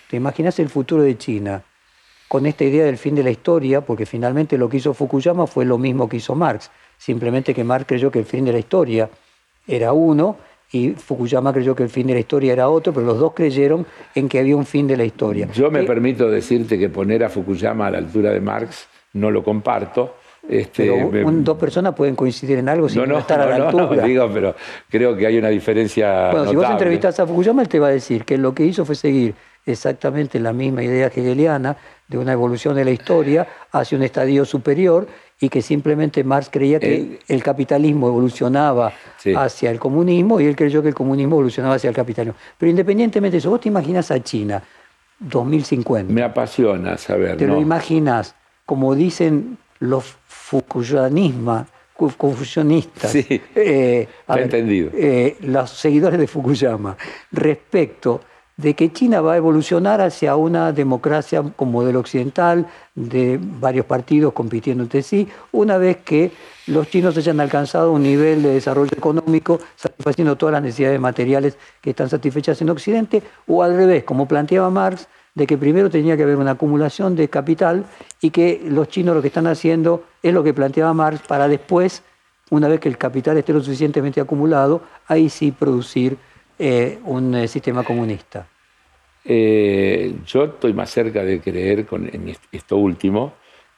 ¿Te 0.07 0.17
imaginas 0.17 0.59
el 0.59 0.69
futuro 0.69 1.01
de 1.01 1.17
China 1.17 1.63
con 2.27 2.45
esta 2.45 2.63
idea 2.63 2.85
del 2.85 2.99
fin 2.99 3.15
de 3.15 3.23
la 3.23 3.31
historia? 3.31 3.81
Porque 3.81 4.05
finalmente 4.05 4.55
lo 4.55 4.69
que 4.69 4.77
hizo 4.77 4.93
Fukuyama 4.93 5.47
fue 5.47 5.65
lo 5.65 5.79
mismo 5.79 6.07
que 6.07 6.17
hizo 6.17 6.35
Marx, 6.35 6.69
simplemente 6.99 7.55
que 7.55 7.63
Marx 7.63 7.87
creyó 7.87 8.11
que 8.11 8.19
el 8.19 8.25
fin 8.25 8.45
de 8.45 8.51
la 8.51 8.59
historia 8.59 9.09
era 9.65 9.93
uno 9.93 10.37
y 10.71 10.91
Fukuyama 10.91 11.51
creyó 11.51 11.75
que 11.75 11.81
el 11.81 11.89
fin 11.89 12.05
de 12.05 12.13
la 12.13 12.19
historia 12.19 12.53
era 12.53 12.69
otro, 12.69 12.93
pero 12.93 13.07
los 13.07 13.17
dos 13.17 13.33
creyeron 13.33 13.83
en 14.13 14.29
que 14.29 14.37
había 14.37 14.55
un 14.55 14.67
fin 14.67 14.85
de 14.85 14.97
la 14.97 15.05
historia. 15.05 15.49
Yo 15.51 15.71
me 15.71 15.81
permito 15.81 16.29
decirte 16.29 16.77
que 16.77 16.89
poner 16.89 17.23
a 17.23 17.29
Fukuyama 17.29 17.87
a 17.87 17.89
la 17.89 17.97
altura 17.97 18.29
de 18.29 18.41
Marx 18.41 18.87
no 19.13 19.31
lo 19.31 19.43
comparto, 19.43 20.17
este, 20.49 21.07
dos 21.43 21.57
personas 21.57 21.93
pueden 21.93 22.15
coincidir 22.15 22.57
en 22.57 22.69
algo 22.69 22.89
sin 22.89 23.07
no, 23.07 23.19
estar 23.19 23.39
a 23.39 23.45
la 23.45 23.67
altura. 23.67 23.85
No, 23.85 24.01
digo, 24.07 24.29
pero 24.33 24.55
creo 24.89 25.15
que 25.15 25.27
hay 25.27 25.37
una 25.37 25.49
diferencia. 25.49 26.31
Bueno, 26.31 26.49
si 26.49 26.55
vos 26.55 26.69
entrevistas 26.69 27.19
a 27.19 27.27
Fukuyama, 27.27 27.61
él 27.61 27.69
te 27.69 27.79
va 27.79 27.87
a 27.87 27.91
decir 27.91 28.25
que 28.25 28.37
lo 28.37 28.53
que 28.53 28.65
hizo 28.65 28.83
fue 28.83 28.95
seguir 28.95 29.35
exactamente 29.65 30.39
la 30.39 30.51
misma 30.51 30.83
idea 30.83 31.07
hegeliana 31.07 31.77
de 32.07 32.17
una 32.17 32.33
evolución 32.33 32.75
de 32.75 32.83
la 32.83 32.91
historia 32.91 33.47
hacia 33.71 33.97
un 33.97 34.03
estadio 34.03 34.43
superior 34.43 35.07
y 35.39 35.49
que 35.49 35.61
simplemente 35.61 36.23
Marx 36.23 36.49
creía 36.51 36.79
que 36.79 37.19
el, 37.27 37.43
capitalismo 37.43 38.07
evolucionaba 38.07 38.91
hacia 39.37 39.69
el 39.69 39.79
comunismo 39.79 40.41
y 40.41 40.47
él 40.47 40.55
creyó 40.55 40.81
que 40.81 40.89
el 40.89 40.95
comunismo 40.95 41.35
evolucionaba 41.35 41.75
hacia 41.75 41.89
el 41.89 41.95
capitalismo. 41.95 42.37
Pero 42.57 42.71
independientemente 42.71 43.33
de 43.33 43.37
eso, 43.37 43.49
vos 43.51 43.61
te 43.61 43.69
imaginas 43.69 44.09
a 44.11 44.21
China 44.21 44.61
2050. 45.19 46.11
Me 46.11 46.23
apasiona 46.23 46.97
saber. 46.97 47.37
Te 47.37 47.47
lo 47.47 47.61
imaginas, 47.61 48.35
como 48.65 48.95
dicen 48.95 49.57
los 49.79 50.15
fukuyanistas, 50.27 51.67
confusionistas, 52.17 53.13
eh, 53.15 54.07
entendido. 54.27 54.91
Eh, 54.93 55.37
los 55.41 55.69
seguidores 55.69 56.19
de 56.19 56.27
Fukuyama, 56.27 56.95
respecto 57.31 58.21
de 58.59 58.73
que 58.73 58.91
China 58.91 59.21
va 59.21 59.33
a 59.33 59.37
evolucionar 59.37 60.01
hacia 60.01 60.35
una 60.35 60.73
democracia 60.73 61.41
con 61.55 61.71
modelo 61.71 61.99
occidental, 61.99 62.67
de 62.93 63.39
varios 63.41 63.85
partidos 63.85 64.33
compitiendo 64.33 64.83
entre 64.83 65.01
sí, 65.01 65.29
una 65.53 65.77
vez 65.77 65.97
que 65.97 66.31
los 66.67 66.89
chinos 66.89 67.15
hayan 67.17 67.39
alcanzado 67.39 67.93
un 67.93 68.03
nivel 68.03 68.43
de 68.43 68.49
desarrollo 68.49 68.91
económico 68.91 69.59
satisfaciendo 69.77 70.35
todas 70.35 70.53
las 70.53 70.61
necesidades 70.61 70.99
materiales 70.99 71.57
que 71.79 71.91
están 71.91 72.09
satisfechas 72.09 72.61
en 72.61 72.69
Occidente, 72.69 73.23
o 73.47 73.63
al 73.63 73.77
revés, 73.77 74.03
como 74.03 74.27
planteaba 74.27 74.69
Marx, 74.69 75.07
de 75.39 75.47
que 75.47 75.57
primero 75.57 75.89
tenía 75.89 76.17
que 76.17 76.23
haber 76.23 76.35
una 76.35 76.51
acumulación 76.51 77.15
de 77.15 77.29
capital 77.29 77.85
y 78.19 78.29
que 78.29 78.61
los 78.65 78.89
chinos 78.89 79.15
lo 79.15 79.21
que 79.21 79.29
están 79.29 79.47
haciendo 79.47 80.03
es 80.21 80.33
lo 80.33 80.43
que 80.43 80.53
planteaba 80.53 80.93
Marx 80.93 81.25
para 81.25 81.47
después, 81.47 82.03
una 82.49 82.67
vez 82.67 82.81
que 82.81 82.89
el 82.89 82.97
capital 82.97 83.37
esté 83.37 83.53
lo 83.53 83.61
suficientemente 83.61 84.19
acumulado, 84.19 84.81
ahí 85.07 85.29
sí 85.29 85.53
producir 85.53 86.17
eh, 86.59 86.99
un 87.05 87.33
eh, 87.35 87.47
sistema 87.47 87.85
comunista. 87.85 88.49
Eh, 89.23 90.13
yo 90.25 90.43
estoy 90.43 90.73
más 90.73 90.89
cerca 90.89 91.23
de 91.23 91.39
creer 91.39 91.85
con, 91.85 92.09
en 92.13 92.35
esto 92.51 92.75
último 92.75 93.35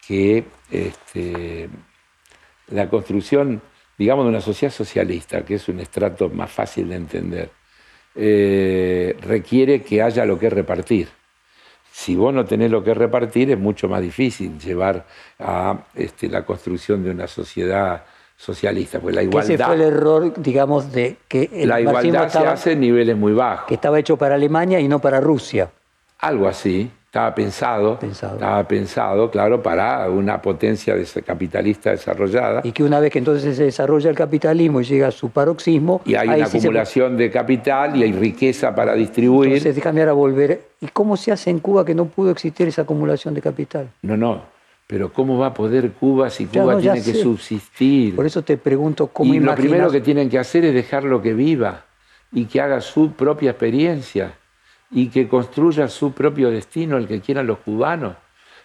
que 0.08 0.46
este, 0.72 1.70
la 2.70 2.90
construcción, 2.90 3.62
digamos, 4.00 4.26
de 4.26 4.30
una 4.30 4.42
sociedad 4.42 4.74
socialista, 4.74 5.46
que 5.46 5.56
es 5.56 5.70
un 5.70 5.80
estrato 5.80 6.28
más 6.28 6.50
fácil 6.50 6.90
de 6.90 6.96
entender, 6.96 7.52
requiere 9.22 9.84
que 9.84 10.02
haya 10.02 10.26
lo 10.26 10.40
que 10.40 10.50
repartir. 10.50 11.21
Si 12.02 12.16
vos 12.16 12.34
no 12.34 12.46
tenés 12.46 12.72
lo 12.72 12.84
que 12.84 12.96
repartir, 12.96 13.52
es 13.52 13.60
mucho 13.60 13.88
más 13.88 14.02
difícil 14.02 14.58
llevar 14.58 15.06
a 15.38 15.78
este, 15.94 16.30
la 16.30 16.44
construcción 16.44 17.04
de 17.04 17.12
una 17.12 17.28
sociedad 17.28 18.04
socialista. 18.36 19.00
Pues 19.00 19.14
la 19.14 19.22
igualdad, 19.22 19.52
Ese 19.52 19.64
fue 19.64 19.76
el 19.76 19.82
error, 19.82 20.34
digamos, 20.36 20.92
de 20.92 21.18
que 21.28 21.48
el 21.54 21.70
la 21.70 21.80
igualdad 21.80 22.28
se 22.28 22.40
hace 22.40 22.72
en 22.72 22.80
niveles 22.80 23.16
muy 23.16 23.34
bajos. 23.34 23.68
Que 23.68 23.76
estaba 23.76 24.00
hecho 24.00 24.18
para 24.18 24.34
Alemania 24.34 24.80
y 24.80 24.88
no 24.88 24.98
para 24.98 25.20
Rusia. 25.20 25.70
Algo 26.18 26.48
así. 26.48 26.90
Estaba 27.12 27.36
pensado, 27.36 28.00
estaba 28.02 28.66
pensado, 28.66 29.30
claro, 29.30 29.62
para 29.62 30.10
una 30.10 30.42
potencia 30.42 30.96
capitalista 31.26 31.92
desarrollada. 31.92 32.62
Y 32.64 32.72
que 32.72 32.86
una 32.86 33.02
vez 33.02 33.12
que 33.12 33.20
entonces 33.20 33.58
se 33.58 33.66
desarrolla 33.66 34.10
el 34.10 34.16
capitalismo 34.16 34.80
y 34.80 34.86
llega 34.86 35.10
a 35.10 35.12
su 35.12 35.30
paroxismo... 35.30 36.00
Y 36.06 36.16
hay 36.16 36.30
una 36.30 36.46
acumulación 36.46 37.18
de 37.18 37.30
capital 37.30 37.98
y 37.98 38.04
hay 38.04 38.14
riqueza 38.14 38.74
para 38.74 38.94
distribuir. 38.94 39.52
Entonces, 39.52 39.76
déjame 39.76 40.00
ahora 40.00 40.14
volver. 40.14 40.62
¿Y 40.80 40.88
cómo 40.88 41.18
se 41.18 41.34
hace 41.34 41.50
en 41.50 41.60
Cuba 41.60 41.84
que 41.84 41.94
no 41.94 42.06
pudo 42.06 42.32
existir 42.32 42.70
esa 42.70 42.84
acumulación 42.84 43.34
de 43.34 43.42
capital? 43.42 43.90
No, 44.04 44.16
no. 44.16 44.44
Pero 44.88 45.12
¿cómo 45.12 45.38
va 45.38 45.48
a 45.48 45.54
poder 45.54 45.92
Cuba 45.92 46.30
si 46.30 46.46
Cuba 46.46 46.78
tiene 46.78 47.04
que 47.04 47.14
subsistir? 47.14 48.16
Por 48.16 48.26
eso 48.26 48.42
te 48.42 48.56
pregunto 48.56 49.08
cómo 49.08 49.34
Y 49.34 49.42
lo 49.42 49.54
primero 49.54 49.92
que 49.92 50.00
tienen 50.00 50.30
que 50.30 50.40
hacer 50.40 50.64
es 50.64 50.74
dejarlo 50.74 51.22
que 51.22 51.34
viva 51.34 51.84
y 52.32 52.46
que 52.46 52.62
haga 52.62 52.80
su 52.80 53.12
propia 53.12 53.52
experiencia 53.52 54.32
y 54.92 55.08
que 55.08 55.28
construya 55.28 55.88
su 55.88 56.12
propio 56.12 56.50
destino, 56.50 56.98
el 56.98 57.08
que 57.08 57.22
quieran 57.22 57.48
los 57.48 57.60
cubanos, 57.60 58.16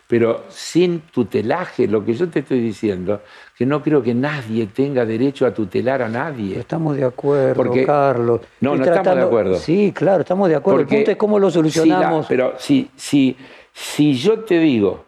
pero 0.09 0.45
sin 0.49 1.01
tutelaje. 1.01 1.87
Lo 1.87 2.05
que 2.05 2.15
yo 2.15 2.29
te 2.29 2.41
estoy 2.41 2.61
diciendo, 2.61 3.23
que 3.57 3.65
no 3.65 3.83
creo 3.83 4.03
que 4.03 4.15
nadie 4.15 4.67
tenga 4.67 5.05
derecho 5.05 5.47
a 5.47 5.55
tutelar 5.55 6.03
a 6.03 6.09
nadie. 6.09 6.59
Estamos 6.59 6.97
de 6.97 7.05
acuerdo, 7.05 7.73
Carlos. 7.85 8.41
No, 8.61 8.77
no 8.77 8.85
estamos 8.85 9.17
de 9.17 9.23
acuerdo. 9.23 9.57
Sí, 9.57 9.93
claro, 9.95 10.23
estamos 10.23 10.49
de 10.49 10.57
acuerdo. 10.57 10.81
el 10.81 10.87
punto 10.87 11.11
es 11.11 11.17
cómo 11.17 11.39
lo 11.39 11.51
solucionamos. 11.51 12.27
pero 12.29 12.55
si, 12.59 12.91
si, 12.97 13.37
si 13.73 14.15
yo 14.15 14.41
te 14.41 14.59
digo 14.59 15.05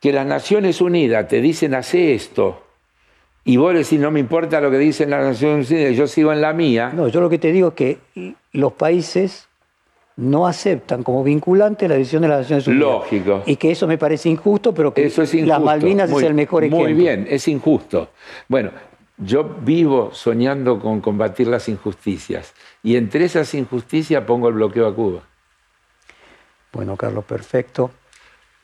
que 0.00 0.12
las 0.12 0.26
Naciones 0.26 0.80
Unidas 0.80 1.28
te 1.28 1.40
dicen 1.40 1.74
hace 1.74 2.14
esto, 2.14 2.62
y 3.44 3.56
vos 3.56 3.74
decís, 3.74 3.98
no 3.98 4.10
me 4.10 4.20
importa 4.20 4.60
lo 4.60 4.70
que 4.70 4.78
dicen 4.78 5.10
las 5.10 5.24
Naciones 5.24 5.70
Unidas, 5.70 5.96
yo 5.96 6.06
sigo 6.06 6.32
en 6.32 6.40
la 6.40 6.52
mía. 6.52 6.92
No, 6.94 7.08
yo 7.08 7.20
lo 7.20 7.28
que 7.28 7.38
te 7.38 7.50
digo 7.50 7.68
es 7.68 7.74
que 7.74 8.34
los 8.52 8.72
países 8.74 9.48
no 10.16 10.46
aceptan 10.46 11.02
como 11.02 11.24
vinculante 11.24 11.88
la 11.88 11.94
decisión 11.94 12.22
de 12.22 12.28
las 12.28 12.40
Naciones 12.40 12.66
Unidas. 12.66 12.84
Lógico. 12.84 13.42
Y 13.46 13.56
que 13.56 13.70
eso 13.70 13.86
me 13.86 13.98
parece 13.98 14.28
injusto, 14.28 14.74
pero 14.74 14.92
que 14.92 15.06
eso 15.06 15.22
las 15.22 15.60
Malvinas 15.60 16.10
es 16.10 16.22
el 16.22 16.34
mejor 16.34 16.64
ejemplo. 16.64 16.84
Muy 16.84 16.94
bien, 16.94 17.26
es 17.28 17.48
injusto. 17.48 18.10
Bueno, 18.48 18.70
yo 19.18 19.44
vivo 19.44 20.10
soñando 20.12 20.78
con 20.80 21.00
combatir 21.00 21.48
las 21.48 21.68
injusticias 21.68 22.54
y 22.82 22.96
entre 22.96 23.24
esas 23.24 23.54
injusticias 23.54 24.24
pongo 24.24 24.48
el 24.48 24.54
bloqueo 24.54 24.86
a 24.86 24.94
Cuba. 24.94 25.20
Bueno, 26.72 26.96
Carlos, 26.96 27.24
perfecto. 27.24 27.90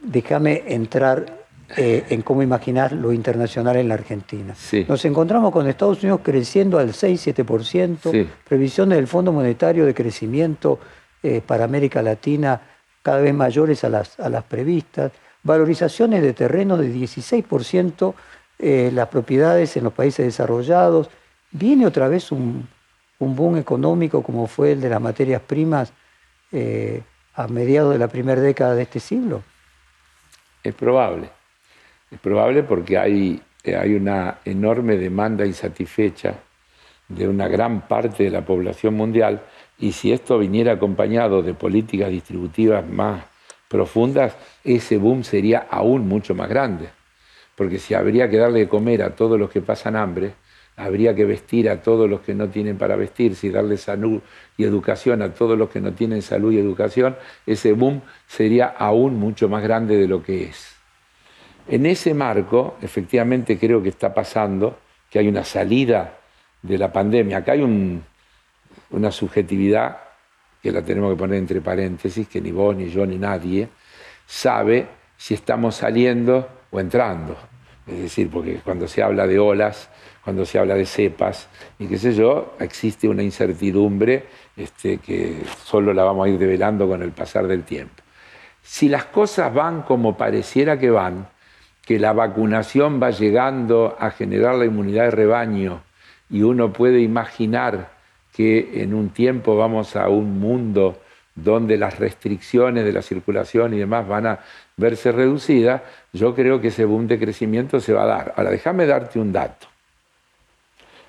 Déjame 0.00 0.64
entrar 0.66 1.46
eh, 1.76 2.06
en 2.08 2.22
cómo 2.22 2.42
imaginar 2.42 2.92
lo 2.92 3.12
internacional 3.12 3.76
en 3.76 3.88
la 3.88 3.94
Argentina. 3.94 4.54
Nos 4.88 5.04
encontramos 5.04 5.52
con 5.52 5.68
Estados 5.68 6.02
Unidos 6.02 6.20
creciendo 6.22 6.78
al 6.78 6.92
6-7%, 6.92 8.26
previsiones 8.48 8.96
del 8.96 9.06
Fondo 9.06 9.32
Monetario 9.32 9.84
de 9.84 9.92
crecimiento 9.92 10.78
eh, 11.22 11.42
para 11.44 11.64
América 11.64 12.02
Latina 12.02 12.60
cada 13.02 13.20
vez 13.20 13.34
mayores 13.34 13.84
a 13.84 13.88
las, 13.88 14.20
a 14.20 14.28
las 14.28 14.44
previstas, 14.44 15.12
valorizaciones 15.42 16.22
de 16.22 16.32
terrenos 16.32 16.78
de 16.78 16.92
16%, 16.94 18.14
eh, 18.58 18.90
las 18.92 19.08
propiedades 19.08 19.76
en 19.76 19.84
los 19.84 19.92
países 19.92 20.26
desarrollados. 20.26 21.08
Viene 21.50 21.86
otra 21.86 22.08
vez 22.08 22.32
un, 22.32 22.68
boom 23.18 23.56
económico 23.56 24.22
como 24.22 24.46
fue 24.46 24.72
el 24.72 24.80
de 24.80 24.90
las 24.90 25.00
materias 25.00 25.42
primas 25.42 25.92
eh, 26.52 27.02
a 27.34 27.48
mediados 27.48 27.92
de 27.92 27.98
la 27.98 28.08
primera 28.08 28.40
década 28.40 28.74
de 28.74 28.82
este 28.82 29.00
siglo. 29.00 29.42
Es 30.62 30.74
probable, 30.74 31.28
es 32.10 32.20
probable 32.20 32.62
porque 32.62 32.98
hay, 32.98 33.42
hay 33.64 33.94
una 33.94 34.38
enorme 34.44 34.96
demanda 34.96 35.46
insatisfecha 35.46 36.34
de 37.08 37.26
una 37.26 37.48
gran 37.48 37.88
parte 37.88 38.24
de 38.24 38.30
la 38.30 38.44
población 38.44 38.94
mundial 38.94 39.42
y 39.78 39.92
si 39.92 40.12
esto 40.12 40.38
viniera 40.38 40.72
acompañado 40.72 41.42
de 41.42 41.54
políticas 41.54 42.10
distributivas 42.10 42.86
más 42.86 43.24
profundas, 43.68 44.36
ese 44.64 44.98
boom 44.98 45.22
sería 45.24 45.66
aún 45.70 46.08
mucho 46.08 46.34
más 46.34 46.48
grande. 46.48 46.88
Porque 47.54 47.78
si 47.78 47.94
habría 47.94 48.28
que 48.28 48.38
darle 48.38 48.60
de 48.60 48.68
comer 48.68 49.02
a 49.02 49.14
todos 49.14 49.38
los 49.38 49.50
que 49.50 49.60
pasan 49.60 49.94
hambre, 49.94 50.32
habría 50.76 51.14
que 51.14 51.24
vestir 51.24 51.68
a 51.68 51.82
todos 51.82 52.08
los 52.08 52.20
que 52.20 52.34
no 52.34 52.48
tienen 52.48 52.78
para 52.78 52.96
vestirse 52.96 53.48
y 53.48 53.50
darle 53.50 53.76
salud 53.76 54.20
y 54.56 54.64
educación 54.64 55.22
a 55.22 55.34
todos 55.34 55.58
los 55.58 55.68
que 55.70 55.80
no 55.80 55.92
tienen 55.92 56.22
salud 56.22 56.52
y 56.52 56.58
educación, 56.58 57.16
ese 57.46 57.72
boom 57.72 58.00
sería 58.26 58.66
aún 58.66 59.16
mucho 59.16 59.48
más 59.48 59.62
grande 59.62 59.96
de 59.96 60.06
lo 60.06 60.22
que 60.22 60.44
es. 60.44 60.76
En 61.68 61.84
ese 61.84 62.14
marco, 62.14 62.76
efectivamente 62.80 63.58
creo 63.58 63.82
que 63.82 63.88
está 63.90 64.14
pasando 64.14 64.78
que 65.10 65.18
hay 65.18 65.28
una 65.28 65.44
salida 65.44 66.18
de 66.62 66.78
la 66.78 66.92
pandemia. 66.92 67.38
Acá 67.38 67.52
hay 67.52 67.62
un, 67.62 68.02
una 68.90 69.10
subjetividad 69.10 69.98
que 70.62 70.72
la 70.72 70.82
tenemos 70.82 71.12
que 71.12 71.18
poner 71.18 71.38
entre 71.38 71.60
paréntesis, 71.60 72.28
que 72.28 72.40
ni 72.40 72.50
vos, 72.50 72.74
ni 72.74 72.88
yo, 72.90 73.06
ni 73.06 73.16
nadie 73.16 73.68
sabe 74.26 74.86
si 75.16 75.34
estamos 75.34 75.76
saliendo 75.76 76.48
o 76.70 76.80
entrando. 76.80 77.36
Es 77.86 77.98
decir, 78.00 78.28
porque 78.30 78.56
cuando 78.56 78.86
se 78.86 79.02
habla 79.02 79.26
de 79.26 79.38
olas, 79.38 79.88
cuando 80.22 80.44
se 80.44 80.58
habla 80.58 80.74
de 80.74 80.84
cepas 80.84 81.48
y 81.78 81.86
qué 81.86 81.98
sé 81.98 82.12
yo, 82.12 82.54
existe 82.60 83.08
una 83.08 83.22
incertidumbre 83.22 84.26
este, 84.56 84.98
que 84.98 85.42
solo 85.64 85.94
la 85.94 86.04
vamos 86.04 86.26
a 86.26 86.28
ir 86.28 86.38
develando 86.38 86.86
con 86.86 87.02
el 87.02 87.12
pasar 87.12 87.46
del 87.46 87.62
tiempo. 87.62 88.02
Si 88.62 88.88
las 88.90 89.06
cosas 89.06 89.54
van 89.54 89.82
como 89.82 90.18
pareciera 90.18 90.78
que 90.78 90.90
van, 90.90 91.28
que 91.82 91.98
la 91.98 92.12
vacunación 92.12 93.02
va 93.02 93.10
llegando 93.10 93.96
a 93.98 94.10
generar 94.10 94.56
la 94.56 94.66
inmunidad 94.66 95.04
de 95.04 95.10
rebaño 95.12 95.82
y 96.28 96.42
uno 96.42 96.74
puede 96.74 97.00
imaginar 97.00 97.97
que 98.38 98.84
en 98.84 98.94
un 98.94 99.08
tiempo 99.08 99.56
vamos 99.56 99.96
a 99.96 100.08
un 100.08 100.38
mundo 100.38 101.00
donde 101.34 101.76
las 101.76 101.98
restricciones 101.98 102.84
de 102.84 102.92
la 102.92 103.02
circulación 103.02 103.74
y 103.74 103.78
demás 103.78 104.06
van 104.06 104.28
a 104.28 104.38
verse 104.76 105.10
reducidas, 105.10 105.82
yo 106.12 106.36
creo 106.36 106.60
que 106.60 106.68
ese 106.68 106.84
boom 106.84 107.08
de 107.08 107.18
crecimiento 107.18 107.80
se 107.80 107.92
va 107.92 108.04
a 108.04 108.06
dar. 108.06 108.34
Ahora, 108.36 108.52
déjame 108.52 108.86
darte 108.86 109.18
un 109.18 109.32
dato, 109.32 109.66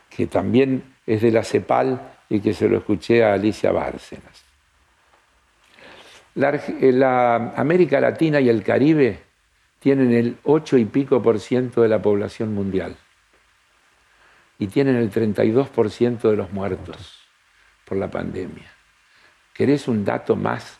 que 0.09 0.25
también 0.25 0.81
es 1.05 1.21
de 1.21 1.29
la 1.29 1.43
CEPAL 1.43 2.01
y 2.29 2.39
que 2.39 2.55
se 2.55 2.67
lo 2.67 2.79
escuché 2.79 3.23
a 3.23 3.33
Alicia 3.33 3.71
Bárcenas. 3.71 4.43
La, 6.33 6.59
la 6.79 7.53
América 7.55 8.01
Latina 8.01 8.41
y 8.41 8.49
el 8.49 8.63
Caribe 8.63 9.19
tienen 9.77 10.13
el 10.13 10.37
8 10.45 10.79
y 10.79 10.85
pico 10.85 11.21
por 11.21 11.39
ciento 11.39 11.83
de 11.83 11.89
la 11.89 12.01
población 12.01 12.55
mundial 12.55 12.95
y 14.57 14.65
tienen 14.65 14.95
el 14.95 15.11
32% 15.11 16.21
de 16.21 16.35
los 16.35 16.51
muertos 16.51 17.18
por 17.89 17.97
la 17.97 18.07
pandemia. 18.07 18.71
¿Querés 19.51 19.87
un 19.87 20.05
dato 20.05 20.35
más 20.35 20.79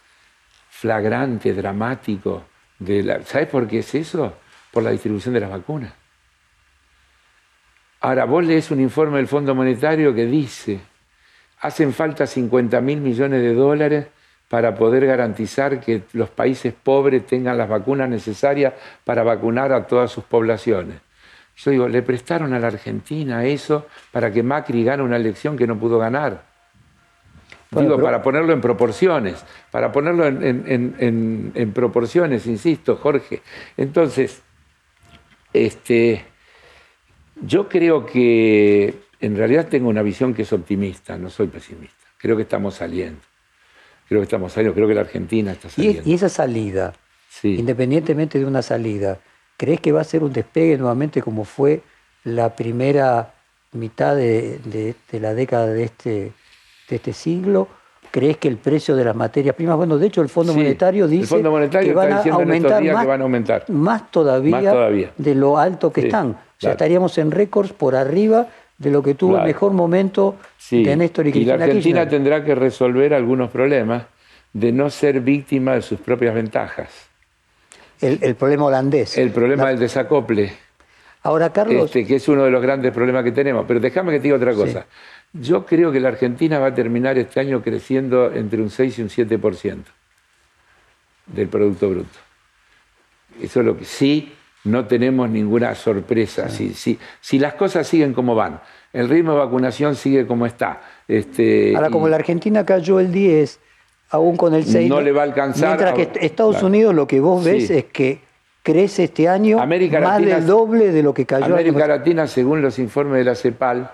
flagrante, 0.70 1.54
dramático? 1.54 2.46
De 2.78 3.04
la... 3.04 3.24
¿Sabes 3.24 3.48
por 3.48 3.68
qué 3.68 3.80
es 3.80 3.96
eso? 3.96 4.36
Por 4.72 4.84
la 4.84 4.92
distribución 4.92 5.34
de 5.34 5.40
las 5.40 5.50
vacunas. 5.50 5.92
Ahora, 8.02 8.24
vos 8.26 8.46
lees 8.46 8.72
un 8.72 8.80
informe 8.80 9.18
del 9.18 9.28
Fondo 9.28 9.54
Monetario 9.54 10.14
que 10.14 10.26
dice, 10.26 10.80
hacen 11.60 11.92
falta 11.92 12.26
50 12.26 12.80
mil 12.80 13.02
millones 13.02 13.42
de 13.42 13.54
dólares 13.54 14.08
para 14.48 14.74
poder 14.76 15.06
garantizar 15.06 15.82
que 15.82 16.04
los 16.14 16.30
países 16.30 16.74
pobres 16.74 17.26
tengan 17.26 17.58
las 17.58 17.68
vacunas 17.68 18.08
necesarias 18.08 18.74
para 19.04 19.24
vacunar 19.24 19.74
a 19.74 19.86
todas 19.86 20.12
sus 20.12 20.24
poblaciones. 20.24 21.02
Yo 21.58 21.72
digo, 21.72 21.88
le 21.90 22.02
prestaron 22.02 22.54
a 22.54 22.60
la 22.60 22.68
Argentina 22.68 23.44
eso 23.44 23.88
para 24.12 24.32
que 24.32 24.42
Macri 24.42 24.84
gane 24.86 25.04
una 25.04 25.18
elección 25.18 25.58
que 25.58 25.68
no 25.68 25.78
pudo 25.78 26.00
ganar. 26.00 26.49
Digo, 27.72 28.02
para 28.02 28.24
ponerlo 28.24 28.52
en 28.52 28.62
proporciones, 28.62 29.44
para 29.70 29.92
ponerlo 29.92 30.26
en, 30.26 31.72
proporciones, 31.74 32.48
insisto, 32.48 32.96
Jorge. 32.96 33.44
Entonces, 33.78 34.42
este, 35.54 36.26
yo 37.42 37.70
creo 37.70 38.08
que 38.08 38.96
en 39.20 39.38
realidad 39.38 39.68
tengo 39.68 39.88
una 39.90 40.02
visión 40.02 40.34
que 40.34 40.42
es 40.42 40.54
optimista, 40.54 41.18
no 41.20 41.30
soy 41.30 41.48
pesimista. 41.48 41.96
Creo 42.18 42.36
que 42.36 42.42
estamos 42.42 42.76
saliendo. 42.76 43.22
Creo 44.08 44.22
que 44.22 44.26
estamos 44.26 44.52
saliendo, 44.52 44.74
creo 44.74 44.88
que 44.88 44.96
la 44.96 45.02
Argentina 45.02 45.52
está 45.52 45.70
saliendo. 45.70 46.02
Y, 46.10 46.16
esa 46.16 46.30
salida, 46.30 46.94
independientemente 47.44 48.40
de 48.40 48.46
una 48.46 48.64
salida, 48.64 49.20
¿crees 49.58 49.80
que 49.80 49.92
va 49.92 50.02
a 50.02 50.06
ser 50.06 50.24
un 50.24 50.34
despegue 50.34 50.76
nuevamente 50.76 51.22
como 51.22 51.46
fue 51.46 51.84
la 52.24 52.56
primera 52.56 53.36
mitad 53.74 54.16
de 54.16 54.96
la 55.12 55.36
década 55.36 55.68
de 55.68 55.84
este 55.84 56.32
de 56.90 56.96
este 56.98 57.14
siglo? 57.14 57.68
¿Crees 58.12 58.38
que 58.38 58.48
el 58.48 58.58
precio 58.58 58.96
de 58.96 59.04
las 59.04 59.16
materias 59.16 59.56
primas, 59.56 59.78
bueno, 59.78 59.98
de 60.00 60.08
hecho 60.08 60.22
el 60.22 60.30
Fondo 60.30 60.54
Monetario 60.54 61.08
dice 61.08 61.36
que, 61.38 61.44
van 61.94 62.12
a 62.12 62.22
aumentar 62.32 62.84
más, 62.84 63.02
que 63.04 63.08
van 63.08 63.22
a 63.22 63.24
aumentar 63.24 63.70
más 63.70 64.10
todavía, 64.10 65.12
de 65.16 65.36
lo 65.36 65.60
alto 65.60 65.92
que 65.92 66.02
están. 66.02 66.32
O 66.32 66.38
sea, 66.58 66.72
estaríamos 66.72 67.18
en 67.20 67.30
récords 67.30 67.72
por 67.72 67.96
arriba 67.96 68.48
de 68.80 68.90
lo 68.90 69.04
que 69.04 69.14
tuvo 69.14 69.38
el 69.38 69.44
mejor 69.44 69.74
momento 69.74 70.38
de 70.72 70.96
Néstor 70.96 71.28
y 71.28 71.32
Cristina 71.32 71.56
Y 71.56 71.58
la 71.60 71.66
Argentina 71.66 72.10
tendrá 72.10 72.44
que 72.44 72.56
resolver 72.56 73.14
algunos 73.14 73.52
problemas 73.52 74.04
de 74.54 74.72
no 74.72 74.90
ser 74.90 75.22
víctima 75.22 75.76
de 75.76 75.82
sus 75.82 76.00
propias 76.00 76.34
ventajas. 76.34 76.90
El, 78.02 78.36
problema 78.36 78.66
holandés. 78.66 79.18
El 79.18 79.32
problema 79.32 79.70
del 79.70 79.80
desacople. 79.80 80.54
Ahora, 81.24 81.52
Carlos. 81.52 81.86
Este, 81.86 82.06
que 82.06 82.16
es 82.16 82.28
uno 82.30 82.46
de 82.46 82.52
los 82.52 82.62
grandes 82.62 82.94
problemas 82.94 83.26
que 83.26 83.34
tenemos. 83.34 83.66
Pero 83.68 83.82
déjame 83.82 84.14
que 84.14 84.20
te 84.20 84.24
diga 84.24 84.38
otra 84.38 84.54
cosa. 84.54 84.86
Yo 85.34 85.66
creo 85.66 85.92
que 85.92 86.00
la 86.00 86.10
Argentina 86.10 86.60
va 86.60 86.68
a 86.68 86.74
terminar 86.74 87.18
este 87.18 87.40
año 87.40 87.62
creciendo 87.62 88.32
entre 88.34 88.62
un 88.62 88.70
6 88.70 89.00
y 89.00 89.02
un 89.04 89.10
7% 89.10 89.84
del 91.28 91.48
Producto 91.48 91.90
Bruto. 91.90 92.20
Eso 93.42 93.60
es 93.60 93.66
lo 93.66 93.78
que 93.78 93.86
sí 93.86 94.34
no 94.66 94.86
tenemos 94.86 95.30
ninguna 95.30 95.74
sorpresa. 95.76 96.50
Si, 96.50 96.74
si, 96.74 97.40
las 97.40 97.54
cosas 97.54 97.88
siguen 97.88 98.14
como 98.14 98.36
van, 98.36 98.60
el 98.92 99.08
ritmo 99.08 99.34
de 99.34 99.40
vacunación 99.40 99.96
sigue 99.96 100.28
como 100.28 100.46
está. 100.46 100.82
Este, 101.08 101.76
Ahora, 101.76 101.90
como 101.90 102.08
la 102.10 102.18
Argentina 102.18 102.66
cayó 102.66 103.00
el 103.00 103.12
10, 103.12 103.60
aún 104.10 104.36
con 104.36 104.54
el 104.54 104.66
6, 104.66 104.90
no 104.90 105.02
le 105.02 105.12
va 105.12 105.22
a 105.22 105.26
alcanzar. 105.26 105.80
Mientras 105.80 105.94
que 105.94 106.26
Estados 106.26 106.62
Unidos 106.62 106.94
lo 106.94 107.08
que 107.08 107.20
vos 107.20 107.44
ves 107.44 107.70
es 107.70 107.86
que 107.86 108.20
crece 108.64 109.06
este 109.06 109.30
año 109.30 109.58
más 109.58 110.22
del 110.22 110.46
doble 110.46 110.92
de 110.92 111.04
lo 111.04 111.14
que 111.14 111.26
cayó. 111.26 111.46
América 111.46 111.88
Latina, 111.88 112.28
según 112.28 112.62
los 112.62 112.80
informes 112.80 113.20
de 113.20 113.24
la 113.24 113.36
CEPAL, 113.36 113.92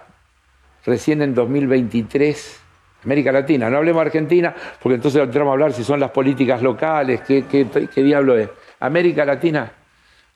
recién 0.86 1.22
en 1.22 1.34
2023 1.34 2.62
América 3.04 3.32
Latina, 3.32 3.70
no 3.70 3.78
hablemos 3.78 4.02
de 4.02 4.08
Argentina, 4.08 4.56
porque 4.82 4.96
entonces 4.96 5.22
entramos 5.22 5.52
a 5.52 5.54
hablar 5.54 5.74
si 5.74 5.84
son 5.84 6.00
las 6.00 6.10
políticas 6.10 6.62
locales, 6.64 7.22
qué, 7.22 7.46
qué 7.46 8.04
diablo 8.04 8.36
es. 8.36 8.50
América 8.80 9.24
Latina 9.24 9.72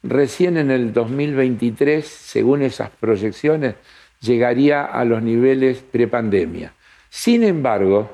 Recién 0.02 0.56
en 0.56 0.72
el 0.72 0.94
2023, 0.94 2.08
según 2.08 2.62
esas 2.62 2.90
proyecciones, 2.90 3.76
llegaría 4.22 4.86
a 4.86 5.04
los 5.04 5.22
niveles 5.22 5.80
prepandemia. 5.80 6.72
Sin 7.10 7.44
embargo, 7.44 8.10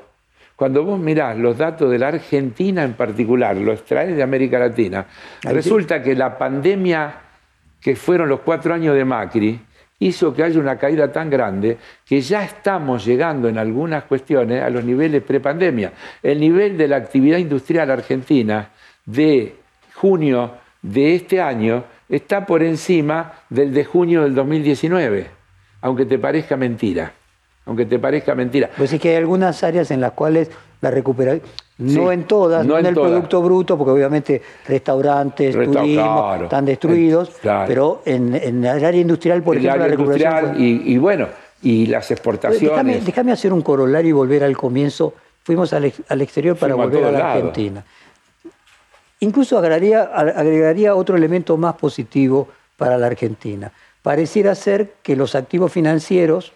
cuando 0.56 0.82
vos 0.82 0.98
mirás 0.98 1.38
los 1.38 1.56
datos 1.56 1.88
de 1.88 1.98
la 1.98 2.08
Argentina 2.08 2.82
en 2.82 2.94
particular, 2.94 3.56
los 3.56 3.78
extraes 3.78 4.16
de 4.16 4.22
América 4.22 4.58
Latina, 4.58 5.06
resulta 5.42 6.02
que 6.02 6.16
la 6.16 6.36
pandemia 6.36 7.20
que 7.80 7.94
fueron 7.94 8.28
los 8.28 8.40
cuatro 8.40 8.74
años 8.74 8.96
de 8.96 9.04
Macri 9.04 9.60
hizo 9.98 10.34
que 10.34 10.42
haya 10.42 10.60
una 10.60 10.76
caída 10.78 11.10
tan 11.10 11.30
grande 11.30 11.78
que 12.04 12.20
ya 12.20 12.44
estamos 12.44 13.04
llegando 13.04 13.48
en 13.48 13.58
algunas 13.58 14.04
cuestiones 14.04 14.62
a 14.62 14.70
los 14.70 14.84
niveles 14.84 15.22
prepandemia. 15.22 15.92
El 16.22 16.40
nivel 16.40 16.76
de 16.76 16.88
la 16.88 16.96
actividad 16.96 17.38
industrial 17.38 17.90
argentina 17.90 18.70
de 19.04 19.56
junio 19.94 20.52
de 20.82 21.14
este 21.14 21.40
año 21.40 21.84
está 22.08 22.46
por 22.46 22.62
encima 22.62 23.32
del 23.48 23.72
de 23.72 23.84
junio 23.84 24.22
del 24.22 24.34
2019, 24.34 25.26
aunque 25.80 26.04
te 26.04 26.18
parezca 26.18 26.56
mentira. 26.56 27.12
Aunque 27.64 27.84
te 27.84 27.98
parezca 27.98 28.36
mentira. 28.36 28.70
Pues 28.76 28.92
es 28.92 29.00
que 29.00 29.08
hay 29.08 29.16
algunas 29.16 29.64
áreas 29.64 29.90
en 29.90 30.00
las 30.00 30.12
cuales 30.12 30.52
la 30.80 30.90
recuperación, 30.90 31.42
no 31.78 32.12
en 32.12 32.24
todas, 32.24 32.66
no, 32.66 32.78
en, 32.78 32.86
el 32.86 32.94
Producto 32.94 33.42
Bruto, 33.42 33.76
porque 33.76 33.90
obviamente 33.90 34.42
restaurantes, 34.66 35.54
turismo 35.54 36.34
están 36.42 36.64
destruidos, 36.64 37.32
pero 37.42 38.02
en, 38.04 38.34
el 38.34 38.66
área 38.66 39.00
industrial, 39.00 39.42
por 39.42 39.56
ejemplo, 39.56 39.80
la 39.80 39.88
recuperación. 39.88 40.54
y, 40.58 40.96
bueno, 40.98 41.28
y 41.62 41.86
las 41.86 42.10
exportaciones. 42.10 43.04
Déjame, 43.04 43.32
hacer 43.32 43.52
un 43.52 43.62
corolario 43.62 44.10
y 44.10 44.12
volver 44.12 44.44
al 44.44 44.56
comienzo. 44.56 45.14
Fuimos 45.42 45.72
al, 45.72 45.84
exterior 45.84 46.56
para 46.56 46.74
volver 46.74 47.04
a, 47.04 47.12
la 47.12 47.32
Argentina. 47.32 47.84
Incluso 49.20 49.58
agregaría, 49.58 50.94
otro 50.94 51.16
elemento 51.16 51.56
más 51.56 51.74
positivo 51.74 52.48
para 52.76 52.98
la 52.98 53.06
Argentina. 53.06 53.72
Pareciera 54.02 54.54
ser 54.54 54.94
que 55.02 55.16
los 55.16 55.34
activos 55.34 55.72
financieros 55.72 56.52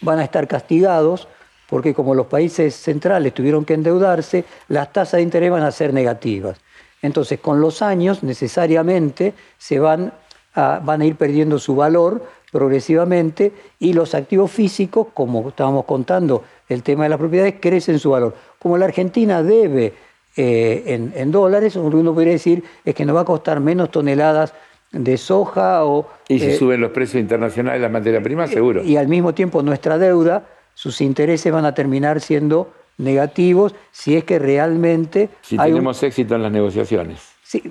van 0.00 0.18
a 0.18 0.24
estar 0.24 0.46
castigados 0.46 1.28
porque 1.72 1.94
como 1.94 2.14
los 2.14 2.26
países 2.26 2.76
centrales 2.76 3.32
tuvieron 3.32 3.64
que 3.64 3.72
endeudarse, 3.72 4.44
las 4.68 4.92
tasas 4.92 5.16
de 5.16 5.22
interés 5.22 5.50
van 5.50 5.62
a 5.62 5.70
ser 5.70 5.94
negativas. 5.94 6.60
Entonces, 7.00 7.40
con 7.40 7.62
los 7.62 7.80
años, 7.80 8.22
necesariamente, 8.22 9.32
se 9.56 9.78
van 9.78 10.12
a, 10.54 10.82
van 10.84 11.00
a 11.00 11.06
ir 11.06 11.16
perdiendo 11.16 11.58
su 11.58 11.74
valor 11.74 12.26
progresivamente 12.50 13.52
y 13.78 13.94
los 13.94 14.14
activos 14.14 14.50
físicos, 14.50 15.06
como 15.14 15.48
estábamos 15.48 15.86
contando, 15.86 16.44
el 16.68 16.82
tema 16.82 17.04
de 17.04 17.08
las 17.08 17.18
propiedades, 17.18 17.54
crecen 17.58 17.98
su 17.98 18.10
valor. 18.10 18.34
Como 18.58 18.76
la 18.76 18.84
Argentina 18.84 19.42
debe 19.42 19.94
eh, 20.36 21.10
en, 21.14 21.32
dólares, 21.32 21.74
lo 21.76 21.88
que 21.88 21.96
uno 21.96 22.12
podría 22.12 22.34
decir 22.34 22.62
es 22.84 22.94
que 22.94 23.06
nos 23.06 23.16
va 23.16 23.22
a 23.22 23.24
costar 23.24 23.60
menos 23.60 23.90
toneladas 23.90 24.52
de 24.90 25.16
soja 25.16 25.86
o... 25.86 26.06
Y 26.28 26.38
si 26.38 26.50
eh, 26.50 26.56
suben 26.56 26.82
los 26.82 26.90
precios 26.90 27.18
internacionales 27.18 27.80
de 27.80 27.88
la 27.88 27.92
materia 27.92 28.22
prima, 28.22 28.46
seguro. 28.46 28.82
Y, 28.84 28.98
al 28.98 29.08
mismo 29.08 29.32
tiempo 29.32 29.62
nuestra 29.62 29.96
deuda, 29.96 30.44
sus 30.74 31.00
intereses 31.00 31.52
van 31.52 31.64
a 31.64 31.74
terminar 31.74 32.20
siendo 32.20 32.72
negativos 32.98 33.74
si 33.90 34.16
es 34.16 34.24
que 34.24 34.38
realmente... 34.38 35.30
Si 35.42 35.56
tenemos 35.56 36.02
éxito 36.02 36.34
en 36.34 36.42
las 36.42 36.52
negociaciones. 36.52 37.20
Sí, 37.42 37.62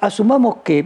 asumamos 0.00 0.56
que 0.64 0.84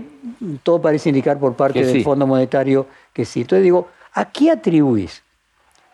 todo 0.62 0.80
parece 0.80 1.09
indicar 1.09 1.38
por 1.38 1.54
parte 1.54 1.84
del 1.84 2.04
Fondo 2.04 2.26
Monetario 2.26 2.86
que 3.12 3.24
sí. 3.24 3.42
Entonces 3.42 3.62
digo, 3.62 3.88
¿a 4.12 4.30
qué 4.30 4.50
atribuís 4.50 5.22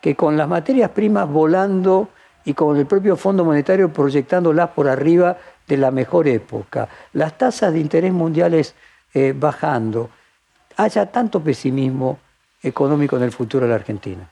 que 0.00 0.16
con 0.16 0.36
las 0.36 0.48
materias 0.48 0.90
primas 0.90 1.28
volando 1.28 2.08
y 2.44 2.54
con 2.54 2.76
el 2.76 2.86
propio 2.86 3.16
Fondo 3.16 3.44
Monetario 3.44 3.92
proyectándolas 3.92 4.70
por 4.70 4.88
arriba 4.88 5.38
de 5.68 5.76
la 5.76 5.92
mejor 5.92 6.26
época, 6.26 6.88
las 7.12 7.38
tasas 7.38 7.72
de 7.72 7.78
interés 7.78 8.12
mundiales 8.12 8.74
eh, 9.14 9.32
bajando, 9.38 10.10
haya 10.76 11.06
tanto 11.06 11.40
pesimismo 11.40 12.18
económico 12.60 13.16
en 13.16 13.22
el 13.22 13.30
futuro 13.30 13.66
de 13.66 13.70
la 13.70 13.76
Argentina? 13.76 14.28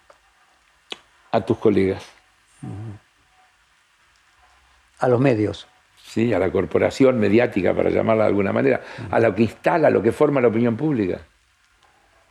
A 1.33 1.41
tus 1.41 1.59
colegas. 1.59 2.05
A 4.99 5.09
los 5.09 5.21
medios. 5.21 5.67
Sí, 6.03 6.33
a 6.33 6.39
la 6.39 6.51
corporación 6.51 7.21
mediática, 7.21 7.73
para 7.73 7.91
llamarla 7.91 8.25
de 8.25 8.29
alguna 8.31 8.53
manera, 8.53 8.81
a 9.11 9.21
lo 9.21 9.35
que 9.35 9.43
instala, 9.43 9.89
a 9.89 9.91
lo 9.91 10.03
que 10.03 10.13
forma 10.13 10.41
la 10.41 10.49
opinión 10.49 10.77
pública. 10.77 11.21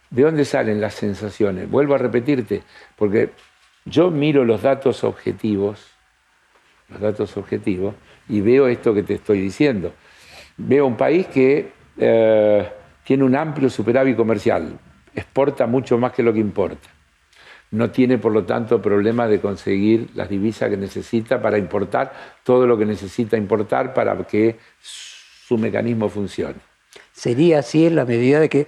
¿De 0.10 0.24
dónde 0.24 0.44
salen 0.44 0.82
las 0.82 0.96
sensaciones? 0.96 1.70
Vuelvo 1.70 1.96
a 1.96 1.98
repetirte, 1.98 2.64
porque 2.96 3.30
yo 3.86 4.12
miro 4.12 4.44
los 4.44 4.64
datos 4.64 5.04
objetivos, 5.04 5.88
los 6.90 7.00
datos 7.00 7.38
objetivos, 7.38 7.96
y 8.28 8.42
veo 8.42 8.68
esto 8.68 8.94
que 8.94 9.04
te 9.04 9.16
estoy 9.16 9.40
diciendo. 9.40 9.94
Veo 10.58 10.86
un 10.86 10.98
país 10.98 11.28
que 11.28 11.72
eh, 11.98 12.70
tiene 13.04 13.24
un 13.24 13.36
amplio 13.36 13.70
superávit 13.70 14.18
comercial, 14.18 14.78
exporta 15.16 15.68
mucho 15.68 15.98
más 15.98 16.12
que 16.12 16.24
lo 16.24 16.34
que 16.34 16.40
importa. 16.40 16.90
No 17.72 17.92
tiene, 17.92 18.18
por 18.18 18.32
lo 18.32 18.46
tanto, 18.46 18.82
problema 18.82 19.28
de 19.28 19.40
conseguir 19.40 20.10
las 20.16 20.30
divisas 20.30 20.70
que 20.70 20.78
necesita 20.78 21.42
para 21.42 21.58
importar 21.58 22.14
todo 22.44 22.66
lo 22.66 22.78
que 22.78 22.86
necesita 22.86 23.38
importar 23.38 23.94
para 23.94 24.18
que 24.26 24.58
su 24.82 25.58
mecanismo 25.58 26.10
funcione. 26.10 26.56
Sería 27.12 27.60
así 27.60 27.86
en 27.86 27.96
la 27.96 28.06
medida 28.06 28.40
de 28.40 28.50
que 28.50 28.68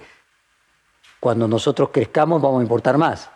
cuando 1.18 1.48
nosotros 1.48 1.90
crezcamos 1.92 2.40
vamos 2.40 2.60
a 2.60 2.62
importar 2.62 2.98
más 2.98 3.30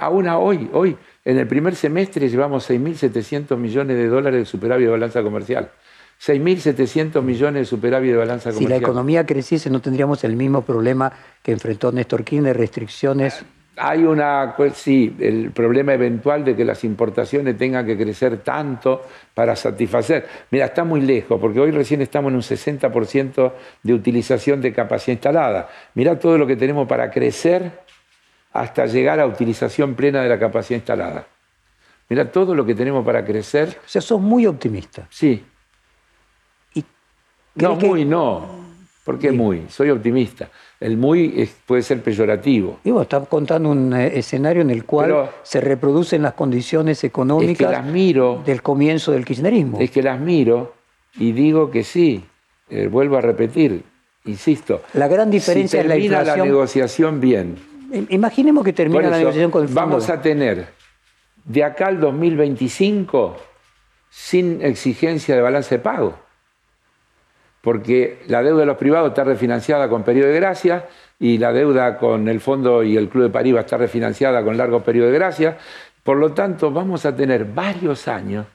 aún 0.00 0.28
hoy, 0.28 0.70
hoy, 0.72 0.96
en 1.24 1.38
el 1.38 1.46
primer 1.46 1.76
semestre 1.76 2.28
llevamos 2.28 2.68
6.700 2.68 3.56
millones 3.56 3.96
de 3.96 4.08
dólares 4.08 4.40
de 4.40 4.46
superávit 4.46 4.86
de 4.86 4.92
balanza 4.92 5.22
comercial. 5.22 5.70
6.700 6.20 7.22
millones 7.22 7.62
de 7.62 7.64
superávit 7.64 8.10
de 8.10 8.16
balanza 8.16 8.50
comercial. 8.50 8.66
Si 8.66 8.68
la 8.68 8.76
economía 8.76 9.24
creciese 9.24 9.70
no 9.70 9.80
tendríamos 9.80 10.22
el 10.24 10.36
mismo 10.36 10.62
problema 10.62 11.12
que 11.42 11.52
enfrentó 11.52 11.92
Néstor 11.92 12.24
Kirchner, 12.24 12.56
restricciones. 12.56 13.44
Hay 13.76 14.04
una, 14.04 14.54
pues, 14.56 14.74
sí, 14.76 15.16
el 15.20 15.52
problema 15.52 15.94
eventual 15.94 16.44
de 16.44 16.54
que 16.54 16.64
las 16.64 16.84
importaciones 16.84 17.56
tengan 17.56 17.86
que 17.86 17.96
crecer 17.96 18.38
tanto 18.38 19.02
para 19.32 19.56
satisfacer. 19.56 20.26
Mira, 20.50 20.66
está 20.66 20.84
muy 20.84 21.00
lejos, 21.00 21.40
porque 21.40 21.60
hoy 21.60 21.70
recién 21.70 22.02
estamos 22.02 22.30
en 22.30 22.36
un 22.36 22.42
60% 22.42 23.52
de 23.82 23.94
utilización 23.94 24.60
de 24.60 24.72
capacidad 24.72 25.14
instalada. 25.14 25.70
Mira 25.94 26.18
todo 26.18 26.36
lo 26.36 26.46
que 26.46 26.56
tenemos 26.56 26.86
para 26.86 27.10
crecer 27.10 27.70
hasta 28.52 28.86
llegar 28.86 29.20
a 29.20 29.26
utilización 29.26 29.94
plena 29.94 30.22
de 30.22 30.28
la 30.28 30.38
capacidad 30.38 30.78
instalada. 30.78 31.26
Mira 32.08 32.30
todo 32.30 32.54
lo 32.54 32.66
que 32.66 32.74
tenemos 32.74 33.04
para 33.04 33.24
crecer. 33.24 33.78
O 33.84 33.88
sea, 33.88 34.02
sos 34.02 34.20
muy 34.20 34.44
optimista. 34.44 35.06
Sí. 35.08 35.44
no, 37.54 37.76
muy 37.76 38.04
no. 38.04 38.68
¿Por 39.04 39.18
qué 39.18 39.30
muy? 39.30 39.66
Soy 39.68 39.90
optimista. 39.90 40.48
El 40.80 40.96
muy 40.96 41.48
puede 41.66 41.82
ser 41.82 42.02
peyorativo. 42.02 42.80
Y 42.84 42.90
vos 42.90 43.02
estás 43.02 43.28
contando 43.28 43.70
un 43.70 43.92
eh, 43.92 44.18
escenario 44.18 44.62
en 44.62 44.70
el 44.70 44.84
cual 44.84 45.30
se 45.42 45.60
reproducen 45.60 46.22
las 46.22 46.32
condiciones 46.32 47.04
económicas 47.04 47.84
del 47.92 48.62
comienzo 48.62 49.12
del 49.12 49.24
kirchnerismo. 49.24 49.78
Es 49.78 49.90
que 49.90 50.02
las 50.02 50.18
miro 50.18 50.74
y 51.18 51.32
digo 51.32 51.70
que 51.70 51.84
sí. 51.84 52.24
Eh, 52.70 52.86
vuelvo 52.86 53.16
a 53.16 53.20
repetir, 53.20 53.82
insisto. 54.24 54.82
La 54.94 55.08
gran 55.08 55.28
diferencia 55.28 55.80
es 55.80 55.86
la 55.86 55.96
inflación. 55.96 56.38
la 56.38 56.44
negociación 56.44 57.20
bien 57.20 57.70
Imaginemos 58.08 58.64
que 58.64 58.72
termina 58.72 59.10
la 59.10 59.18
negociación 59.18 59.50
con 59.50 59.62
el 59.62 59.68
fondo. 59.68 59.80
Vamos 59.80 60.10
a 60.10 60.20
tener 60.22 60.68
de 61.44 61.64
acá 61.64 61.88
al 61.88 62.00
2025 62.00 63.36
sin 64.08 64.62
exigencia 64.62 65.34
de 65.34 65.42
balance 65.42 65.76
de 65.76 65.80
pago. 65.80 66.14
Porque 67.60 68.18
la 68.26 68.42
deuda 68.42 68.60
de 68.60 68.66
los 68.66 68.76
privados 68.76 69.08
está 69.08 69.24
refinanciada 69.24 69.88
con 69.88 70.02
periodo 70.02 70.28
de 70.28 70.36
gracia 70.36 70.86
y 71.18 71.38
la 71.38 71.52
deuda 71.52 71.98
con 71.98 72.28
el 72.28 72.40
Fondo 72.40 72.82
y 72.82 72.96
el 72.96 73.08
Club 73.08 73.24
de 73.24 73.30
París 73.30 73.54
va 73.54 73.58
a 73.58 73.62
estar 73.62 73.78
refinanciada 73.78 74.42
con 74.42 74.56
largo 74.56 74.82
periodo 74.82 75.08
de 75.08 75.14
gracia. 75.14 75.58
Por 76.02 76.16
lo 76.16 76.32
tanto, 76.32 76.70
vamos 76.70 77.04
a 77.04 77.14
tener 77.14 77.44
varios 77.44 78.08
años 78.08 78.46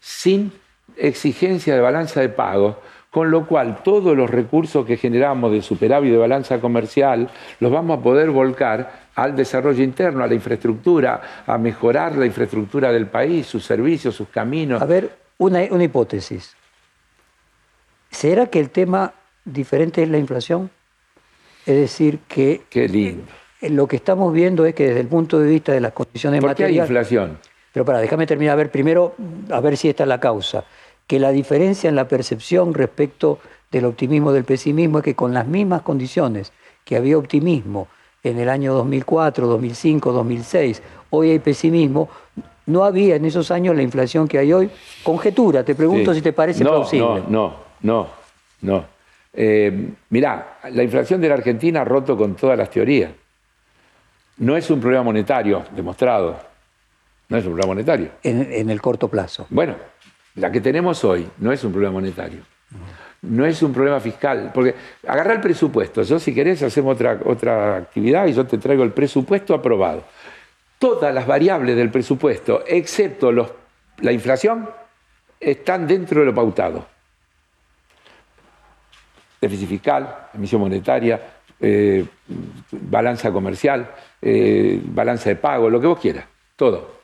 sin 0.00 0.52
exigencia 0.96 1.74
de 1.74 1.80
balanza 1.80 2.20
de 2.20 2.28
pago, 2.28 2.80
con 3.10 3.30
lo 3.30 3.46
cual 3.46 3.82
todos 3.82 4.14
los 4.14 4.28
recursos 4.28 4.84
que 4.84 4.98
generamos 4.98 5.50
de 5.50 5.62
superávit 5.62 6.12
de 6.12 6.18
balanza 6.18 6.60
comercial 6.60 7.30
los 7.60 7.72
vamos 7.72 7.98
a 7.98 8.02
poder 8.02 8.30
volcar 8.30 9.04
al 9.14 9.34
desarrollo 9.34 9.82
interno, 9.82 10.24
a 10.24 10.26
la 10.26 10.34
infraestructura, 10.34 11.44
a 11.46 11.56
mejorar 11.56 12.16
la 12.16 12.26
infraestructura 12.26 12.92
del 12.92 13.06
país, 13.06 13.46
sus 13.46 13.64
servicios, 13.64 14.14
sus 14.14 14.28
caminos. 14.28 14.82
A 14.82 14.86
ver, 14.86 15.10
una, 15.38 15.60
una 15.70 15.84
hipótesis. 15.84 16.54
¿Será 18.14 18.46
que 18.46 18.60
el 18.60 18.70
tema 18.70 19.12
diferente 19.44 20.02
es 20.02 20.08
la 20.08 20.18
inflación? 20.18 20.70
Es 21.66 21.76
decir, 21.76 22.20
que 22.28 22.62
Qué 22.70 22.88
lindo. 22.88 23.24
Eh, 23.60 23.70
lo 23.70 23.86
que 23.88 23.96
estamos 23.96 24.32
viendo 24.32 24.64
es 24.66 24.74
que 24.74 24.86
desde 24.88 25.00
el 25.00 25.08
punto 25.08 25.38
de 25.38 25.48
vista 25.48 25.72
de 25.72 25.80
las 25.80 25.92
condiciones 25.92 26.40
¿Por 26.40 26.54
qué 26.54 26.64
hay 26.64 26.78
materiales... 26.78 26.90
inflación? 26.90 27.38
Pero 27.72 27.84
para, 27.84 27.98
déjame 27.98 28.26
terminar. 28.26 28.52
A 28.52 28.56
ver, 28.56 28.70
primero, 28.70 29.14
a 29.50 29.60
ver 29.60 29.76
si 29.76 29.88
esta 29.88 30.04
es 30.04 30.08
la 30.08 30.20
causa. 30.20 30.64
Que 31.06 31.18
la 31.18 31.32
diferencia 31.32 31.88
en 31.88 31.96
la 31.96 32.06
percepción 32.06 32.72
respecto 32.72 33.40
del 33.72 33.86
optimismo 33.86 34.32
del 34.32 34.44
pesimismo 34.44 34.98
es 34.98 35.04
que 35.04 35.14
con 35.16 35.34
las 35.34 35.46
mismas 35.48 35.82
condiciones 35.82 36.52
que 36.84 36.96
había 36.96 37.18
optimismo 37.18 37.88
en 38.22 38.38
el 38.38 38.48
año 38.48 38.74
2004, 38.74 39.46
2005, 39.48 40.12
2006, 40.12 40.82
hoy 41.10 41.30
hay 41.30 41.38
pesimismo, 41.40 42.08
no 42.66 42.84
había 42.84 43.16
en 43.16 43.24
esos 43.24 43.50
años 43.50 43.74
la 43.74 43.82
inflación 43.82 44.28
que 44.28 44.38
hay 44.38 44.52
hoy. 44.52 44.70
Conjetura, 45.02 45.64
te 45.64 45.74
pregunto 45.74 46.12
Sí. 46.12 46.18
si 46.18 46.22
te 46.22 46.32
parece 46.32 46.62
no, 46.62 46.70
plausible. 46.70 47.22
No, 47.28 47.28
no, 47.28 47.63
no, 47.84 48.08
no. 48.62 48.86
Eh, 49.32 49.90
mirá, 50.08 50.58
la 50.70 50.82
inflación 50.82 51.20
de 51.20 51.28
la 51.28 51.34
Argentina 51.34 51.82
ha 51.82 51.84
roto 51.84 52.16
con 52.16 52.34
todas 52.34 52.56
las 52.56 52.70
teorías. 52.70 53.12
No 54.38 54.56
es 54.56 54.70
un 54.70 54.80
problema 54.80 55.02
monetario, 55.04 55.64
demostrado. 55.76 56.40
No 57.28 57.36
es 57.36 57.44
un 57.44 57.52
problema 57.52 57.74
monetario. 57.74 58.08
En, 58.22 58.52
en 58.52 58.70
el 58.70 58.80
corto 58.80 59.08
plazo. 59.08 59.46
Bueno, 59.50 59.76
la 60.36 60.50
que 60.50 60.60
tenemos 60.62 61.04
hoy 61.04 61.28
no 61.38 61.52
es 61.52 61.62
un 61.62 61.72
problema 61.72 61.92
monetario. 61.92 62.40
No 63.20 63.44
es 63.44 63.62
un 63.62 63.72
problema 63.72 64.00
fiscal. 64.00 64.50
Porque 64.54 64.74
agarra 65.06 65.34
el 65.34 65.40
presupuesto. 65.40 66.02
Yo, 66.02 66.18
si 66.18 66.34
querés, 66.34 66.62
hacemos 66.62 66.94
otra, 66.94 67.20
otra 67.24 67.76
actividad 67.76 68.26
y 68.26 68.32
yo 68.32 68.46
te 68.46 68.56
traigo 68.56 68.82
el 68.82 68.92
presupuesto 68.92 69.52
aprobado. 69.52 70.04
Todas 70.78 71.14
las 71.14 71.26
variables 71.26 71.76
del 71.76 71.90
presupuesto, 71.90 72.64
excepto 72.66 73.30
los, 73.30 73.52
la 73.98 74.12
inflación, 74.12 74.70
están 75.38 75.86
dentro 75.86 76.20
de 76.20 76.26
lo 76.26 76.34
pautado. 76.34 76.93
Déficit 79.44 79.68
fiscal, 79.68 80.28
emisión 80.32 80.62
monetaria, 80.62 81.20
eh, 81.60 82.02
balanza 82.70 83.30
comercial, 83.30 83.90
eh, 84.22 84.80
balanza 84.82 85.28
de 85.28 85.36
pago, 85.36 85.68
lo 85.68 85.78
que 85.82 85.86
vos 85.86 85.98
quieras, 86.00 86.24
todo. 86.56 86.94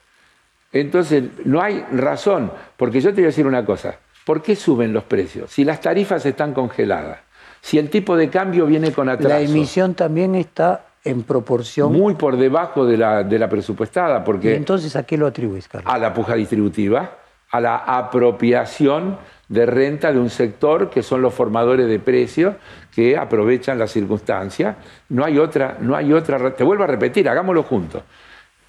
Entonces, 0.73 1.25
no 1.45 1.61
hay 1.61 1.85
razón, 1.93 2.51
porque 2.79 3.01
yo 3.03 3.11
te 3.11 3.17
voy 3.17 3.25
a 3.25 3.27
decir 3.27 3.47
una 3.47 3.62
cosa, 3.67 3.97
¿por 4.25 4.41
qué 4.41 4.57
suben 4.57 4.95
los 4.95 5.05
precios? 5.05 5.51
Si 5.51 5.65
las 5.65 5.83
tarifas 5.83 6.25
están 6.25 6.55
congeladas, 6.55 7.19
si 7.61 7.79
el 7.79 7.91
tipo 7.91 8.17
de 8.17 8.31
cambio 8.31 8.65
viene 8.65 8.91
con 8.91 9.11
atraso, 9.11 9.29
La 9.29 9.41
emisión 9.43 9.95
también 9.95 10.35
está 10.35 10.87
en 11.05 11.23
proporción. 11.25 11.93
muy 11.93 12.15
por 12.15 12.39
debajo 12.39 12.87
de 12.87 12.97
la, 12.97 13.23
de 13.23 13.39
la 13.39 13.51
presupuestada, 13.51 14.21
¿Y 14.21 14.25
porque 14.25 14.55
entonces 14.55 14.97
a 14.97 15.03
qué 15.03 15.19
lo 15.19 15.27
atribuyes, 15.27 15.69
Carlos? 15.69 15.93
a 15.93 15.99
la 15.99 16.15
puja 16.15 16.35
distributiva, 16.37 17.19
a 17.51 17.61
la 17.61 17.77
apropiación 17.77 19.19
de 19.51 19.66
renta 19.66 20.12
de 20.12 20.18
un 20.20 20.31
sector 20.31 20.89
que 20.89 21.02
son 21.02 21.20
los 21.22 21.35
formadores 21.35 21.89
de 21.89 21.98
precios 21.98 22.55
que 22.94 23.16
aprovechan 23.16 23.78
la 23.81 23.89
circunstancia. 23.89 24.77
No 25.09 25.24
hay 25.24 25.39
otra, 25.39 25.77
no 25.81 25.97
hay 25.97 26.12
otra. 26.12 26.55
Te 26.55 26.62
vuelvo 26.62 26.85
a 26.85 26.86
repetir, 26.86 27.28
hagámoslo 27.28 27.64
juntos. 27.64 28.01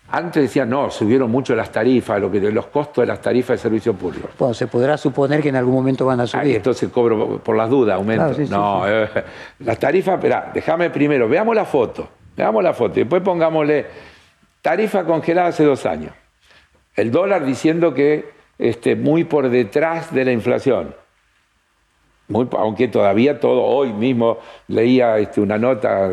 Antes 0.09 0.41
decían, 0.43 0.69
no, 0.69 0.89
subieron 0.89 1.29
mucho 1.29 1.55
las 1.55 1.71
tarifas, 1.71 2.19
lo 2.19 2.29
que, 2.31 2.39
los 2.51 2.65
costos 2.65 3.03
de 3.03 3.05
las 3.05 3.21
tarifas 3.21 3.57
de 3.57 3.57
servicio 3.59 3.93
público. 3.93 4.27
Bueno, 4.39 4.55
se 4.55 4.65
podrá 4.67 4.97
suponer 4.97 5.39
que 5.41 5.49
en 5.49 5.55
algún 5.55 5.75
momento 5.75 6.03
van 6.05 6.19
a 6.19 6.23
Ah, 6.23 6.27
subir. 6.27 6.55
entonces 6.55 6.89
cobro 6.89 7.37
por 7.37 7.55
las 7.55 7.69
dudas, 7.69 7.95
aumento. 7.95 8.23
Claro, 8.25 8.35
sí, 8.35 8.45
sí, 8.47 8.51
no, 8.51 8.85
eh, 8.89 9.07
las 9.59 9.77
tarifas, 9.79 10.15
espera, 10.15 10.51
déjame 10.53 10.89
primero, 10.89 11.29
veamos 11.29 11.55
la 11.55 11.63
foto, 11.63 12.09
veamos 12.35 12.61
la 12.63 12.73
foto, 12.73 12.99
y 12.99 13.03
después 13.03 13.21
pongámosle 13.21 13.85
tarifa 14.61 15.05
congelada 15.05 15.49
hace 15.49 15.63
dos 15.63 15.85
años. 15.85 16.11
El 16.95 17.09
dólar 17.11 17.45
diciendo 17.45 17.93
que 17.93 18.40
este, 18.61 18.95
muy 18.95 19.23
por 19.25 19.49
detrás 19.49 20.13
de 20.13 20.23
la 20.23 20.31
inflación. 20.31 20.95
Muy, 22.27 22.47
aunque 22.57 22.87
todavía 22.87 23.39
todo, 23.39 23.61
hoy 23.63 23.91
mismo 23.91 24.37
leía 24.67 25.17
este, 25.17 25.41
una 25.41 25.57
nota, 25.57 26.09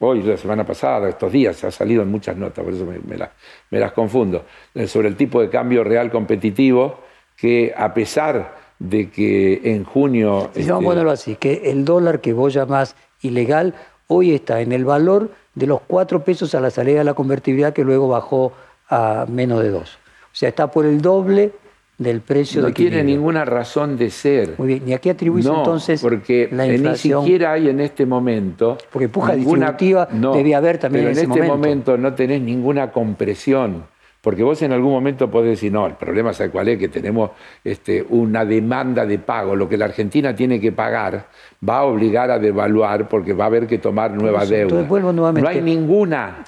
hoy, 0.00 0.22
la 0.22 0.36
semana 0.36 0.66
pasada, 0.66 1.08
estos 1.08 1.32
días, 1.32 1.62
ha 1.64 1.70
salido 1.70 2.02
en 2.02 2.10
muchas 2.10 2.36
notas, 2.36 2.62
por 2.64 2.74
eso 2.74 2.84
me, 2.84 2.98
me 2.98 3.16
las- 3.16 3.30
me 3.70 3.78
las 3.78 3.92
confundo, 3.92 4.44
eh, 4.74 4.86
sobre 4.86 5.08
el 5.08 5.16
tipo 5.16 5.40
de 5.40 5.48
cambio 5.48 5.82
real 5.84 6.10
competitivo, 6.10 6.98
que 7.36 7.72
a 7.76 7.94
pesar 7.94 8.56
de 8.78 9.08
que 9.08 9.60
en 9.64 9.84
junio... 9.84 10.50
Sí, 10.52 10.60
Vamos 10.62 10.70
a 10.70 10.74
este, 10.74 10.84
ponerlo 10.84 11.10
así, 11.12 11.36
que 11.36 11.70
el 11.70 11.84
dólar 11.84 12.20
que 12.20 12.32
vos 12.34 12.52
llamás 12.52 12.96
ilegal 13.22 13.74
hoy 14.08 14.34
está 14.34 14.60
en 14.60 14.72
el 14.72 14.84
valor 14.84 15.30
de 15.54 15.66
los 15.66 15.80
cuatro 15.86 16.24
pesos 16.24 16.54
a 16.54 16.60
la 16.60 16.70
salida 16.70 16.98
de 16.98 17.04
la 17.04 17.14
convertibilidad 17.14 17.72
que 17.72 17.84
luego 17.84 18.08
bajó 18.08 18.52
a 18.90 19.24
menos 19.28 19.62
de 19.62 19.70
dos. 19.70 19.94
O 20.24 20.36
sea, 20.36 20.48
está 20.50 20.66
por 20.70 20.84
el 20.84 21.00
doble 21.00 21.52
del 21.98 22.20
precio 22.20 22.60
no 22.60 22.68
de 22.68 22.72
tiene 22.72 23.04
ninguna 23.04 23.44
razón 23.44 23.96
de 23.96 24.10
ser. 24.10 24.54
Muy 24.58 24.66
bien, 24.66 24.88
¿y 24.88 24.92
a 24.94 24.98
qué 24.98 25.10
atribuís 25.10 25.44
no, 25.44 25.58
entonces 25.58 26.02
porque 26.02 26.48
la 26.50 26.66
ni 26.66 26.96
siquiera 26.96 27.52
hay 27.52 27.68
en 27.68 27.80
este 27.80 28.04
momento. 28.04 28.78
Porque 28.90 29.08
puja 29.08 29.34
distributiva 29.34 30.08
debía 30.10 30.58
haber 30.58 30.78
también 30.78 31.04
pero 31.04 31.12
en 31.12 31.18
ese 31.18 31.22
este 31.22 31.48
momento. 31.48 31.56
momento 31.56 31.98
no 31.98 32.14
tenés 32.14 32.40
ninguna 32.40 32.90
compresión. 32.90 33.94
Porque 34.24 34.42
vos 34.42 34.62
en 34.62 34.72
algún 34.72 34.90
momento 34.90 35.30
podés 35.30 35.50
decir, 35.50 35.70
no, 35.70 35.86
el 35.86 35.96
problema 35.96 36.30
es 36.30 36.42
cuál 36.50 36.68
es, 36.68 36.78
que 36.78 36.88
tenemos 36.88 37.32
este, 37.62 38.02
una 38.08 38.46
demanda 38.46 39.04
de 39.04 39.18
pago. 39.18 39.54
Lo 39.54 39.68
que 39.68 39.76
la 39.76 39.84
Argentina 39.84 40.34
tiene 40.34 40.58
que 40.58 40.72
pagar 40.72 41.26
va 41.66 41.80
a 41.80 41.84
obligar 41.84 42.30
a 42.30 42.38
devaluar 42.38 43.06
porque 43.06 43.34
va 43.34 43.44
a 43.44 43.46
haber 43.48 43.66
que 43.66 43.76
tomar 43.76 44.12
nueva 44.12 44.46
deuda. 44.46 44.62
entonces 44.62 44.88
vuelvo 44.88 45.12
nuevamente. 45.12 45.42
No 45.42 45.54
hay 45.54 45.60
ninguna. 45.60 46.42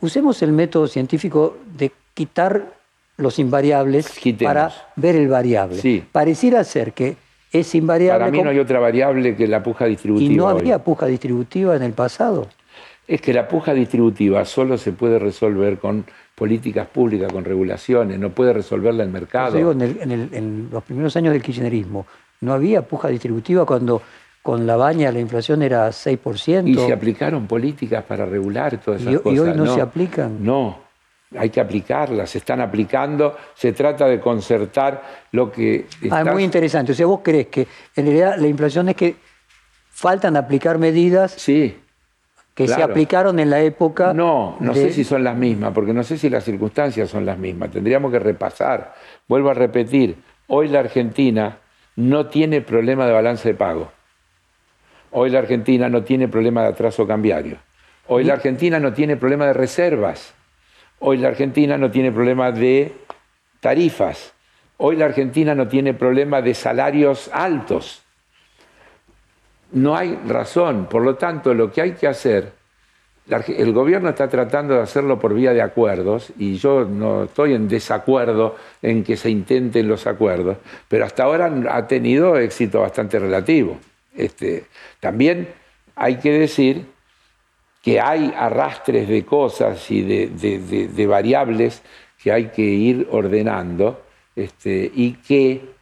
Usemos 0.00 0.40
el 0.40 0.52
método 0.52 0.88
científico 0.88 1.58
de 1.76 1.92
quitar 2.14 2.75
los 3.16 3.38
invariables 3.38 4.10
Quitemos. 4.10 4.50
para 4.54 4.72
ver 4.96 5.16
el 5.16 5.28
variable. 5.28 5.78
Sí. 5.78 6.04
Pareciera 6.12 6.62
ser 6.64 6.92
que 6.92 7.16
es 7.52 7.74
invariable 7.74 8.18
Para 8.20 8.30
mí 8.30 8.42
no 8.42 8.50
hay 8.50 8.58
otra 8.58 8.78
variable 8.80 9.34
que 9.36 9.46
la 9.46 9.62
puja 9.62 9.86
distributiva. 9.86 10.32
y 10.32 10.36
no 10.36 10.46
hoy. 10.46 10.60
había 10.60 10.78
puja 10.84 11.06
distributiva 11.06 11.76
en 11.76 11.82
el 11.82 11.92
pasado. 11.92 12.46
Es 13.08 13.20
que 13.20 13.32
la 13.32 13.46
puja 13.48 13.72
distributiva 13.72 14.44
solo 14.44 14.76
se 14.76 14.92
puede 14.92 15.18
resolver 15.18 15.78
con 15.78 16.04
políticas 16.34 16.86
públicas, 16.88 17.32
con 17.32 17.44
regulaciones, 17.44 18.18
no 18.18 18.30
puede 18.30 18.52
resolverla 18.52 19.04
el 19.04 19.10
mercado. 19.10 19.56
digo, 19.56 19.72
en, 19.72 19.80
el- 19.80 19.98
en 20.02 20.10
el- 20.10 20.28
en 20.34 20.68
los 20.70 20.82
primeros 20.82 21.16
años 21.16 21.32
del 21.32 21.40
kirchnerismo 21.42 22.04
no 22.42 22.52
había 22.52 22.82
puja 22.82 23.08
distributiva 23.08 23.64
cuando 23.64 24.02
con 24.42 24.66
la 24.66 24.76
baña 24.76 25.10
la 25.10 25.18
inflación 25.20 25.62
era 25.62 25.90
6%. 25.92 26.68
Y 26.68 26.74
se 26.74 26.92
aplicaron 26.92 27.46
políticas 27.46 28.04
para 28.04 28.26
regular 28.26 28.78
todas 28.78 29.00
esas 29.00 29.14
Y- 29.14 29.16
y 29.16 29.18
cosas. 29.20 29.40
hoy 29.40 29.52
no 29.56 29.74
se 29.74 29.80
aplican. 29.80 30.44
No, 30.44 30.78
hay 31.36 31.50
que 31.50 31.60
aplicarlas, 31.60 32.30
se 32.30 32.38
están 32.38 32.60
aplicando, 32.60 33.36
se 33.54 33.72
trata 33.72 34.06
de 34.06 34.20
concertar 34.20 35.02
lo 35.32 35.50
que 35.50 35.86
Ah, 36.10 36.22
es 36.24 36.32
muy 36.32 36.44
interesante. 36.44 36.92
O 36.92 36.94
sea, 36.94 37.06
vos 37.06 37.20
crees 37.22 37.48
que 37.48 37.66
en 37.96 38.04
realidad 38.06 38.36
la 38.38 38.46
inflación 38.46 38.88
es 38.88 38.96
que 38.96 39.16
faltan 39.90 40.36
aplicar 40.36 40.78
medidas 40.78 41.32
Sí. 41.32 41.78
que 42.54 42.68
se 42.68 42.82
aplicaron 42.82 43.38
en 43.40 43.50
la 43.50 43.60
época. 43.60 44.14
No, 44.14 44.56
no 44.60 44.72
de- 44.72 44.82
sé 44.82 44.92
si 44.92 45.04
son 45.04 45.24
las 45.24 45.36
mismas, 45.36 45.72
porque 45.74 45.92
no 45.92 46.02
sé 46.04 46.16
si 46.16 46.30
las 46.30 46.44
circunstancias 46.44 47.10
son 47.10 47.26
las 47.26 47.38
mismas. 47.38 47.70
Tendríamos 47.70 48.12
que 48.12 48.18
repasar. 48.18 48.94
Vuelvo 49.28 49.50
a 49.50 49.54
repetir, 49.54 50.16
hoy 50.46 50.68
la 50.68 50.80
Argentina 50.80 51.58
no 51.96 52.26
tiene 52.26 52.60
problema 52.60 53.06
de 53.06 53.12
balance 53.12 53.48
de 53.48 53.54
pago. 53.54 53.90
Hoy 55.10 55.30
la 55.30 55.40
Argentina 55.40 55.88
no 55.88 56.02
tiene 56.04 56.28
problema 56.28 56.62
de 56.62 56.68
atraso 56.68 57.06
cambiario. 57.06 57.58
Hoy 58.06 58.22
la 58.24 58.34
Argentina 58.34 58.78
no 58.78 58.92
tiene 58.92 59.16
problema 59.16 59.46
de 59.46 59.52
reservas. 59.54 60.32
Hoy 60.98 61.18
la 61.18 61.28
Argentina 61.28 61.76
no 61.76 61.90
tiene 61.90 62.10
problema 62.10 62.52
de 62.52 62.92
tarifas. 63.60 64.32
Hoy 64.78 64.96
la 64.96 65.06
Argentina 65.06 65.54
no 65.54 65.68
tiene 65.68 65.94
problema 65.94 66.42
de 66.42 66.54
salarios 66.54 67.30
altos. 67.32 68.02
No 69.72 69.96
hay 69.96 70.18
razón. 70.26 70.86
Por 70.86 71.02
lo 71.02 71.16
tanto, 71.16 71.54
lo 71.54 71.70
que 71.70 71.82
hay 71.82 71.92
que 71.92 72.06
hacer, 72.06 72.52
el 73.48 73.72
gobierno 73.72 74.10
está 74.10 74.28
tratando 74.28 74.74
de 74.74 74.82
hacerlo 74.82 75.18
por 75.18 75.34
vía 75.34 75.52
de 75.52 75.62
acuerdos 75.62 76.32
y 76.38 76.56
yo 76.56 76.84
no 76.84 77.24
estoy 77.24 77.54
en 77.54 77.68
desacuerdo 77.68 78.56
en 78.82 79.02
que 79.02 79.16
se 79.16 79.30
intenten 79.30 79.88
los 79.88 80.06
acuerdos, 80.06 80.58
pero 80.88 81.04
hasta 81.04 81.24
ahora 81.24 81.52
ha 81.70 81.86
tenido 81.86 82.36
éxito 82.38 82.80
bastante 82.80 83.18
relativo. 83.18 83.78
Este, 84.14 84.66
también 85.00 85.48
hay 85.96 86.16
que 86.16 86.32
decir 86.32 86.86
que 87.86 88.00
hay 88.00 88.34
arrastres 88.36 89.06
de 89.06 89.24
cosas 89.24 89.88
y 89.92 90.02
de, 90.02 91.06
variables 91.06 91.84
que 92.20 92.32
hay 92.32 92.48
que 92.48 92.62
ir 92.62 93.06
ordenando 93.12 94.02
este, 94.34 94.90
y 94.92 95.12
que 95.12 95.72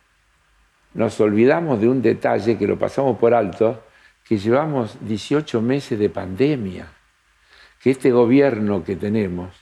nos 0.92 1.18
olvidamos 1.22 1.80
de 1.80 1.88
un 1.88 2.02
detalle 2.02 2.58
que 2.58 2.66
lo 2.66 2.78
pasamos 2.78 3.16
por 3.16 3.32
alto, 3.32 3.84
que 4.22 4.36
llevamos 4.36 4.98
18 5.00 5.62
meses 5.62 5.98
de 5.98 6.10
pandemia, 6.10 6.88
que 7.80 7.92
este 7.92 8.10
gobierno 8.10 8.84
que 8.84 8.96
tenemos 8.96 9.54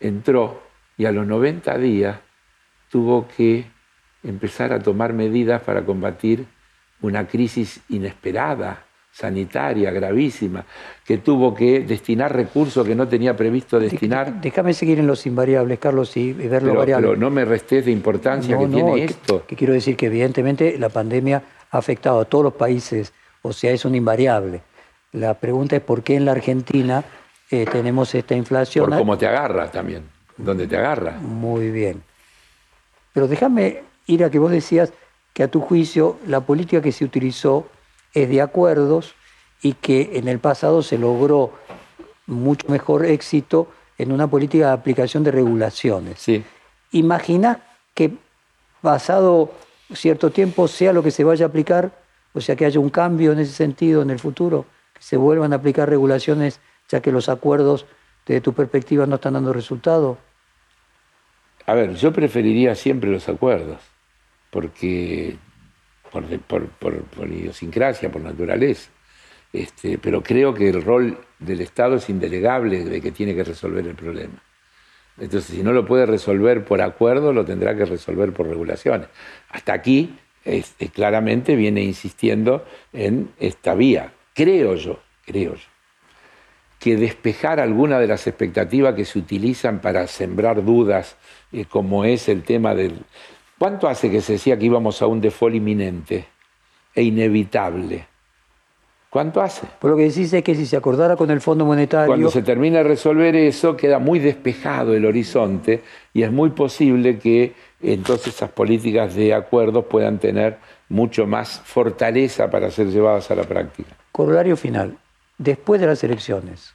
entró 0.00 0.64
y 0.98 1.04
a 1.04 1.12
los 1.12 1.28
90 1.28 1.78
días 1.78 2.18
tuvo 2.90 3.28
que 3.28 3.66
empezar 4.24 4.72
a 4.72 4.80
tomar 4.80 5.12
medidas 5.12 5.62
para 5.62 5.84
combatir 5.84 6.44
una 7.02 7.28
crisis 7.28 7.82
inesperada, 7.88 8.84
sanitaria, 9.12 9.90
gravísima, 9.90 10.64
que 11.04 11.18
tuvo 11.18 11.54
que 11.54 11.80
destinar 11.80 12.34
recursos 12.34 12.86
que 12.86 12.94
no 12.94 13.06
tenía 13.06 13.36
previsto 13.36 13.78
destinar. 13.78 14.40
Déjame 14.40 14.72
seguir 14.72 14.98
en 14.98 15.06
los 15.06 15.26
invariables, 15.26 15.78
Carlos, 15.78 16.16
y 16.16 16.32
ver 16.32 16.62
los 16.62 16.74
variables. 16.74 17.10
Pero 17.10 17.20
no 17.20 17.30
me 17.30 17.44
restes 17.44 17.84
de 17.84 17.92
importancia 17.92 18.58
que 18.58 18.66
tiene 18.66 19.04
esto. 19.04 19.44
Que, 19.46 19.54
quiero 19.54 19.74
decir 19.74 19.96
que 19.96 20.06
evidentemente 20.06 20.78
la 20.78 20.88
pandemia 20.88 21.42
ha 21.70 21.78
afectado 21.78 22.20
a 22.20 22.24
todos 22.24 22.44
los 22.44 22.54
países, 22.54 23.12
o 23.42 23.52
sea, 23.52 23.72
es 23.72 23.84
un 23.84 23.94
invariable. 23.94 24.62
La 25.12 25.34
pregunta 25.34 25.76
es 25.76 25.82
por 25.82 26.02
qué 26.02 26.16
en 26.16 26.24
la 26.24 26.32
Argentina 26.32 27.04
eh, 27.50 27.66
tenemos 27.70 28.14
esta 28.14 28.34
inflación. 28.34 28.88
Por 28.88 28.98
cómo 28.98 29.18
te 29.18 29.26
agarra 29.26 29.70
también, 29.70 30.04
dónde 30.38 30.66
te 30.66 30.76
agarra. 30.78 31.18
Muy 31.20 31.70
bien. 31.70 32.02
Pero 33.12 33.28
déjame 33.28 33.82
ir 34.06 34.24
a 34.24 34.30
que 34.30 34.38
vos 34.38 34.50
decías 34.50 34.90
que 35.34 35.42
a 35.42 35.48
tu 35.48 35.60
juicio 35.60 36.18
la 36.26 36.40
política 36.40 36.80
que 36.80 36.92
se 36.92 37.04
utilizó 37.04 37.66
es 38.14 38.28
de 38.28 38.40
acuerdos 38.40 39.14
y 39.62 39.74
que 39.74 40.12
en 40.14 40.28
el 40.28 40.38
pasado 40.38 40.82
se 40.82 40.98
logró 40.98 41.52
mucho 42.26 42.68
mejor 42.68 43.04
éxito 43.04 43.68
en 43.98 44.12
una 44.12 44.26
política 44.26 44.66
de 44.66 44.72
aplicación 44.72 45.22
de 45.22 45.30
regulaciones. 45.30 46.18
Sí. 46.18 46.44
¿Imaginás 46.90 47.58
que 47.94 48.12
pasado 48.80 49.52
cierto 49.94 50.30
tiempo 50.30 50.68
sea 50.68 50.92
lo 50.92 51.02
que 51.02 51.10
se 51.10 51.24
vaya 51.24 51.46
a 51.46 51.48
aplicar? 51.48 51.92
O 52.34 52.40
sea, 52.40 52.56
que 52.56 52.64
haya 52.64 52.80
un 52.80 52.90
cambio 52.90 53.32
en 53.32 53.38
ese 53.38 53.52
sentido 53.52 54.02
en 54.02 54.10
el 54.10 54.18
futuro, 54.18 54.64
que 54.94 55.02
se 55.02 55.16
vuelvan 55.16 55.52
a 55.52 55.56
aplicar 55.56 55.88
regulaciones 55.88 56.60
ya 56.88 57.00
que 57.00 57.12
los 57.12 57.28
acuerdos 57.28 57.86
desde 58.26 58.40
tu 58.40 58.52
perspectiva 58.52 59.06
no 59.06 59.16
están 59.16 59.34
dando 59.34 59.52
resultado. 59.52 60.18
A 61.66 61.74
ver, 61.74 61.94
yo 61.94 62.12
preferiría 62.12 62.74
siempre 62.74 63.10
los 63.10 63.28
acuerdos, 63.28 63.80
porque 64.50 65.36
por, 66.12 67.28
idiosincrasia, 67.28 68.10
por 68.10 68.22
naturaleza. 68.22 68.90
Este, 69.52 69.98
pero 69.98 70.22
creo 70.22 70.54
que 70.54 70.68
el 70.68 70.82
rol 70.82 71.18
del 71.38 71.60
Estado 71.60 71.96
es 71.96 72.08
indelegable 72.08 72.84
de 72.84 73.00
que 73.00 73.10
tiene 73.10 73.34
que 73.34 73.44
resolver 73.44 73.86
el 73.86 73.94
problema. 73.94 74.42
Entonces, 75.18 75.54
si 75.54 75.62
no 75.62 75.72
lo 75.72 75.84
puede 75.84 76.06
resolver 76.06 76.64
por 76.64 76.80
acuerdo, 76.80 77.32
lo 77.32 77.44
tendrá 77.44 77.76
que 77.76 77.84
resolver 77.84 78.32
por 78.32 78.46
regulaciones. 78.48 79.08
Hasta 79.50 79.74
aquí, 79.74 80.16
claramente 80.94 81.54
viene 81.54 81.82
insistiendo 81.82 82.64
en 82.92 83.30
esta 83.38 83.74
vía. 83.74 84.12
Creo 84.34 84.74
yo, 84.74 85.00
creo 85.26 85.54
yo, 85.54 85.68
que 86.78 86.96
despejar 86.96 87.60
alguna 87.60 88.00
de 88.00 88.06
las 88.06 88.26
expectativas 88.26 88.94
que 88.94 89.04
se 89.04 89.18
utilizan 89.18 89.80
para 89.80 90.06
sembrar 90.06 90.64
dudas, 90.64 91.16
eh, 91.52 91.66
como 91.66 92.04
es 92.04 92.28
el 92.28 92.42
tema 92.42 92.74
del, 92.74 93.04
¿Cuánto 93.62 93.86
hace 93.86 94.10
que 94.10 94.20
se 94.20 94.32
decía 94.32 94.58
que 94.58 94.66
íbamos 94.66 95.00
a 95.02 95.06
un 95.06 95.20
default 95.20 95.54
inminente 95.54 96.26
e 96.92 97.02
inevitable? 97.04 98.04
¿Cuánto 99.08 99.40
hace? 99.40 99.68
Por 99.78 99.92
lo 99.92 99.96
que 99.96 100.02
decís 100.02 100.32
es 100.32 100.42
que 100.42 100.56
si 100.56 100.66
se 100.66 100.76
acordara 100.76 101.14
con 101.14 101.30
el 101.30 101.40
Fondo 101.40 101.64
Monetario... 101.64 102.08
Cuando 102.08 102.28
se 102.28 102.42
termina 102.42 102.78
de 102.78 102.82
resolver 102.82 103.36
eso, 103.36 103.76
queda 103.76 104.00
muy 104.00 104.18
despejado 104.18 104.96
el 104.96 105.06
horizonte 105.06 105.84
y 106.12 106.24
es 106.24 106.32
muy 106.32 106.50
posible 106.50 107.20
que 107.20 107.54
entonces 107.80 108.34
esas 108.34 108.50
políticas 108.50 109.14
de 109.14 109.32
acuerdos 109.32 109.84
puedan 109.84 110.18
tener 110.18 110.58
mucho 110.88 111.28
más 111.28 111.60
fortaleza 111.60 112.50
para 112.50 112.68
ser 112.68 112.88
llevadas 112.88 113.30
a 113.30 113.36
la 113.36 113.44
práctica. 113.44 113.96
Corolario 114.10 114.56
final. 114.56 114.98
Después 115.38 115.80
de 115.80 115.86
las 115.86 116.02
elecciones 116.02 116.74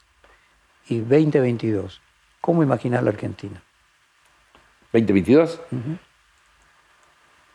y 0.87 0.99
2022, 0.99 1.99
¿cómo 2.39 2.63
imaginar 2.63 3.03
la 3.03 3.09
Argentina? 3.09 3.61
¿2022? 4.93 5.59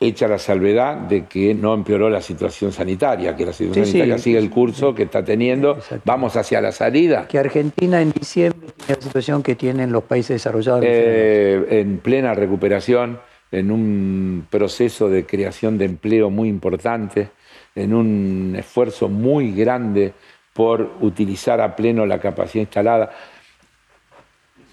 Hecha 0.07 0.27
la 0.29 0.39
salvedad 0.39 0.97
de 0.97 1.27
que 1.27 1.55
no 1.55 1.75
empeoró 1.75 2.11
la 2.11 2.21
situación 2.21 2.73
sanitaria, 2.73 3.37
que 3.37 3.47
la 3.47 3.53
situación 3.53 3.87
sanitaria 3.87 4.19
sigue 4.19 4.39
el 4.39 4.51
curso 4.51 4.95
que 4.95 5.05
está 5.05 5.25
teniendo, 5.25 5.79
vamos 6.05 6.37
hacia 6.37 6.61
la 6.61 6.73
salida. 6.73 7.27
Que 7.29 7.39
Argentina 7.39 8.01
en 8.01 8.13
diciembre 8.13 8.69
tiene 8.77 8.95
la 8.97 9.01
situación 9.01 9.43
que 9.43 9.55
tienen 9.55 9.93
los 9.93 10.05
países 10.05 10.37
desarrollados. 10.37 10.85
Eh, 10.85 11.67
en 11.71 11.99
plena 11.99 12.35
recuperación, 12.35 13.21
en 13.51 13.71
un 13.71 14.47
proceso 14.51 15.09
de 15.09 15.25
creación 15.25 15.79
de 15.79 15.85
empleo 15.85 16.31
muy 16.31 16.49
importante, 16.49 17.31
en 17.75 17.95
un 17.95 18.55
esfuerzo 18.59 19.09
muy 19.09 19.53
grande 19.53 20.13
por 20.53 20.97
utilizar 21.01 21.61
a 21.61 21.77
pleno 21.77 22.05
la 22.07 22.19
capacidad 22.19 22.63
instalada. 22.63 23.11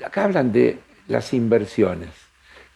Acá 0.04 0.26
hablan 0.26 0.52
de 0.52 0.80
las 1.08 1.34
inversiones. 1.34 2.10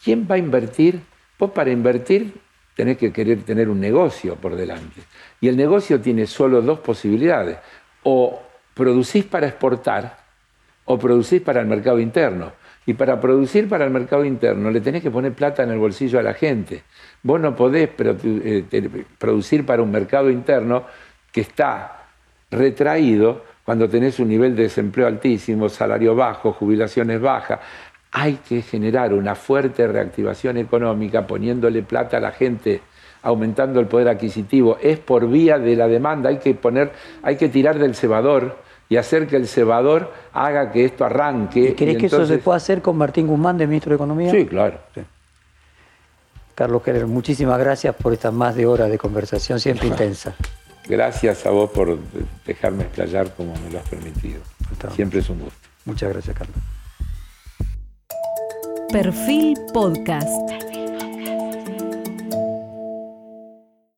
¿Quién 0.04 0.28
va 0.30 0.36
a 0.36 0.38
invertir? 0.38 1.00
Vos 1.38 1.52
para 1.52 1.72
invertir 1.72 2.34
tenés 2.76 2.98
que 2.98 3.12
querer 3.12 3.44
tener 3.44 3.70
un 3.70 3.80
negocio 3.80 4.36
por 4.36 4.56
delante. 4.56 5.02
Y 5.42 5.48
el 5.48 5.58
negocio 5.58 6.00
tiene 6.02 6.26
solo 6.28 6.62
dos 6.62 6.80
posibilidades. 6.80 7.58
O 8.04 8.42
producís 8.74 9.26
para 9.26 9.48
exportar 9.48 10.24
o 10.86 10.98
producís 10.98 11.42
para 11.42 11.62
el 11.62 11.68
mercado 11.68 12.00
interno. 12.00 12.52
Y 12.86 12.94
para 12.96 13.20
producir 13.22 13.70
para 13.70 13.86
el 13.86 13.92
mercado 13.92 14.26
interno 14.26 14.70
le 14.70 14.82
tenés 14.82 15.02
que 15.02 15.12
poner 15.12 15.32
plata 15.32 15.64
en 15.64 15.72
el 15.72 15.78
bolsillo 15.78 16.20
a 16.20 16.24
la 16.24 16.34
gente. 16.34 16.84
Vos 17.22 17.40
no 17.40 17.56
podés 17.56 17.90
eh, 17.98 18.66
producir 19.18 19.66
para 19.66 19.82
un 19.82 19.92
mercado 19.92 20.30
interno 20.30 20.84
que 21.32 21.42
está 21.42 22.04
retraído 22.52 23.46
cuando 23.64 23.88
tenés 23.88 24.20
un 24.20 24.28
nivel 24.28 24.56
de 24.56 24.64
desempleo 24.64 25.08
altísimo, 25.08 25.70
salario 25.70 26.14
bajo, 26.14 26.52
jubilaciones 26.52 27.22
bajas 27.22 27.60
hay 28.14 28.36
que 28.48 28.62
generar 28.62 29.12
una 29.12 29.34
fuerte 29.34 29.88
reactivación 29.88 30.58
económica 30.58 31.26
poniéndole 31.26 31.82
plata 31.82 32.18
a 32.18 32.20
la 32.20 32.32
gente, 32.32 32.80
aumentando 33.24 33.80
el 33.80 33.88
poder 33.88 34.08
adquisitivo. 34.08 34.78
Es 34.80 35.00
por 35.00 35.28
vía 35.28 35.58
de 35.58 35.76
la 35.76 35.88
demanda, 35.88 36.30
hay 36.30 36.38
que 36.38 36.54
poner, 36.54 36.92
hay 37.24 37.38
que 37.38 37.50
tirar 37.50 37.80
del 37.80 37.96
cebador 37.96 38.58
y 38.88 38.98
hacer 38.98 39.26
que 39.26 39.36
el 39.36 39.48
cebador 39.48 40.14
haga 40.32 40.72
que 40.72 40.86
esto 40.86 41.06
arranque. 41.06 41.74
¿Crees 41.76 41.98
que 41.98 42.06
eso 42.06 42.28
se 42.28 42.38
puede 42.38 42.58
hacer 42.58 42.84
con 42.84 42.98
Martín 42.98 43.26
Guzmán, 43.26 43.58
de 43.58 43.66
ministro 43.66 43.90
de 43.90 43.96
Economía? 43.96 44.30
Sí, 44.30 44.46
claro. 44.46 44.78
Carlos 46.54 46.84
Keller, 46.84 47.08
muchísimas 47.08 47.58
gracias 47.58 47.96
por 47.96 48.14
estas 48.14 48.32
más 48.32 48.56
de 48.56 48.68
horas 48.68 48.92
de 48.92 49.00
conversación, 49.00 49.60
siempre 49.60 49.88
intensa. 49.88 50.36
Gracias 50.88 51.48
a 51.48 51.50
vos 51.50 51.72
por 51.72 51.98
dejarme 52.46 52.84
explayar 52.84 53.34
como 53.34 53.56
me 53.56 53.72
lo 53.72 53.80
has 53.80 53.90
permitido. 53.90 54.40
Siempre 54.94 55.22
es 55.22 55.30
un 55.32 55.40
gusto. 55.40 55.58
Muchas 55.86 56.12
gracias, 56.12 56.38
Carlos. 56.38 56.58
Perfil 58.94 59.56
Podcast. 59.74 60.73